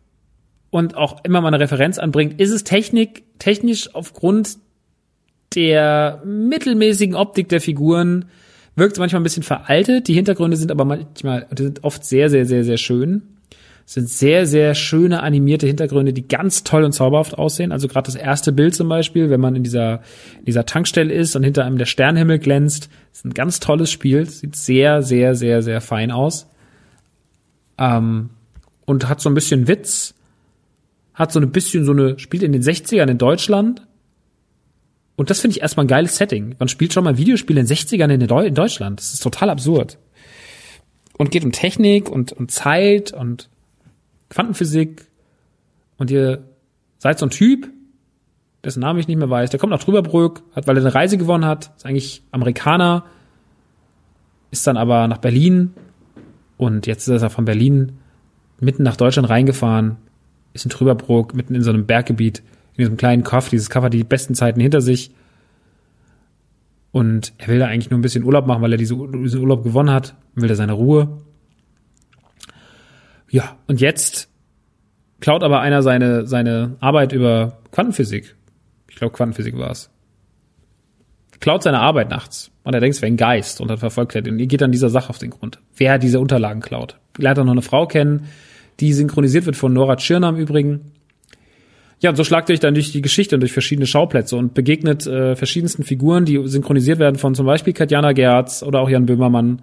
und 0.69 0.95
auch 0.95 1.23
immer 1.23 1.41
mal 1.41 1.49
eine 1.49 1.59
Referenz 1.59 1.97
anbringt, 1.97 2.39
ist 2.39 2.51
es 2.51 2.63
Technik, 2.63 3.23
technisch 3.39 3.93
aufgrund 3.95 4.57
der 5.55 6.21
mittelmäßigen 6.25 7.15
Optik 7.15 7.49
der 7.49 7.61
Figuren 7.61 8.25
wirkt 8.75 8.93
es 8.93 8.99
manchmal 8.99 9.21
ein 9.21 9.23
bisschen 9.23 9.43
veraltet. 9.43 10.07
Die 10.07 10.13
Hintergründe 10.13 10.57
sind 10.57 10.71
aber 10.71 10.85
manchmal, 10.85 11.47
die 11.51 11.63
sind 11.63 11.83
oft 11.83 12.03
sehr, 12.03 12.29
sehr, 12.29 12.45
sehr, 12.45 12.63
sehr 12.63 12.77
schön. 12.77 13.23
Es 13.87 13.93
sind 13.93 14.09
sehr, 14.09 14.47
sehr 14.47 14.73
schöne 14.73 15.21
animierte 15.21 15.67
Hintergründe, 15.67 16.11
die 16.11 16.27
ganz 16.27 16.63
toll 16.63 16.83
und 16.83 16.91
zauberhaft 16.91 17.37
aussehen. 17.37 17.71
Also 17.71 17.87
gerade 17.87 18.07
das 18.07 18.15
erste 18.15 18.51
Bild 18.51 18.73
zum 18.73 18.89
Beispiel, 18.89 19.29
wenn 19.29 19.39
man 19.39 19.55
in 19.55 19.63
dieser, 19.63 20.01
in 20.39 20.45
dieser 20.45 20.65
Tankstelle 20.65 21.13
ist 21.13 21.35
und 21.35 21.43
hinter 21.43 21.65
einem 21.65 21.77
der 21.77 21.85
Sternhimmel 21.85 22.39
glänzt, 22.39 22.89
ist 23.13 23.25
ein 23.25 23.33
ganz 23.33 23.59
tolles 23.59 23.91
Spiel. 23.91 24.27
Sieht 24.27 24.55
sehr, 24.55 25.03
sehr, 25.03 25.35
sehr, 25.35 25.61
sehr 25.61 25.81
fein 25.81 26.09
aus. 26.09 26.47
Ähm, 27.77 28.31
und 28.85 29.09
hat 29.09 29.21
so 29.21 29.29
ein 29.29 29.35
bisschen 29.35 29.67
Witz, 29.67 30.13
hat 31.13 31.31
so 31.31 31.39
ein 31.39 31.51
bisschen 31.51 31.85
so 31.85 31.91
eine, 31.91 32.19
spielt 32.19 32.43
in 32.43 32.51
den 32.51 32.61
60ern 32.61 33.09
in 33.09 33.17
Deutschland. 33.17 33.85
Und 35.15 35.29
das 35.29 35.39
finde 35.39 35.55
ich 35.55 35.61
erstmal 35.61 35.85
ein 35.85 35.89
geiles 35.89 36.17
Setting. 36.17 36.55
Man 36.59 36.67
spielt 36.67 36.93
schon 36.93 37.03
mal 37.03 37.17
Videospiele 37.17 37.59
in 37.61 37.67
den 37.67 37.75
60ern 37.75 38.13
in, 38.13 38.47
in 38.47 38.55
Deutschland. 38.55 38.99
Das 38.99 39.13
ist 39.13 39.23
total 39.23 39.49
absurd. 39.49 39.97
Und 41.17 41.31
geht 41.31 41.45
um 41.45 41.53
Technik 41.53 42.09
und, 42.09 42.33
und 42.33 42.51
Zeit 42.51 43.13
und 43.13 43.49
Quantenphysik. 44.29 45.05
Und 45.97 46.11
ihr 46.11 46.43
seid 46.97 47.19
so 47.19 47.25
ein 47.25 47.29
Typ, 47.29 47.69
dessen 48.65 48.81
Name 48.81 48.99
ich 48.99 49.07
nicht 49.07 49.17
mehr 49.17 49.29
weiß, 49.29 49.51
der 49.51 49.59
kommt 49.59 49.71
nach 49.71 49.83
Trüberbrück, 49.83 50.41
hat, 50.53 50.67
weil 50.67 50.75
er 50.75 50.83
eine 50.83 50.93
Reise 50.93 51.17
gewonnen 51.17 51.45
hat, 51.45 51.71
ist 51.77 51.85
eigentlich 51.85 52.23
Amerikaner, 52.31 53.05
ist 54.51 54.67
dann 54.67 54.75
aber 54.75 55.07
nach 55.07 55.19
Berlin 55.19 55.73
und 56.57 56.87
jetzt 56.87 57.07
ist 57.07 57.21
er 57.21 57.29
von 57.29 57.45
Berlin 57.45 57.99
mitten 58.59 58.83
nach 58.83 58.97
Deutschland 58.97 59.29
reingefahren, 59.29 59.97
ist 60.53 60.65
in 60.65 60.71
Trüberbrook, 60.71 61.33
mitten 61.33 61.55
in 61.55 61.61
so 61.61 61.71
einem 61.71 61.85
Berggebiet, 61.85 62.39
in 62.75 62.83
diesem 62.83 62.97
kleinen 62.97 63.23
Kaff. 63.23 63.49
Dieses 63.49 63.69
Kaff 63.69 63.83
hat 63.83 63.93
die 63.93 64.03
besten 64.03 64.35
Zeiten 64.35 64.59
hinter 64.59 64.81
sich. 64.81 65.11
Und 66.91 67.33
er 67.37 67.49
will 67.49 67.59
da 67.59 67.67
eigentlich 67.67 67.89
nur 67.89 67.99
ein 67.99 68.03
bisschen 68.03 68.23
Urlaub 68.23 68.47
machen, 68.47 68.61
weil 68.61 68.71
er 68.71 68.77
diese, 68.77 68.95
diesen 68.95 69.41
Urlaub 69.41 69.63
gewonnen 69.63 69.91
hat. 69.91 70.15
Will 70.33 70.47
da 70.47 70.55
seine 70.55 70.73
Ruhe. 70.73 71.21
Ja, 73.29 73.57
und 73.67 73.81
jetzt 73.81 74.29
klaut 75.19 75.43
aber 75.43 75.59
einer 75.59 75.81
seine, 75.83 76.25
seine 76.25 76.77
Arbeit 76.79 77.11
über 77.11 77.59
Quantenphysik. 77.71 78.35
Ich 78.87 78.95
glaube, 78.95 79.13
Quantenphysik 79.13 79.57
war 79.57 79.71
es. 79.71 79.89
Klaut 81.45 81.61
seine 81.61 81.79
Arbeit 81.79 82.09
nachts. 82.09 82.49
Und 82.63 82.73
er 82.73 82.79
denkt, 82.79 82.95
es 82.95 83.03
wäre 83.03 83.11
ein 83.11 83.17
Geist 83.17 83.61
und 83.61 83.67
dann 83.67 83.77
verfolgt 83.77 84.15
er 84.15 84.23
den. 84.23 84.39
Ihr 84.39 84.47
geht 84.47 84.61
dann 84.61 84.71
dieser 84.71 84.89
Sache 84.89 85.11
auf 85.11 85.19
den 85.19 85.29
Grund. 85.29 85.59
Wer 85.77 85.99
diese 85.99 86.19
Unterlagen 86.19 86.59
klaut. 86.59 86.97
Lernt 87.19 87.37
dann 87.37 87.45
noch 87.45 87.53
eine 87.53 87.61
Frau 87.61 87.85
kennen, 87.85 88.29
die 88.79 88.93
synchronisiert 88.93 89.45
wird 89.45 89.55
von 89.55 89.71
Nora 89.71 89.95
Tschirner 89.95 90.29
im 90.29 90.37
Übrigen. 90.37 90.93
Ja, 91.99 92.09
und 92.09 92.15
so 92.15 92.23
schlagt 92.23 92.49
ihr 92.49 92.53
euch 92.53 92.61
dann 92.61 92.73
durch 92.73 92.91
die 92.91 93.03
Geschichte 93.03 93.35
und 93.35 93.41
durch 93.41 93.51
verschiedene 93.51 93.85
Schauplätze 93.85 94.35
und 94.37 94.55
begegnet 94.55 95.05
äh, 95.05 95.35
verschiedensten 95.35 95.83
Figuren, 95.83 96.25
die 96.25 96.41
synchronisiert 96.47 96.97
werden 96.97 97.17
von 97.17 97.35
zum 97.35 97.45
Beispiel 97.45 97.73
Katjana 97.73 98.13
Gerz 98.13 98.63
oder 98.63 98.79
auch 98.79 98.89
Jan 98.89 99.05
Böhmermann 99.05 99.61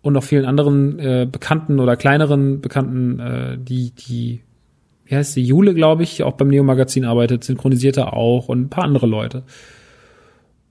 und 0.00 0.14
noch 0.14 0.24
vielen 0.24 0.44
anderen 0.44 0.98
äh, 0.98 1.28
bekannten 1.30 1.78
oder 1.78 1.94
kleineren 1.94 2.60
Bekannten, 2.60 3.20
äh, 3.20 3.58
die, 3.58 3.92
die, 3.92 4.40
wie 5.04 5.14
heißt 5.14 5.34
sie, 5.34 5.44
Jule, 5.44 5.72
glaube 5.72 6.02
ich, 6.02 6.24
auch 6.24 6.32
beim 6.32 6.48
Neo-Magazin 6.48 7.04
arbeitet, 7.04 7.44
synchronisiert 7.44 7.96
er 7.96 8.12
auch 8.12 8.48
und 8.48 8.62
ein 8.62 8.70
paar 8.70 8.82
andere 8.82 9.06
Leute. 9.06 9.44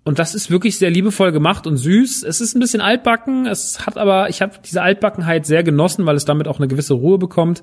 Und 0.04 0.18
das 0.18 0.34
ist 0.34 0.50
wirklich 0.50 0.78
sehr 0.78 0.90
liebevoll 0.90 1.32
gemacht 1.32 1.68
und 1.68 1.78
süß. 1.78 2.24
Es 2.24 2.42
ist 2.42 2.56
ein 2.56 2.60
bisschen 2.60 2.82
altbacken. 2.82 3.46
Es 3.46 3.86
hat 3.86 3.98
aber, 3.98 4.30
ich 4.30 4.42
habe 4.42 4.54
diese 4.66 4.82
Altbackenheit 4.82 5.46
sehr 5.46 5.64
genossen, 5.64 6.06
weil 6.06 6.16
es 6.16 6.26
damit 6.26 6.48
auch 6.48 6.58
eine 6.58 6.68
gewisse 6.68 6.96
Ruhe 6.96 7.20
bekommt. 7.20 7.62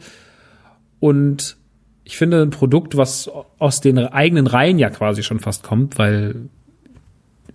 Und 1.01 1.57
ich 2.05 2.16
finde 2.16 2.43
ein 2.43 2.51
Produkt, 2.51 2.97
was 2.97 3.30
aus 3.59 3.80
den 3.80 3.99
eigenen 3.99 4.47
Reihen 4.47 4.78
ja 4.78 4.89
quasi 4.89 5.22
schon 5.22 5.41
fast 5.41 5.62
kommt, 5.64 5.99
weil 5.99 6.49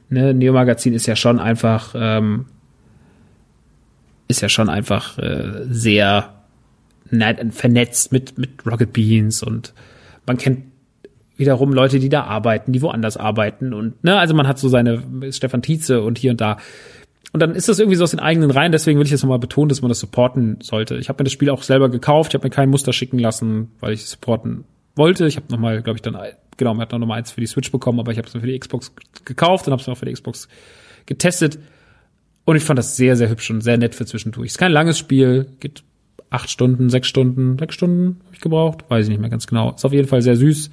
ne, 0.10 0.34
Neo 0.34 0.54
Magazin 0.54 0.94
ist 0.94 1.08
ja 1.08 1.16
schon 1.16 1.40
einfach 1.40 1.96
ähm, 1.98 2.46
ist 4.28 4.42
ja 4.42 4.50
schon 4.50 4.70
einfach 4.70 5.18
äh, 5.18 5.66
sehr 5.70 6.34
vernetzt 7.10 8.12
mit 8.12 8.38
mit 8.38 8.66
Rocket 8.66 8.94
Beans 8.94 9.44
und 9.44 9.74
man 10.26 10.38
kennt 10.38 10.66
wiederum 11.44 11.74
Leute, 11.74 12.00
die 12.00 12.10
da 12.10 12.24
arbeiten, 12.24 12.72
die 12.72 12.82
woanders 12.82 13.18
arbeiten 13.18 13.74
und 13.74 14.02
ne, 14.04 14.18
also 14.18 14.34
man 14.34 14.48
hat 14.48 14.58
so 14.58 14.70
seine 14.70 15.04
Stefan 15.32 15.62
Tietze 15.62 16.02
und 16.02 16.18
hier 16.18 16.32
und 16.32 16.40
da. 16.42 16.58
Und 17.34 17.40
dann 17.40 17.56
ist 17.56 17.68
das 17.68 17.80
irgendwie 17.80 17.98
so 17.98 18.06
aus 18.06 18.12
den 18.12 18.20
eigenen 18.20 18.52
Reihen, 18.52 18.72
deswegen 18.72 18.98
will 18.98 19.06
ich 19.06 19.12
jetzt 19.12 19.24
nochmal 19.24 19.40
betonen, 19.40 19.68
dass 19.68 19.82
man 19.82 19.90
das 19.90 20.00
supporten 20.00 20.60
sollte. 20.62 20.96
Ich 20.98 21.10
habe 21.10 21.22
mir 21.22 21.26
das 21.26 21.34
Spiel 21.34 21.50
auch 21.50 21.64
selber 21.64 21.90
gekauft, 21.90 22.32
ich 22.32 22.36
habe 22.36 22.46
mir 22.46 22.52
kein 22.52 22.70
Muster 22.70 22.94
schicken 22.94 23.20
lassen, 23.20 23.72
weil 23.80 23.92
ich 23.94 24.04
es 24.04 24.12
supporten 24.12 24.64
wollte. 24.96 25.26
Ich 25.28 25.36
habe 25.36 25.48
nochmal, 25.50 25.82
glaube 25.82 25.98
ich, 25.98 26.02
dann, 26.02 26.18
genau, 26.58 26.74
man 26.74 26.82
hat 26.82 26.92
noch 26.92 27.00
mal 27.00 27.16
eins 27.16 27.32
für 27.32 27.42
die 27.42 27.48
Switch 27.48 27.72
bekommen, 27.72 28.00
aber 28.00 28.12
ich 28.12 28.18
habe 28.18 28.28
es 28.28 28.34
dann 28.34 28.42
für 28.42 28.48
die 28.48 28.58
Xbox 28.58 28.94
gekauft 29.26 29.68
und 29.68 29.74
habe 29.74 29.82
es 29.82 29.90
auch 29.90 29.98
für 29.98 30.06
die 30.06 30.14
Xbox 30.14 30.48
getestet. 31.06 31.60
Und 32.46 32.56
ich 32.56 32.64
fand 32.64 32.78
das 32.78 32.96
sehr, 32.96 33.16
sehr 33.16 33.30
hübsch 33.30 33.50
und 33.50 33.62
sehr 33.62 33.78
nett 33.78 33.96
für 33.96 34.06
zwischendurch. 34.06 34.48
Ist 34.48 34.58
kein 34.58 34.72
langes 34.72 35.00
Spiel, 35.00 35.48
geht 35.60 35.84
acht 36.30 36.50
Stunden, 36.50 36.90
sechs 36.90 37.08
Stunden, 37.08 37.58
sechs 37.58 37.76
Stunden 37.76 38.20
habe 38.26 38.36
ich 38.36 38.42
gebraucht, 38.42 38.86
weiß 38.90 39.06
ich 39.06 39.10
nicht 39.10 39.22
mehr 39.22 39.30
ganz 39.30 39.48
genau. 39.48 39.74
Ist 39.74 39.86
auf 39.86 39.94
jeden 39.94 40.08
Fall 40.08 40.22
sehr 40.22 40.36
süß 40.36 40.72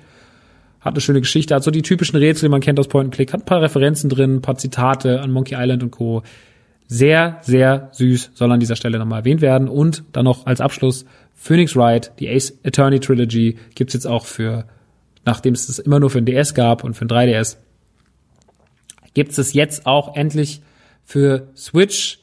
hat 0.81 0.95
eine 0.95 1.01
schöne 1.01 1.21
Geschichte, 1.21 1.55
hat 1.55 1.63
so 1.63 1.71
die 1.71 1.83
typischen 1.83 2.19
Rätsel, 2.19 2.49
die 2.49 2.51
man 2.51 2.61
kennt 2.61 2.81
aus 2.81 2.89
Point 2.89 3.07
and 3.07 3.15
Click, 3.15 3.33
hat 3.33 3.43
ein 3.43 3.47
paar 3.47 3.63
Referenzen 3.63 4.09
drin, 4.09 4.37
ein 4.37 4.43
paar 4.43 4.57
Zitate 4.57 5.21
an 5.21 5.31
Monkey 5.31 5.55
Island 5.57 5.83
und 5.83 5.91
Co. 5.91 6.23
Sehr, 6.87 7.39
sehr 7.43 7.91
süß, 7.93 8.33
soll 8.35 8.51
an 8.51 8.61
dieser 8.61 8.77
Stelle 8.77 8.99
nochmal 8.99 9.21
erwähnt 9.21 9.43
werden. 9.43 9.69
Und 9.69 10.05
dann 10.13 10.25
noch 10.25 10.47
als 10.47 10.61
Abschluss 10.61 11.05
Phoenix 11.35 11.77
Wright, 11.77 12.13
die 12.19 12.29
Ace 12.29 12.59
Attorney 12.65 12.99
Trilogy, 12.99 13.59
gibt's 13.75 13.95
jetzt 13.95 14.07
auch 14.07 14.25
für, 14.25 14.65
nachdem 15.25 15.55
es 15.55 15.67
das 15.67 15.79
immer 15.79 16.01
nur 16.01 16.11
für 16.11 16.21
den 16.21 16.27
DS 16.27 16.55
gab 16.55 16.83
und 16.83 16.95
für 16.95 17.07
den 17.07 17.17
3DS, 17.17 17.59
gibt's 19.15 19.39
es 19.39 19.53
jetzt 19.53 19.87
auch 19.87 20.17
endlich 20.17 20.63
für 21.05 21.49
Switch, 21.57 22.21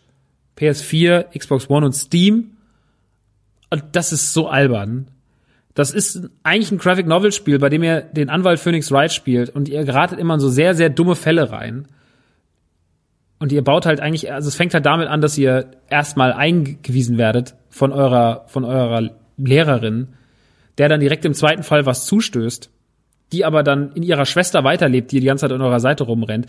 PS4, 0.58 1.38
Xbox 1.38 1.70
One 1.70 1.86
und 1.86 1.94
Steam. 1.94 2.58
Und 3.70 3.84
das 3.94 4.12
ist 4.12 4.34
so 4.34 4.48
albern. 4.48 5.12
Das 5.78 5.92
ist 5.92 6.28
eigentlich 6.42 6.72
ein 6.72 6.80
Graphic 6.80 7.06
Novel 7.06 7.32
Spiel, 7.32 7.60
bei 7.60 7.70
dem 7.70 7.84
ihr 7.84 8.02
den 8.02 8.32
Anwalt 8.32 8.60
Phoenix 8.60 8.92
Wright 8.92 9.14
spielt 9.14 9.52
und 9.52 9.70
ihr 9.70 9.84
geratet 9.84 10.18
immer 10.18 10.34
in 10.34 10.40
so 10.40 10.50
sehr, 10.50 10.74
sehr 10.74 10.90
dumme 10.90 11.16
Fälle 11.16 11.52
rein. 11.52 11.88
Und 13.38 13.52
ihr 13.52 13.64
baut 13.64 13.86
halt 13.86 14.00
eigentlich, 14.00 14.34
also 14.34 14.48
es 14.48 14.56
fängt 14.56 14.74
halt 14.74 14.88
damit 14.88 15.08
an, 15.08 15.22
dass 15.22 15.38
ihr 15.38 15.70
erstmal 15.88 16.34
eingewiesen 16.34 17.20
werdet 17.20 17.54
von 17.70 17.92
eurer, 17.92 18.46
von 18.48 18.66
eurer 18.66 19.12
Lehrerin, 19.38 20.08
der 20.80 20.90
dann 20.90 21.00
direkt 21.00 21.26
im 21.26 21.36
zweiten 21.36 21.62
Fall 21.62 21.86
was 21.86 22.08
zustößt, 22.08 22.72
die 23.32 23.46
aber 23.46 23.62
dann 23.62 23.92
in 23.92 24.02
ihrer 24.02 24.26
Schwester 24.26 24.64
weiterlebt, 24.64 25.12
die 25.12 25.20
die 25.20 25.28
ganze 25.28 25.42
Zeit 25.42 25.52
an 25.52 25.62
eurer 25.62 25.80
Seite 25.80 26.06
rumrennt. 26.06 26.48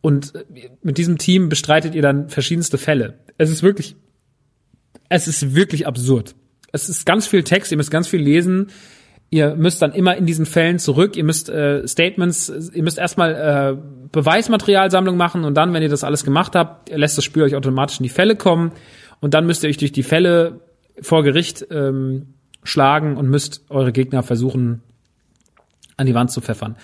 Und 0.00 0.32
mit 0.80 0.96
diesem 0.96 1.18
Team 1.18 1.48
bestreitet 1.48 1.96
ihr 1.96 2.02
dann 2.02 2.28
verschiedenste 2.28 2.78
Fälle. 2.78 3.18
Es 3.36 3.50
ist 3.50 3.64
wirklich, 3.64 3.96
es 5.08 5.26
ist 5.26 5.56
wirklich 5.56 5.88
absurd 5.88 6.36
es 6.72 6.88
ist 6.88 7.06
ganz 7.06 7.26
viel 7.26 7.42
Text, 7.44 7.70
ihr 7.72 7.76
müsst 7.76 7.90
ganz 7.90 8.08
viel 8.08 8.20
lesen. 8.20 8.68
Ihr 9.32 9.54
müsst 9.54 9.80
dann 9.80 9.92
immer 9.92 10.16
in 10.16 10.26
diesen 10.26 10.44
Fällen 10.44 10.80
zurück, 10.80 11.16
ihr 11.16 11.22
müsst 11.22 11.48
äh, 11.48 11.86
Statements, 11.86 12.48
ihr 12.74 12.82
müsst 12.82 12.98
erstmal 12.98 13.34
äh, 13.34 14.08
Beweismaterialsammlung 14.10 15.16
machen 15.16 15.44
und 15.44 15.54
dann, 15.54 15.72
wenn 15.72 15.84
ihr 15.84 15.88
das 15.88 16.02
alles 16.02 16.24
gemacht 16.24 16.56
habt, 16.56 16.88
lässt 16.88 17.16
das 17.16 17.24
Spiel 17.24 17.44
euch 17.44 17.54
automatisch 17.54 18.00
in 18.00 18.02
die 18.02 18.08
Fälle 18.08 18.34
kommen 18.34 18.72
und 19.20 19.32
dann 19.32 19.46
müsst 19.46 19.62
ihr 19.62 19.70
euch 19.70 19.76
durch 19.76 19.92
die 19.92 20.02
Fälle 20.02 20.62
vor 21.00 21.22
Gericht 21.22 21.64
ähm, 21.70 22.34
schlagen 22.64 23.16
und 23.16 23.28
müsst 23.28 23.64
eure 23.68 23.92
Gegner 23.92 24.24
versuchen 24.24 24.82
an 25.96 26.06
die 26.06 26.14
Wand 26.14 26.32
zu 26.32 26.40
pfeffern. 26.40 26.76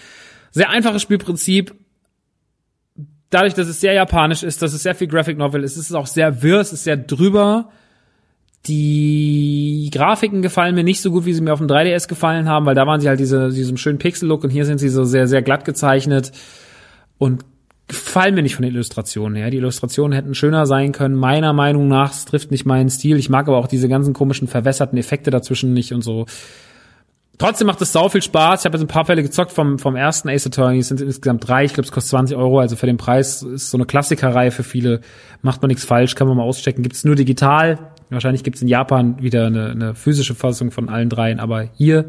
Sehr 0.52 0.70
einfaches 0.70 1.02
Spielprinzip. 1.02 1.74
Dadurch, 3.30 3.54
dass 3.54 3.66
es 3.66 3.80
sehr 3.80 3.94
japanisch 3.94 4.44
ist, 4.44 4.62
dass 4.62 4.72
es 4.72 4.84
sehr 4.84 4.94
viel 4.94 5.08
Graphic 5.08 5.36
Novel 5.36 5.64
ist, 5.64 5.76
ist 5.76 5.90
es 5.90 5.96
auch 5.96 6.06
sehr 6.06 6.42
wirr, 6.44 6.60
es 6.60 6.72
ist 6.72 6.84
sehr 6.84 6.96
drüber 6.96 7.70
die 8.68 9.90
Grafiken 9.92 10.42
gefallen 10.42 10.74
mir 10.74 10.84
nicht 10.84 11.00
so 11.00 11.10
gut, 11.10 11.24
wie 11.24 11.32
sie 11.32 11.40
mir 11.40 11.52
auf 11.52 11.58
dem 11.58 11.68
3DS 11.68 12.08
gefallen 12.08 12.48
haben, 12.48 12.66
weil 12.66 12.74
da 12.74 12.86
waren 12.86 13.00
sie 13.00 13.08
halt 13.08 13.20
diese, 13.20 13.50
diesem 13.50 13.76
schönen 13.76 13.98
Pixel-Look 13.98 14.44
und 14.44 14.50
hier 14.50 14.64
sind 14.64 14.78
sie 14.78 14.88
so 14.88 15.04
sehr, 15.04 15.28
sehr 15.28 15.42
glatt 15.42 15.64
gezeichnet 15.64 16.32
und 17.18 17.44
gefallen 17.88 18.34
mir 18.34 18.42
nicht 18.42 18.56
von 18.56 18.64
den 18.64 18.74
Illustrationen 18.74 19.36
her. 19.36 19.50
Die 19.50 19.58
Illustrationen 19.58 20.12
hätten 20.12 20.34
schöner 20.34 20.66
sein 20.66 20.92
können. 20.92 21.14
Meiner 21.14 21.52
Meinung 21.52 21.88
nach, 21.88 22.12
es 22.12 22.24
trifft 22.24 22.50
nicht 22.50 22.66
meinen 22.66 22.90
Stil. 22.90 23.16
Ich 23.16 23.30
mag 23.30 23.46
aber 23.46 23.58
auch 23.58 23.68
diese 23.68 23.88
ganzen 23.88 24.12
komischen 24.12 24.48
verwässerten 24.48 24.98
Effekte 24.98 25.30
dazwischen 25.30 25.72
nicht 25.72 25.92
und 25.92 26.02
so. 26.02 26.26
Trotzdem 27.38 27.66
macht 27.66 27.82
es 27.82 27.92
sau 27.92 28.08
viel 28.08 28.22
Spaß. 28.22 28.60
Ich 28.60 28.64
habe 28.64 28.78
jetzt 28.78 28.84
ein 28.84 28.88
paar 28.88 29.04
Fälle 29.04 29.22
gezockt 29.22 29.52
vom, 29.52 29.78
vom 29.78 29.94
ersten 29.94 30.28
Ace 30.30 30.46
Attorney. 30.46 30.78
Es 30.78 30.88
sind 30.88 31.00
insgesamt 31.00 31.46
drei. 31.46 31.64
Ich 31.64 31.74
glaube, 31.74 31.86
es 31.86 31.92
kostet 31.92 32.10
20 32.10 32.36
Euro. 32.36 32.60
Also 32.60 32.76
für 32.76 32.86
den 32.86 32.96
Preis 32.96 33.42
ist 33.42 33.70
so 33.70 33.76
eine 33.76 33.84
Klassikerreihe 33.84 34.50
für 34.50 34.62
viele. 34.62 35.00
Macht 35.42 35.60
man 35.60 35.68
nichts 35.68 35.84
falsch, 35.84 36.14
kann 36.14 36.28
man 36.28 36.38
mal 36.38 36.44
auschecken. 36.44 36.82
Gibt 36.82 36.96
es 36.96 37.04
nur 37.04 37.14
digital. 37.14 37.78
Wahrscheinlich 38.10 38.44
gibt 38.44 38.56
es 38.56 38.62
in 38.62 38.68
Japan 38.68 39.22
wieder 39.22 39.46
eine, 39.46 39.70
eine 39.70 39.94
physische 39.94 40.34
Fassung 40.34 40.70
von 40.70 40.88
allen 40.88 41.08
dreien, 41.08 41.40
aber 41.40 41.68
hier 41.74 42.06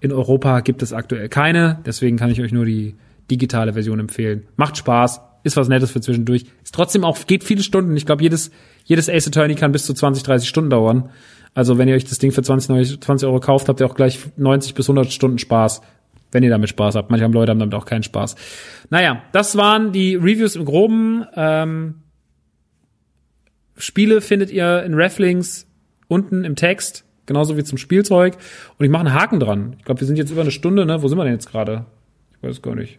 in 0.00 0.12
Europa 0.12 0.60
gibt 0.60 0.82
es 0.82 0.92
aktuell 0.92 1.28
keine. 1.28 1.80
Deswegen 1.86 2.16
kann 2.16 2.30
ich 2.30 2.40
euch 2.40 2.52
nur 2.52 2.64
die 2.64 2.94
digitale 3.30 3.72
Version 3.72 3.98
empfehlen. 3.98 4.44
Macht 4.56 4.76
Spaß, 4.76 5.20
ist 5.44 5.56
was 5.56 5.68
Nettes 5.68 5.90
für 5.90 6.00
zwischendurch. 6.00 6.44
Ist 6.62 6.74
trotzdem 6.74 7.04
auch, 7.04 7.18
geht 7.26 7.44
viele 7.44 7.62
Stunden. 7.62 7.96
Ich 7.96 8.06
glaube, 8.06 8.22
jedes, 8.22 8.50
jedes 8.84 9.08
Ace 9.08 9.28
Attorney 9.28 9.54
kann 9.54 9.72
bis 9.72 9.86
zu 9.86 9.94
20, 9.94 10.22
30 10.22 10.48
Stunden 10.48 10.70
dauern. 10.70 11.10
Also 11.54 11.78
wenn 11.78 11.88
ihr 11.88 11.94
euch 11.94 12.04
das 12.04 12.18
Ding 12.18 12.32
für 12.32 12.42
20, 12.42 13.00
20 13.00 13.26
Euro 13.26 13.40
kauft, 13.40 13.68
habt 13.68 13.80
ihr 13.80 13.86
auch 13.86 13.94
gleich 13.94 14.18
90 14.36 14.74
bis 14.74 14.88
100 14.88 15.12
Stunden 15.12 15.38
Spaß. 15.38 15.82
Wenn 16.30 16.42
ihr 16.42 16.50
damit 16.50 16.68
Spaß 16.68 16.94
habt. 16.94 17.10
Manche 17.10 17.26
Leute 17.26 17.50
haben 17.50 17.58
damit 17.58 17.74
auch 17.74 17.86
keinen 17.86 18.02
Spaß. 18.02 18.36
Naja, 18.90 19.22
das 19.32 19.56
waren 19.56 19.92
die 19.92 20.14
Reviews 20.14 20.56
im 20.56 20.66
Groben. 20.66 21.24
Ähm, 21.34 21.94
Spiele 23.78 24.20
findet 24.20 24.50
ihr 24.50 24.82
in 24.82 24.94
Reflinks 24.94 25.66
unten 26.08 26.44
im 26.44 26.56
Text, 26.56 27.04
genauso 27.26 27.56
wie 27.56 27.64
zum 27.64 27.78
Spielzeug. 27.78 28.36
Und 28.76 28.84
ich 28.84 28.90
mache 28.90 29.06
einen 29.06 29.14
Haken 29.14 29.40
dran. 29.40 29.76
Ich 29.78 29.84
glaube, 29.84 30.00
wir 30.00 30.06
sind 30.06 30.16
jetzt 30.16 30.30
über 30.30 30.42
eine 30.42 30.50
Stunde, 30.50 30.84
ne? 30.84 31.02
Wo 31.02 31.08
sind 31.08 31.18
wir 31.18 31.24
denn 31.24 31.32
jetzt 31.32 31.50
gerade? 31.50 31.86
Ich 32.36 32.48
weiß 32.48 32.62
gar 32.62 32.74
nicht. 32.74 32.98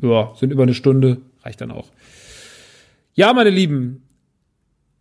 Ja, 0.00 0.32
sind 0.36 0.52
über 0.52 0.64
eine 0.64 0.74
Stunde, 0.74 1.18
reicht 1.42 1.60
dann 1.60 1.70
auch. 1.70 1.88
Ja, 3.14 3.32
meine 3.32 3.50
Lieben, 3.50 4.02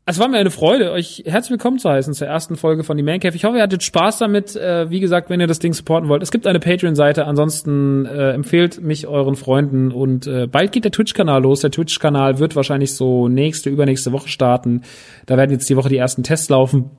es 0.05 0.19
war 0.19 0.27
mir 0.27 0.37
eine 0.37 0.51
Freude, 0.51 0.91
euch 0.91 1.23
herzlich 1.25 1.51
willkommen 1.51 1.79
zu 1.79 1.89
heißen 1.89 2.13
zur 2.13 2.27
ersten 2.27 2.57
Folge 2.57 2.83
von 2.83 2.97
die 2.97 3.03
Man 3.03 3.21
Cave. 3.21 3.35
Ich 3.37 3.45
hoffe, 3.45 3.57
ihr 3.57 3.63
hattet 3.63 3.83
Spaß 3.83 4.17
damit. 4.17 4.53
Äh, 4.53 4.89
wie 4.89 4.99
gesagt, 4.99 5.29
wenn 5.29 5.39
ihr 5.39 5.47
das 5.47 5.59
Ding 5.59 5.73
supporten 5.73 6.09
wollt, 6.09 6.21
es 6.21 6.31
gibt 6.31 6.45
eine 6.45 6.59
Patreon-Seite. 6.59 7.25
Ansonsten 7.25 8.05
äh, 8.05 8.31
empfehlt 8.31 8.81
mich 8.81 9.07
euren 9.07 9.37
Freunden 9.37 9.91
und 9.91 10.27
äh, 10.27 10.45
bald 10.47 10.73
geht 10.73 10.83
der 10.83 10.91
Twitch-Kanal 10.91 11.41
los. 11.43 11.61
Der 11.61 11.71
Twitch-Kanal 11.71 12.39
wird 12.39 12.57
wahrscheinlich 12.57 12.93
so 12.95 13.29
nächste, 13.29 13.69
übernächste 13.69 14.11
Woche 14.11 14.27
starten. 14.27 14.81
Da 15.25 15.37
werden 15.37 15.51
jetzt 15.51 15.69
die 15.69 15.77
Woche 15.77 15.89
die 15.89 15.97
ersten 15.97 16.23
Tests 16.23 16.49
laufen, 16.49 16.91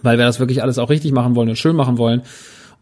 weil 0.00 0.16
wir 0.16 0.24
das 0.24 0.40
wirklich 0.40 0.62
alles 0.62 0.78
auch 0.78 0.88
richtig 0.88 1.12
machen 1.12 1.36
wollen 1.36 1.50
und 1.50 1.56
schön 1.56 1.76
machen 1.76 1.98
wollen. 1.98 2.22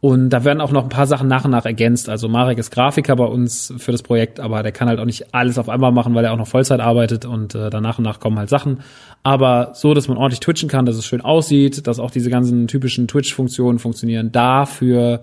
Und 0.01 0.29
da 0.31 0.45
werden 0.45 0.61
auch 0.61 0.73
noch 0.73 0.85
ein 0.85 0.89
paar 0.91 1.07
Sachen 1.07 1.27
nach 1.27 1.47
und 1.47 1.51
nach 1.51 1.65
ergänzt. 1.65 2.09
Also 2.09 2.29
Marek 2.29 2.59
ist 2.59 2.71
Grafiker 2.71 3.17
bei 3.17 3.25
uns 3.25 3.73
für 3.79 3.93
das 3.93 4.03
Projekt, 4.03 4.41
aber 4.41 4.63
der 4.63 4.71
kann 4.71 4.89
halt 4.89 5.01
auch 5.01 5.07
nicht 5.07 5.35
alles 5.35 5.59
auf 5.59 5.69
einmal 5.69 5.91
machen, 5.91 6.15
weil 6.15 6.25
er 6.25 6.33
auch 6.33 6.37
noch 6.37 6.47
Vollzeit 6.47 6.81
arbeitet 6.81 7.25
und 7.25 7.55
äh, 7.55 7.71
dann 7.71 7.83
nach 7.83 7.99
und 7.99 8.05
nach 8.05 8.21
kommen 8.21 8.39
halt 8.39 8.51
Sachen. 8.51 8.81
Aber 9.23 9.71
so, 9.75 9.95
dass 9.95 10.07
man 10.07 10.19
ordentlich 10.19 10.41
twitchen 10.41 10.69
kann, 10.69 10.85
dass 10.85 10.97
es 10.97 11.07
schön 11.07 11.23
aussieht, 11.23 11.87
dass 11.87 11.99
auch 11.99 12.11
diese 12.11 12.29
ganzen 12.29 12.69
typischen 12.69 13.09
Twitch-Funktionen 13.09 13.79
funktionieren. 13.79 14.33
Dafür 14.33 15.23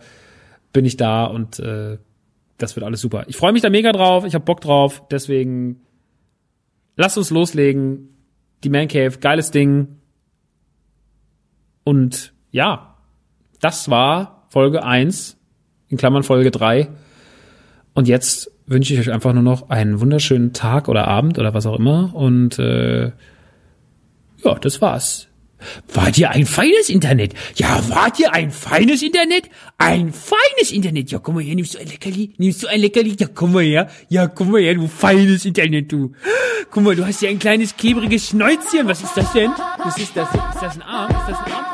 bin 0.74 0.86
ich 0.86 0.98
da 0.98 1.26
und 1.26 1.60
äh, 1.60 1.98
das 2.58 2.76
wird 2.76 2.84
alles 2.84 3.00
super. 3.00 3.26
Ich 3.28 3.38
freue 3.38 3.54
mich 3.54 3.62
da 3.62 3.70
mega 3.70 3.92
drauf, 3.92 4.26
ich 4.26 4.34
habe 4.34 4.44
Bock 4.44 4.60
drauf, 4.62 5.04
deswegen 5.12 5.82
lasst 6.96 7.18
uns 7.18 7.30
loslegen. 7.30 8.10
Die 8.64 8.70
Man 8.70 8.88
Cave, 8.88 9.20
geiles 9.20 9.52
Ding. 9.52 10.00
Und 11.84 12.34
ja, 12.52 12.96
das 13.60 13.90
war 13.90 14.43
Folge 14.54 14.84
1, 14.84 15.36
in 15.90 15.98
Klammern 15.98 16.22
Folge 16.22 16.52
3. 16.52 16.88
Und 17.96 18.08
jetzt 18.08 18.52
wünsche 18.68 18.94
ich 18.94 19.00
euch 19.00 19.12
einfach 19.12 19.34
nur 19.34 19.42
noch 19.42 19.72
einen 19.72 20.00
wunderschönen 20.00 20.54
Tag 20.54 20.90
oder 20.90 21.08
Abend 21.08 21.40
oder 21.40 21.56
was 21.56 21.66
auch 21.66 21.80
immer. 21.80 22.14
Und 22.14 22.60
äh, 22.60 23.06
ja, 24.44 24.54
das 24.62 24.80
war's. 24.80 25.28
Wart 25.92 26.20
ihr 26.20 26.30
ein 26.30 26.46
feines 26.46 26.90
Internet? 26.90 27.34
Ja, 27.56 27.82
wart 27.90 28.20
ihr 28.20 28.32
ein 28.32 28.52
feines 28.52 29.02
Internet? 29.02 29.50
Ein 29.80 30.14
feines 30.14 30.72
Internet. 30.72 31.10
Ja, 31.10 31.18
komm 31.18 31.34
mal 31.34 31.44
her, 31.44 31.56
nimmst 31.56 31.74
du 31.74 31.80
ein 31.80 31.88
Leckerli? 31.88 32.36
Nimmst 32.38 32.62
du 32.62 32.68
ein 32.68 32.80
Leckerli? 32.80 33.16
Ja, 33.20 33.28
komm 33.34 33.54
mal 33.54 33.64
her. 33.64 33.90
Ja, 34.10 34.28
komm 34.28 34.52
mal 34.52 34.62
her, 34.62 34.76
du 34.76 34.88
feines 34.88 35.46
Internet, 35.46 35.92
du. 35.92 36.12
Guck 36.70 36.84
mal, 36.84 36.96
du 36.96 37.04
hast 37.04 37.24
ja 37.24 37.30
ein 37.32 37.40
kleines 37.40 37.76
klebriges 37.76 38.28
Schnäuzchen. 38.28 38.88
Was 38.88 39.02
ist 39.02 39.18
das 39.18 39.34
denn? 39.34 39.50
Was 39.84 39.98
ist 39.98 40.16
das? 40.16 40.30
Ist 40.30 40.62
das 40.62 40.76
ein 40.76 40.84
Arm? 40.84 41.10
Ist 41.10 41.30
das 41.30 41.40
ein 41.40 41.52
Arm 41.52 41.73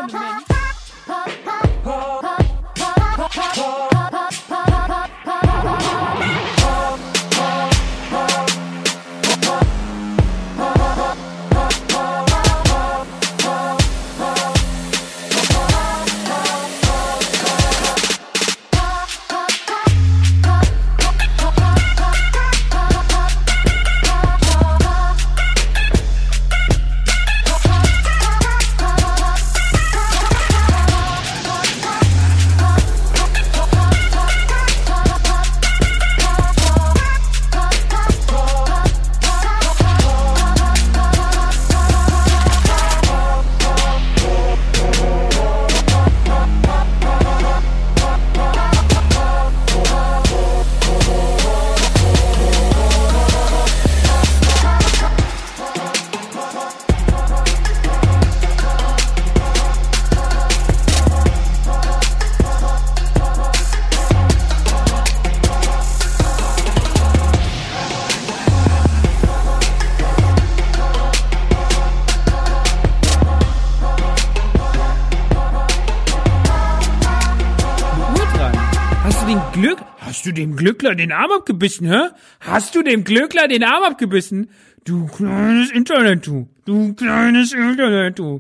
Glückler 80.70 80.94
den 80.94 81.12
Arm 81.12 81.32
abgebissen, 81.32 81.88
hä? 81.88 82.10
Hast 82.42 82.76
du 82.76 82.84
dem 82.84 83.04
Glückler 83.04 83.48
den 83.48 83.64
Arm 83.64 83.84
abgebissen? 83.84 84.52
Du 84.86 85.08
kleines 85.08 85.72
Internet, 85.72 86.28
du. 86.28 86.48
Du 86.66 86.94
kleines 86.94 87.54
Internet, 87.54 88.20
du. 88.20 88.40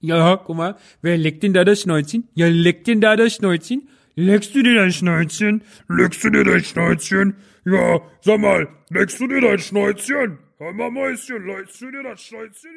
Ja, 0.00 0.36
guck 0.36 0.56
mal, 0.56 0.76
wer 1.02 1.18
leckt 1.18 1.42
denn 1.42 1.52
da 1.52 1.64
das 1.64 1.80
Schnäuzchen? 1.80 2.28
Ja, 2.34 2.46
leckt 2.46 2.86
denn 2.86 3.00
da 3.00 3.16
das 3.16 3.34
Schnäuzchen? 3.34 3.88
Leckst 4.14 4.54
du 4.54 4.62
dir 4.62 4.76
dein 4.76 4.92
Schnäuzchen? 4.92 5.64
Leckst 5.88 6.22
du 6.22 6.30
dir 6.30 6.44
dein 6.44 6.62
Schnäuzchen? 6.62 7.34
Ja, 7.64 8.00
sag 8.20 8.38
mal, 8.38 8.68
leckst 8.90 9.18
du 9.18 9.26
dir 9.26 9.40
dein 9.40 9.58
Schnäuzchen? 9.58 10.38
Hör 10.58 10.72
mal, 10.72 10.88
Mäuschen, 10.88 11.46
leckst 11.48 11.82
du 11.82 11.90
dir 11.90 12.04
das 12.04 12.22
Schnäuzchen? 12.22 12.70